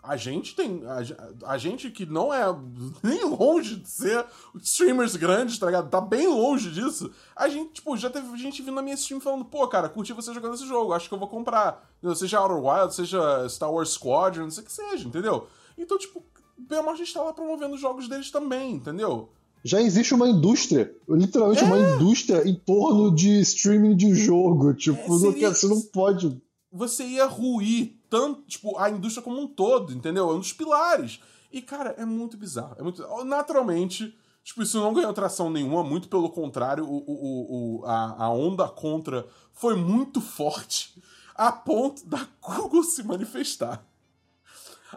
a 0.00 0.16
gente 0.16 0.54
tem. 0.54 0.80
A, 0.86 1.54
a, 1.54 1.58
gente 1.58 1.90
que 1.90 2.06
não 2.06 2.32
é 2.32 2.44
nem 3.02 3.24
longe 3.24 3.74
de 3.74 3.90
ser 3.90 4.24
streamers 4.62 5.16
grandes, 5.16 5.58
tá 5.58 5.66
ligado? 5.66 5.90
Tá 5.90 6.00
bem 6.00 6.28
longe 6.28 6.70
disso. 6.70 7.10
A 7.34 7.48
gente, 7.48 7.72
tipo, 7.72 7.96
já 7.96 8.08
teve 8.08 8.36
gente 8.36 8.62
vindo 8.62 8.76
na 8.76 8.82
minha 8.82 8.94
stream 8.94 9.20
falando, 9.20 9.44
pô, 9.44 9.66
cara, 9.66 9.88
curti 9.88 10.12
você 10.12 10.32
jogando 10.32 10.54
esse 10.54 10.68
jogo, 10.68 10.92
acho 10.92 11.08
que 11.08 11.14
eu 11.16 11.18
vou 11.18 11.26
comprar. 11.26 11.84
Seja 12.14 12.40
Outer 12.40 12.64
Wild, 12.64 12.94
seja 12.94 13.48
Star 13.48 13.72
Wars 13.72 13.88
Squadron, 13.88 14.44
não 14.44 14.50
sei 14.52 14.62
o 14.62 14.66
que 14.66 14.72
seja, 14.72 15.08
entendeu? 15.08 15.48
Então, 15.76 15.98
tipo, 15.98 16.22
bem 16.56 16.78
ou 16.78 16.84
mal, 16.84 16.94
a 16.94 16.96
gente 16.96 17.12
tá 17.12 17.24
lá 17.24 17.32
promovendo 17.32 17.74
os 17.74 17.80
jogos 17.80 18.06
deles 18.06 18.30
também, 18.30 18.74
entendeu? 18.74 19.32
Já 19.64 19.80
existe 19.80 20.14
uma 20.14 20.28
indústria, 20.28 20.94
literalmente 21.08 21.62
é. 21.62 21.66
uma 21.66 21.78
indústria 21.78 22.46
em 22.46 22.54
torno 22.54 23.14
de 23.14 23.40
streaming 23.40 23.96
de 23.96 24.14
jogo. 24.14 24.74
Tipo, 24.74 25.16
é, 25.16 25.18
seria... 25.18 25.54
você 25.54 25.66
não 25.66 25.80
pode. 25.80 26.40
Você 26.70 27.04
ia 27.04 27.24
ruir 27.24 27.98
tanto, 28.10 28.42
tipo, 28.42 28.76
a 28.78 28.90
indústria 28.90 29.22
como 29.22 29.40
um 29.40 29.46
todo, 29.46 29.92
entendeu? 29.92 30.30
É 30.30 30.34
um 30.34 30.38
dos 30.38 30.52
pilares. 30.52 31.18
E, 31.50 31.62
cara, 31.62 31.94
é 31.96 32.04
muito 32.04 32.36
bizarro. 32.36 32.76
É 32.78 32.82
muito... 32.82 33.02
Naturalmente, 33.24 34.14
tipo, 34.42 34.62
isso 34.62 34.78
não 34.78 34.92
ganhou 34.92 35.12
tração 35.12 35.48
nenhuma, 35.48 35.82
muito 35.82 36.08
pelo 36.08 36.28
contrário, 36.28 36.84
o, 36.84 36.98
o, 37.06 37.80
o, 37.80 37.86
a, 37.86 38.24
a 38.24 38.30
onda 38.30 38.68
contra 38.68 39.26
foi 39.52 39.76
muito 39.76 40.20
forte. 40.20 41.00
a 41.34 41.50
ponto 41.50 42.06
da 42.06 42.26
Google 42.40 42.84
se 42.84 43.02
manifestar. 43.02 43.84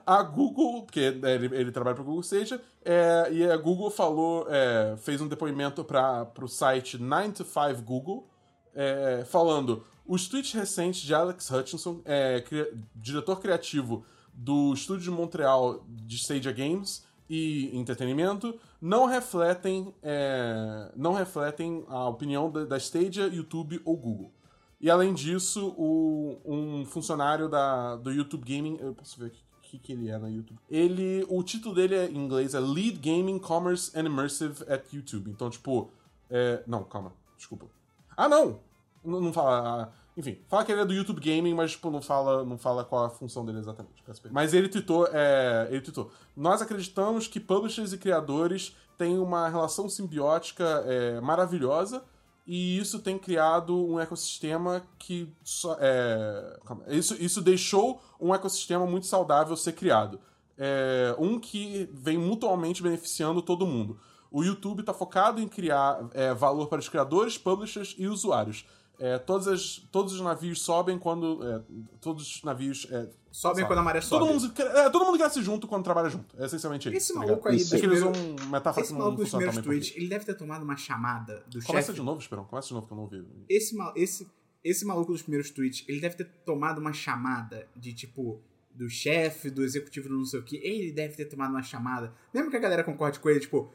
A 0.05 0.21
Google, 0.23 0.83
porque 0.83 0.99
ele, 0.99 1.55
ele 1.55 1.71
trabalha 1.71 1.95
para 1.95 2.01
o 2.01 2.05
Google 2.05 2.21
Stadia, 2.21 2.61
é, 2.83 3.29
e 3.31 3.43
a 3.49 3.57
Google 3.57 3.89
falou, 3.89 4.47
é, 4.49 4.95
fez 4.97 5.21
um 5.21 5.27
depoimento 5.27 5.83
para 5.83 6.31
o 6.41 6.47
site 6.47 6.97
9 6.97 7.31
to 7.31 7.45
5 7.45 7.81
Google, 7.81 8.27
é, 8.73 9.25
falando: 9.25 9.83
os 10.05 10.27
tweets 10.27 10.53
recentes 10.53 11.01
de 11.01 11.13
Alex 11.13 11.49
Hutchinson, 11.49 12.01
é, 12.05 12.41
cri 12.41 12.65
diretor 12.95 13.39
criativo 13.39 14.05
do 14.33 14.73
estúdio 14.73 15.03
de 15.03 15.11
Montreal 15.11 15.83
de 15.87 16.15
Stadia 16.15 16.51
Games 16.51 17.03
e 17.29 17.75
entretenimento, 17.77 18.57
não 18.79 19.05
refletem, 19.05 19.93
é, 20.01 20.91
não 20.95 21.13
refletem 21.13 21.83
a 21.89 22.07
opinião 22.07 22.49
da, 22.49 22.65
da 22.65 22.77
Stadia, 22.77 23.27
YouTube 23.27 23.81
ou 23.83 23.97
Google. 23.97 24.31
E 24.79 24.89
além 24.89 25.13
disso, 25.13 25.73
o, 25.75 26.39
um 26.45 26.85
funcionário 26.85 27.49
da, 27.49 27.95
do 27.95 28.11
YouTube 28.11 28.45
Gaming. 28.45 28.77
Eu 28.79 28.93
posso 28.93 29.19
ver 29.19 29.27
o 29.27 29.31
que, 29.67 29.77
que 29.77 29.91
ele 29.91 30.09
é 30.09 30.17
na 30.17 30.27
YouTube. 30.27 30.59
Ele. 30.69 31.25
O 31.29 31.43
título 31.43 31.75
dele 31.75 31.95
é, 31.95 32.09
em 32.09 32.17
inglês 32.17 32.53
é 32.53 32.59
Lead 32.59 32.97
Gaming 32.99 33.39
Commerce 33.39 33.91
and 33.97 34.05
Immersive 34.05 34.63
at 34.71 34.91
YouTube. 34.93 35.29
Então, 35.29 35.49
tipo. 35.49 35.91
É, 36.29 36.63
não, 36.65 36.83
calma. 36.83 37.13
Desculpa. 37.37 37.67
Ah, 38.15 38.27
não! 38.27 38.59
Não, 39.03 39.21
não 39.21 39.31
fala. 39.33 39.83
ah, 39.83 39.89
enfim, 40.17 40.39
fala 40.47 40.65
que 40.65 40.71
ele 40.71 40.81
é 40.81 40.85
do 40.85 40.93
YouTube 40.93 41.21
Gaming, 41.21 41.53
mas 41.53 41.71
tipo, 41.71 41.91
não 41.91 42.01
fala, 42.01 42.43
não 42.43 42.57
fala 42.57 42.83
qual 42.83 43.05
a 43.05 43.09
função 43.09 43.45
dele 43.45 43.59
exatamente. 43.59 44.03
Mas 44.31 44.53
ele 44.53 44.67
tweetou, 44.67 45.07
é, 45.13 45.67
ele 45.69 45.81
tweetou. 45.81 46.11
Nós 46.35 46.59
acreditamos 46.59 47.27
que 47.27 47.39
publishers 47.39 47.93
e 47.93 47.97
criadores 47.99 48.75
têm 48.97 49.19
uma 49.19 49.47
relação 49.47 49.87
simbiótica 49.87 50.83
é, 50.87 51.21
maravilhosa 51.21 52.03
e 52.47 52.79
isso 52.79 52.99
tem 52.99 53.19
criado 53.19 53.75
um 53.75 53.99
ecossistema 53.99 54.81
que 54.97 55.29
só, 55.43 55.75
é, 55.81 56.57
isso, 56.87 57.13
isso 57.21 57.41
deixou 57.41 58.01
um 58.19 58.33
ecossistema 58.33 58.87
muito 58.87 59.05
saudável 59.05 59.57
ser 59.57 59.73
criado. 59.73 60.17
É, 60.57 61.13
um 61.19 61.37
que 61.39 61.89
vem 61.93 62.17
mutuamente 62.17 62.81
beneficiando 62.81 63.41
todo 63.41 63.67
mundo. 63.67 63.99
O 64.31 64.43
YouTube 64.43 64.79
está 64.79 64.93
focado 64.93 65.41
em 65.41 65.47
criar 65.47 66.07
é, 66.13 66.33
valor 66.33 66.67
para 66.67 66.79
os 66.79 66.87
criadores, 66.87 67.37
publishers 67.37 67.93
e 67.97 68.07
usuários. 68.07 68.65
É, 68.99 69.19
todas 69.19 69.47
as, 69.47 69.77
todos 69.91 70.13
os 70.13 70.21
navios 70.21 70.61
sobem 70.61 70.97
quando. 70.97 71.39
é, 71.47 71.61
todos 72.01 72.37
os 72.37 72.43
navios. 72.43 72.87
é, 72.89 73.07
Sobem 73.31 73.57
sabe? 73.57 73.67
quando 73.67 73.79
a 73.79 73.83
maré 73.83 74.01
sobe. 74.01 74.25
Todo 74.25 74.33
mundo, 74.33 74.61
é, 74.61 74.89
todo 74.89 75.05
mundo 75.05 75.17
cresce 75.19 75.41
junto 75.43 75.67
quando 75.67 75.83
trabalha 75.83 76.09
junto. 76.09 76.35
É 76.41 76.45
essencialmente 76.47 76.87
isso. 76.89 76.97
Esse 76.97 77.13
tá 77.13 77.19
maluco 77.19 77.47
aí 77.47 77.57
Isso. 77.57 77.75
É 77.75 77.79
que 77.79 77.85
eles 77.85 77.99
usam 77.99 78.11
metáfora 78.49 78.83
Esse 78.83 78.93
maluco 78.93 79.17
dos 79.17 79.29
primeiros 79.29 79.57
tweets, 79.61 79.93
ele 79.95 80.07
deve 80.07 80.25
ter 80.25 80.33
tomado 80.33 80.63
uma 80.63 80.75
chamada 80.75 81.43
do 81.47 81.61
Começa 81.63 81.87
chefe. 81.87 81.99
de 81.99 82.05
novo, 82.05 82.19
Esperão. 82.19 82.45
Começa 82.45 82.69
de 82.69 82.73
novo 82.73 82.87
que 82.87 82.93
eu 82.93 82.97
não 82.97 83.03
ouvi. 83.03 83.23
Esse, 83.47 83.75
ma- 83.75 83.93
esse, 83.95 84.27
esse 84.63 84.83
maluco 84.83 85.11
dos 85.11 85.21
primeiros 85.21 85.51
tweets, 85.51 85.85
ele 85.87 85.99
deve 85.99 86.15
ter 86.15 86.25
tomado 86.43 86.79
uma 86.79 86.93
chamada 86.93 87.67
de 87.75 87.93
tipo. 87.93 88.41
Do 88.73 88.87
chefe, 88.87 89.49
do 89.49 89.63
executivo 89.63 90.07
do 90.07 90.15
não 90.17 90.25
sei 90.25 90.39
o 90.39 90.43
que. 90.43 90.57
Ele 90.57 90.91
deve 90.91 91.15
ter 91.15 91.25
tomado 91.25 91.49
uma 91.49 91.63
chamada. 91.63 92.13
Mesmo 92.31 92.51
que 92.51 92.57
a 92.57 92.59
galera 92.59 92.83
concorde 92.83 93.19
com 93.19 93.27
ele, 93.27 93.39
tipo, 93.39 93.71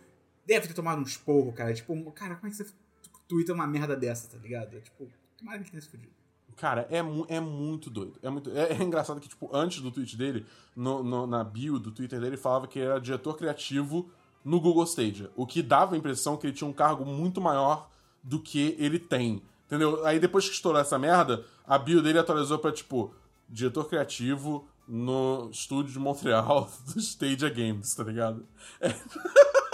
deve 0.46 0.68
ter 0.68 0.74
tomado 0.74 1.00
um 1.00 1.02
esporro, 1.02 1.52
cara. 1.52 1.74
Tipo, 1.74 2.12
cara, 2.12 2.36
como 2.36 2.46
é 2.46 2.50
que 2.50 2.56
você 2.56 2.64
twitta 3.32 3.52
uma 3.52 3.66
merda 3.66 3.96
dessa, 3.96 4.28
tá 4.28 4.38
ligado? 4.42 4.80
Tipo, 4.80 5.08
tomara 5.38 5.62
que 5.62 5.70
tenha 5.70 5.80
se. 5.80 5.90
Cara, 6.56 6.86
é, 6.90 7.00
mu- 7.02 7.26
é 7.28 7.40
muito 7.40 7.88
doido. 7.88 8.18
É, 8.22 8.28
muito, 8.28 8.50
é, 8.50 8.72
é 8.74 8.82
engraçado 8.82 9.20
que, 9.20 9.28
tipo, 9.28 9.48
antes 9.56 9.80
do 9.80 9.90
tweet 9.90 10.16
dele, 10.16 10.44
no, 10.76 11.02
no- 11.02 11.26
na 11.26 11.42
bio 11.42 11.78
do 11.78 11.90
Twitter 11.90 12.18
dele, 12.20 12.32
ele 12.34 12.36
falava 12.42 12.66
que 12.66 12.78
era 12.78 13.00
diretor 13.00 13.36
criativo 13.38 14.10
no 14.44 14.60
Google 14.60 14.84
Stadia. 14.84 15.30
O 15.34 15.46
que 15.46 15.62
dava 15.62 15.94
a 15.94 15.98
impressão 15.98 16.36
que 16.36 16.46
ele 16.46 16.54
tinha 16.54 16.68
um 16.68 16.72
cargo 16.72 17.04
muito 17.06 17.40
maior 17.40 17.88
do 18.22 18.38
que 18.38 18.76
ele 18.78 18.98
tem. 18.98 19.42
Entendeu? 19.66 20.04
Aí 20.04 20.20
depois 20.20 20.46
que 20.46 20.54
estourou 20.54 20.80
essa 20.80 20.98
merda, 20.98 21.44
a 21.66 21.78
bio 21.78 22.02
dele 22.02 22.18
atualizou 22.18 22.58
pra, 22.58 22.70
tipo, 22.70 23.14
diretor 23.48 23.88
criativo 23.88 24.68
no 24.86 25.48
estúdio 25.50 25.92
de 25.92 25.98
Montreal 25.98 26.70
do 26.92 27.00
Stadia 27.00 27.48
Games, 27.48 27.94
tá 27.94 28.04
ligado? 28.04 28.46
É. 28.80 28.88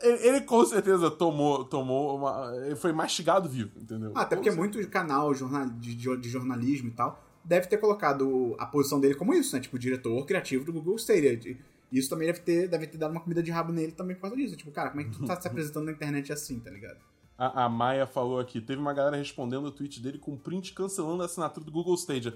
Ele, 0.00 0.26
ele 0.28 0.40
com 0.42 0.64
certeza 0.64 1.10
tomou, 1.10 1.64
tomou 1.64 2.16
uma. 2.16 2.52
Ele 2.64 2.76
foi 2.76 2.92
mastigado 2.92 3.48
vivo, 3.48 3.70
entendeu? 3.80 4.12
Ah, 4.14 4.22
até 4.22 4.36
porque 4.36 4.50
muito 4.50 4.86
canal 4.88 5.34
jornal, 5.34 5.66
de, 5.66 5.94
de- 5.94 6.28
jornalismo 6.28 6.88
e 6.88 6.92
tal 6.92 7.24
deve 7.44 7.66
ter 7.66 7.78
colocado 7.78 8.54
a 8.58 8.66
posição 8.66 9.00
dele 9.00 9.14
como 9.14 9.32
isso, 9.32 9.56
né? 9.56 9.62
Tipo, 9.62 9.78
diretor 9.78 10.26
criativo 10.26 10.64
do 10.66 10.72
Google 10.72 10.96
Stadia. 10.96 11.56
Isso 11.90 12.10
também 12.10 12.26
deve 12.26 12.40
ter, 12.40 12.68
deve 12.68 12.86
ter 12.86 12.98
dado 12.98 13.12
uma 13.12 13.20
comida 13.20 13.42
de 13.42 13.50
rabo 13.50 13.72
nele 13.72 13.92
também 13.92 14.14
por 14.14 14.22
causa 14.22 14.36
disso. 14.36 14.54
Tipo, 14.54 14.70
cara, 14.70 14.90
como 14.90 15.00
é 15.00 15.04
que 15.04 15.10
tu 15.10 15.24
tá 15.24 15.40
se 15.40 15.48
apresentando 15.48 15.86
na 15.86 15.92
internet 15.92 16.30
assim, 16.30 16.60
tá 16.60 16.70
ligado? 16.70 16.98
A, 17.38 17.64
a 17.64 17.68
Maia 17.68 18.06
falou 18.06 18.38
aqui, 18.38 18.60
teve 18.60 18.80
uma 18.80 18.92
galera 18.92 19.16
respondendo 19.16 19.64
o 19.64 19.70
tweet 19.70 19.98
dele 20.02 20.18
com 20.18 20.36
print 20.36 20.74
cancelando 20.74 21.22
a 21.22 21.26
assinatura 21.26 21.64
do 21.64 21.72
Google 21.72 21.94
Stadia. 21.94 22.34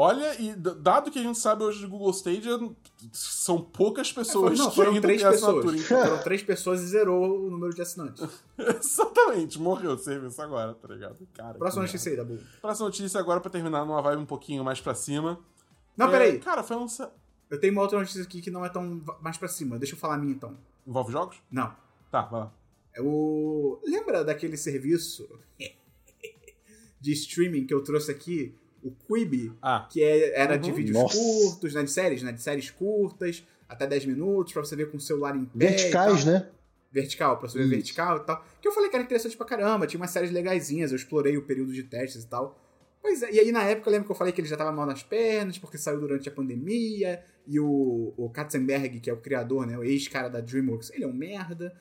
Olha, 0.00 0.40
e 0.40 0.54
dado 0.54 1.10
que 1.10 1.18
a 1.18 1.22
gente 1.22 1.40
sabe 1.40 1.64
hoje 1.64 1.80
de 1.80 1.86
Google 1.88 2.12
Stadia, 2.12 2.56
são 3.10 3.60
poucas 3.60 4.12
pessoas 4.12 4.56
não, 4.56 4.70
que 4.70 4.76
foram 4.76 4.92
ainda 4.92 5.02
três 5.02 5.20
pessoas. 5.20 5.74
Então, 5.74 6.04
Foram 6.04 6.22
três 6.22 6.40
pessoas 6.40 6.82
e 6.82 6.86
zerou 6.86 7.46
o 7.48 7.50
número 7.50 7.74
de 7.74 7.82
assinantes. 7.82 8.24
exatamente, 8.56 9.58
morreu 9.58 9.94
o 9.94 9.98
serviço 9.98 10.40
agora, 10.40 10.72
tá 10.72 10.86
ligado? 10.86 11.26
Cara, 11.34 11.58
Próxima 11.58 11.82
que 11.82 11.88
notícia 11.88 12.10
aí, 12.12 12.16
Dabu. 12.16 12.38
Próxima 12.60 12.86
notícia 12.86 13.18
agora 13.18 13.40
pra 13.40 13.50
terminar 13.50 13.84
numa 13.84 14.00
vibe 14.00 14.20
um 14.20 14.24
pouquinho 14.24 14.62
mais 14.62 14.80
pra 14.80 14.94
cima. 14.94 15.40
Não, 15.96 16.06
É, 16.06 16.10
peraí. 16.12 16.38
Cara, 16.38 16.62
foi 16.62 16.76
anunciado... 16.76 17.10
Eu 17.50 17.58
tenho 17.58 17.72
uma 17.72 17.82
outra 17.82 17.98
notícia 17.98 18.22
aqui 18.22 18.40
que 18.40 18.52
não 18.52 18.64
é 18.64 18.68
tão 18.68 19.02
mais 19.20 19.36
pra 19.36 19.48
cima. 19.48 19.80
Deixa 19.80 19.96
eu 19.96 19.98
falar 19.98 20.14
a 20.14 20.18
minha 20.18 20.32
então. 20.32 20.56
Envolve 20.86 21.10
jogos? 21.10 21.42
Não. 21.50 21.74
Tá, 22.08 22.22
vai 22.22 22.42
lá. 22.42 22.52
É 22.94 23.02
o. 23.02 23.80
Lembra 23.84 24.24
daquele 24.24 24.56
serviço 24.56 25.28
de 27.00 27.12
streaming 27.14 27.66
que 27.66 27.74
eu 27.74 27.82
trouxe 27.82 28.12
aqui? 28.12 28.54
O 28.82 28.90
Quibi? 28.92 29.52
Ah, 29.62 29.86
Que 29.90 30.02
é- 30.02 30.38
era 30.40 30.54
Uhum. 30.54 30.60
de 30.60 30.72
vídeos 30.72 30.96
Nossa. 30.96 31.16
curtos, 31.18 31.74
né? 31.74 31.82
De 31.82 31.90
séries, 31.90 32.22
né? 32.22 32.32
De 32.32 32.42
séries 32.42 32.70
curtas, 32.70 33.44
até 33.68 33.86
10 33.86 34.04
minutos, 34.06 34.52
pra 34.52 34.64
você 34.64 34.76
ver 34.76 34.90
com 34.90 34.96
o 34.96 35.00
celular 35.00 35.36
em 35.36 35.44
pé. 35.44 35.66
Verticais, 35.68 36.24
né? 36.24 36.48
Vertical, 36.90 37.36
pra 37.38 37.48
você 37.48 37.58
ver 37.58 37.64
Isso. 37.64 37.74
vertical 37.74 38.16
e 38.18 38.20
tal. 38.24 38.44
Que 38.62 38.68
eu 38.68 38.72
falei 38.72 38.88
que 38.88 38.96
era 38.96 39.04
interessante 39.04 39.36
pra 39.36 39.44
caramba, 39.46 39.86
tinha 39.86 40.00
umas 40.00 40.10
séries 40.10 40.30
legaisinhas, 40.30 40.90
eu 40.90 40.96
explorei 40.96 41.36
o 41.36 41.42
período 41.42 41.72
de 41.72 41.82
testes 41.82 42.22
e 42.24 42.26
tal. 42.28 42.58
Pois 43.02 43.22
é, 43.22 43.30
e 43.32 43.38
aí 43.40 43.52
na 43.52 43.62
época 43.62 43.88
eu 43.88 43.92
lembro 43.92 44.06
que 44.06 44.12
eu 44.12 44.16
falei 44.16 44.32
que 44.32 44.40
ele 44.40 44.48
já 44.48 44.56
tava 44.56 44.72
mal 44.72 44.86
nas 44.86 45.02
pernas, 45.02 45.58
porque 45.58 45.76
saiu 45.78 46.00
durante 46.00 46.28
a 46.28 46.32
pandemia, 46.32 47.22
e 47.46 47.60
o, 47.60 48.12
o 48.16 48.30
Katzenberg, 48.30 49.00
que 49.00 49.08
é 49.10 49.12
o 49.12 49.18
criador, 49.20 49.66
né, 49.66 49.76
o 49.78 49.84
ex-cara 49.84 50.28
da 50.28 50.40
DreamWorks, 50.40 50.90
ele 50.90 51.04
é 51.04 51.06
um 51.06 51.12
merda. 51.12 51.74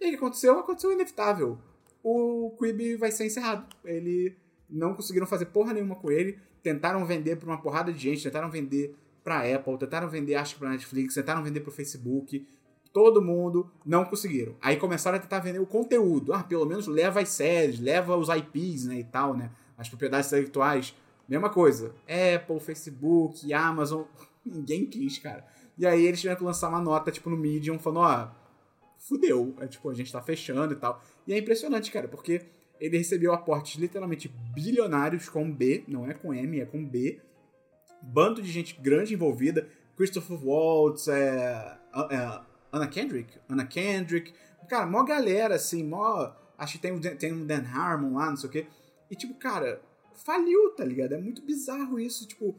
E 0.00 0.04
aí 0.04 0.10
o 0.10 0.12
que 0.14 0.18
aconteceu? 0.18 0.58
Aconteceu 0.58 0.90
o 0.90 0.92
inevitável. 0.92 1.58
O 2.02 2.56
Quibi 2.58 2.96
vai 2.96 3.12
ser 3.12 3.26
encerrado. 3.26 3.66
Ele 3.84 4.36
não 4.72 4.94
conseguiram 4.94 5.26
fazer 5.26 5.46
porra 5.46 5.72
nenhuma 5.72 5.94
com 5.94 6.10
ele, 6.10 6.38
tentaram 6.62 7.04
vender 7.04 7.36
pra 7.36 7.48
uma 7.48 7.60
porrada 7.60 7.92
de 7.92 7.98
gente, 7.98 8.22
tentaram 8.22 8.50
vender 8.50 8.94
pra 9.22 9.40
Apple, 9.54 9.78
tentaram 9.78 10.08
vender, 10.08 10.34
acho 10.34 10.54
que 10.54 10.60
pra 10.60 10.70
Netflix, 10.70 11.14
tentaram 11.14 11.42
vender 11.42 11.60
pro 11.60 11.70
Facebook, 11.70 12.46
todo 12.92 13.22
mundo, 13.22 13.70
não 13.84 14.04
conseguiram. 14.04 14.54
Aí 14.60 14.76
começaram 14.76 15.16
a 15.16 15.20
tentar 15.20 15.40
vender 15.40 15.60
o 15.60 15.66
conteúdo. 15.66 16.32
Ah, 16.32 16.42
pelo 16.42 16.66
menos 16.66 16.86
leva 16.86 17.20
as 17.20 17.28
séries, 17.30 17.80
leva 17.80 18.16
os 18.16 18.28
IPs, 18.28 18.86
né, 18.86 18.98
e 18.98 19.04
tal, 19.04 19.34
né, 19.36 19.50
as 19.76 19.88
propriedades 19.88 20.28
intelectuais. 20.28 20.94
Mesma 21.28 21.48
coisa. 21.48 21.94
Apple, 22.34 22.60
Facebook, 22.60 23.52
Amazon, 23.52 24.02
ninguém 24.44 24.86
quis, 24.86 25.18
cara. 25.18 25.46
E 25.78 25.86
aí 25.86 26.04
eles 26.04 26.20
tiveram 26.20 26.38
que 26.38 26.44
lançar 26.44 26.68
uma 26.68 26.80
nota, 26.80 27.10
tipo, 27.10 27.30
no 27.30 27.36
Medium, 27.36 27.78
falando, 27.78 28.04
ó, 28.04 28.28
fudeu. 28.98 29.54
É, 29.58 29.66
tipo, 29.66 29.88
a 29.88 29.94
gente 29.94 30.12
tá 30.12 30.20
fechando 30.20 30.74
e 30.74 30.76
tal. 30.76 31.02
E 31.26 31.32
é 31.32 31.38
impressionante, 31.38 31.90
cara, 31.90 32.08
porque 32.08 32.42
ele 32.82 32.98
recebeu 32.98 33.32
aportes 33.32 33.80
literalmente 33.80 34.28
bilionários 34.52 35.28
com 35.28 35.48
B, 35.48 35.84
não 35.86 36.04
é 36.04 36.12
com 36.12 36.34
M, 36.34 36.58
é 36.58 36.66
com 36.66 36.84
B. 36.84 37.20
Bando 38.02 38.42
de 38.42 38.50
gente 38.50 38.76
grande 38.82 39.14
envolvida. 39.14 39.68
Christopher 39.96 40.44
Waltz, 40.44 41.06
é, 41.06 41.78
é, 42.10 42.40
Anna 42.72 42.88
Kendrick, 42.88 43.38
Anna 43.48 43.64
Kendrick. 43.64 44.34
Cara, 44.68 44.84
mó 44.84 45.04
galera, 45.04 45.54
assim, 45.54 45.84
mó... 45.84 46.32
Acho 46.58 46.72
que 46.72 46.78
tem, 46.80 46.98
tem 46.98 47.32
um 47.32 47.46
Dan 47.46 47.62
Harmon 47.62 48.14
lá, 48.14 48.30
não 48.30 48.36
sei 48.36 48.48
o 48.48 48.52
quê. 48.52 48.66
E, 49.08 49.14
tipo, 49.14 49.34
cara, 49.34 49.80
faliu, 50.12 50.70
tá 50.70 50.84
ligado? 50.84 51.12
É 51.12 51.18
muito 51.18 51.40
bizarro 51.40 52.00
isso, 52.00 52.26
tipo... 52.26 52.58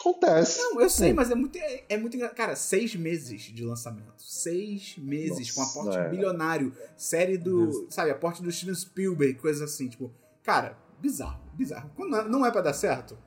Acontece. 0.00 0.58
Não, 0.58 0.80
eu 0.80 0.88
sei, 0.90 1.08
Sim. 1.08 1.14
mas 1.14 1.30
é 1.30 1.34
muito, 1.34 1.56
é, 1.58 1.84
é 1.88 1.96
muito 1.96 2.16
engra- 2.16 2.28
Cara, 2.30 2.54
seis 2.56 2.94
meses 2.94 3.42
de 3.42 3.64
lançamento. 3.64 4.14
Seis 4.18 4.96
meses 4.98 5.54
Nossa, 5.56 5.72
com 5.74 5.80
aporte 5.80 5.98
é. 5.98 6.08
bilionário. 6.08 6.72
Série 6.96 7.36
do. 7.36 7.66
Deus. 7.66 7.86
Sabe, 7.94 8.10
aporte 8.10 8.42
do 8.42 8.50
Steven 8.52 8.74
Spielberg, 8.74 9.34
coisas 9.34 9.62
assim. 9.62 9.88
Tipo, 9.88 10.12
cara, 10.42 10.76
bizarro, 11.00 11.40
bizarro. 11.54 11.90
Quando 11.96 12.10
não 12.10 12.18
é- 12.20 12.28
não 12.28 12.46
é 12.46 12.50
pra 12.50 12.60
dar 12.60 12.72
certo. 12.74 13.18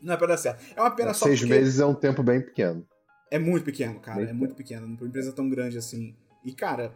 Não 0.00 0.14
é 0.14 0.16
pra 0.16 0.26
dar 0.26 0.36
certo. 0.36 0.62
É 0.76 0.80
uma 0.80 0.90
pena 0.90 1.12
só 1.14 1.26
Seis 1.26 1.42
meses 1.42 1.80
é 1.80 1.86
um 1.86 1.94
tempo 1.94 2.22
bem 2.22 2.40
pequeno. 2.40 2.86
é 3.30 3.38
muito 3.38 3.64
pequeno, 3.64 3.98
cara. 4.00 4.20
Bem 4.20 4.28
É 4.28 4.32
muito 4.32 4.54
pequeno. 4.54 4.86
Numa 4.86 5.06
empresa 5.08 5.32
tão 5.32 5.48
grande 5.48 5.76
assim. 5.78 6.14
E, 6.44 6.52
cara, 6.52 6.94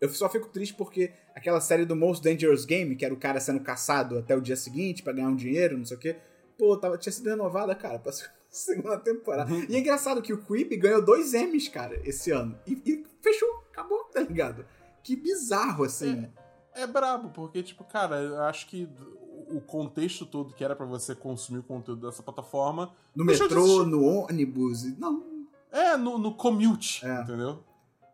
eu 0.00 0.08
só 0.10 0.28
fico 0.28 0.48
triste 0.48 0.74
porque 0.74 1.12
aquela 1.34 1.60
série 1.60 1.84
do 1.86 1.96
Most 1.96 2.22
Dangerous 2.22 2.64
Game, 2.64 2.94
que 2.96 3.04
era 3.04 3.14
o 3.14 3.16
cara 3.16 3.40
sendo 3.40 3.60
caçado 3.60 4.18
até 4.18 4.36
o 4.36 4.40
dia 4.40 4.56
seguinte 4.56 5.02
pra 5.02 5.12
ganhar 5.12 5.28
um 5.28 5.36
dinheiro, 5.36 5.78
não 5.78 5.84
sei 5.84 5.96
o 5.96 6.00
quê. 6.00 6.16
Pô, 6.62 6.76
tava, 6.76 6.96
tinha 6.96 7.12
sido 7.12 7.28
renovada, 7.28 7.74
cara, 7.74 7.98
pra 7.98 8.12
segunda 8.48 8.96
temporada. 8.96 9.52
E 9.68 9.74
é 9.74 9.80
engraçado 9.80 10.22
que 10.22 10.32
o 10.32 10.38
Quib 10.40 10.76
ganhou 10.76 11.04
dois 11.04 11.34
M's, 11.34 11.66
cara, 11.66 12.00
esse 12.08 12.30
ano. 12.30 12.56
E, 12.64 12.80
e 12.86 13.04
fechou, 13.20 13.48
acabou, 13.72 14.04
tá 14.04 14.20
ligado? 14.20 14.64
Que 15.02 15.16
bizarro, 15.16 15.82
assim. 15.82 16.28
É 16.72 16.86
brabo, 16.86 17.30
porque, 17.30 17.64
tipo, 17.64 17.82
cara, 17.82 18.22
eu 18.22 18.42
acho 18.42 18.68
que 18.68 18.88
o 19.48 19.60
contexto 19.60 20.24
todo 20.24 20.54
que 20.54 20.62
era 20.62 20.76
pra 20.76 20.86
você 20.86 21.16
consumir 21.16 21.58
o 21.58 21.62
conteúdo 21.64 22.06
dessa 22.06 22.22
plataforma. 22.22 22.94
No 23.12 23.24
metrô, 23.24 23.48
desistir. 23.48 23.86
no 23.86 24.04
ônibus. 24.04 24.84
Não. 25.00 25.48
É, 25.72 25.96
no, 25.96 26.16
no 26.16 26.32
commute, 26.32 27.04
É. 27.04 27.22
entendeu? 27.22 27.58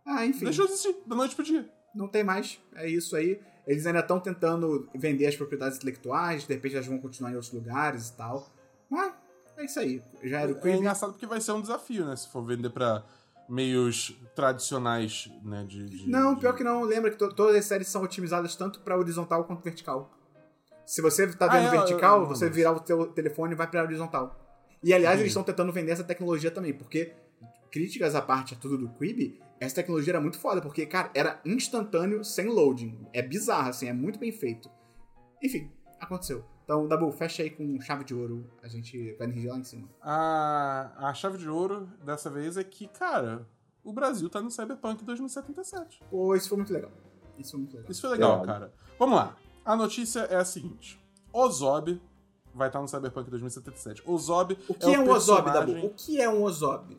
Ah, 0.06 0.24
enfim. 0.24 0.46
Deixa 0.46 0.62
eu 0.62 0.66
existir, 0.66 0.96
da 1.06 1.14
noite 1.14 1.34
pro 1.34 1.44
dia. 1.44 1.70
Não 1.94 2.08
tem 2.08 2.24
mais. 2.24 2.58
É 2.76 2.88
isso 2.88 3.14
aí. 3.14 3.38
Eles 3.68 3.86
ainda 3.86 4.00
estão 4.00 4.18
tentando 4.18 4.88
vender 4.94 5.26
as 5.26 5.36
propriedades 5.36 5.76
intelectuais, 5.76 6.44
de 6.46 6.54
repente 6.54 6.74
elas 6.74 6.86
vão 6.86 6.98
continuar 6.98 7.30
em 7.30 7.34
outros 7.34 7.52
lugares 7.52 8.08
e 8.08 8.16
tal. 8.16 8.48
Mas 8.90 9.12
é 9.58 9.64
isso 9.66 9.78
aí. 9.78 10.02
Já 10.24 10.40
era 10.40 10.52
o 10.52 10.56
É 10.56 10.60
Quibi. 10.60 10.78
engraçado 10.78 11.12
porque 11.12 11.26
vai 11.26 11.40
ser 11.40 11.52
um 11.52 11.60
desafio, 11.60 12.06
né? 12.06 12.16
Se 12.16 12.28
for 12.28 12.42
vender 12.42 12.70
pra 12.70 13.04
meios 13.48 14.18
tradicionais, 14.34 15.30
né? 15.44 15.64
De, 15.68 15.84
de- 15.86 16.08
Não, 16.10 16.34
de- 16.34 16.40
pior 16.40 16.54
que 16.54 16.64
não. 16.64 16.82
Lembra 16.82 17.10
que 17.10 17.16
to- 17.18 17.32
todas 17.34 17.54
as 17.56 17.64
séries 17.66 17.88
são 17.88 18.02
otimizadas 18.02 18.56
tanto 18.56 18.80
pra 18.80 18.96
horizontal 18.96 19.44
quanto 19.44 19.62
vertical. 19.62 20.10
Se 20.86 21.02
você 21.02 21.26
tá 21.34 21.44
Ah, 21.46 21.48
vendo 21.48 21.66
é, 21.66 21.70
vertical, 21.70 22.16
eu- 22.18 22.22
eu- 22.22 22.28
você 22.28 22.48
virar 22.48 22.72
o 22.72 22.80
teu 22.80 23.06
telefone 23.08 23.52
e 23.52 23.56
vai 23.56 23.66
pra 23.66 23.82
horizontal. 23.82 24.34
E 24.82 24.94
aliás, 24.94 25.18
eles 25.20 25.30
estão 25.30 25.42
tentando 25.42 25.70
vender 25.72 25.92
essa 25.92 26.04
tecnologia 26.04 26.50
também, 26.50 26.72
porque 26.72 27.12
críticas 27.70 28.14
à 28.14 28.22
parte 28.22 28.54
a 28.54 28.56
tudo 28.56 28.78
do 28.78 28.88
Quibi, 28.90 29.40
essa 29.60 29.74
tecnologia 29.76 30.12
era 30.12 30.20
muito 30.20 30.38
foda, 30.38 30.60
porque, 30.60 30.86
cara, 30.86 31.10
era 31.14 31.40
instantâneo 31.44 32.24
sem 32.24 32.46
loading. 32.46 33.06
É 33.12 33.20
bizarro, 33.22 33.70
assim, 33.70 33.86
é 33.88 33.92
muito 33.92 34.18
bem 34.18 34.30
feito. 34.32 34.70
Enfim, 35.42 35.70
aconteceu. 36.00 36.44
Então, 36.64 36.86
Dabu, 36.86 37.10
fecha 37.12 37.42
aí 37.42 37.50
com 37.50 37.80
chave 37.80 38.04
de 38.04 38.14
ouro. 38.14 38.44
A 38.62 38.68
gente 38.68 39.14
vai 39.16 39.26
energia 39.26 39.52
lá 39.52 39.58
em 39.58 39.64
cima. 39.64 39.88
A, 40.02 41.08
a 41.08 41.14
chave 41.14 41.38
de 41.38 41.48
ouro 41.48 41.88
dessa 42.04 42.28
vez 42.28 42.56
é 42.58 42.64
que, 42.64 42.86
cara, 42.88 43.46
o 43.82 43.92
Brasil 43.92 44.28
tá 44.28 44.40
no 44.42 44.50
Cyberpunk 44.50 45.02
2077. 45.04 46.00
Pô, 46.10 46.34
isso 46.36 46.48
foi 46.48 46.58
muito 46.58 46.72
legal. 46.72 46.90
Isso 47.38 47.52
foi 47.52 47.60
muito 47.60 47.74
legal. 47.74 47.90
Isso 47.90 48.00
foi 48.02 48.10
legal, 48.10 48.42
É. 48.42 48.46
cara. 48.46 48.74
Vamos 48.98 49.16
lá. 49.16 49.36
A 49.64 49.74
notícia 49.76 50.20
é 50.20 50.36
a 50.36 50.44
seguinte: 50.44 51.00
Ozob 51.32 52.00
vai 52.54 52.68
estar 52.68 52.80
no 52.82 52.88
Cyberpunk 52.88 53.30
2077. 53.30 54.02
Ozob 54.04 54.58
O 54.68 54.74
que 54.74 54.94
é, 54.94 54.98
o 54.98 55.02
um 55.04 55.10
Ozob, 55.10 55.42
personagem- 55.44 55.74
Dabu? 55.74 55.86
O 55.86 55.90
que 55.94 56.20
é 56.20 56.28
um 56.28 56.42
Ozob? 56.42 56.98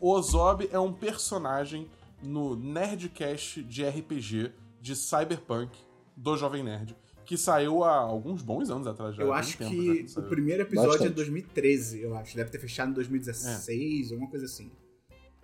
O 0.00 0.10
Ozob 0.12 0.68
é 0.72 0.78
um 0.78 0.92
personagem 0.92 1.86
no 2.22 2.56
Nerdcast 2.56 3.62
de 3.62 3.84
RPG 3.86 4.52
de 4.80 4.96
Cyberpunk 4.96 5.70
do 6.16 6.36
Jovem 6.36 6.62
Nerd, 6.62 6.96
que 7.24 7.36
saiu 7.36 7.84
há 7.84 7.96
alguns 7.96 8.42
bons 8.42 8.70
anos 8.70 8.86
atrás 8.86 9.14
já. 9.14 9.22
Eu 9.22 9.28
tem 9.28 9.36
acho 9.38 9.58
tempo 9.58 9.70
já 9.70 9.94
que 10.14 10.18
o 10.20 10.22
primeiro 10.28 10.62
episódio 10.62 10.90
é 10.90 10.98
Bastante. 10.98 11.14
2013, 11.14 12.00
eu 12.02 12.16
acho. 12.16 12.34
Deve 12.36 12.50
ter 12.50 12.58
fechado 12.58 12.90
em 12.90 12.94
2016, 12.94 14.12
alguma 14.12 14.30
coisa 14.30 14.46
assim. 14.46 14.70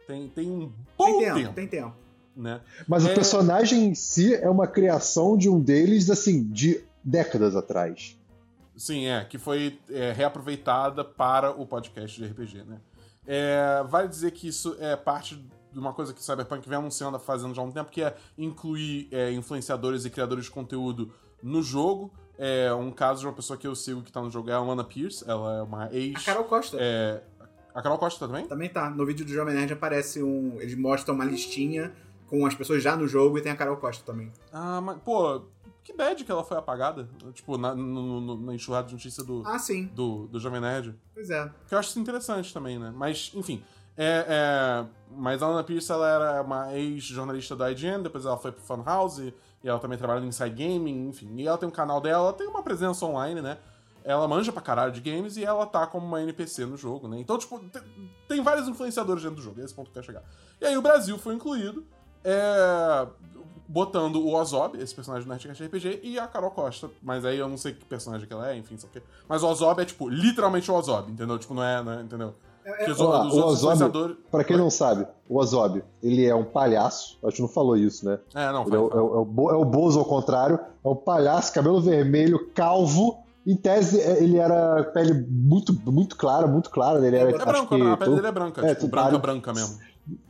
tem, 0.07 0.29
tem 0.29 0.51
um 0.51 0.61
Tem 0.61 0.73
bom 0.97 1.19
tempo, 1.19 1.35
tempo, 1.39 1.53
tem 1.55 1.67
tempo. 1.69 1.95
né? 2.35 2.61
Mas 2.89 3.05
É. 3.05 3.11
o 3.11 3.15
personagem 3.15 3.87
em 3.87 3.95
si 3.95 4.35
é 4.35 4.49
uma 4.49 4.67
criação 4.67 5.37
de 5.37 5.49
um 5.49 5.61
deles, 5.61 6.09
assim, 6.11 6.45
de 6.51 6.83
décadas 7.05 7.55
atrás. 7.57 8.19
Sim, 8.77 9.07
é, 9.07 9.25
que 9.25 9.39
foi 9.39 9.79
é, 9.91 10.13
reaproveitada 10.13 11.03
para 11.05 11.51
o 11.51 11.67
podcast 11.67 12.21
de 12.21 12.27
RPG, 12.29 12.63
né? 12.65 12.79
É, 13.27 13.85
vale 13.89 14.09
dizer 14.09 14.31
que 14.31 14.49
isso 14.49 14.77
é 14.79 14.95
parte 14.97 15.35
de 15.73 15.79
uma 15.79 15.93
coisa 15.93 16.15
que 16.15 16.21
o 16.21 16.23
Cyberpunk 16.23 16.69
vem 16.69 16.79
anunciando, 16.79 17.19
fazendo 17.19 17.55
já 17.55 17.61
há 17.61 17.65
um 17.65 17.73
tempo, 17.73 17.91
que 17.91 18.03
é 18.03 18.17
incluir 18.39 19.09
é, 19.11 19.33
influenciadores 19.33 20.05
e 20.05 20.11
criadores 20.11 20.47
de 20.47 20.51
conteúdo 20.51 21.13
no 21.43 21.63
jogo. 21.63 22.13
É, 22.39 22.73
um 22.73 22.91
caso 22.91 23.21
de 23.21 23.27
uma 23.27 23.33
pessoa 23.33 23.59
que 23.59 23.67
eu 23.67 23.75
sigo 23.75 24.03
que 24.03 24.13
tá 24.13 24.21
no 24.21 24.31
jogo 24.31 24.51
é 24.51 24.53
a 24.53 24.57
Alana 24.57 24.85
Pierce, 24.85 25.25
ela 25.27 25.57
é 25.57 25.63
uma 25.63 25.93
ex... 25.93 26.17
A 26.17 26.25
Carol 26.25 26.45
Costa 26.45 26.77
é, 26.79 27.23
a 27.77 27.83
Carol 27.83 27.99
Costa 27.99 28.27
também? 28.27 28.47
também 28.47 28.71
tá. 28.71 28.89
No 28.89 29.05
vídeo 29.05 29.23
do 29.23 29.31
Jovem 29.31 29.55
Nerd 29.55 29.75
aparece 29.75 30.23
um. 30.23 30.59
Eles 30.59 30.75
mostram 30.75 31.15
uma 31.15 31.27
listinha 31.27 31.93
com 32.27 32.47
as 32.47 32.55
pessoas 32.55 32.83
já 32.83 32.97
no 32.97 33.07
jogo 33.07 33.37
e 33.37 33.43
tem 33.43 33.53
a 33.53 33.55
Carol 33.55 33.77
Costa 33.77 34.03
também. 34.03 34.33
Ah, 34.51 34.81
mas, 34.81 34.97
pô, 35.05 35.43
que 35.87 35.93
bad 35.93 36.25
que 36.25 36.33
ela 36.33 36.43
foi 36.43 36.57
apagada, 36.57 37.09
tipo, 37.33 37.57
na, 37.57 37.73
no- 37.75 38.21
no- 38.21 38.37
na 38.41 38.55
enxurrada 38.55 38.89
de 38.89 38.95
notícia 38.95 39.23
do, 39.23 39.43
Ah, 39.47 39.57
sim. 39.59 39.87
do, 39.87 40.27
do 40.27 40.41
Jovem 40.41 40.61
Nerd. 40.61 40.95
Pois 41.15 41.31
é. 41.31 41.49
Que 41.69 41.75
eu 41.75 41.79
acho 41.79 41.91
isso 41.91 42.01
interessante 42.01 42.53
também, 42.53 42.77
né? 42.79 42.93
Mas, 42.95 43.31
enfim. 43.35 43.63
É, 43.97 44.27
é, 44.29 44.87
mas 45.17 45.43
a 45.43 45.47
Ana 45.47 45.63
Pierce, 45.65 45.91
ela 45.91 46.07
era 46.09 46.43
uma 46.43 46.75
ex-jornalista 46.75 47.55
da 47.55 47.71
IGN, 47.71 48.03
depois 48.03 48.25
ela 48.27 48.37
foi 48.37 48.51
pro 48.53 48.61
Funhouse, 48.63 49.33
e 49.63 49.69
ela 49.69 49.79
também 49.79 49.97
trabalha 49.97 50.21
no 50.21 50.27
Inside 50.27 50.51
Gaming, 50.51 51.09
enfim. 51.09 51.31
E 51.37 51.47
ela 51.47 51.57
tem 51.57 51.69
um 51.69 51.73
canal 51.73 52.01
dela, 52.01 52.25
ela 52.25 52.33
tem 52.33 52.47
uma 52.49 52.63
presença 52.63 53.07
online, 53.07 53.41
né? 53.41 53.57
Ela 54.05 54.27
manja 54.29 54.53
pra 54.53 54.61
caralho 54.61 54.93
de 54.93 55.01
games 55.01 55.37
e 55.37 55.45
ela 55.45 55.65
tá 55.67 55.87
como 55.87 56.05
uma 56.07 56.21
NPC 56.21 56.67
no 56.67 56.77
jogo, 56.77 57.09
né? 57.09 57.19
Então, 57.21 57.39
tipo, 57.39 57.59
tem, 57.61 57.83
tem 58.29 58.43
vários 58.43 58.69
influenciadores 58.69 59.23
dentro 59.23 59.37
do 59.37 59.43
jogo, 59.43 59.61
é 59.61 59.65
esse 59.65 59.75
ponto 59.75 59.87
que 59.91 59.99
eu 59.99 60.03
quero 60.03 60.07
chegar. 60.07 60.23
E 60.61 60.67
aí 60.67 60.77
o 60.77 60.83
Brasil 60.83 61.17
foi 61.19 61.35
incluído, 61.35 61.85
é, 62.23 63.07
botando 63.69 64.17
o 64.17 64.35
Ozob, 64.35 64.79
esse 64.79 64.95
personagem 64.95 65.27
do 65.27 65.31
Nerdcast 65.31 65.65
RPG, 65.65 66.01
e 66.03 66.19
a 66.19 66.27
Carol 66.27 66.51
Costa. 66.51 66.91
Mas 67.03 67.25
aí 67.25 67.39
eu 67.39 67.49
não 67.49 67.57
sei 67.57 67.73
que 67.73 67.85
personagem 67.85 68.27
que 68.27 68.33
ela 68.33 68.51
é, 68.51 68.57
enfim, 68.57 68.77
sei 68.77 68.89
o 68.89 68.93
quê. 68.93 69.03
Mas 69.29 69.43
o 69.43 69.49
Ozob 69.49 69.81
é, 69.81 69.85
tipo, 69.85 70.09
literalmente 70.09 70.71
o 70.71 70.75
Ozob, 70.75 71.11
entendeu? 71.11 71.39
Tipo, 71.39 71.55
não 71.55 71.63
é, 71.65 71.83
não 71.83 71.93
é 71.93 72.03
entendeu? 72.03 72.35
Os, 72.89 73.01
Ó, 73.01 73.27
os 73.27 73.35
o 73.35 73.39
Ozob, 73.45 73.75
influenciadores... 73.75 74.17
Pra 74.29 74.43
quem 74.43 74.57
não 74.57 74.69
sabe, 74.71 75.07
o 75.29 75.39
Ozob, 75.39 75.85
ele 76.03 76.27
é 76.27 76.35
um 76.35 76.45
palhaço. 76.45 77.17
A 77.23 77.31
gente 77.31 77.41
não 77.43 77.49
falou 77.49 77.77
isso, 77.77 78.05
né? 78.05 78.19
É, 78.35 78.51
não, 78.51 78.63
Ele 78.63 78.71
faz, 78.71 78.83
é, 78.83 78.85
o, 78.85 78.91
é, 78.91 79.01
o, 79.01 79.15
é 79.15 79.19
o 79.21 79.25
Bo- 79.25 79.51
é 79.53 79.55
o 79.55 79.65
Bozo 79.65 79.99
ao 80.01 80.05
contrário. 80.05 80.59
É 80.85 80.89
um 80.89 80.97
palhaço, 80.97 81.53
cabelo 81.53 81.81
vermelho, 81.81 82.51
calvo. 82.55 83.23
Em 83.47 83.57
tese, 83.57 84.01
é, 84.01 84.21
ele 84.21 84.39
era 84.39 84.83
pele 84.93 85.15
muito, 85.31 85.73
muito 85.89 86.17
clara, 86.17 86.49
muito 86.49 86.69
clara. 86.69 86.99
Ele 87.07 87.17
era, 87.17 87.31
É 87.31 87.37
acho 87.37 87.47
branco, 87.47 87.77
que 87.77 87.83
a 87.83 87.97
pele 87.97 88.15
dele 88.17 88.27
é 88.27 88.33
branca, 88.33 88.67
É, 88.67 88.75
tipo, 88.75 88.89
branca, 88.89 89.19
branca 89.19 89.53
mesmo. 89.53 89.79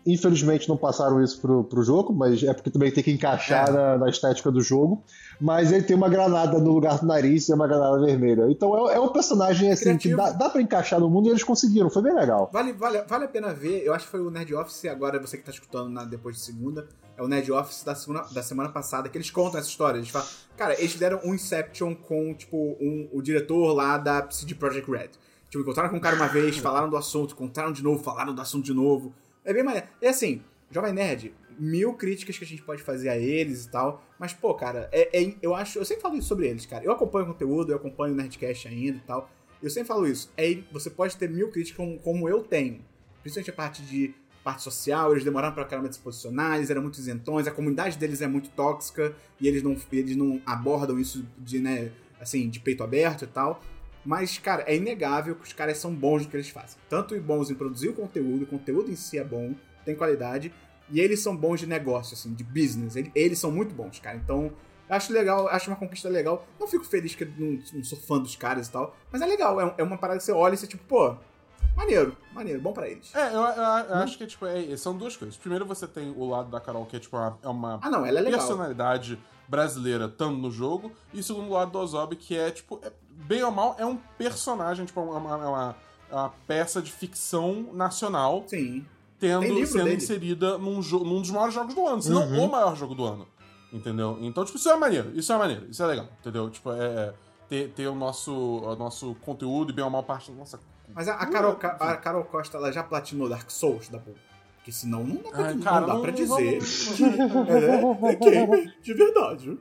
Infelizmente 0.07 0.69
não 0.69 0.77
passaram 0.77 1.23
isso 1.23 1.40
pro, 1.40 1.65
pro 1.65 1.82
jogo, 1.82 2.12
mas 2.12 2.43
é 2.43 2.55
porque 2.55 2.70
também 2.70 2.90
tem 2.90 3.03
que 3.05 3.11
encaixar 3.11 3.69
É. 3.69 3.73
na, 3.73 3.98
na 3.98 4.09
estética 4.09 4.51
do 4.51 4.61
jogo. 4.61 5.03
Mas 5.40 5.70
ele 5.73 5.82
tem 5.82 5.94
uma 5.97 6.09
granada 6.09 6.59
no 6.59 6.73
lugar 6.73 6.98
do 6.98 7.07
nariz 7.07 7.48
e 7.48 7.53
uma 7.53 7.66
granada 7.66 7.98
vermelha. 8.01 8.47
Então 8.51 8.89
é, 8.89 8.94
é 8.94 9.01
um 9.01 9.09
personagem 9.09 9.70
assim 9.70 9.98
que 9.98 10.09
Criativo. 10.11 10.39
dá, 10.39 10.44
dá 10.47 10.51
pra 10.51 10.62
encaixar 10.62 10.98
no 11.01 11.11
mundo 11.11 11.27
e 11.27 11.31
eles 11.31 11.44
conseguiram, 11.44 11.90
foi 11.90 12.03
bem 12.03 12.15
legal. 12.15 12.48
Vale, 12.53 12.73
vale, 12.73 13.03
vale 13.03 13.24
a 13.24 13.28
pena 13.28 13.53
ver. 13.53 13.82
Eu 13.85 13.93
acho 13.93 14.07
que 14.07 14.11
foi 14.12 14.20
o 14.20 14.31
Nerd 14.31 14.55
Office, 14.55 14.85
agora 14.86 15.20
você 15.20 15.36
que 15.36 15.44
tá 15.44 15.51
escutando 15.51 15.90
na- 15.90 16.05
depois 16.05 16.36
de 16.36 16.43
segunda. 16.43 16.86
É 17.19 17.23
o 17.23 17.28
Nerd 17.28 17.51
Office 17.53 17.82
da 17.82 17.94
semana, 17.94 18.27
da 18.32 18.43
semana 18.43 18.69
passada, 18.70 19.09
que 19.09 19.16
eles 19.19 19.31
contam 19.31 19.59
essa 19.59 19.69
história. 19.69 19.98
Eles 19.98 20.09
falam, 20.11 20.27
cara, 20.57 20.78
eles 20.78 20.93
fizeram 20.93 21.20
um 21.24 21.35
Inception 21.35 21.94
com, 21.94 22.32
tipo, 22.35 22.57
um, 22.81 23.09
o 23.12 23.20
diretor 23.23 23.73
lá 23.74 23.98
da 23.98 24.27
CD 24.31 24.55
Projekt 24.55 24.90
Red. 24.90 25.11
Tipo, 25.51 25.62
encontraram 25.62 25.90
com 25.90 25.97
o 25.97 26.01
cara 26.01 26.15
uma 26.16 26.28
vez, 26.28 26.57
falaram 26.59 26.89
do 26.90 26.97
assunto, 26.97 27.32
encontraram 27.32 27.73
de 27.73 27.82
novo, 27.82 28.03
falaram 28.03 28.35
do 28.35 28.40
assunto 28.40 28.65
de 28.65 28.74
novo. 28.74 29.12
É 29.47 29.55
bem 29.55 29.62
maneiro. 29.62 29.86
E 30.02 30.06
assim, 30.06 30.43
Jovem 30.70 30.93
Nerd, 30.93 31.32
mil 31.59 31.94
críticas 31.94 32.36
que 32.36 32.44
a 32.44 32.47
gente 32.47 32.62
pode 32.62 32.82
fazer 32.82 33.09
a 33.09 33.16
eles 33.16 33.64
e 33.64 33.70
tal. 33.70 34.05
Mas, 34.18 34.32
pô, 34.32 34.52
cara, 34.55 34.89
é, 34.93 35.23
é- 35.23 35.35
eu 35.40 35.55
acho. 35.55 35.78
Eu 35.78 35.85
sempre 35.85 36.02
falo 36.02 36.16
isso 36.16 36.28
sobre 36.28 36.48
eles, 36.48 36.66
cara. 36.66 36.85
Eu 36.85 36.93
acompanho 36.93 37.24
o 37.24 37.28
conteúdo, 37.32 37.73
eu 37.73 37.77
acompanho 37.77 38.12
o 38.12 38.16
Nerdcast 38.16 38.68
ainda 38.68 38.98
e 38.98 39.01
tal. 39.01 39.31
Eu 39.62 39.70
sempre 39.70 39.89
falo 39.89 40.06
isso. 40.06 40.31
É, 40.36 40.59
você 40.70 40.90
pode 40.90 41.16
ter 41.16 41.31
mil 41.31 41.51
críticas 41.51 41.77
como, 41.77 41.98
como 42.01 42.28
eu 42.28 42.43
tenho. 42.43 42.85
Principalmente 43.23 43.51
a 43.51 43.55
parte 43.55 43.82
de 43.82 44.14
parte 44.44 44.62
social, 44.62 45.10
eles 45.12 45.24
demoraram 45.24 45.55
pra 45.55 45.64
caramba 45.64 45.89
de 45.89 45.97
se 45.97 46.01
posicionar, 46.01 46.56
eles 46.56 46.70
eram 46.70 46.81
muito 46.81 47.01
isentões, 47.01 47.48
a 47.48 47.51
comunidade 47.51 47.98
deles 47.98 48.23
é 48.23 48.28
muito 48.28 48.48
tóxica 48.51 49.12
e 49.40 49.48
eles 49.48 49.60
não, 49.60 49.77
eles 49.90 50.14
não 50.14 50.40
abordam 50.47 51.01
isso 51.01 51.27
de, 51.36 51.59
né, 51.59 51.90
assim, 52.20 52.48
de 52.48 52.60
peito 52.60 52.85
aberto 52.85 53.23
e 53.24 53.27
tal. 53.27 53.60
Mas, 54.07 54.39
cara, 54.39 54.62
é 54.66 54.77
inegável 54.77 55.35
que 55.35 55.43
os 55.43 55.53
caras 55.53 55.78
são 55.78 55.93
bons 55.95 56.23
no 56.24 56.31
que 56.31 56.37
eles 56.37 56.49
fazem. 56.49 56.78
Tanto 56.89 57.19
bons 57.20 57.51
em 57.51 57.55
produzir 57.55 57.89
o 57.89 57.93
conteúdo, 57.93 58.45
o 58.45 58.47
conteúdo 58.47 58.91
em 58.91 58.97
si 58.97 59.19
é 59.19 59.24
bom, 59.24 59.53
tem 59.85 59.97
qualidade, 59.97 60.55
e 60.89 61.01
eles 61.01 61.20
são 61.20 61.37
bons 61.37 61.59
de 61.61 61.66
negócio, 61.66 62.15
assim, 62.15 62.33
de 62.33 62.45
business. 62.45 62.95
Eles, 62.95 63.11
eles 63.15 63.39
são 63.39 63.51
muito 63.51 63.74
bons, 63.74 63.99
cara. 63.99 64.16
Então, 64.16 64.53
acho 64.89 65.12
legal, 65.12 65.49
acho 65.49 65.69
uma 65.69 65.77
conquista 65.77 66.09
legal. 66.09 66.47
Não 66.61 66.69
fico 66.69 66.85
feliz 66.85 67.15
que 67.16 67.24
eu 67.24 67.28
não, 67.37 67.59
não 67.74 67.83
sou 67.85 67.99
fã 67.99 68.19
dos 68.20 68.37
caras 68.37 68.69
e 68.69 68.70
tal, 68.70 68.97
mas 69.11 69.20
é 69.20 69.27
legal. 69.27 69.61
É, 69.61 69.74
é 69.78 69.83
uma 69.83 69.99
parada 69.99 70.19
que 70.20 70.24
você 70.24 70.31
olha 70.33 70.55
e 70.55 70.57
você, 70.57 70.69
tipo, 70.69 70.85
pô, 70.85 71.16
maneiro, 71.77 72.16
maneiro, 72.33 72.61
bom 72.61 72.73
pra 72.73 72.89
eles. 72.89 73.12
É, 73.15 73.27
eu, 73.35 73.41
eu- 73.41 73.62
eu 73.89 73.95
acho 73.97 74.16
que 74.16 74.27
tipo, 74.27 74.47
é, 74.47 74.77
são 74.77 74.97
duas 74.97 75.16
coisas. 75.16 75.37
Primeiro 75.37 75.66
você 75.66 75.87
tem 75.89 76.11
o 76.16 76.24
lado 76.28 76.49
da 76.51 76.61
Carol, 76.61 76.87
que 76.87 76.95
é 76.97 77.01
tipo 77.01 77.16
uma, 77.16 77.39
é 77.43 77.49
uma 77.49 77.81
Ah, 77.83 77.91
não, 77.91 78.07
ela 78.07 78.20
é 78.20 78.23
legal. 78.23 78.39
personalidade 78.39 79.19
brasileira 79.49 80.07
estando 80.07 80.37
no 80.39 80.51
jogo. 80.51 80.93
E 81.12 81.20
o 81.20 81.23
segundo 81.23 81.51
lado 81.51 81.73
do 81.73 81.78
Ozob, 81.78 82.15
que 82.16 82.37
é, 82.37 82.51
tipo, 82.51 82.81
é- 82.83 82.93
bem 83.24 83.43
ou 83.43 83.51
mal, 83.51 83.74
é 83.78 83.86
um 83.86 83.97
personagem, 84.18 84.84
tipo, 84.86 85.01
é 85.01 85.02
uma, 85.02 85.30
é 85.32 85.47
uma, 85.48 85.76
é 86.10 86.14
uma 86.14 86.28
peça 86.47 86.80
de 86.82 86.93
ficção 86.93 87.70
nacional 87.72 88.44
Sim. 88.47 88.84
tendo, 89.18 89.40
Tem 89.43 89.55
livro 89.55 89.72
sendo 89.72 89.84
dele. 89.84 89.97
inserida 89.97 90.59
num, 90.59 90.80
num 90.80 91.20
dos 91.20 91.30
maiores 91.30 91.55
jogos 91.55 91.74
do 91.74 91.86
ano, 91.86 92.02
se 92.02 92.10
não 92.10 92.44
o 92.44 92.51
maior 92.51 92.76
jogo 92.76 92.94
do 92.94 93.05
ano. 93.05 93.26
Entendeu? 93.72 94.16
Então, 94.20 94.44
tipo, 94.44 94.56
isso 94.56 94.68
é 94.70 94.76
maneiro, 94.76 95.10
isso 95.14 95.32
é 95.32 95.36
maneiro, 95.36 95.66
isso 95.68 95.82
é 95.82 95.86
legal, 95.86 96.06
entendeu? 96.20 96.48
Tipo, 96.51 96.72
é. 96.72 97.12
Ter, 97.48 97.68
ter 97.70 97.86
o, 97.86 97.94
nosso, 97.94 98.32
o 98.34 98.74
nosso 98.74 99.14
conteúdo 99.20 99.70
e 99.70 99.72
bem 99.72 99.84
ou 99.84 99.90
mal 99.90 100.02
parte 100.02 100.32
da 100.32 100.36
nossa. 100.36 100.59
Mas 100.93 101.06
a, 101.06 101.14
a 101.14 101.26
Carol, 101.26 101.55
Ca- 101.55 101.76
a 101.78 101.97
Carol 101.97 102.24
Costa, 102.24 102.56
ela 102.56 102.72
já 102.72 102.82
platinou 102.82 103.28
Dark 103.28 103.48
Souls, 103.52 103.88
da 103.88 104.01
Porque 104.01 104.72
senão 104.72 105.05
não 105.05 105.14
dá 105.22 105.30
pra, 105.30 105.47
Ai, 105.47 105.55
não 105.55 105.62
cara, 105.62 105.86
dá 105.86 105.94
não- 105.94 106.01
pra 106.02 106.10
não 106.10 106.16
dizer 106.16 106.59
que 106.97 107.05
ela 107.05 108.10
é 108.10 108.14
gamer 108.16 108.74
de 108.82 108.94
verdade. 108.94 109.59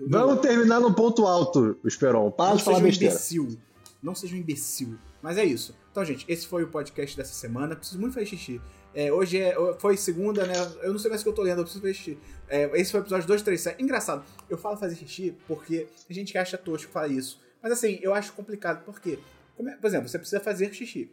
Vamos 0.00 0.40
terminar 0.40 0.80
no 0.80 0.94
ponto 0.94 1.26
alto, 1.26 1.78
Esperon. 1.84 2.30
Para 2.30 2.50
Não 2.50 2.56
de 2.56 2.64
falar 2.64 2.76
seja 2.76 2.86
um 2.86 2.88
besteira. 2.90 3.14
imbecil. 3.14 3.58
Não 4.02 4.14
seja 4.14 4.34
um 4.34 4.38
imbecil. 4.38 4.98
Mas 5.22 5.38
é 5.38 5.44
isso. 5.44 5.76
Então, 5.90 6.04
gente, 6.04 6.24
esse 6.28 6.46
foi 6.46 6.64
o 6.64 6.68
podcast 6.68 7.16
dessa 7.16 7.32
semana. 7.34 7.76
Preciso 7.76 8.00
muito 8.00 8.14
fazer 8.14 8.26
xixi. 8.26 8.60
É, 8.94 9.12
hoje 9.12 9.38
é, 9.38 9.54
foi 9.78 9.96
segunda, 9.96 10.44
né? 10.44 10.54
Eu 10.82 10.92
não 10.92 10.98
sei 10.98 11.08
mais 11.08 11.20
o 11.22 11.24
que 11.24 11.30
eu 11.30 11.34
tô 11.34 11.42
lendo, 11.42 11.58
eu 11.58 11.64
preciso 11.64 11.80
fazer 11.80 11.94
xixi. 11.94 12.18
É, 12.48 12.64
esse 12.80 12.90
foi 12.90 13.00
o 13.00 13.02
episódio 13.02 13.26
237. 13.26 13.82
Engraçado, 13.82 14.24
eu 14.50 14.58
falo 14.58 14.76
fazer 14.76 14.96
xixi 14.96 15.34
porque 15.46 15.86
tem 16.06 16.14
gente 16.14 16.32
que 16.32 16.38
acha 16.38 16.58
tosco 16.58 16.90
falar 16.90 17.08
isso. 17.08 17.40
Mas 17.62 17.72
assim, 17.72 17.98
eu 18.02 18.12
acho 18.12 18.32
complicado, 18.32 18.84
porque, 18.84 19.18
como 19.56 19.68
é- 19.70 19.76
por 19.76 19.86
exemplo, 19.86 20.08
você 20.08 20.18
precisa 20.18 20.40
fazer 20.40 20.74
xixi. 20.74 21.10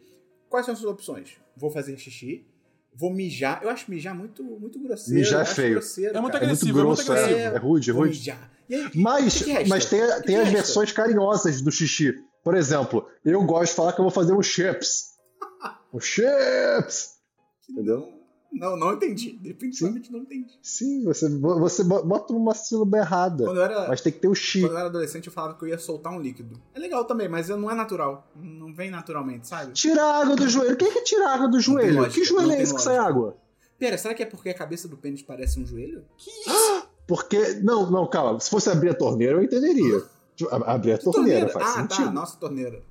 Quais 0.48 0.66
são 0.66 0.72
as 0.72 0.80
suas 0.80 0.92
opções? 0.92 1.36
Vou 1.56 1.70
fazer 1.70 1.96
xixi, 1.96 2.44
vou 2.94 3.12
mijar. 3.12 3.60
Eu 3.62 3.70
acho 3.70 3.90
mijar 3.90 4.14
muito, 4.14 4.42
muito 4.42 4.78
grosseiro. 4.80 5.18
Mijar 5.20 5.42
é 5.42 5.44
feio. 5.44 5.72
grosseiro, 5.74 6.16
É 6.16 6.20
muito 6.20 6.32
cara. 6.32 6.44
É 6.44 6.48
muito 6.48 6.58
agressivo, 6.60 6.80
é 6.80 6.84
muito 6.84 6.96
grosso, 7.04 7.12
agressivo. 7.12 7.38
é, 7.38 7.42
é 7.44 7.58
rude, 7.58 7.90
é 7.90 7.92
rude. 7.92 8.18
mijar. 8.18 8.50
E 8.68 8.74
aí, 8.74 8.90
Mas, 8.94 9.34
que 9.42 9.44
que 9.44 9.68
mas 9.68 9.84
tem, 9.86 10.00
que 10.00 10.22
tem 10.22 10.36
as 10.36 10.44
resta? 10.44 10.56
versões 10.58 10.92
carinhosas 10.92 11.60
do 11.60 11.72
xixi. 11.72 12.14
Por 12.44 12.54
exemplo, 12.56 13.06
eu 13.24 13.42
gosto 13.44 13.70
de 13.72 13.76
falar 13.76 13.92
que 13.92 14.00
eu 14.00 14.04
vou 14.04 14.12
fazer 14.12 14.32
um 14.32 14.42
chips. 14.42 15.10
Um 15.92 15.98
chips! 15.98 17.16
Entendeu? 17.68 18.19
Não, 18.52 18.76
não 18.76 18.92
entendi. 18.94 19.38
Definitivamente 19.40 20.10
não 20.12 20.20
entendi. 20.20 20.58
Sim, 20.60 21.04
você, 21.04 21.28
você 21.28 21.84
bota 21.84 22.32
uma 22.32 22.52
sílaba 22.54 22.98
errada. 22.98 23.44
Quando 23.44 23.56
eu 23.58 23.64
era, 23.64 23.88
Mas 23.88 24.00
tem 24.00 24.12
que 24.12 24.18
ter 24.18 24.28
o 24.28 24.34
chi. 24.34 24.60
quando 24.60 24.72
eu 24.72 24.78
era 24.78 24.86
adolescente, 24.88 25.26
eu 25.28 25.32
falava 25.32 25.54
que 25.54 25.64
eu 25.64 25.68
ia 25.68 25.78
soltar 25.78 26.12
um 26.12 26.20
líquido. 26.20 26.60
É 26.74 26.78
legal 26.78 27.04
também, 27.04 27.28
mas 27.28 27.48
não 27.48 27.70
é 27.70 27.74
natural. 27.74 28.26
Não 28.34 28.74
vem 28.74 28.90
naturalmente, 28.90 29.46
sabe? 29.46 29.72
Tira 29.72 30.02
a 30.02 30.20
água 30.22 30.36
do 30.36 30.48
joelho. 30.48 30.76
Quem 30.76 30.92
que 30.92 31.02
tira 31.02 31.28
a 31.28 31.34
água 31.34 31.48
do 31.48 31.60
joelho? 31.60 31.96
lógica, 32.02 32.14
que 32.14 32.24
joelho 32.24 32.52
é 32.52 32.60
esse 32.62 32.74
que 32.74 32.82
sai 32.82 32.96
água? 32.98 33.36
Pera, 33.78 33.96
será 33.96 34.12
que 34.14 34.22
é 34.22 34.26
porque 34.26 34.50
a 34.50 34.54
cabeça 34.54 34.86
do 34.88 34.96
pênis 34.96 35.22
parece 35.22 35.58
um 35.58 35.64
joelho? 35.64 36.04
Porque. 37.06 37.54
Não, 37.62 37.90
não, 37.90 38.06
calma. 38.06 38.38
Se 38.40 38.50
fosse 38.50 38.68
abrir 38.68 38.90
a 38.90 38.94
torneira, 38.94 39.34
eu 39.38 39.42
entenderia. 39.42 40.02
Tipo, 40.36 40.54
ab- 40.54 40.64
Abrir 40.66 40.92
a 40.92 40.98
torneira, 40.98 41.48
faz 41.48 41.66
ah, 41.66 41.82
sentido. 41.82 42.04
tá, 42.06 42.10
nossa 42.12 42.36
torneira. 42.36 42.82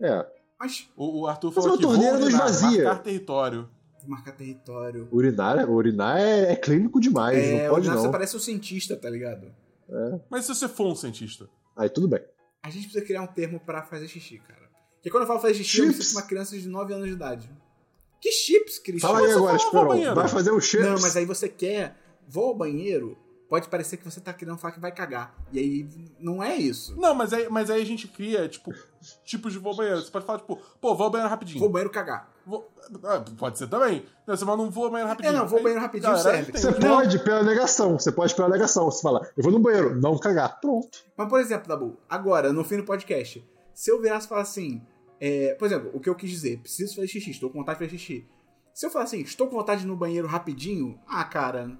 É. 0.00 0.26
Mas 0.58 0.88
O, 0.96 1.20
o 1.22 1.26
Arthur 1.26 1.48
Mas 1.48 1.54
falou 1.54 1.70
uma 1.70 1.76
que 1.78 1.82
vou 1.84 1.92
torneira 1.94 2.18
não 2.18 2.24
urinar, 2.26 2.48
esvazia. 2.48 2.84
marcar 2.84 3.02
território. 3.02 3.68
Vou 4.06 4.16
marcar 4.16 4.32
território. 4.32 5.08
Urinar, 5.10 5.68
urinar 5.70 6.18
é, 6.18 6.52
é 6.52 6.56
clínico 6.56 7.00
demais. 7.00 7.36
É, 7.38 7.52
não 7.52 7.58
pode 7.70 7.80
Odinardo, 7.80 8.02
não. 8.02 8.08
você 8.08 8.12
parece 8.12 8.36
um 8.36 8.40
cientista, 8.40 8.96
tá 8.96 9.10
ligado? 9.10 9.52
Mas 10.30 10.44
se 10.44 10.54
você 10.54 10.68
for 10.68 10.86
um 10.86 10.94
cientista? 10.94 11.48
Aí 11.76 11.88
tudo 11.88 12.08
bem. 12.08 12.20
A 12.62 12.70
gente 12.70 12.84
precisa 12.84 13.04
criar 13.04 13.22
um 13.22 13.26
termo 13.26 13.60
pra 13.60 13.82
fazer 13.82 14.08
xixi, 14.08 14.38
cara. 14.38 14.66
Porque 14.96 15.10
quando 15.10 15.22
eu 15.22 15.26
falo 15.28 15.40
fazer 15.40 15.54
xixi, 15.54 15.78
eu 15.78 15.86
me 15.86 15.92
Chips. 15.92 16.06
sinto 16.08 16.18
uma 16.18 16.26
criança 16.26 16.58
de 16.58 16.68
9 16.68 16.94
anos 16.94 17.06
de 17.06 17.12
idade. 17.12 17.50
Que 18.20 18.32
chips, 18.32 18.78
Cristian? 18.78 19.08
Fala 19.08 19.20
aí 19.20 19.26
você 19.26 19.38
agora, 19.38 19.58
vou 19.58 19.94
Esperon. 19.94 20.14
Vai 20.14 20.28
fazer 20.28 20.52
um 20.52 20.60
chips? 20.60 20.86
Não, 20.86 21.00
mas 21.00 21.16
aí 21.16 21.24
você 21.24 21.48
quer, 21.48 21.96
vou 22.26 22.46
ao 22.46 22.56
banheiro, 22.56 23.16
pode 23.48 23.68
parecer 23.68 23.98
que 23.98 24.04
você 24.04 24.20
tá 24.20 24.32
querendo 24.32 24.58
falar 24.58 24.72
que 24.72 24.80
vai 24.80 24.90
cagar. 24.90 25.36
E 25.52 25.58
aí 25.58 25.88
não 26.18 26.42
é 26.42 26.56
isso. 26.56 26.96
Não, 26.98 27.14
mas 27.14 27.32
aí, 27.32 27.48
mas 27.48 27.70
aí 27.70 27.80
a 27.80 27.84
gente 27.84 28.08
cria, 28.08 28.48
tipo, 28.48 28.72
tipos 29.24 29.52
de 29.52 29.58
voo 29.58 29.70
ao 29.70 29.76
banheiro. 29.76 30.00
Você 30.00 30.10
pode 30.10 30.26
falar, 30.26 30.38
tipo, 30.40 30.56
pô, 30.80 30.94
vou 30.96 31.04
ao 31.04 31.10
banheiro 31.10 31.30
rapidinho. 31.30 31.58
Vou 31.60 31.66
ao 31.68 31.72
banheiro 31.72 31.90
cagar. 31.90 32.34
Vou- 32.46 32.70
ah, 33.04 33.24
pode 33.36 33.58
ser 33.58 33.66
também. 33.66 34.06
Não, 34.26 34.36
você 34.36 34.44
um 34.44 34.70
voo 34.70 34.84
ao 34.84 34.90
banheiro 34.90 35.08
rapidinho. 35.08 35.34
É, 35.34 35.38
não, 35.38 35.48
vou 35.48 35.60
banheiro 35.60 35.82
rapidinho, 35.82 36.12
galera, 36.12 36.44
serve. 36.44 36.52
Você 36.58 36.70
Não. 36.70 36.96
pode 36.96 37.18
pela 37.18 37.42
negação. 37.42 37.98
Você 37.98 38.12
pode 38.12 38.34
pela 38.36 38.48
negação. 38.48 38.84
Você 38.84 39.02
fala, 39.02 39.28
eu 39.36 39.42
vou 39.42 39.50
no 39.52 39.58
banheiro, 39.58 40.00
não 40.00 40.16
cagar. 40.16 40.60
Pronto. 40.60 40.98
Mas, 41.16 41.28
por 41.28 41.40
exemplo, 41.40 41.66
Dabu, 41.68 41.96
agora, 42.08 42.52
no 42.52 42.62
fim 42.62 42.76
do 42.76 42.84
podcast, 42.84 43.44
se 43.74 43.90
eu 43.90 44.00
virasse 44.00 44.26
e 44.26 44.28
falar 44.28 44.42
assim, 44.42 44.80
é, 45.20 45.54
por 45.54 45.66
exemplo, 45.66 45.90
o 45.92 45.98
que 45.98 46.08
eu 46.08 46.14
quis 46.14 46.30
dizer, 46.30 46.58
preciso 46.60 46.94
fazer 46.94 47.08
xixi, 47.08 47.30
estou 47.32 47.50
com 47.50 47.58
vontade 47.58 47.78
de 47.80 47.84
fazer 47.86 47.98
xixi. 47.98 48.26
Se 48.72 48.86
eu 48.86 48.90
falar 48.90 49.06
assim, 49.06 49.20
estou 49.22 49.48
com 49.48 49.56
vontade 49.56 49.80
de 49.80 49.86
ir 49.86 49.90
no 49.90 49.96
banheiro 49.96 50.28
rapidinho, 50.28 50.98
ah, 51.08 51.24
cara, 51.24 51.76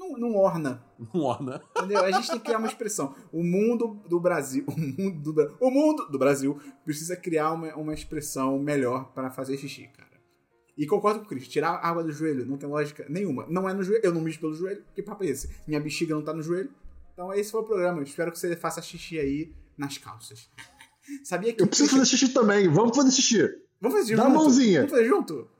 não, 0.00 0.12
não 0.18 0.36
orna. 0.36 0.82
Um 1.14 1.20
orna. 1.20 1.62
Entendeu? 1.76 2.02
A 2.02 2.10
gente 2.10 2.28
tem 2.28 2.38
que 2.38 2.44
criar 2.46 2.58
uma 2.58 2.66
expressão. 2.66 3.14
O 3.30 3.44
mundo 3.44 4.00
do 4.08 4.18
Brasil. 4.18 4.64
O 4.66 4.80
mundo 4.80 5.32
do, 5.32 5.56
o 5.60 5.70
mundo 5.70 6.08
do 6.08 6.18
Brasil 6.18 6.58
precisa 6.84 7.14
criar 7.14 7.52
uma, 7.52 7.74
uma 7.76 7.92
expressão 7.92 8.58
melhor 8.58 9.12
para 9.12 9.30
fazer 9.30 9.58
xixi, 9.58 9.88
cara. 9.88 10.08
E 10.76 10.86
concordo 10.86 11.20
com 11.20 11.26
o 11.26 11.28
Cris, 11.28 11.46
tirar 11.46 11.72
a 11.72 11.88
água 11.88 12.02
do 12.02 12.10
joelho 12.10 12.46
não 12.46 12.56
tem 12.56 12.66
lógica 12.66 13.04
nenhuma. 13.08 13.44
Não 13.50 13.68
é 13.68 13.74
no 13.74 13.82
joelho, 13.82 14.02
eu 14.02 14.14
não 14.14 14.22
mijo 14.22 14.40
pelo 14.40 14.54
joelho, 14.54 14.82
que 14.94 15.02
papo 15.02 15.24
é 15.24 15.26
esse? 15.26 15.50
Minha 15.66 15.78
bexiga 15.78 16.14
não 16.14 16.22
tá 16.22 16.32
no 16.32 16.42
joelho. 16.42 16.70
Então 17.12 17.34
esse 17.34 17.50
foi 17.52 17.60
o 17.60 17.64
programa. 17.64 17.98
Eu 17.98 18.04
espero 18.04 18.32
que 18.32 18.38
você 18.38 18.56
faça 18.56 18.80
xixi 18.80 19.18
aí 19.18 19.52
nas 19.76 19.98
calças. 19.98 20.48
Sabia 21.22 21.52
que. 21.52 21.62
Eu 21.62 21.66
preciso 21.66 21.90
fazer 21.90 22.06
xixi 22.06 22.30
também. 22.30 22.66
Vamos 22.68 22.96
fazer 22.96 23.10
xixi. 23.10 23.46
Vamos 23.78 23.98
fazer 23.98 24.16
Dá 24.16 24.24
junto? 24.24 24.34
a 24.34 24.38
mãozinha. 24.38 24.80
Vamos 24.80 24.92
fazer 24.92 25.08
junto? 25.08 25.50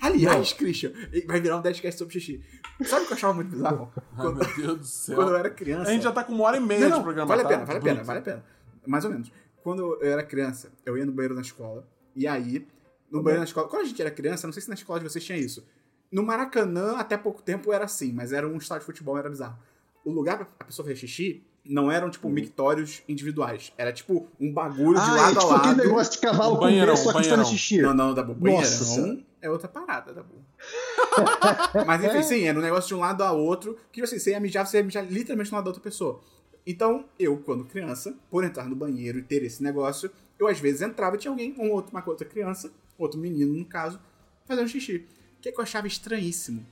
Aliás, 0.00 0.52
Christian, 0.52 0.92
vai 1.26 1.40
virar 1.40 1.58
um 1.58 1.62
10 1.62 1.94
sobre 1.94 2.14
xixi. 2.14 2.40
Sabe 2.84 3.04
o 3.04 3.06
que 3.06 3.12
eu 3.12 3.16
achava 3.16 3.34
muito 3.34 3.50
bizarro? 3.50 3.90
Ai, 3.96 4.02
Quando, 4.16 4.36
meu 4.38 4.56
Deus 4.56 4.78
do 4.78 4.84
céu. 4.86 5.16
quando 5.16 5.30
eu 5.30 5.36
era 5.36 5.50
criança. 5.50 5.90
A 5.90 5.92
gente 5.92 6.02
já 6.02 6.12
tá 6.12 6.24
com 6.24 6.32
uma 6.32 6.44
hora 6.44 6.56
e 6.56 6.60
meia 6.60 6.80
Não, 6.80 6.86
de 6.88 6.94
não, 6.96 7.02
programa. 7.02 7.26
vale 7.28 7.40
a 7.40 7.44
tá? 7.44 7.50
pena, 7.50 7.64
vale 7.64 7.78
a 7.78 7.82
pena, 7.82 8.02
vale 8.04 8.18
a 8.18 8.22
pena. 8.22 8.44
Mais 8.86 9.04
ou 9.04 9.10
menos. 9.10 9.32
Quando 9.62 9.82
eu 10.02 10.10
era 10.12 10.22
criança, 10.22 10.70
eu 10.84 10.96
ia 10.96 11.04
no 11.06 11.12
banheiro 11.12 11.34
na 11.34 11.40
escola, 11.40 11.86
e 12.14 12.26
aí, 12.26 12.66
no 13.10 13.22
banheiro 13.22 13.40
na 13.40 13.44
escola, 13.46 13.68
quando 13.68 13.82
a 13.82 13.86
gente 13.86 14.00
era 14.00 14.10
criança, 14.10 14.46
não 14.46 14.52
sei 14.52 14.62
se 14.62 14.68
na 14.68 14.74
escola 14.74 15.00
de 15.00 15.08
vocês 15.08 15.24
tinha 15.24 15.38
isso. 15.38 15.66
No 16.10 16.22
Maracanã, 16.22 16.96
até 16.96 17.16
pouco 17.16 17.42
tempo 17.42 17.72
era 17.72 17.84
assim, 17.84 18.12
mas 18.12 18.32
era 18.32 18.46
um 18.46 18.56
estádio 18.58 18.82
de 18.82 18.86
futebol, 18.86 19.18
era 19.18 19.28
bizarro. 19.28 19.58
O 20.04 20.10
lugar 20.12 20.36
pra 20.38 20.46
a 20.60 20.64
pessoa 20.64 20.86
fazer 20.86 20.96
xixi 20.96 21.42
não 21.64 21.90
eram, 21.90 22.08
tipo, 22.08 22.28
mictórios 22.28 23.02
individuais. 23.08 23.72
Era, 23.76 23.92
tipo, 23.92 24.28
um 24.38 24.52
bagulho 24.52 25.00
de 25.00 25.04
Ah, 25.10 25.16
é 25.16 25.20
lado 25.20 25.34
tipo 25.34 25.40
a 25.40 25.50
lado. 25.56 25.68
aquele 25.70 25.88
negócio 25.88 26.12
de 26.12 26.18
cavalo 26.18 26.52
Um 26.52 26.54
com 26.56 26.60
banheirão, 26.60 26.94
B, 26.94 27.00
só 27.00 27.08
que 27.12 27.18
banheirão. 27.18 27.44
xixi. 27.44 27.82
Não, 27.82 27.92
não. 27.92 28.14
Nossa 28.14 28.22
Banheirão 28.34 28.64
Senhora. 28.64 29.25
É 29.42 29.50
outra 29.50 29.68
parada, 29.68 30.12
Dabu. 30.12 30.44
Mas 31.86 32.04
enfim, 32.04 32.22
sim, 32.22 32.42
era 32.44 32.58
um 32.58 32.62
negócio 32.62 32.88
de 32.88 32.94
um 32.94 32.98
lado 33.00 33.22
a 33.22 33.32
outro, 33.32 33.78
que 33.92 34.00
assim, 34.02 34.18
você 34.18 34.30
ia 34.30 34.40
mijar, 34.40 34.66
você 34.66 34.78
ia 34.78 34.84
mijar 34.84 35.04
literalmente 35.04 35.50
no 35.50 35.56
lado 35.56 35.64
da 35.64 35.70
outra 35.70 35.82
pessoa. 35.82 36.20
Então, 36.66 37.04
eu, 37.18 37.36
quando 37.38 37.64
criança, 37.64 38.16
por 38.30 38.44
entrar 38.44 38.64
no 38.68 38.74
banheiro 38.74 39.18
e 39.18 39.22
ter 39.22 39.42
esse 39.44 39.62
negócio, 39.62 40.10
eu 40.38 40.48
às 40.48 40.58
vezes 40.58 40.82
entrava 40.82 41.16
e 41.16 41.18
tinha 41.18 41.30
alguém, 41.30 41.54
um 41.58 41.70
outro, 41.70 41.92
uma 41.92 42.02
outra 42.06 42.26
criança, 42.26 42.72
outro 42.98 43.18
menino 43.20 43.52
no 43.54 43.64
caso, 43.64 44.00
fazendo 44.44 44.68
xixi. 44.68 45.06
O 45.38 45.40
que, 45.40 45.48
é 45.48 45.52
que 45.52 45.58
eu 45.58 45.62
achava 45.62 45.86
estranhíssimo? 45.86 46.66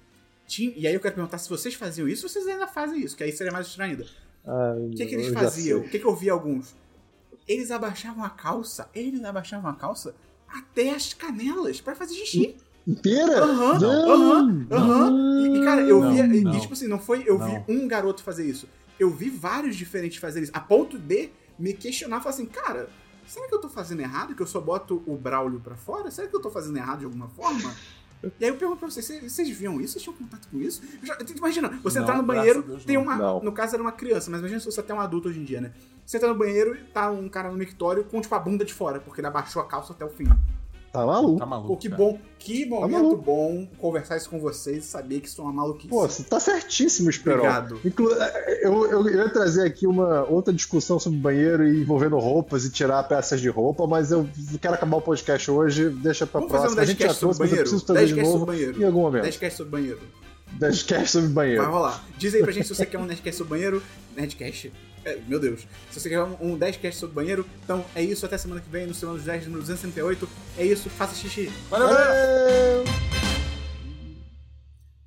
Tinha- 0.47 0.73
e 0.77 0.87
aí 0.87 0.95
eu 0.95 1.01
quero 1.01 1.15
perguntar 1.15 1.39
se 1.39 1.49
vocês 1.49 1.75
faziam 1.75 2.09
isso 2.09 2.27
ou 2.27 2.29
vocês 2.29 2.47
ainda 2.47 2.67
fazem 2.67 3.01
isso, 3.01 3.17
que 3.17 3.23
aí 3.23 3.31
seria 3.33 3.53
mais 3.53 3.67
estranho 3.69 3.93
ainda. 3.93 4.07
Ai, 4.45 4.79
O 4.87 4.91
que, 4.91 5.07
que 5.07 5.15
eles 5.15 5.29
faziam? 5.29 5.81
O 5.81 5.89
que, 5.89 5.99
que 5.99 6.05
eu 6.05 6.15
vi 6.15 6.29
alguns? 6.29 6.75
Eles 7.47 7.71
abaixavam 7.71 8.25
a 8.25 8.31
calça, 8.31 8.91
eles 8.95 9.23
abaixavam 9.25 9.71
a 9.71 9.75
calça 9.75 10.15
até 10.49 10.91
as 10.95 11.13
canelas 11.15 11.81
pra 11.81 11.95
fazer 11.95 12.15
xixi. 12.15 12.57
Inteira? 12.87 13.43
Aham, 13.43 13.77
aham, 13.77 14.67
aham. 14.71 15.41
E, 15.41 15.59
e, 15.59 15.65
cara, 15.65 15.81
eu 15.83 16.01
Não, 16.01 16.13
vi. 16.13 16.19
e- 16.21 16.41
não. 16.43 16.55
E, 16.55 16.61
tipo 16.61 16.73
assim, 16.75 16.87
não 16.87 16.99
foi. 16.99 17.25
Eu 17.27 17.39
Não. 17.39 17.47
vi 17.47 17.65
um 17.73 17.89
garoto 17.89 18.23
fazer 18.23 18.45
isso. 18.47 18.69
Eu 18.99 19.11
vi 19.11 19.31
vários 19.31 19.75
diferentes 19.75 20.19
fazer 20.19 20.43
isso. 20.43 20.53
A 20.55 20.61
ponto 20.61 20.99
de 20.99 21.31
me 21.59 21.73
questionar, 21.73 22.21
falar 22.21 22.35
assim, 22.35 22.47
cara, 22.47 22.89
será 23.27 23.49
que 23.49 23.55
eu 23.55 23.61
tô 23.61 23.69
fazendo 23.69 24.01
errado? 24.01 24.35
Que 24.35 24.43
eu 24.43 24.47
só 24.47 24.61
boto 24.61 25.03
o 25.07 25.17
Braulio 25.17 25.61
pra 25.61 25.77
fora? 25.77 26.11
Será 26.11 26.29
que 26.29 26.37
eu 26.37 26.41
tô 26.41 26.51
fazendo 26.51 26.77
errado 26.77 26.99
de 27.01 27.05
alguma 27.07 27.29
forma? 27.29 27.75
E 28.41 28.45
aí 28.45 28.51
eu 28.51 28.57
pergunto 28.57 28.79
pra 28.81 28.91
vocês, 28.91 29.05
vocês, 29.07 29.33
vocês 29.33 29.49
viam 29.51 29.81
isso? 29.81 29.95
Vocês 29.95 30.03
tinham 30.03 30.17
contato 30.17 30.49
com 30.51 30.59
isso? 30.61 30.83
Eu 31.01 31.07
já- 31.07 31.19
imagina, 31.37 31.69
você 31.83 31.99
Não, 31.99 32.05
entrar 32.05 32.17
no 32.17 32.23
banheiro, 32.23 32.63
Deus, 32.63 32.85
tem 32.85 32.97
uma. 32.97 33.17
Não. 33.17 33.43
No 33.43 33.53
caso 33.53 33.75
era 33.75 33.83
uma 33.83 33.93
criança, 33.93 34.31
mas 34.31 34.41
imagina 34.41 34.61
se 34.61 34.67
você 34.67 34.81
até 34.81 34.93
um 34.95 35.01
adulto 35.01 35.29
hoje 35.29 35.41
em 35.41 35.45
dia, 35.45 35.61
né? 35.61 35.73
Você 36.05 36.17
entra 36.19 36.29
no 36.29 36.35
banheiro 36.35 36.75
e 36.77 36.85
tá 36.85 37.11
um 37.11 37.29
cara 37.29 37.51
no 37.51 37.57
mictório 37.57 38.05
com, 38.05 38.21
tipo, 38.21 38.35
a 38.35 38.39
bunda 38.39 38.65
de 38.65 38.75
fora, 38.75 39.01
porque 39.01 39.21
ele 39.21 39.27
abaixou 39.29 39.63
a 39.63 39.67
calça 39.67 39.93
até 39.93 40.05
o 40.05 40.11
fim. 40.11 40.27
Tá 40.95 41.05
maluco. 41.05 41.39
Tá 41.41 41.47
maluco. 41.47 41.69
Pô, 41.71 41.77
que 41.77 41.89
cara. 41.91 42.01
bom, 42.05 42.19
que 42.39 42.65
momento 42.67 42.93
maluco. 42.93 43.17
bom 43.21 43.67
conversar 43.79 44.17
isso 44.17 44.31
com 44.31 44.39
vocês 44.39 44.85
e 44.85 44.87
saber 44.87 45.19
que 45.19 45.27
isso 45.27 45.41
é 45.41 45.45
uma 45.45 45.53
maluquice. 45.53 45.89
Pô, 45.89 46.07
você 46.09 46.23
tá 46.23 46.39
certíssimo, 46.39 47.11
Esperon. 47.11 47.39
Obrigado. 47.39 47.81
Inclu 47.85 48.13
eu, 48.63 48.87
eu, 48.87 49.09
eu 49.09 49.17
ia 49.17 49.29
trazer 49.29 49.67
aqui 49.67 49.89
uma 49.89 50.23
outra 50.31 50.55
discussão 50.55 51.01
sobre 51.01 51.19
banheiro 51.19 51.67
e 51.67 51.81
envolvendo 51.81 52.17
roupas 52.17 52.65
e 52.65 52.71
tirar 52.71 53.03
peças 53.09 53.41
de 53.41 53.49
roupa, 53.49 53.89
mas 53.89 54.13
eu 54.13 54.29
quero 54.61 54.75
acabar 54.75 54.99
o 54.99 55.03
podcast 55.03 55.51
hoje, 55.51 55.89
deixa 55.91 56.29
pra 56.29 56.39
Vamos 56.39 56.53
fazer 56.53 56.69
um 56.69 56.75
próxima. 56.75 56.83
a 56.83 56.87
gente 56.87 57.03
já 57.03 57.09
10cast 57.09 57.15
sobre 57.15 57.37
trouxe, 57.37 57.41
mas 57.41 57.51
eu 57.51 57.57
banheiro? 57.57 57.71
preciso 57.71 57.87
trazer 57.87 58.07
de 58.07 58.15
10cast 58.15 58.25
novo 58.25 58.39
sobre 58.39 58.53
banheiro. 58.55 58.81
em 58.81 58.85
algum 58.85 59.01
momento. 59.01 59.25
10cast 59.25 59.51
sobre 59.51 59.71
banheiro. 59.73 60.01
10cast 60.61 61.07
sobre 61.09 61.29
banheiro. 61.31 61.63
Vai 61.63 61.73
rolar. 61.73 62.05
Diz 62.17 62.35
aí 62.37 62.43
pra 62.45 62.53
gente 62.53 62.69
se 62.69 62.75
você 62.75 62.87
quer 62.87 62.99
um 62.99 63.05
Nerdcast 63.05 63.37
sobre 63.39 63.51
banheiro. 63.51 63.83
Nerdcast? 64.17 64.73
É, 65.05 65.21
meu 65.29 65.39
Deus. 65.39 65.67
Se 65.91 66.01
você 66.01 66.09
quer 66.09 66.23
um 66.23 66.55
um 66.55 66.59
10cast 66.59 66.93
sobre 66.95 67.15
banheiro, 67.15 67.47
então 67.63 67.85
é 67.95 68.03
isso. 68.03 68.25
Até 68.25 68.39
semana 68.39 68.61
que 68.61 68.69
vem, 68.71 68.87
no 68.87 68.95
Semana 68.95 69.19
dos 69.19 69.27
10, 69.27 69.45
número 69.45 69.63
268. 69.63 70.29
É 70.57 70.65
isso, 70.65 70.89
faça 70.89 71.15
xixi. 71.15 71.47
Valeu! 71.69 71.89
Valeu! 71.89 72.85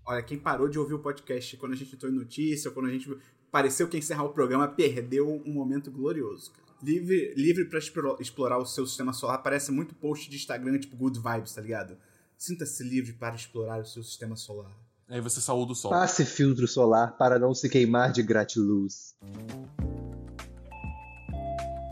Olha, 0.06 0.22
quem 0.22 0.38
parou 0.38 0.70
de 0.70 0.80
ouvir 0.80 0.94
o 0.94 1.00
podcast 1.00 1.58
quando 1.58 1.74
a 1.74 1.76
gente 1.76 1.94
entrou 1.94 2.12
em 2.12 2.16
notícia, 2.16 2.70
ou 2.70 2.74
quando 2.74 2.88
a 2.88 2.92
gente 2.92 3.10
pareceu 3.52 3.88
que 3.88 3.98
ia 3.98 4.00
encerrar 4.00 4.24
o 4.24 4.30
programa, 4.30 4.68
perdeu 4.68 5.28
um 5.46 5.52
momento 5.52 5.92
glorioso. 5.92 6.52
cara. 6.52 6.68
Livre, 6.82 7.34
livre 7.36 7.66
para 7.66 7.80
explorar 8.20 8.58
o 8.58 8.66
seu 8.66 8.86
sistema 8.86 9.12
solar 9.12 9.40
parece 9.40 9.72
muito 9.72 9.96
post 9.96 10.30
de 10.30 10.36
Instagram, 10.36 10.80
tipo 10.80 10.96
Good 10.96 11.20
Vibes, 11.20 11.54
tá 11.54 11.62
ligado? 11.62 11.98
Sinta-se 12.38 12.84
livre 12.84 13.14
para 13.14 13.36
explorar 13.36 13.82
o 13.82 13.86
seu 13.86 14.04
sistema 14.04 14.36
solar. 14.36 14.87
Aí 15.10 15.22
você 15.22 15.40
saúda 15.40 15.72
o 15.72 15.76
sol. 15.76 15.92
Passe 15.92 16.26
filtro 16.26 16.68
solar 16.68 17.18
para 17.18 17.40
não 17.40 17.54
se 17.54 17.70
queimar 17.70 18.12
de 18.12 18.22
gratiluz. 18.22 19.16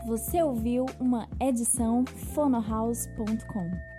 Você 0.06 0.42
ouviu 0.42 0.84
uma 1.00 1.26
edição 1.40 2.04
fonohouse.com. 2.34 3.95